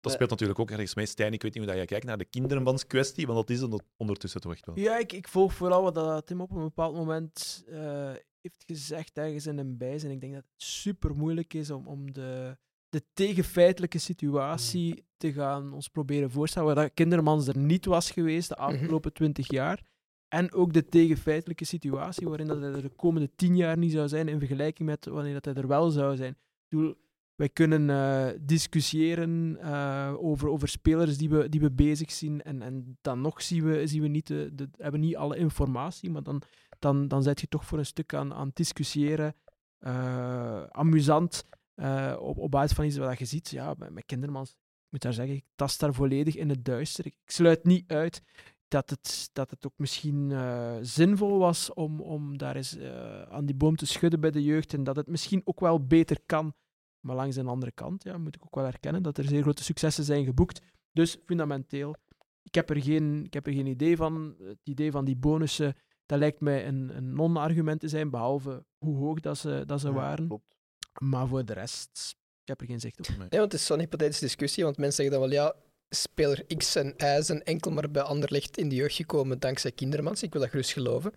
Dat 0.00 0.10
Eh. 0.10 0.12
speelt 0.12 0.30
natuurlijk 0.30 0.58
ook 0.58 0.70
ergens 0.70 0.94
mee. 0.94 1.06
Stijn, 1.06 1.32
ik 1.32 1.42
weet 1.42 1.54
niet 1.54 1.62
hoe 1.62 1.72
dat 1.72 1.76
jij 1.80 1.86
kijkt 1.86 2.06
naar 2.06 2.18
de 2.18 2.24
kindermanskwestie, 2.24 3.26
want 3.26 3.48
dat 3.48 3.56
is 3.56 3.80
ondertussen 3.96 4.40
toch 4.40 4.52
echt 4.52 4.66
wel. 4.66 4.78
Ja, 4.78 4.98
ik, 4.98 5.12
ik 5.12 5.28
volg 5.28 5.54
vooral 5.54 5.82
wat 5.82 5.94
dat 5.94 6.26
Tim 6.26 6.40
op 6.40 6.50
een 6.50 6.62
bepaald 6.62 6.94
moment 6.94 7.64
eh, 7.68 8.12
heeft 8.40 8.64
gezegd 8.66 9.18
ergens 9.18 9.46
in 9.46 9.58
een 9.58 9.76
bijzin. 9.76 10.10
Ik 10.10 10.20
denk 10.20 10.32
dat 10.34 10.42
het 10.42 10.62
super 10.62 11.14
moeilijk 11.16 11.54
is 11.54 11.70
om, 11.70 11.86
om 11.86 12.12
de, 12.12 12.56
de 12.90 13.02
tegenfeitelijke 13.12 13.98
situatie 13.98 15.04
te 15.16 15.32
gaan 15.32 15.72
ons 15.72 15.88
proberen 15.88 16.30
voorstellen, 16.30 16.74
waar 16.74 16.84
dat 16.84 16.94
Kindermans 16.94 17.46
er 17.46 17.58
niet 17.58 17.84
was 17.84 18.10
geweest 18.10 18.48
de 18.48 18.56
afgelopen 18.56 19.12
twintig 19.12 19.50
jaar. 19.50 19.88
En 20.28 20.52
ook 20.52 20.72
de 20.72 20.88
tegenfeitelijke 20.88 21.64
situatie 21.64 22.28
waarin 22.28 22.46
dat 22.46 22.60
hij 22.60 22.72
er 22.72 22.82
de 22.82 22.88
komende 22.88 23.30
tien 23.36 23.56
jaar 23.56 23.78
niet 23.78 23.92
zou 23.92 24.08
zijn 24.08 24.28
in 24.28 24.38
vergelijking 24.38 24.88
met 24.88 25.04
wanneer 25.06 25.32
dat 25.32 25.44
hij 25.44 25.54
er 25.54 25.66
wel 25.66 25.90
zou 25.90 26.16
zijn. 26.16 26.30
Ik 26.32 26.78
bedoel, 26.78 26.94
wij 27.34 27.48
kunnen 27.48 27.90
eh, 27.90 28.38
discussiëren 28.40 29.56
eh, 29.60 30.14
over, 30.18 30.48
over 30.48 30.68
spelers 30.68 31.18
die 31.18 31.28
we, 31.30 31.48
die 31.48 31.60
we 31.60 31.70
bezig 31.70 32.10
zien. 32.10 32.42
En, 32.42 32.62
en 32.62 32.98
dan 33.00 33.20
nog 33.20 33.42
zien 33.42 33.64
we, 33.64 33.86
zien 33.86 34.02
we 34.02 34.08
niet, 34.08 34.26
de, 34.26 34.50
de, 34.54 34.68
hebben 34.76 35.00
niet 35.00 35.16
alle 35.16 35.36
informatie. 35.36 36.10
Maar 36.10 36.22
dan, 36.22 36.42
dan, 36.78 37.08
dan 37.08 37.22
zet 37.22 37.40
je 37.40 37.48
toch 37.48 37.64
voor 37.64 37.78
een 37.78 37.86
stuk 37.86 38.14
aan, 38.14 38.34
aan 38.34 38.46
het 38.46 38.56
discussiëren. 38.56 39.34
eh, 39.78 40.62
amusant. 40.64 41.48
Eh, 41.80 42.16
op, 42.20 42.38
op 42.38 42.50
basis 42.50 42.72
van 42.76 42.84
iets 42.84 42.96
wat 42.96 43.18
je 43.18 43.24
ziet. 43.24 43.50
Ja, 43.50 43.74
met, 43.78 44.04
Kindermans, 44.06 44.50
ik 44.50 44.56
moet 44.88 45.02
daar 45.02 45.12
zeggen, 45.12 45.34
ik 45.34 45.44
tast 45.54 45.80
daar 45.80 45.94
volledig 45.94 46.36
in 46.36 46.48
het 46.48 46.64
duister. 46.64 47.06
Ik, 47.06 47.14
sluit 47.24 47.64
niet 47.64 47.92
uit 47.92 48.22
dat 48.68 48.90
het, 48.90 49.30
dat 49.32 49.50
het 49.50 49.66
ook 49.66 49.72
misschien 49.76 50.30
eh, 50.32 50.76
zinvol 50.80 51.38
was 51.38 51.72
om, 51.72 52.00
om 52.00 52.38
daar 52.38 52.56
eens 52.56 52.76
eh, 52.76 53.22
aan 53.22 53.46
die 53.46 53.56
boom 53.56 53.76
te 53.76 53.86
schudden 53.86 54.20
bij 54.20 54.30
de 54.30 54.42
jeugd. 54.42 54.74
En 54.74 54.84
dat 54.84 54.96
het 54.96 55.06
misschien 55.06 55.40
ook 55.44 55.60
wel 55.60 55.86
beter 55.86 56.18
kan. 56.26 56.54
Maar 57.00 57.16
langs 57.16 57.36
de 57.36 57.44
andere 57.44 57.72
kant 57.72 58.02
ja, 58.02 58.18
moet 58.18 58.34
ik 58.34 58.44
ook 58.44 58.54
wel 58.54 58.66
erkennen 58.66 59.02
dat 59.02 59.18
er 59.18 59.24
zeer 59.24 59.42
grote 59.42 59.64
successen 59.64 60.04
zijn 60.04 60.24
geboekt. 60.24 60.60
Dus 60.92 61.18
fundamenteel, 61.26 61.94
ik 62.42 62.54
heb 62.54 62.70
er 62.70 62.82
geen, 62.82 63.24
ik 63.24 63.34
heb 63.34 63.46
er 63.46 63.52
geen 63.52 63.66
idee 63.66 63.96
van. 63.96 64.34
Het 64.38 64.58
idee 64.64 64.90
van 64.90 65.04
die 65.04 65.16
bonussen, 65.16 65.74
dat 66.06 66.18
lijkt 66.18 66.40
mij 66.40 66.66
een, 66.66 66.96
een 66.96 67.12
non-argument 67.14 67.80
te 67.80 67.88
zijn, 67.88 68.10
behalve 68.10 68.64
hoe 68.78 68.96
hoog 68.96 69.20
dat 69.20 69.38
ze, 69.38 69.62
dat 69.66 69.80
ze 69.80 69.88
Ja, 69.88 69.94
waren. 69.94 70.26
klopt. 70.26 70.59
Maar 70.98 71.28
voor 71.28 71.44
de 71.44 71.52
rest, 71.52 72.16
ik 72.42 72.48
heb 72.48 72.60
er 72.60 72.66
geen 72.66 72.80
zicht 72.80 72.98
op. 72.98 73.06
Nee, 73.08 73.16
want 73.18 73.52
het 73.52 73.60
is 73.60 73.66
zo'n 73.66 73.78
hypothetische 73.78 74.24
discussie, 74.24 74.64
want 74.64 74.76
mensen 74.76 75.04
zeggen 75.04 75.20
dan 75.20 75.28
wel, 75.28 75.38
ja, 75.38 75.54
speler 75.88 76.46
X 76.56 76.74
en 76.74 76.94
Y 76.96 77.22
zijn 77.22 77.44
enkel 77.44 77.70
maar 77.70 77.90
bij 77.90 78.02
Anderlecht 78.02 78.58
in 78.58 78.68
de 78.68 78.74
jeugd 78.74 78.94
gekomen 78.94 79.38
dankzij 79.38 79.72
Kindermans. 79.72 80.22
Ik 80.22 80.32
wil 80.32 80.40
dat 80.40 80.50
gerust 80.50 80.72
geloven. 80.72 81.12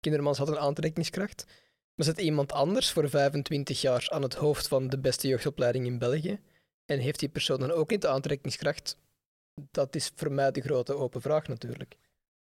Kindermans 0.00 0.38
had 0.38 0.48
een 0.48 0.58
aantrekkingskracht. 0.58 1.44
Maar 1.94 2.06
zet 2.06 2.18
iemand 2.18 2.52
anders 2.52 2.92
voor 2.92 3.08
25 3.08 3.80
jaar 3.80 4.06
aan 4.10 4.22
het 4.22 4.34
hoofd 4.34 4.68
van 4.68 4.88
de 4.88 4.98
beste 4.98 5.28
jeugdopleiding 5.28 5.86
in 5.86 5.98
België 5.98 6.40
en 6.84 6.98
heeft 6.98 7.18
die 7.18 7.28
persoon 7.28 7.60
dan 7.60 7.70
ook 7.70 7.90
niet 7.90 8.00
de 8.00 8.08
aantrekkingskracht? 8.08 8.96
Dat 9.70 9.94
is 9.94 10.10
voor 10.14 10.32
mij 10.32 10.50
de 10.50 10.60
grote 10.60 10.94
open 10.94 11.20
vraag 11.20 11.48
natuurlijk. 11.48 11.96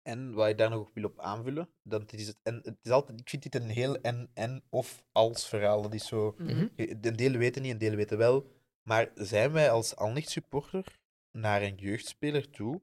En 0.03 0.33
wat 0.33 0.47
ik 0.49 0.57
daar 0.57 0.69
nog 0.69 0.79
op 0.87 0.93
wil 0.93 1.03
op 1.03 1.19
aanvullen, 1.19 1.69
dat 1.83 2.13
is 2.13 2.27
het, 2.27 2.37
en 2.43 2.59
het 2.63 2.77
is 2.81 2.91
altijd, 2.91 3.19
ik 3.19 3.29
vind 3.29 3.43
dit 3.43 3.55
een 3.55 3.69
heel 3.69 4.01
en, 4.01 4.29
en 4.33 4.63
of 4.69 5.03
als 5.11 5.47
verhaal. 5.47 5.81
Dat 5.81 5.93
is 5.93 6.07
zo, 6.07 6.35
Mhm. 6.37 6.67
je- 6.75 6.97
een 7.01 7.15
deel 7.15 7.31
weten 7.37 7.61
niet, 7.61 7.71
een 7.71 7.77
deel 7.77 7.95
weten 7.95 8.17
wel. 8.17 8.51
Maar 8.81 9.11
zijn 9.15 9.51
wij 9.51 9.71
als 9.71 9.95
Alnicht 9.95 10.29
supporter 10.29 10.99
naar 11.31 11.61
een 11.61 11.75
jeugdspeler 11.75 12.49
toe 12.49 12.81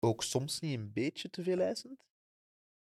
ook 0.00 0.22
soms 0.22 0.60
niet 0.60 0.78
een 0.78 0.92
beetje 0.92 1.30
te 1.30 1.42
veel 1.42 1.58
eisend? 1.60 2.04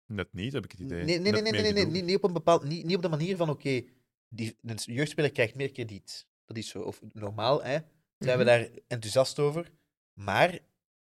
Net 0.05 0.33
niet, 0.33 0.53
heb 0.53 0.63
ik 0.63 0.71
het 0.71 0.79
idee. 0.79 1.03
Nee, 1.03 1.19
nee, 1.19 1.31
nee, 1.31 1.41
nee, 1.41 1.61
nee, 1.61 1.73
nee, 1.73 1.85
niet, 1.85 2.03
niet 2.05 2.15
op 2.15 2.23
een 2.23 2.33
bepaald, 2.33 2.63
niet, 2.63 2.85
niet 2.85 2.95
op 2.95 3.01
de 3.01 3.09
manier 3.09 3.35
van, 3.37 3.49
oké, 3.49 3.83
die 4.29 4.57
een 4.61 4.75
jeugdspeler 4.75 5.31
krijgt 5.31 5.55
meer 5.55 5.71
krediet. 5.71 6.27
Dat 6.45 6.57
is 6.57 6.67
zo, 6.69 6.81
of 6.81 7.01
normaal, 7.13 7.63
hè. 7.63 7.77
Zijn 8.17 8.37
we 8.37 8.43
Mhm. 8.43 8.45
daar 8.45 8.69
enthousiast 8.87 9.39
over. 9.39 9.71
Maar 10.13 10.59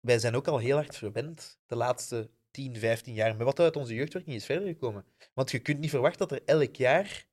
wij 0.03 0.19
zijn 0.19 0.35
ook 0.35 0.49
al 0.49 0.59
heel 0.59 0.77
hard 0.77 0.97
verwend 0.97 1.59
de 1.66 1.77
laatste 1.77 2.31
10, 2.51 2.77
15 2.77 3.15
jaar 3.15 3.37
met 3.37 3.47
wat 3.47 3.61
uit 3.61 3.77
onze 3.77 3.95
jeugdwerking 3.95 4.37
is 4.37 4.45
verder 4.45 4.69
gekomen. 4.69 5.05
Want 5.35 5.51
je 5.51 5.59
kunt 5.59 5.79
niet 5.79 5.91
verwachten 5.91 6.29
dat 6.29 6.39
er 6.39 6.45
elk 6.45 6.77
jaar 6.77 7.27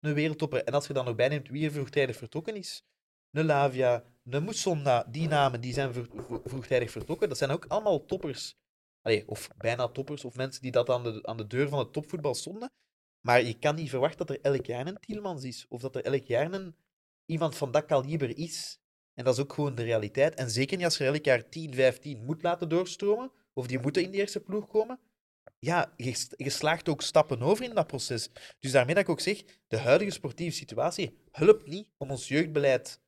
een 0.00 0.14
wereldtopper... 0.14 0.64
En 0.64 0.72
als 0.72 0.86
je 0.86 0.92
dan 0.92 1.04
nog 1.04 1.14
bijneemt 1.14 1.48
wie 1.48 1.64
er 1.64 1.72
vroegtijdig 1.72 2.16
vertrokken 2.16 2.56
is, 2.56 2.84
een 3.30 3.44
Lavia, 3.44 4.04
een 4.24 4.42
Moussonda, 4.42 5.04
die 5.04 5.28
namen 5.28 5.60
die 5.60 5.72
zijn 5.72 5.92
vroegtijdig 6.44 6.90
vertrokken, 6.90 7.28
dat 7.28 7.38
zijn 7.38 7.50
ook 7.50 7.64
allemaal 7.68 8.04
toppers. 8.04 8.56
Of 9.26 9.48
bijna 9.56 9.88
toppers, 9.88 10.24
of 10.24 10.36
mensen 10.36 10.62
die 10.62 10.70
dat 10.70 10.90
aan 10.90 11.02
de, 11.02 11.26
aan 11.26 11.36
de 11.36 11.46
deur 11.46 11.68
van 11.68 11.78
het 11.78 11.92
topvoetbal 11.92 12.34
stonden. 12.34 12.70
Maar 13.20 13.42
je 13.42 13.58
kan 13.58 13.74
niet 13.74 13.90
verwachten 13.90 14.26
dat 14.26 14.36
er 14.36 14.42
elk 14.42 14.66
jaar 14.66 14.86
een 14.86 14.98
Tielmans 15.00 15.44
is, 15.44 15.66
of 15.68 15.80
dat 15.80 15.96
er 15.96 16.04
elk 16.04 16.24
jaar 16.24 16.52
een, 16.52 16.76
iemand 17.24 17.56
van 17.56 17.70
dat 17.70 17.84
kaliber 17.84 18.36
is. 18.36 18.80
En 19.16 19.24
dat 19.24 19.34
is 19.34 19.40
ook 19.40 19.52
gewoon 19.52 19.74
de 19.74 19.82
realiteit. 19.82 20.34
En 20.34 20.50
zeker 20.50 20.76
niet 20.76 20.84
als 20.84 20.96
je 20.96 21.04
elk 21.04 21.24
jaar 21.24 21.48
10, 21.48 21.74
15 21.74 22.24
moet 22.24 22.42
laten 22.42 22.68
doorstromen, 22.68 23.32
of 23.52 23.66
die 23.66 23.78
moeten 23.78 24.02
in 24.02 24.10
de 24.10 24.16
eerste 24.16 24.40
ploeg 24.40 24.66
komen. 24.66 24.98
Ja, 25.58 25.92
je 26.36 26.50
slaagt 26.50 26.88
ook 26.88 27.02
stappen 27.02 27.42
over 27.42 27.64
in 27.64 27.74
dat 27.74 27.86
proces. 27.86 28.30
Dus 28.58 28.72
daarmee 28.72 28.94
dat 28.94 29.02
ik 29.02 29.10
ook 29.10 29.20
zeg, 29.20 29.42
de 29.68 29.78
huidige 29.78 30.10
sportieve 30.10 30.56
situatie 30.56 31.18
helpt 31.30 31.66
niet 31.66 31.88
om 31.96 32.10
ons 32.10 32.28
jeugdbeleid 32.28 33.00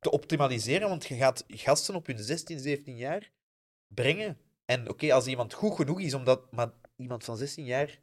te 0.00 0.10
optimaliseren, 0.10 0.88
want 0.88 1.06
je 1.06 1.14
gaat 1.14 1.44
gasten 1.46 1.94
op 1.94 2.06
hun 2.06 2.18
16, 2.18 2.58
17 2.58 2.96
jaar 2.96 3.30
brengen. 3.86 4.38
En 4.64 4.88
oké, 4.88 5.12
als 5.12 5.26
iemand 5.26 5.52
goed 5.52 5.74
genoeg 5.76 6.00
is, 6.00 6.14
omdat, 6.14 6.52
maar 6.52 6.72
iemand 6.96 7.24
van 7.24 7.36
16 7.36 7.64
jaar, 7.64 8.00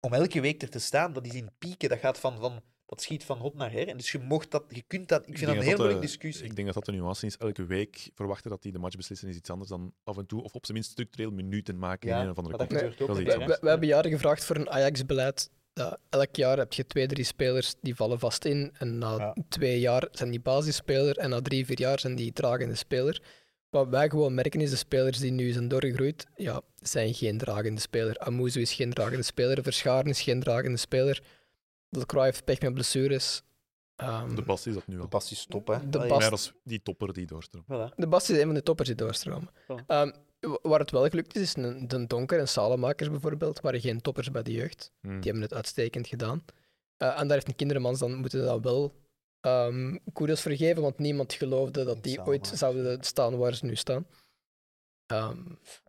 om 0.00 0.14
elke 0.14 0.40
week 0.40 0.62
er 0.62 0.70
te 0.70 0.78
staan, 0.78 1.12
dat 1.12 1.26
is 1.26 1.34
in 1.34 1.50
pieken, 1.58 1.88
dat 1.88 1.98
gaat 1.98 2.18
van, 2.18 2.38
van 2.38 2.62
dat 2.88 3.02
schiet 3.02 3.24
van 3.24 3.38
hot 3.38 3.54
naar 3.54 3.72
her. 3.72 3.88
En 3.88 3.96
dus 3.96 4.12
je 4.12 4.18
mocht 4.18 4.50
dat, 4.50 4.64
je 4.68 4.82
kunt 4.86 5.08
dat, 5.08 5.20
ik 5.26 5.38
vind 5.38 5.46
dat 5.46 5.56
een 5.56 5.62
heel 5.62 5.76
moeilijke 5.76 6.02
discussie. 6.02 6.44
Ik 6.44 6.54
denk 6.54 6.66
dat 6.66 6.76
dat 6.76 6.84
de 6.84 6.92
nuance 6.92 7.26
is. 7.26 7.36
Elke 7.36 7.64
week 7.66 8.10
verwachten 8.14 8.50
dat 8.50 8.62
die 8.62 8.72
de 8.72 8.78
match 8.78 8.96
beslissen 8.96 9.28
is 9.28 9.36
iets 9.36 9.50
anders 9.50 9.70
dan 9.70 9.92
af 10.04 10.16
en 10.16 10.26
toe, 10.26 10.42
of 10.42 10.54
op 10.54 10.64
zijn 10.64 10.76
minst 10.76 10.92
structureel 10.92 11.30
minuten 11.30 11.78
maken 11.78 12.08
Ja, 12.08 12.16
in 12.16 12.24
een 12.24 12.30
of 12.30 12.36
andere 12.36 12.56
maar 12.56 12.66
dat 12.68 12.76
gebeurt 12.78 13.00
ook 13.00 13.08
dat 13.08 13.18
is 13.18 13.24
wel, 13.24 13.34
iets 13.34 13.44
hè. 13.44 13.50
We, 13.50 13.58
we 13.60 13.68
hebben 13.68 13.88
jaren 13.88 14.10
gevraagd 14.10 14.44
voor 14.44 14.56
een 14.56 14.70
Ajax-beleid. 14.70 15.50
Ja, 15.74 15.98
elk 16.08 16.36
jaar 16.36 16.58
heb 16.58 16.72
je 16.72 16.86
twee, 16.86 17.06
drie 17.06 17.24
spelers 17.24 17.74
die 17.80 17.94
vallen 17.94 18.18
vast 18.18 18.44
in. 18.44 18.70
En 18.78 18.98
na 18.98 19.16
Ja. 19.16 19.36
twee 19.48 19.80
jaar 19.80 20.08
zijn 20.12 20.30
die 20.30 20.40
basisspeler. 20.40 21.16
En 21.18 21.30
na 21.30 21.40
drie, 21.40 21.66
vier 21.66 21.78
jaar 21.80 22.00
zijn 22.00 22.14
die 22.14 22.32
dragende 22.32 22.74
speler. 22.74 23.22
Wat 23.70 23.88
wij 23.88 24.08
gewoon 24.08 24.34
merken 24.34 24.60
is 24.60 24.70
de 24.70 24.76
spelers 24.76 25.18
die 25.18 25.30
nu 25.30 25.50
zijn 25.52 25.68
doorgegroeid, 25.68 26.26
ja, 26.36 26.60
zijn 26.80 27.14
geen 27.14 27.38
dragende 27.38 27.80
speler. 27.80 28.18
Amuzu 28.18 28.60
is 28.60 28.72
geen 28.72 28.92
dragende 28.92 29.22
speler. 29.22 29.62
Verscharen 29.62 30.06
is 30.10 30.20
geen 30.20 30.40
dragende 30.40 30.78
speler. 30.78 31.22
Delcroix 31.90 32.24
heeft 32.24 32.44
pech 32.44 32.60
met 32.60 32.74
blessures. 32.74 33.42
Ehm, 33.96 34.34
De 34.34 34.42
Bas 34.42 34.66
is 34.66 34.74
dat 34.74 34.86
nu 34.86 34.94
De 34.96 35.00
al. 35.02 35.08
passie 35.08 35.36
stop, 35.36 35.66
hè. 35.66 35.88
De 35.88 35.98
Allee, 35.98 36.10
Bas- 36.10 36.20
Maar 36.20 36.30
dat 36.30 36.38
is 36.38 36.52
die 36.64 36.82
topper 36.82 37.12
die 37.12 37.26
doorstroomt. 37.26 37.64
voilà. 37.66 37.94
De 37.96 38.06
Bast 38.06 38.30
is 38.30 38.38
een 38.38 38.44
van 38.44 38.54
de 38.54 38.62
toppers 38.62 38.88
die 38.88 38.96
doorstromen. 38.96 39.48
Ehm, 39.86 40.10
wa- 40.40 40.58
waar 40.62 40.78
het 40.80 40.90
wel 40.90 41.08
gelukt 41.08 41.36
is, 41.36 41.42
is 41.42 41.56
een, 41.56 41.88
de 41.88 42.06
Donker 42.06 42.38
en 42.38 42.48
Salemakers 42.48 43.10
bijvoorbeeld, 43.10 43.60
waren 43.60 43.80
geen 43.80 44.00
toppers 44.00 44.30
bij 44.30 44.42
de 44.42 44.52
jeugd. 44.52 44.92
Hmm. 45.00 45.10
Die 45.20 45.22
hebben 45.24 45.42
het 45.42 45.54
uitstekend 45.54 46.06
gedaan. 46.06 46.44
Eh, 46.96 47.08
en 47.20 47.26
daar 47.26 47.36
heeft 47.36 47.48
een 47.48 47.56
kindermans 47.56 47.98
dan 47.98 48.14
moeten 48.14 48.44
dat 48.44 48.62
wel 48.62 48.94
ehm 49.40 49.96
kudos 50.12 50.42
voor 50.42 50.52
geven, 50.52 50.82
want 50.82 50.98
niemand 50.98 51.32
geloofde 51.32 51.84
dat 51.84 52.02
die 52.02 52.24
ooit 52.26 52.46
zouden 52.46 53.02
staan 53.04 53.36
waar 53.36 53.54
ze 53.54 53.64
nu 53.64 53.76
staan. 53.76 54.06
Ehm, 55.06 55.42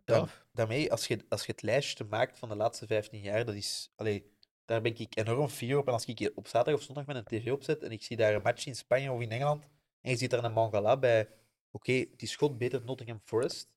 ja, 0.04 0.26
daarmee, 0.52 0.90
als 0.90 1.06
je, 1.06 1.24
als 1.28 1.46
je 1.46 1.52
het 1.52 1.62
lijstje 1.62 2.04
maakt 2.04 2.38
van 2.38 2.48
de 2.48 2.54
laatste 2.54 2.86
15 2.86 3.20
jaar, 3.20 3.44
dat 3.44 3.54
is, 3.54 3.90
allee, 3.96 4.29
daar 4.70 4.80
ben 4.80 4.98
ik 4.98 5.16
enorm 5.16 5.48
fier 5.48 5.78
op. 5.78 5.86
En 5.86 5.92
als 5.92 6.04
ik 6.04 6.18
hier 6.18 6.32
op 6.34 6.46
zaterdag 6.46 6.80
of 6.80 6.86
zondag 6.86 7.06
met 7.06 7.16
een 7.16 7.24
tv 7.24 7.52
opzet 7.52 7.82
en 7.82 7.90
ik 7.90 8.02
zie 8.02 8.16
daar 8.16 8.34
een 8.34 8.42
match 8.42 8.66
in 8.66 8.74
Spanje 8.74 9.12
of 9.12 9.20
in 9.20 9.30
Engeland, 9.30 9.68
en 10.00 10.10
je 10.10 10.16
ziet 10.16 10.30
daar 10.30 10.44
een 10.44 10.52
Mangala 10.52 10.96
bij, 10.96 11.28
oké, 11.70 11.92
is 12.16 12.36
god 12.36 12.58
beter 12.58 12.84
Nottingham 12.84 13.20
Forest, 13.24 13.68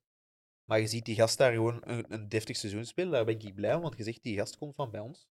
maar 0.64 0.80
je 0.80 0.86
ziet 0.86 1.04
die 1.04 1.14
gast 1.14 1.38
daar 1.38 1.52
gewoon 1.52 1.80
een, 1.84 2.04
een 2.12 2.28
deftig 2.28 2.56
seizoen 2.56 2.84
spelen, 2.84 3.12
daar 3.12 3.24
ben 3.24 3.40
ik 3.40 3.54
blij 3.54 3.74
om, 3.74 3.82
want 3.82 3.96
je 3.96 4.02
zegt, 4.02 4.22
die 4.22 4.36
gast 4.36 4.58
komt 4.58 4.74
van 4.74 4.90
bij 4.90 5.00
ons. 5.00 5.28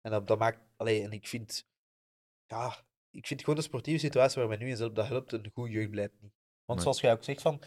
En 0.00 0.10
dat, 0.10 0.26
dat 0.26 0.38
maakt, 0.38 0.60
allee, 0.76 1.02
en 1.02 1.12
ik 1.12 1.26
vind, 1.26 1.66
ja, 2.46 2.76
ik 3.10 3.26
vind 3.26 3.40
gewoon 3.40 3.56
de 3.56 3.62
sportieve 3.62 4.00
situatie 4.00 4.40
waar 4.40 4.50
we 4.50 4.56
nu 4.56 4.68
in 4.70 4.76
zitten, 4.76 4.94
dat 4.94 5.06
helpt 5.06 5.32
een 5.32 5.50
goed 5.52 5.70
jeugdbeleid 5.70 6.12
niet. 6.20 6.32
Want 6.64 6.78
Nee. 6.78 6.80
zoals 6.80 7.00
jij 7.00 7.12
ook 7.12 7.24
zegt, 7.24 7.42
van, 7.42 7.62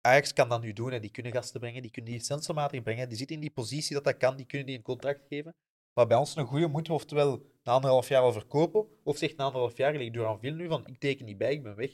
Ajax 0.00 0.32
kan 0.32 0.48
dat 0.48 0.62
nu 0.62 0.72
doen 0.72 0.92
en 0.92 1.00
die 1.00 1.10
kunnen 1.10 1.32
gasten 1.32 1.60
brengen, 1.60 1.82
die 1.82 1.90
kunnen 1.90 2.10
die 2.10 2.20
stelselmatig 2.20 2.82
brengen, 2.82 3.08
die 3.08 3.18
zitten 3.18 3.36
in 3.36 3.42
die 3.42 3.50
positie 3.50 3.94
dat 3.94 4.04
dat 4.04 4.16
kan, 4.16 4.36
die 4.36 4.46
kunnen 4.46 4.66
die 4.66 4.76
een 4.76 4.82
contract 4.82 5.26
geven. 5.28 5.54
Maar 6.00 6.08
bij 6.08 6.18
ons 6.18 6.36
een 6.36 6.46
goede 6.46 6.66
moeten 6.68 6.92
we 6.92 6.98
oftewel 6.98 7.42
na 7.62 7.72
anderhalf 7.72 8.08
jaar 8.08 8.22
al 8.22 8.32
verkopen, 8.32 8.86
of 9.02 9.16
zegt 9.16 9.36
na 9.36 9.44
anderhalf 9.44 9.76
jaar, 9.76 9.92
gelijk 9.92 10.12
Duranville 10.12 10.56
nu, 10.56 10.68
van 10.68 10.86
ik 10.86 10.98
teken 10.98 11.24
niet 11.24 11.38
bij, 11.38 11.52
ik 11.52 11.62
ben 11.62 11.76
weg. 11.76 11.90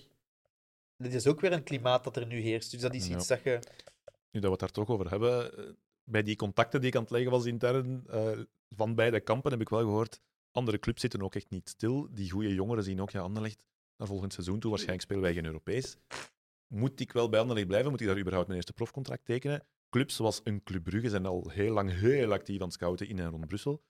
Dit 0.97 1.15
is 1.15 1.27
ook 1.27 1.41
weer 1.41 1.53
een 1.53 1.63
klimaat 1.63 2.05
dat 2.05 2.17
er 2.17 2.27
nu 2.27 2.41
heerst, 2.41 2.71
dus 2.71 2.81
dat 2.81 2.95
is 2.95 3.07
Ja. 3.07 3.15
iets 3.17 3.27
dat 3.27 3.43
je... 3.43 3.59
nu 4.31 4.41
dat 4.41 4.43
we 4.43 4.49
het 4.51 4.59
daar 4.61 4.71
toch 4.71 4.89
over 4.89 5.11
hebben, 5.11 5.59
eh, 5.59 5.65
bij 6.05 6.23
die 6.23 6.37
contacten 6.37 6.81
die 6.81 6.89
ik 6.89 6.97
aan 6.97 7.03
het 7.03 7.11
leggen 7.11 7.31
was 7.31 7.45
intern 7.45 8.05
eh, 8.09 8.39
van 8.71 8.95
beide 8.95 9.21
kampen, 9.21 9.51
heb 9.51 9.61
ik 9.61 9.69
wel 9.69 9.81
gehoord, 9.81 10.21
andere 10.53 10.79
clubs 10.79 11.01
zitten 11.01 11.23
ook 11.23 11.35
echt 11.35 11.51
niet 11.51 11.69
stil. 11.69 12.09
Die 12.11 12.31
goede 12.31 12.55
jongeren 12.55 12.85
zien 12.85 13.01
ook, 13.01 13.11
ja, 13.11 13.21
Anderlecht, 13.21 13.63
naar 13.97 14.09
volgend 14.09 14.33
seizoen 14.33 14.61
toe, 14.61 14.71
waarschijnlijk 14.71 15.05
spelen 15.07 15.23
wij 15.23 15.35
geen 15.35 15.47
Europees. 15.47 15.97
Moet 16.67 17.01
ik 17.01 17.13
wel 17.13 17.29
bij 17.29 17.41
Anderlecht 17.41 17.67
blijven? 17.69 17.91
Moet 17.91 18.01
ik 18.01 18.07
daar 18.07 18.19
überhaupt 18.19 18.47
mijn 18.47 18.59
eerste 18.59 18.75
profcontract 18.75 19.25
tekenen? 19.25 19.67
Clubs 19.91 20.17
zoals 20.17 20.41
een 20.45 20.63
Club 20.63 20.83
Brugge 20.85 21.09
zijn 21.09 21.27
al 21.27 21.51
heel 21.51 21.73
lang 21.73 21.91
heel 21.93 22.33
actief 22.33 22.57
aan 22.59 22.65
het 22.65 22.73
scouten 22.73 23.09
in 23.09 23.19
en 23.19 23.31
rond 23.31 23.47
Brussel. 23.47 23.83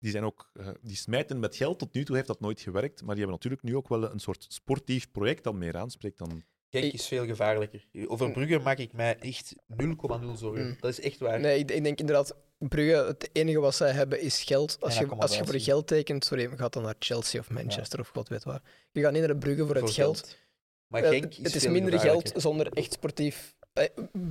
Die, 0.00 0.10
zijn 0.10 0.24
ook, 0.24 0.50
eh, 0.54 0.68
die 0.82 0.96
smijten 0.96 1.38
met 1.40 1.56
geld. 1.56 1.78
Tot 1.78 1.92
nu 1.94 2.04
toe 2.04 2.14
heeft 2.16 2.26
dat 2.28 2.40
nooit 2.40 2.60
gewerkt. 2.60 2.98
Maar 3.02 3.14
die 3.14 3.24
hebben 3.24 3.34
natuurlijk 3.34 3.62
nu 3.62 3.76
ook 3.76 3.88
wel 3.88 4.10
een 4.12 4.18
soort 4.20 4.46
sportief 4.48 5.10
project 5.10 5.44
dat 5.44 5.54
meer 5.54 5.76
aanspreekt 5.76 6.18
dan 6.18 6.42
Genk 6.70 6.84
Ik- 6.84 6.92
is 6.92 7.06
veel 7.06 7.26
gevaarlijker. 7.26 7.86
Over 8.06 8.30
Brugge 8.32 8.58
maak 8.58 8.78
ik 8.78 8.92
mij 8.92 9.18
echt 9.18 9.54
0,0 9.66 10.36
zorgen. 10.36 10.66
Mm. 10.66 10.76
Dat 10.80 10.90
is 10.90 11.00
echt 11.00 11.18
waar. 11.18 11.40
Nee, 11.40 11.58
ik, 11.58 11.70
ik 11.70 11.82
denk 11.82 11.98
inderdaad, 12.00 12.34
Brugge, 12.58 13.04
het 13.06 13.30
enige 13.32 13.58
wat 13.60 13.74
zij 13.74 13.90
hebben 13.92 14.20
is 14.20 14.42
geld. 14.42 14.76
Als, 14.80 14.98
je, 14.98 15.06
als 15.06 15.36
je 15.36 15.44
voor 15.44 15.58
geld 15.60 15.86
tekent, 15.86 16.24
sorry, 16.24 16.48
gaat 16.56 16.72
dan 16.72 16.82
naar 16.82 16.94
Chelsea 16.98 17.40
of 17.40 17.50
Manchester 17.50 18.00
of 18.00 18.08
god 18.08 18.28
weet 18.28 18.44
waar. 18.44 18.62
Je 18.92 19.00
gaat 19.00 19.12
niet 19.12 19.22
naar 19.26 19.36
Brugge 19.36 19.66
voor, 19.66 19.76
Voor 19.76 19.84
het 19.86 19.94
geld. 19.94 20.38
Maar 20.86 21.02
Eh, 21.02 21.08
Genk 21.10 21.22
het- 21.24 21.32
is 21.32 21.38
het 21.44 21.54
is 21.54 21.62
veel 21.62 21.70
minder 21.72 22.00
geld 22.00 22.32
zonder 22.36 22.72
echt 22.72 22.92
sportief. 22.92 23.54
Eh, 23.72 23.84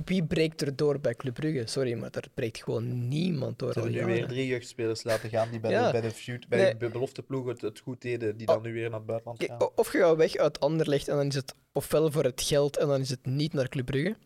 wie 0.04 0.24
breekt 0.24 0.60
er 0.60 0.76
door 0.76 1.00
bij 1.00 1.14
Club 1.14 1.34
Brugge? 1.34 1.62
Sorry, 1.66 1.92
maar 1.94 2.10
daar 2.10 2.26
breekt 2.34 2.62
gewoon 2.62 3.08
niemand 3.08 3.58
door. 3.58 3.72
Ze 3.72 3.80
hebben 3.80 3.98
nu 4.00 4.04
weer 4.04 4.26
drie 4.26 4.46
jeugdspelers 4.46 5.04
laten 5.04 5.28
gaan 5.30 5.50
die 5.50 5.60
bij 5.60 5.70
Ja. 5.70 5.86
de, 5.86 5.92
bij 5.92 6.00
de, 6.00 6.10
feud, 6.10 6.48
bij 6.48 6.58
Nee. 6.62 6.76
de 6.76 6.88
belofteploeg 6.88 7.46
het, 7.46 7.60
het 7.60 7.78
goed 7.80 8.00
deden, 8.02 8.36
die 8.36 8.46
dan 8.46 8.56
Oh. 8.56 8.62
nu 8.62 8.72
weer 8.72 8.88
naar 8.90 8.98
het 8.98 9.06
buitenland 9.06 9.44
gaan. 9.44 9.70
Of 9.74 9.92
je 9.92 9.98
gaat 9.98 10.16
weg 10.16 10.36
uit 10.36 10.60
Anderlecht 10.60 11.08
en 11.08 11.16
dan 11.16 11.26
is 11.26 11.34
het 11.34 11.54
ofwel 11.72 12.10
voor 12.10 12.24
het 12.24 12.42
geld 12.42 12.76
en 12.76 12.86
dan 12.88 13.00
is 13.00 13.10
het 13.10 13.26
niet 13.26 13.52
naar 13.52 13.68
Club 13.68 13.86
Brugge. 13.86 14.16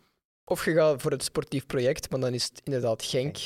Of 0.44 0.64
je 0.64 0.72
gaat 0.72 1.02
voor 1.02 1.10
het 1.10 1.22
sportief 1.24 1.66
project, 1.66 2.10
maar 2.10 2.20
dan 2.20 2.34
is 2.34 2.44
het 2.44 2.60
inderdaad 2.64 3.02
Genk. 3.04 3.36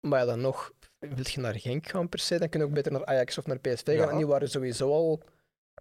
Maar 0.00 0.18
ja, 0.20 0.24
dan 0.26 0.40
nog, 0.40 0.72
wil 0.98 1.24
je 1.24 1.40
naar 1.40 1.54
Genk 1.58 1.88
gaan 1.88 2.08
per 2.08 2.18
se, 2.18 2.38
dan 2.38 2.48
kun 2.48 2.60
je 2.60 2.66
ook 2.66 2.72
beter 2.72 2.92
naar 2.92 3.04
Ajax 3.04 3.38
of 3.38 3.46
naar 3.46 3.58
PSV 3.58 3.84
gaan. 3.84 3.94
Ja. 3.94 4.10
En 4.10 4.16
die 4.16 4.26
waren 4.26 4.50
sowieso 4.50 4.90
al 4.92 5.22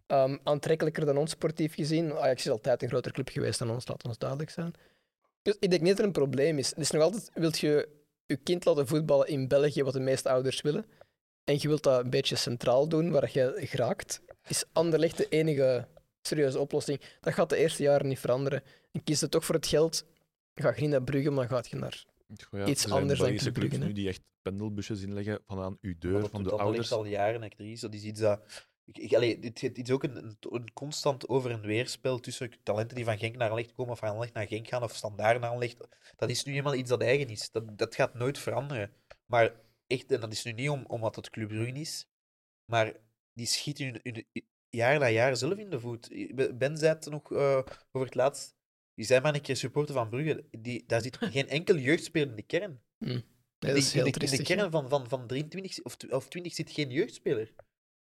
ehm, 0.07 0.37
aantrekkelijker 0.43 1.05
dan 1.05 1.17
ons 1.17 1.31
sportief 1.31 1.73
gezien. 1.73 2.13
Ajax 2.13 2.45
is 2.45 2.51
altijd 2.51 2.81
een 2.83 2.89
grotere 2.89 3.13
club 3.13 3.29
geweest 3.29 3.59
dan 3.59 3.69
ons, 3.69 3.87
laat 3.87 4.05
ons 4.05 4.17
duidelijk 4.17 4.49
zijn. 4.49 4.73
Dus 5.47 5.55
ik 5.59 5.69
denk 5.69 5.81
niet 5.81 5.89
dat 5.89 5.99
er 5.99 6.05
een 6.05 6.11
probleem 6.11 6.57
is. 6.57 6.69
Het 6.69 6.77
is 6.77 6.91
nog 6.91 7.01
altijd, 7.01 7.31
wilt 7.33 7.59
je 7.59 7.89
je 8.25 8.35
kind 8.35 8.65
laten 8.65 8.87
voetballen 8.87 9.27
in 9.27 9.47
België, 9.47 9.83
wat 9.83 9.93
de 9.93 9.99
meeste 9.99 10.29
ouders 10.29 10.61
willen, 10.61 10.85
en 11.43 11.57
je 11.59 11.67
wilt 11.67 11.83
dat 11.83 12.03
een 12.03 12.09
beetje 12.09 12.35
centraal 12.35 12.87
doen, 12.87 13.11
waar 13.11 13.29
je 13.33 13.53
geraakt, 13.55 14.21
is 14.47 14.63
Anderlecht 14.71 15.17
de 15.17 15.27
enige 15.29 15.87
serieuze 16.21 16.59
oplossing. 16.59 17.01
Dat 17.21 17.33
gaat 17.33 17.49
de 17.49 17.57
eerste 17.57 17.83
jaren 17.83 18.07
niet 18.07 18.19
veranderen. 18.19 18.63
En 18.91 19.03
kies 19.03 19.19
je 19.19 19.29
toch 19.29 19.45
voor 19.45 19.55
het 19.55 19.67
geld, 19.67 20.05
ga 20.55 20.73
je 20.75 20.81
niet 20.81 20.89
naar 20.89 21.03
Brugge, 21.03 21.29
maar 21.29 21.47
gaat 21.47 21.67
je 21.67 21.75
naar... 21.75 22.05
Ja, 22.51 22.65
Iets 22.65 22.83
er 22.83 22.89
zijn 22.89 23.01
anders 23.01 23.19
dan 23.19 23.35
clubs 23.35 23.51
Brugge, 23.51 23.77
nu 23.77 23.93
die 23.93 24.07
echt 24.07 24.21
pendelbusjes 24.41 25.01
inleggen 25.01 25.39
van 25.45 25.59
aan 25.59 25.77
uw 25.81 25.95
deur, 25.99 26.21
dat 26.21 26.29
van 26.29 26.43
de 26.43 26.51
ouders. 26.51 26.91
al 26.91 27.05
jaren, 27.05 27.43
actrice. 27.43 27.85
Dat 27.85 27.93
is 27.93 28.03
iets 28.03 28.19
dat... 28.19 28.41
Ik, 28.87 28.97
ik, 28.97 29.13
allee, 29.13 29.39
dit, 29.39 29.59
dit 29.59 29.77
is 29.77 29.91
ook 29.91 30.03
een, 30.03 30.37
een, 30.39 30.73
constant 30.73 31.27
over- 31.29 31.51
en 31.51 31.61
weerspel 31.61 32.19
tussen 32.19 32.51
talenten 32.63 32.95
die 32.95 33.05
van 33.05 33.17
Genk 33.17 33.35
naar 33.35 33.49
Anderlecht 33.49 33.75
komen 33.75 33.91
of 33.91 33.99
van 33.99 34.07
Anderlecht 34.07 34.33
naar 34.33 34.47
Genk 34.47 34.67
gaan 34.67 34.83
of 34.83 34.95
standaard 34.95 35.39
naar 35.41 35.49
Anderlecht. 35.49 35.87
Dat 36.15 36.29
is 36.29 36.43
nu 36.43 36.53
eenmaal 36.53 36.75
iets 36.75 36.89
dat 36.89 37.01
eigen 37.01 37.27
is. 37.29 37.51
Dat, 37.51 37.77
dat 37.77 37.95
gaat 37.95 38.13
nooit 38.13 38.39
veranderen. 38.39 38.93
Maar 39.25 39.55
echt, 39.87 40.11
en 40.11 40.19
dat 40.19 40.31
is 40.31 40.43
nu 40.43 40.51
niet 40.51 40.69
om, 40.69 40.83
omdat 40.87 41.15
het 41.15 41.29
Club 41.29 41.47
Brugge 41.47 41.71
is, 41.79 42.07
maar 42.65 42.93
die 43.33 43.45
schieten 43.45 43.85
hun, 43.85 43.99
hun- 44.03 44.25
jaar 44.69 44.99
na 44.99 45.09
jaar 45.09 45.37
zelf 45.37 45.57
in 45.57 45.69
de 45.69 45.79
voet. 45.79 46.09
Ben 46.57 46.77
zei 46.77 46.93
het 46.93 47.09
nog 47.09 47.31
eh, 47.33 47.57
over 47.91 48.07
het 48.07 48.15
laatst. 48.15 48.55
Die 48.93 49.05
zijn 49.05 49.21
maar 49.21 49.35
een 49.35 49.41
keer 49.41 49.55
supporter 49.57 49.93
van 49.95 50.09
Brugge. 50.09 50.45
Die, 50.59 50.83
daar 50.85 51.01
zit 51.01 51.17
geen 51.35 51.47
enkel 51.47 51.75
jeugdspeler 51.77 52.29
in 52.29 52.35
de 52.35 52.41
kern. 52.41 52.81
In 52.99 53.23
dat 53.59 53.71
de- 53.71 53.77
is 53.77 53.93
heel 53.93 54.05
in, 54.05 54.11
de, 54.11 54.19
in 54.25 54.31
de 54.31 54.43
kern 54.43 54.71
van, 54.71 54.89
van, 54.89 55.09
van 55.09 55.27
23 55.27 55.83
of, 55.83 55.97
of 56.09 56.27
20 56.27 56.53
zit 56.53 56.71
geen 56.71 56.89
jeugdspeler. 56.89 57.53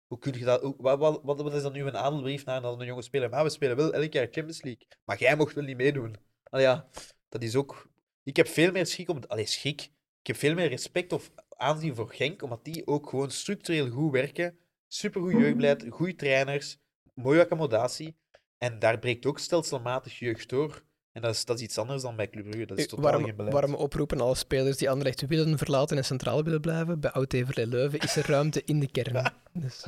Hoe 0.06 0.18
kun 0.18 0.38
je 0.38 0.44
dat, 0.44 0.74
wat, 0.78 0.98
wat, 1.22 1.40
wat, 1.40 1.54
is 1.54 1.62
dan 1.62 1.72
nu 1.72 1.82
een 1.86 1.96
adelbrief 1.96 2.44
naar 2.44 2.64
een 2.64 2.86
jonge 2.86 3.02
speler? 3.02 3.30
Maar 3.30 3.44
we 3.44 3.50
spelen 3.50 3.76
wel 3.76 3.92
elk 3.92 4.12
jaar 4.12 4.28
Champions 4.30 4.62
League. 4.62 4.86
Maar 5.04 5.18
jij 5.18 5.36
mocht 5.36 5.54
wel 5.54 5.64
niet 5.64 5.76
meedoen. 5.76 6.16
Al 6.42 6.60
ja, 6.60 6.88
dat 7.28 7.42
is 7.42 7.56
ook. 7.56 7.90
Ik 8.22 8.36
heb 8.36 8.48
veel 8.48 8.72
meer 8.72 8.86
schrik 8.86 9.08
op. 9.08 9.26
Allee, 9.26 9.46
schrik. 9.46 9.80
Ik 10.20 10.26
heb 10.26 10.36
veel 10.36 10.54
meer 10.54 10.68
respect 10.68 11.12
of 11.12 11.30
aanzien 11.48 11.94
voor 11.94 12.08
Genk, 12.10 12.42
omdat 12.42 12.64
die 12.64 12.86
ook 12.86 13.08
gewoon 13.08 13.30
structureel 13.30 13.90
goed 13.90 14.12
werken. 14.12 14.58
Supergoed 14.88 15.32
jeugdbeleid, 15.32 15.86
goede 15.88 16.14
trainers, 16.14 16.78
mooie 17.14 17.40
accommodatie. 17.40 18.16
En 18.58 18.78
daar 18.78 18.98
breekt 18.98 19.26
ook 19.26 19.38
stelselmatig 19.38 20.18
jeugd 20.18 20.48
door. 20.48 20.84
En 21.16 21.22
dat 21.22 21.34
is, 21.34 21.44
dat 21.44 21.56
is 21.56 21.62
iets 21.62 21.78
anders 21.78 22.02
dan 22.02 22.16
bij 22.16 22.30
Club 22.30 22.44
Brugge. 22.44 22.66
Dat 22.66 22.78
is 22.78 22.86
totaal 22.86 23.04
warm, 23.10 23.24
geen 23.24 23.36
beleid. 23.36 23.52
warm 23.54 23.74
oproepen 23.74 24.20
alle 24.20 24.34
spelers 24.34 24.76
die 24.76 24.90
Anderlecht 24.90 25.26
willen 25.26 25.58
verlaten 25.58 25.96
en 25.96 26.04
centraal 26.04 26.44
willen 26.44 26.60
blijven. 26.60 27.00
Bij 27.00 27.10
Oud-Everlee 27.10 27.66
Leuven 27.66 27.98
is 27.98 28.16
er 28.16 28.26
ruimte 28.26 28.62
in 28.64 28.80
de 28.80 28.90
kern. 28.90 29.32
Dus, 29.52 29.84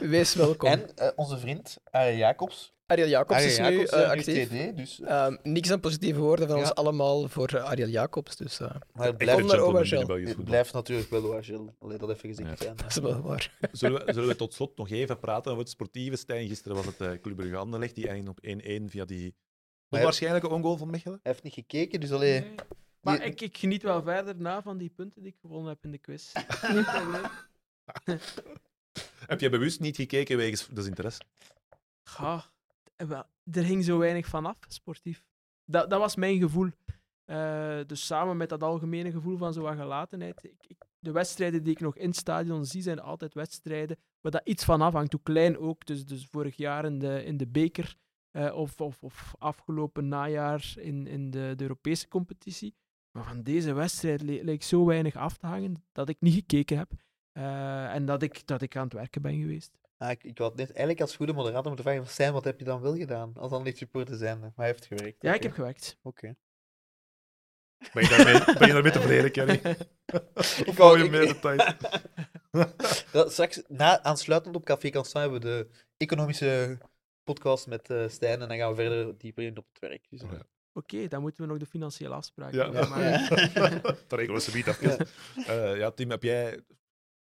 wees 0.00 0.34
welkom. 0.34 0.68
En 0.70 0.96
eh, 0.96 1.08
onze 1.16 1.38
vriend 1.38 1.78
Arjen 1.90 2.16
Jacobs. 2.16 2.72
Ariel 2.86 3.08
Jacobs 3.08 3.44
is 3.44 3.58
nu 3.58 3.64
Jacobs, 3.64 3.90
eh, 3.90 4.02
eh, 4.02 4.10
actief. 4.10 4.48
TD, 4.48 4.76
dus, 4.76 5.00
eh, 5.00 5.24
Ehm, 5.24 5.36
niks 5.42 5.70
aan 5.70 5.80
positieve 5.80 6.20
woorden 6.20 6.46
van 6.48 6.56
Ja. 6.56 6.62
ons 6.62 6.74
allemaal 6.74 7.28
voor 7.28 7.48
eh, 7.48 7.64
Ariel 7.64 7.88
Jacobs. 7.88 8.36
Dus 8.36 8.60
eh, 8.60 8.70
maar 8.92 9.06
het 9.06 9.16
blijft, 9.16 10.66
het 10.66 10.72
natuurlijk 10.72 11.10
wel 11.10 11.24
Oagel. 11.34 11.74
Allee, 11.78 11.98
dat 11.98 12.10
even 12.10 12.28
gezegd 12.28 12.48
Ja. 12.48 12.56
zijn. 12.56 12.76
dat 12.76 12.86
is 12.88 12.96
wel 12.96 13.20
waar. 13.22 13.52
Zullen 13.72 14.04
we, 14.06 14.12
zullen 14.12 14.28
we 14.28 14.36
tot 14.36 14.54
slot 14.54 14.76
nog 14.76 14.90
even 14.90 15.18
praten 15.18 15.50
over 15.50 15.62
het 15.62 15.72
sportieve, 15.72 16.16
Stijn? 16.16 16.48
Gisteren 16.48 16.76
was 16.76 16.86
het 16.86 17.00
uh, 17.00 17.10
Club 17.22 17.36
Brugge 17.36 17.56
Anderlecht, 17.56 17.94
die 17.94 18.08
eindigde 18.08 18.30
op 18.30 18.60
1-1 18.62 18.84
via 18.90 19.04
die 19.04 19.34
onwaarschijnlijke 19.88 20.48
ongoal 20.48 20.76
van 20.76 20.90
Mechelen. 20.90 21.20
Hij 21.22 21.32
heeft 21.32 21.44
niet 21.44 21.52
gekeken, 21.54 22.00
dus 22.00 22.12
allee... 22.12 22.40
Nee. 22.40 22.54
Maar 23.00 23.18
Die- 23.18 23.26
ik, 23.26 23.40
ik 23.40 23.58
geniet 23.58 23.82
wel 23.82 24.02
verder 24.02 24.36
na 24.36 24.62
van 24.62 24.78
die 24.78 24.90
punten 24.90 25.22
die 25.22 25.32
ik 25.32 25.38
gewonnen 25.40 25.68
heb 25.68 25.84
in 25.84 25.90
de 25.90 25.98
quiz. 25.98 26.32
Geen 26.48 26.84
probleem. 26.84 27.22
Heb 29.26 29.40
je 29.40 29.48
bewust 29.50 29.80
niet 29.80 29.96
gekeken 29.96 30.36
wegens 30.36 30.68
desinteresse? 30.68 31.20
Ga, 32.02 32.44
eh, 32.96 33.06
wel, 33.06 33.24
er 33.52 33.64
hing 33.64 33.84
zo 33.84 33.98
weinig 33.98 34.26
van 34.26 34.46
af, 34.46 34.56
sportief. 34.68 35.24
Dat, 35.64 35.90
dat 35.90 35.98
was 36.00 36.16
mijn 36.16 36.38
gevoel. 36.38 36.70
Eh, 37.24 37.78
dus 37.86 38.06
samen 38.06 38.36
met 38.36 38.48
dat 38.48 38.62
algemene 38.62 39.10
gevoel 39.10 39.36
van 39.36 39.52
zo'n 39.52 39.76
gelatenheid. 39.76 40.44
Ik, 40.44 40.64
ik, 40.66 40.76
de 40.98 41.12
wedstrijden 41.12 41.62
die 41.62 41.72
ik 41.72 41.80
nog 41.80 41.96
in 41.96 42.08
het 42.08 42.16
stadion 42.16 42.64
zie, 42.66 42.82
zijn 42.82 43.00
altijd 43.00 43.34
wedstrijden 43.34 43.96
waar 44.20 44.32
dat 44.32 44.40
iets 44.44 44.64
van 44.64 44.80
afhangt. 44.80 45.12
Hoe 45.12 45.22
klein 45.22 45.58
ook. 45.58 45.86
Dus, 45.86 46.04
dus 46.04 46.26
vorig 46.26 46.56
jaar 46.56 46.84
in 46.84 46.98
de, 46.98 47.24
in 47.24 47.36
de 47.36 47.46
beker 47.46 47.96
eh, 48.30 48.54
of, 48.54 48.80
of, 48.80 49.02
of 49.02 49.34
afgelopen 49.38 50.08
najaar 50.08 50.72
in, 50.76 51.06
in 51.06 51.30
de, 51.30 51.52
de 51.56 51.62
Europese 51.62 52.08
competitie. 52.08 52.74
Maar 53.10 53.24
van 53.24 53.42
deze 53.42 53.72
wedstrijd 53.72 54.22
le- 54.22 54.42
leek 54.42 54.62
zo 54.62 54.84
weinig 54.86 55.16
af 55.16 55.36
te 55.36 55.46
hangen 55.46 55.84
dat 55.92 56.08
ik 56.08 56.16
niet 56.20 56.34
gekeken 56.34 56.78
heb. 56.78 56.90
Eh, 57.32 57.94
en 57.94 58.06
dat 58.06 58.22
ik, 58.22 58.46
dat 58.46 58.62
ik 58.62 58.76
aan 58.76 58.84
het 58.84 58.92
werken 58.92 59.22
ben 59.22 59.40
geweest. 59.40 59.78
Ah, 59.96 60.10
ik, 60.10 60.24
ik 60.24 60.38
had 60.38 60.56
net 60.56 60.68
eigenlijk 60.68 61.00
als 61.00 61.16
goede 61.16 61.32
moderator 61.32 61.66
moeten 61.66 61.84
vragen 61.84 62.04
van 62.04 62.12
Sam, 62.14 62.32
wat 62.32 62.44
heb 62.44 62.58
je 62.58 62.64
dan 62.64 62.80
wel 62.80 62.96
gedaan? 62.96 63.32
Als 63.36 63.50
dan 63.50 63.62
niet 63.62 63.78
supporter 63.78 64.16
zijn. 64.16 64.38
Maar 64.38 64.52
hij 64.56 64.66
heeft 64.66 64.86
gewerkt. 64.86 65.22
Ja, 65.22 65.34
ik 65.34 65.42
heb 65.42 65.52
gewerkt. 65.52 65.98
Oké. 66.02 66.34
Ben 67.92 68.02
je 68.02 68.08
daarmee, 68.08 68.44
ben 68.58 68.66
je 68.66 68.72
daarmee 68.72 68.92
tevreden, 68.92 69.30
Kenny? 69.30 69.60
Of 70.68 70.76
wou- 70.76 71.02
je 71.02 71.10
meer 71.10 71.26
details? 71.26 71.64
Ja, 73.12 73.28
straks, 73.28 73.62
na, 73.68 74.02
aansluitend 74.02 74.56
op 74.56 74.64
Café 74.64 74.90
Constant, 74.90 75.30
hebben 75.30 75.40
we 75.40 75.46
de 75.46 75.68
economische 75.96 76.78
podcast 77.34 77.66
met 77.66 77.90
eh 77.90 78.08
Stijn. 78.08 78.40
En 78.40 78.48
dan 78.48 78.56
gaan 78.56 78.68
we 78.68 78.74
verder 78.74 79.18
dieper 79.18 79.44
in 79.44 79.58
op 79.58 79.66
het 79.72 79.78
werk. 79.78 80.06
Dus, 80.10 80.22
Oh 80.22 80.32
ja. 80.32 80.42
Oké, 80.72 81.08
dan 81.08 81.20
moeten 81.20 81.42
we 81.42 81.48
nog 81.48 81.58
de 81.58 81.66
financiële 81.66 82.14
afspraken 82.14 82.58
Ja. 82.58 82.70
Dat 84.08 84.18
regelen 84.18 84.34
we 84.34 84.40
ze 84.40 84.56
even. 84.56 85.06
Eh, 85.46 85.76
ja, 85.76 85.90
Tim, 85.90 86.10
heb 86.10 86.22
jij... 86.22 86.60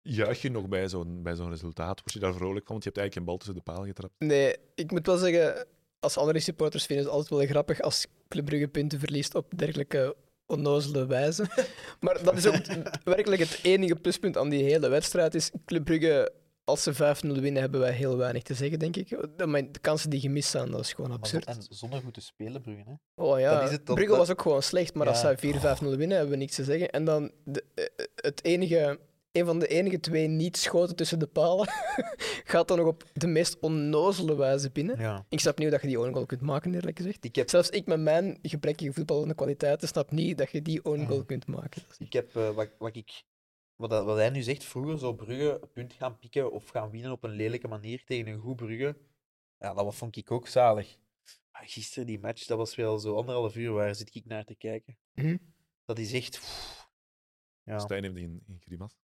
Juich 0.01 0.41
je 0.41 0.51
nog 0.51 0.67
bij 0.67 0.89
zo'n 0.89 1.23
bij 1.23 1.35
zo'n 1.35 1.49
resultaat? 1.49 1.99
Word 1.99 2.11
je 2.13 2.19
daar 2.19 2.33
vrolijk 2.33 2.65
van? 2.65 2.71
Want 2.79 2.83
je 2.83 2.89
hebt 2.89 2.97
eigenlijk 2.97 3.15
een 3.15 3.23
bal 3.25 3.37
tussen 3.37 3.55
de 3.55 3.61
paal 3.61 3.85
getrapt. 3.85 4.13
Nee, 4.17 4.55
ik 4.75 4.91
moet 4.91 5.05
wel 5.05 5.17
zeggen, 5.17 5.67
als 5.99 6.17
andere 6.17 6.39
supporters 6.39 6.85
vinden 6.85 7.05
het 7.05 7.13
altijd 7.13 7.39
wel 7.39 7.47
grappig 7.47 7.81
als 7.81 8.07
Club 8.27 8.45
Brugge 8.45 8.67
punten 8.67 8.99
verliest 8.99 9.35
op 9.35 9.57
dergelijke 9.57 10.15
onnozele 10.45 11.05
wijze. 11.05 11.45
Maar 11.99 12.23
dat 12.23 12.37
is 12.37 12.47
ook 12.47 12.65
werkelijk 13.03 13.41
het 13.41 13.59
enige 13.63 13.95
pluspunt 13.95 14.37
aan 14.37 14.49
die 14.49 14.63
hele 14.63 14.89
wedstrijd. 14.89 15.35
Is 15.35 15.51
Club 15.65 15.85
Brugge, 15.85 16.31
als 16.69 16.83
ze 16.83 16.93
5-0 16.93 16.97
winnen, 17.41 17.61
hebben 17.61 17.79
wij 17.79 17.91
heel 17.91 18.17
weinig 18.17 18.43
te 18.43 18.53
zeggen, 18.53 18.79
denk 18.79 18.95
ik. 18.95 19.09
De 19.37 19.69
kansen 19.81 20.09
die 20.09 20.19
gemist 20.19 20.49
zijn, 20.49 20.71
dat 20.71 20.79
is 20.79 20.93
gewoon 20.93 21.11
absurd. 21.11 21.45
en 21.45 21.55
zonder 21.69 22.01
goed 22.01 22.13
te 22.13 22.21
spelen, 22.21 22.61
Brugge. 22.61 22.83
Hè? 22.85 23.23
Oh 23.23 23.39
ja, 23.39 23.53
dat 23.59 23.63
is 23.63 23.71
het 23.71 23.85
dan- 23.85 23.95
Brugge 23.95 24.15
was 24.15 24.29
ook 24.29 24.41
gewoon 24.41 24.63
slecht, 24.63 24.93
maar 24.93 25.07
als 25.07 25.19
zij 25.19 25.37
4-5-0 25.37 25.97
winnen, 25.97 26.17
hebben 26.17 26.29
we 26.29 26.35
niks 26.41 26.55
te 26.55 26.63
zeggen. 26.63 26.89
En 26.89 27.05
dan 27.05 27.31
de, 27.43 27.63
eh, 27.75 27.85
het 28.15 28.43
enige, 28.43 28.99
een 29.31 29.45
van 29.45 29.59
de 29.59 29.67
enige 29.67 29.99
twee 29.99 30.27
niet-schoten 30.27 30.95
tussen 30.95 31.19
de 31.19 31.27
palen 31.27 31.67
gaat 32.51 32.67
dan 32.67 32.77
nog 32.77 32.87
op 32.87 33.03
de 33.13 33.27
meest 33.27 33.57
onnozele 33.59 34.35
wijze 34.35 34.69
binnen. 34.71 34.99
Ja. 34.99 35.25
Ik 35.29 35.39
snap 35.39 35.53
niet 35.57 35.67
hoe 35.67 35.71
dat 35.77 35.81
je 35.81 35.87
die 35.87 35.99
own 35.99 36.13
goal 36.13 36.25
kunt 36.25 36.41
maken, 36.41 36.73
eerlijk 36.73 36.97
gezegd. 36.97 37.23
Ik 37.25 37.35
heb, 37.35 37.49
Zelfs 37.49 37.69
ik 37.69 37.85
met 37.85 37.99
mijn 37.99 38.39
gebrekkige 38.41 38.93
voetballende 38.93 39.33
kwaliteiten 39.35 39.87
snap 39.87 40.11
niet 40.11 40.37
dat 40.37 40.51
je 40.51 40.61
die 40.61 40.85
own 40.85 41.05
goal 41.05 41.17
Mhm. 41.17 41.27
kunt 41.27 41.47
maken. 41.47 41.81
ik 41.97 42.13
heb 42.13 42.35
eh, 42.35 42.49
wat, 42.49 42.69
wat, 42.77 42.95
ik, 42.95 43.23
wat, 43.79 43.89
dat- 43.89 44.05
wat 44.05 44.17
hij 44.17 44.29
nu 44.29 44.41
zegt, 44.41 44.63
vroeger 44.63 44.97
zou 44.97 45.15
Brugge 45.15 45.59
een 45.61 45.71
punt 45.71 45.93
gaan 45.93 46.17
pikken 46.17 46.51
of 46.51 46.67
gaan 46.69 46.89
winnen 46.89 47.11
op 47.11 47.23
een 47.23 47.29
lelijke 47.35 47.67
manier 47.67 48.03
tegen 48.05 48.27
een 48.33 48.39
goed 48.39 48.55
Brugge. 48.55 48.97
Ja, 49.57 49.73
dat 49.73 49.95
vond 49.95 50.15
ik 50.15 50.31
ook 50.31 50.47
zalig. 50.47 50.97
Ah, 51.51 51.61
Gisteren 51.67 52.07
die 52.07 52.19
match, 52.19 52.45
dat 52.45 52.57
was 52.57 52.75
wel 52.75 52.99
zo 52.99 53.15
anderhalf 53.15 53.55
uur, 53.55 53.71
waar 53.71 53.95
zit 53.95 54.15
ik 54.15 54.25
naar 54.25 54.45
te 54.45 54.55
kijken? 54.55 54.97
Mhm. 55.13 55.37
Dat 55.85 55.99
is 55.99 56.13
echt... 56.13 56.39
pff, 56.39 56.87
Ja. 57.63 57.79
Stijn 57.79 58.03
heeft 58.03 58.15
in, 58.15 58.43
in 58.47 58.57
grimas. 58.59 58.97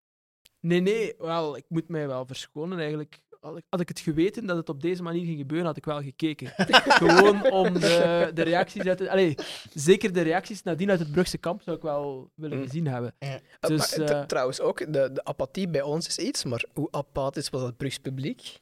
Nee, 0.61 0.81
nee, 0.81 1.15
wel, 1.19 1.57
ik 1.57 1.65
moet 1.69 1.89
mij 1.89 2.07
wel 2.07 2.27
verschonen 2.27 2.79
eigenlijk. 2.79 3.21
Had 3.43 3.57
ik, 3.57 3.65
had 3.69 3.81
ik 3.81 3.89
het 3.89 4.01
geweten 4.01 4.47
dat 4.47 4.57
het 4.57 4.69
op 4.69 4.81
deze 4.83 5.03
manier 5.03 5.25
ging 5.25 5.39
gebeuren, 5.39 5.67
had 5.67 5.77
ik 5.77 5.85
wel 5.85 6.03
gekeken. 6.03 6.53
Gewoon 7.03 7.51
om 7.51 7.73
de, 7.73 8.31
de 8.35 8.43
reacties 8.43 8.83
uit... 8.85 9.09
Allee, 9.09 9.35
zeker 9.75 10.13
de 10.13 10.21
reacties 10.21 10.63
nadien 10.63 10.91
uit 10.91 10.99
het 10.99 11.13
Brugse 11.13 11.39
kamp 11.39 11.63
zou 11.63 11.77
ik 11.77 11.83
wel 11.83 12.31
willen 12.35 12.59
Mm. 12.59 12.65
gezien 12.65 12.87
hebben. 12.87 13.15
Dus, 13.61 13.97
maar, 13.97 14.09
eh, 14.09 14.23
trouwens 14.25 14.61
ook, 14.61 14.79
de, 14.79 15.11
de 15.13 15.25
apathie 15.25 15.69
bij 15.69 15.83
ons 15.83 16.07
is 16.07 16.19
iets, 16.19 16.45
maar 16.45 16.65
hoe 16.75 16.89
apathisch 16.91 17.51
was 17.51 17.63
het 17.63 17.77
Brugs 17.77 17.99
publiek? 17.99 18.61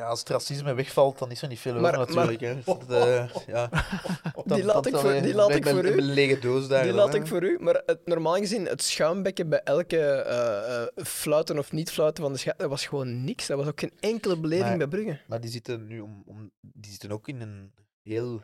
Ja, 0.00 0.06
als 0.06 0.18
het 0.18 0.28
racisme 0.28 0.74
wegvalt, 0.74 1.18
dan 1.18 1.30
is 1.30 1.42
er 1.42 1.48
niet 1.48 1.58
veel 1.58 1.70
over 1.70 1.82
Maar- 1.82 1.98
natuurlijk. 1.98 2.40
hè. 2.40 2.54
Dus 2.54 2.64
dat, 2.64 2.90
eh, 2.90 3.28
ja. 3.54 3.68
Dan- 4.44 4.56
Die 4.56 4.64
laat 4.64 4.86
ik 4.86 4.96
voor- 4.96 5.20
die 5.22 5.34
laat 5.34 5.50
ik 5.54 5.66
voor 5.68 5.84
u. 5.84 5.94
mijn 5.94 6.02
lege 6.02 6.38
doos 6.38 6.68
daar. 6.68 6.82
Die 6.82 6.92
dan, 6.92 7.00
laat 7.00 7.12
hè. 7.12 7.18
ik 7.18 7.26
voor 7.26 7.42
u, 7.42 7.56
maar 7.60 7.82
het, 7.86 8.06
normaal 8.06 8.34
gezien, 8.36 8.64
het 8.66 8.82
schuimbekken 8.82 9.48
bij 9.48 9.62
elke 9.62 9.98
eh, 10.00 11.04
fluiten 11.04 11.58
of 11.58 11.72
niet 11.72 11.90
fluiten 11.90 12.22
van 12.22 12.32
de 12.32 12.38
schat, 12.38 12.58
dat 12.58 12.68
was 12.68 12.86
gewoon 12.86 13.24
niks. 13.24 13.46
Dat 13.46 13.58
was 13.58 13.66
ook 13.66 13.80
geen 13.80 13.92
enkele 14.00 14.40
beleving 14.40 14.68
Maar- 14.68 14.78
bij 14.78 14.86
Brugge. 14.88 15.20
Maar 15.26 15.40
die 15.40 15.50
zitten 15.50 15.86
nu 15.86 16.00
om, 16.00 16.22
om, 16.26 16.50
die 16.60 16.90
zitten 16.90 17.12
ook 17.12 17.28
in 17.28 17.40
een 17.40 17.72
heel 18.02 18.42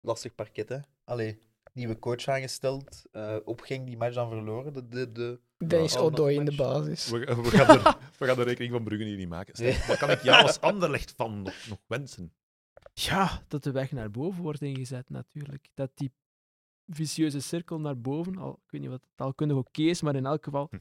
lastig 0.00 0.34
parket. 0.34 0.68
Hè? 0.68 0.78
Allee, 1.04 1.38
nieuwe 1.78 1.98
coach 1.98 2.26
aangesteld. 2.28 3.02
eh 3.12 3.36
opging 3.44 3.86
die 3.86 3.96
match 3.96 4.14
dan 4.14 4.28
verloren. 4.28 4.72
De, 4.72 4.88
de, 4.88 5.12
de, 5.12 5.40
Dennis 5.66 5.96
oh, 5.96 6.02
Odoi 6.02 6.36
in 6.36 6.44
de 6.44 6.54
basis. 6.56 7.10
We, 7.10 7.18
we, 7.18 7.50
gaan 7.50 7.78
er, 7.78 7.96
we 8.18 8.26
gaan 8.26 8.36
de 8.36 8.42
rekening 8.42 8.72
van 8.72 8.84
Brugge 8.84 9.04
hier 9.04 9.16
niet 9.16 9.28
maken. 9.28 9.54
Nee. 9.64 9.78
Wat 9.86 9.96
kan 9.96 10.10
ik 10.10 10.22
jou 10.22 10.42
als 10.42 10.60
Anderlecht 10.60 11.12
van 11.16 11.42
nog, 11.42 11.54
nog 11.68 11.78
wensen? 11.86 12.32
Ja, 12.92 13.42
dat 13.48 13.62
de 13.62 13.70
weg 13.72 13.92
naar 13.92 14.10
boven 14.10 14.42
wordt 14.42 14.62
ingezet 14.62 15.10
natuurlijk. 15.10 15.68
Dat 15.74 15.90
die 15.94 16.12
vicieuze 16.86 17.40
cirkel 17.40 17.80
naar 17.80 18.00
boven, 18.00 18.36
al, 18.38 18.52
ik 18.64 18.70
weet 18.70 18.80
niet 18.80 18.90
wat 18.90 19.00
het 19.00 19.10
taalkundig 19.16 19.56
oké 19.56 19.82
is, 19.82 20.02
maar 20.02 20.16
in 20.16 20.26
elk 20.26 20.44
geval 20.44 20.66
Hm. 20.70 20.76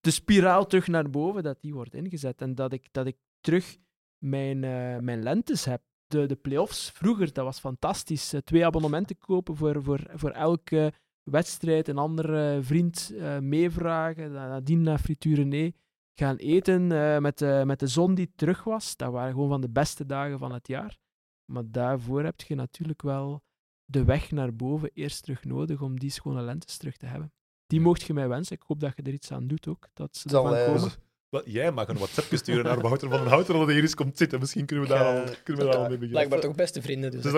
de 0.00 0.10
spiraal 0.10 0.66
terug 0.66 0.86
naar 0.86 1.10
boven, 1.10 1.42
dat 1.42 1.60
die 1.60 1.74
wordt 1.74 1.94
ingezet. 1.94 2.40
En 2.40 2.54
dat 2.54 2.72
ik, 2.72 2.88
dat 2.92 3.06
ik 3.06 3.16
terug 3.40 3.76
mijn, 4.18 4.64
eh, 4.64 4.98
mijn 4.98 5.22
lentes 5.22 5.64
heb. 5.64 5.82
De, 6.10 6.26
de 6.26 6.36
play-offs 6.36 6.90
vroeger, 6.90 7.32
dat 7.32 7.44
was 7.44 7.58
fantastisch. 7.58 8.32
Eh, 8.32 8.40
twee 8.40 8.66
abonnementen 8.66 9.18
kopen 9.18 9.56
voor, 9.56 9.82
voor, 9.82 10.00
voor 10.14 10.30
elke 10.30 10.92
wedstrijd, 11.22 11.88
een 11.88 11.98
andere 11.98 12.58
vriend 12.62 13.12
eh, 13.18 13.38
meevragen, 13.38 14.32
nadien 14.32 14.82
naar 14.82 14.98
Frituur 14.98 15.46
nee 15.46 15.74
gaan 16.20 16.36
eten 16.36 16.92
eh, 16.92 17.18
met, 17.18 17.38
de, 17.38 17.62
met 17.66 17.80
de 17.80 17.86
zon 17.86 18.14
die 18.14 18.32
terug 18.36 18.64
was. 18.64 18.96
Dat 18.96 19.12
waren 19.12 19.32
gewoon 19.32 19.48
van 19.48 19.60
de 19.60 19.70
beste 19.70 20.06
dagen 20.06 20.38
van 20.38 20.52
het 20.52 20.68
jaar. 20.68 20.98
Maar 21.44 21.62
daarvoor 21.66 22.24
heb 22.24 22.40
je 22.40 22.54
natuurlijk 22.54 23.02
wel 23.02 23.42
de 23.84 24.04
weg 24.04 24.30
naar 24.30 24.54
boven 24.54 24.90
eerst 24.94 25.22
terug 25.22 25.44
nodig 25.44 25.82
om 25.82 25.98
die 25.98 26.10
schone 26.10 26.42
lentes 26.42 26.76
terug 26.76 26.96
te 26.96 27.06
hebben. 27.06 27.32
Die 27.66 27.80
mocht 27.80 28.02
je 28.02 28.14
mij 28.14 28.28
wensen. 28.28 28.56
Ik 28.56 28.62
hoop 28.66 28.80
dat 28.80 28.92
je 28.96 29.02
er 29.02 29.12
iets 29.12 29.32
aan 29.32 29.46
doet 29.46 29.68
ook. 29.68 29.88
Dat 29.92 30.16
ze 30.16 30.28
Zal, 30.28 30.54
ervan 30.54 30.74
komen. 30.74 30.92
Wel, 31.30 31.48
jij 31.48 31.72
mag 31.72 31.88
een 31.88 31.96
WhatsApp 31.96 32.36
sturen 32.36 32.64
naar 32.64 32.80
Wouter 32.80 33.08
van 33.08 33.18
den 33.18 33.28
Houten 33.28 33.54
dat 33.54 33.64
hij 33.64 33.74
hier 33.74 33.82
eens 33.82 33.94
komt 33.94 34.16
zitten. 34.16 34.38
Misschien 34.40 34.66
kunnen 34.66 34.84
we 34.86 34.90
daar 34.92 35.14
Ja, 35.14 35.20
al, 35.20 35.34
kunnen 35.44 35.64
we 35.64 35.70
daar 35.70 35.80
al 35.80 35.88
mee 35.88 35.98
beginnen. 35.98 36.08
Blijkbaar 36.10 36.40
toch 36.40 36.54
beste 36.54 36.82
vrienden. 36.82 37.10
Dus 37.10 37.22
Dus. 37.22 37.32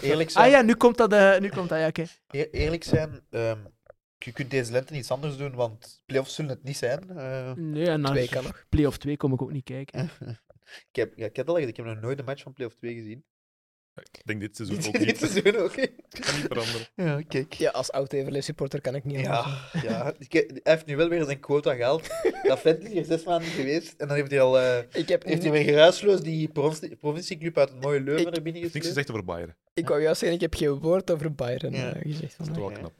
Eerlijk 0.00 0.30
zijn, 0.30 0.44
Ah 0.44 0.50
ja, 0.50 0.62
nu 0.62 0.74
komt 0.74 0.96
dat. 0.96 1.12
eh, 1.12 1.38
nu 1.38 1.48
komt 1.48 1.68
dat 1.68 1.78
ja, 1.78 1.86
oké. 1.86 2.04
eer- 2.30 2.50
eerlijk 2.50 2.84
zijn 2.84 3.20
ehm, 3.30 3.58
je 4.18 4.32
kunt 4.32 4.50
deze 4.50 4.72
lente 4.72 4.94
iets 4.94 5.10
anders 5.10 5.36
doen, 5.36 5.54
want 5.54 6.02
playoffs 6.06 6.34
zullen 6.34 6.50
het 6.50 6.62
niet 6.62 6.76
zijn. 6.76 7.10
Eh, 7.10 7.52
Nee, 7.52 7.86
en 7.88 8.00
naar 8.00 8.10
Twee 8.10 8.28
kan 8.28 8.42
nog. 8.42 8.64
Play 8.68 8.86
of 8.86 8.96
2 8.98 9.16
kom 9.16 9.32
ik 9.32 9.42
ook 9.42 9.52
niet 9.52 9.64
kijken. 9.64 10.10
ik, 10.90 10.96
heb, 10.96 11.12
ja, 11.16 11.26
ik 11.26 11.36
heb 11.36 11.48
al 11.48 11.54
gezegd, 11.54 11.70
ik 11.70 11.76
heb 11.76 11.86
nog 11.86 12.00
nooit 12.00 12.18
een 12.18 12.24
match 12.24 12.42
van 12.42 12.52
playoff 12.52 12.76
2 12.76 12.94
gezien. 12.94 13.24
Ik 13.94 14.20
denk 14.24 14.40
dit 14.40 14.56
seizoen 14.56 14.76
ook 14.86 14.92
Dit 14.98 15.06
niet. 15.06 15.18
seizoen 15.18 15.56
ook. 15.56 15.76
hè. 15.76 15.86
kan 16.20 16.34
niet 16.34 16.44
veranderen. 16.48 16.86
Ja, 16.96 17.20
kijk. 17.28 17.52
Ja, 17.54 17.70
als 17.70 17.92
oud-Everlee 17.92 18.40
supporter 18.40 18.80
kan 18.80 18.94
ik 18.94 19.04
niet 19.04 19.20
Ja, 19.20 19.36
anders. 19.36 19.82
ja. 19.82 20.12
Ik 20.18 20.32
heb- 20.32 20.48
hij 20.50 20.60
heeft 20.62 20.86
nu 20.86 20.96
wel 20.96 21.08
weer 21.08 21.24
zijn 21.24 21.40
quota 21.40 21.74
gehaald. 21.74 22.08
Dat 22.42 22.60
vent 22.60 22.82
is 22.84 22.92
hier 22.92 23.04
zes 23.04 23.24
maanden 23.24 23.48
geweest 23.48 23.94
en 24.00 24.08
dan 24.08 24.16
heeft 24.16 24.30
hij 24.30 24.40
al 24.40 24.60
eh, 24.60 24.78
Ik, 24.92 25.08
heb, 25.08 25.24
heeft 25.24 25.42
hij 25.42 25.50
weer 25.52 25.64
geruisloos 25.64 26.20
die 26.20 26.48
provincie- 26.48 26.96
provincieclub 26.96 27.58
uit 27.58 27.68
het 27.70 27.80
mooie 27.82 28.00
Leuven 28.00 28.26
Ik- 28.26 28.36
er 28.36 28.42
binnen 28.42 28.62
Niks 28.62 28.72
gesleept. 28.74 28.86
gezegd 28.86 29.10
over 29.10 29.24
Bayern. 29.24 29.56
ik 29.74 29.88
wou 29.88 30.02
juist 30.02 30.18
zeggen, 30.18 30.36
ik 30.38 30.42
heb 30.50 30.54
geen 30.54 30.80
woord 30.80 31.10
over 31.10 31.34
Bayern 31.34 31.72
Ja. 31.72 31.92
eh, 31.94 32.02
gezegd. 32.12 32.38
Dat 32.38 32.46
is 32.46 32.52
toch 32.54 32.62
wel 32.68 32.78
knap. 32.78 32.92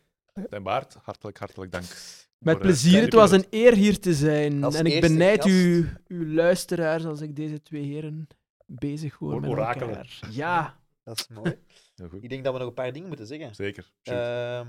Stijn 0.47 0.63
Baart, 0.63 0.97
hartelijk, 1.03 1.39
hartelijk 1.39 1.73
dank. 1.73 1.85
Met 1.85 1.95
voor, 2.39 2.53
eh, 2.53 2.61
plezier. 2.61 3.01
Het 3.03 3.13
was 3.13 3.31
een 3.31 3.47
eer 3.51 3.75
hier 3.75 3.99
te 3.99 4.15
zijn. 4.15 4.65
Als 4.65 4.75
en 4.75 4.85
ik 4.87 4.93
eerste 4.93 5.09
benijd 5.13 5.43
gast. 5.43 5.55
u, 5.55 5.89
uw 6.09 6.35
luisteraars 6.35 7.05
als 7.05 7.21
ik 7.21 7.37
deze 7.37 7.63
twee 7.63 7.83
heren 7.83 8.27
bezig 8.67 9.15
hoor 9.15 9.33
Or- 9.35 9.41
met 9.41 9.51
elkaar. 9.51 10.19
Ja. 10.31 10.83
Dat 11.05 11.19
is 11.19 11.29
mooi. 11.29 11.59
Heel 11.97 12.09
goed. 12.09 12.23
Ik 12.23 12.29
denk 12.29 12.45
dat 12.45 12.53
we 12.53 12.59
nog 12.59 12.69
een 12.69 12.75
paar 12.75 12.93
dingen 12.93 13.09
moeten 13.09 13.27
zeggen. 13.27 13.55
Zeker. 13.55 13.93
Ehm, 14.03 14.67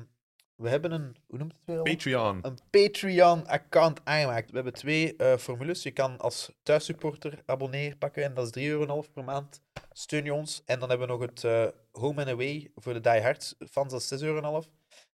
we 0.56 0.70
hebben 0.70 0.92
een, 0.92 1.16
hoe 1.28 1.38
noemt 1.38 1.54
het 1.54 1.62
weer? 1.66 1.78
al? 1.78 1.84
Patreon. 1.84 2.40
Een 2.42 2.58
Patreon-account 2.70 4.02
aangemaakt. 4.04 4.50
We 4.50 4.56
hebben 4.56 4.74
twee 4.74 5.16
eh, 5.16 5.38
formules. 5.38 5.84
Je 5.84 5.92
kan 5.92 6.18
als 6.18 6.52
thuissupporter 6.64 7.44
abonneer 7.46 7.98
pakken 7.98 8.24
en 8.24 8.34
dat 8.34 8.56
is 8.56 8.64
3,5 8.64 8.70
euro 8.70 9.04
per 9.14 9.24
maand. 9.24 9.62
Steun 9.92 10.24
je 10.24 10.34
ons. 10.34 10.62
En 10.66 10.80
dan 10.80 10.90
hebben 10.90 11.08
we 11.08 11.14
nog 11.14 11.22
het 11.22 11.44
eh, 11.44 11.68
Home 11.92 12.22
and 12.22 12.30
Away 12.30 12.72
voor 12.76 12.94
de 12.94 13.02
Die 13.02 13.22
Hard 13.22 13.56
fans, 13.70 13.92
dat 13.92 14.02
is 14.02 14.22
6,5 14.22 14.26
euro. 14.26 14.64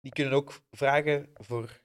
Die 0.02 0.12
kunnen 0.12 0.34
ook 0.34 0.62
vragen 0.72 1.30
voor 1.34 1.82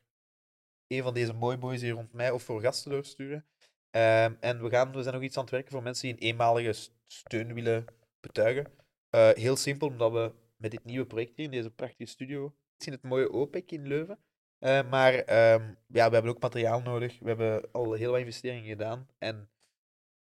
een 0.86 1.02
van 1.02 1.14
deze 1.14 1.32
mooi 1.32 1.56
boys 1.56 1.80
hier 1.80 1.92
rond 1.92 2.12
mij 2.12 2.30
of 2.30 2.42
voor 2.42 2.60
gasten 2.60 2.90
doorsturen. 2.90 3.46
Ehm, 3.90 4.34
en 4.40 4.62
we, 4.62 4.68
gaan, 4.68 4.92
we 4.92 5.02
zijn 5.02 5.14
nog 5.14 5.22
iets 5.22 5.36
aan 5.36 5.42
het 5.42 5.52
werken 5.52 5.70
voor 5.70 5.82
mensen 5.82 6.02
die 6.06 6.12
een 6.12 6.22
eenmalige 6.22 6.88
steun 7.06 7.54
willen 7.54 7.84
betuigen. 8.20 8.83
Eh, 9.14 9.28
heel 9.34 9.56
simpel, 9.56 9.88
omdat 9.88 10.12
we 10.12 10.32
met 10.56 10.70
dit 10.70 10.84
nieuwe 10.84 11.06
project 11.06 11.36
hier 11.36 11.44
in 11.44 11.50
deze 11.50 11.70
prachtige 11.70 12.06
studio, 12.06 12.54
in 12.78 12.92
het 12.92 13.02
mooie 13.02 13.32
OPEC 13.32 13.70
in 13.70 13.86
Leuven, 13.86 14.18
eh, 14.58 14.90
maar 14.90 15.14
ehm, 15.14 15.62
ja, 15.86 16.08
we 16.08 16.14
hebben 16.14 16.30
ook 16.30 16.40
materiaal 16.40 16.80
nodig. 16.80 17.18
We 17.20 17.28
hebben 17.28 17.68
al 17.72 17.92
heel 17.92 18.10
wat 18.10 18.20
investeringen 18.20 18.68
gedaan. 18.68 19.08
En 19.18 19.48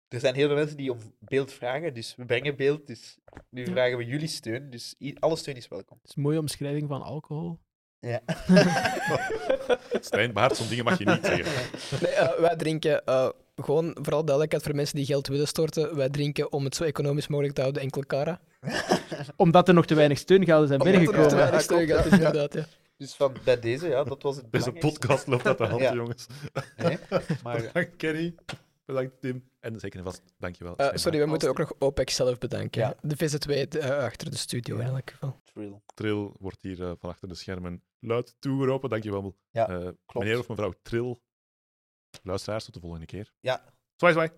er 0.08 0.20
zijn 0.20 0.36
heel 0.36 0.48
veel 0.48 0.56
mensen 0.56 0.78
die 0.78 0.92
om 0.92 0.98
beeld 1.20 1.52
vragen. 1.54 1.94
Dus 1.94 2.16
we 2.16 2.26
brengen 2.26 2.56
beeld. 2.56 2.88
Dus 2.88 3.18
nu 3.50 3.66
Ja. 3.66 3.72
vragen 3.72 3.98
we 3.98 4.06
jullie 4.06 4.28
steun. 4.28 4.70
Dus 4.70 4.96
alle 5.20 5.36
steun 5.36 5.56
is 5.56 5.68
welkom. 5.68 5.98
Dat 6.02 6.10
is 6.10 6.16
een 6.16 6.22
mooie 6.22 6.40
omschrijving 6.40 6.88
van 6.88 7.02
alcohol. 7.02 7.60
Ja. 8.00 8.22
Stijn 10.00 10.34
Baart, 10.34 10.56
zo'n 10.56 10.68
dingen 10.68 10.84
mag 10.86 10.98
je 10.98 11.06
niet 11.06 11.26
zeggen. 11.26 11.70
Nee, 12.02 12.12
eh, 12.12 12.40
wij 12.40 12.56
drinken, 12.56 13.06
eh, 13.06 13.30
gewoon 13.62 13.90
vooral 14.02 14.22
duidelijkheid 14.22 14.64
voor 14.64 14.76
mensen 14.76 14.96
die 14.96 15.06
geld 15.06 15.28
willen 15.28 15.48
storten, 15.48 15.96
wij 15.96 16.10
drinken 16.10 16.52
om 16.52 16.64
het 16.64 16.76
zo 16.76 16.84
economisch 16.84 17.28
mogelijk 17.28 17.54
te 17.56 17.62
houden 17.62 17.82
enkel 17.82 18.02
Cara. 18.06 18.42
Omdat 19.36 19.68
er 19.68 19.74
nog 19.74 19.86
te 19.86 19.96
weinig 19.96 20.18
steungelden 20.18 20.68
zijn 20.68 20.80
Omdat 20.82 20.96
er 20.96 21.02
nog 21.02 21.10
te 21.10 21.16
binnengekomen. 21.16 21.50
weinig 21.52 21.62
steun 21.62 21.88
gaat, 21.88 22.06
is 22.06 22.12
inderdaad, 22.12 22.54
ja. 22.54 22.66
Dus 22.98 23.14
van, 23.16 23.34
bij 23.44 23.60
deze, 23.60 23.88
ja, 23.88 24.04
dat 24.04 24.22
was 24.24 24.36
het 24.36 24.52
Deze 24.52 24.72
podcast 24.72 25.28
loopt 25.28 25.46
uit 25.46 25.58
de 25.58 25.66
hand, 25.66 25.82
Ja. 25.88 25.94
jongens. 25.94 26.26
Nee, 26.78 26.98
maar 27.44 27.62
Bedankt, 27.62 27.96
Kenny. 27.96 28.36
Bedankt, 28.86 29.22
Tim. 29.22 29.50
En 29.60 29.80
zeker 29.80 30.00
en 30.00 30.06
vast, 30.06 30.22
dankjewel. 30.38 30.76
Eh, 30.76 30.86
Stijn 30.86 31.00
sorry, 31.00 31.20
we 31.20 31.26
moeten 31.26 31.50
ook 31.50 31.58
nog 31.58 31.74
OPEC 31.80 32.10
zelf 32.10 32.38
bedanken. 32.38 32.82
Ja. 32.82 32.96
De 33.02 33.18
VZW 33.18 33.52
eh, 33.52 33.98
achter 33.98 34.30
de 34.32 34.38
studio 34.38 34.76
in 34.76 34.82
Ja. 34.86 34.88
elk 34.90 35.10
geval. 35.10 35.36
Trill. 35.44 35.82
Trill 35.94 36.30
wordt 36.40 36.58
hier 36.62 36.84
eh, 36.84 36.92
van 37.00 37.10
achter 37.10 37.28
de 37.28 37.36
schermen 37.36 37.82
luid 38.00 38.36
toegeroepen. 38.40 38.90
Dankjewel, 38.90 39.36
Ja, 39.52 39.68
eh, 39.70 39.76
klopt. 39.78 40.14
meneer 40.14 40.40
of 40.40 40.48
mevrouw 40.48 40.74
Trill. 40.82 41.18
Luisteraars, 42.24 42.66
tot 42.66 42.74
de 42.74 42.80
volgende 42.80 43.06
keer. 43.06 43.32
Ja. 43.40 43.64
Zwaai, 43.96 44.14
zwaai. 44.14 44.30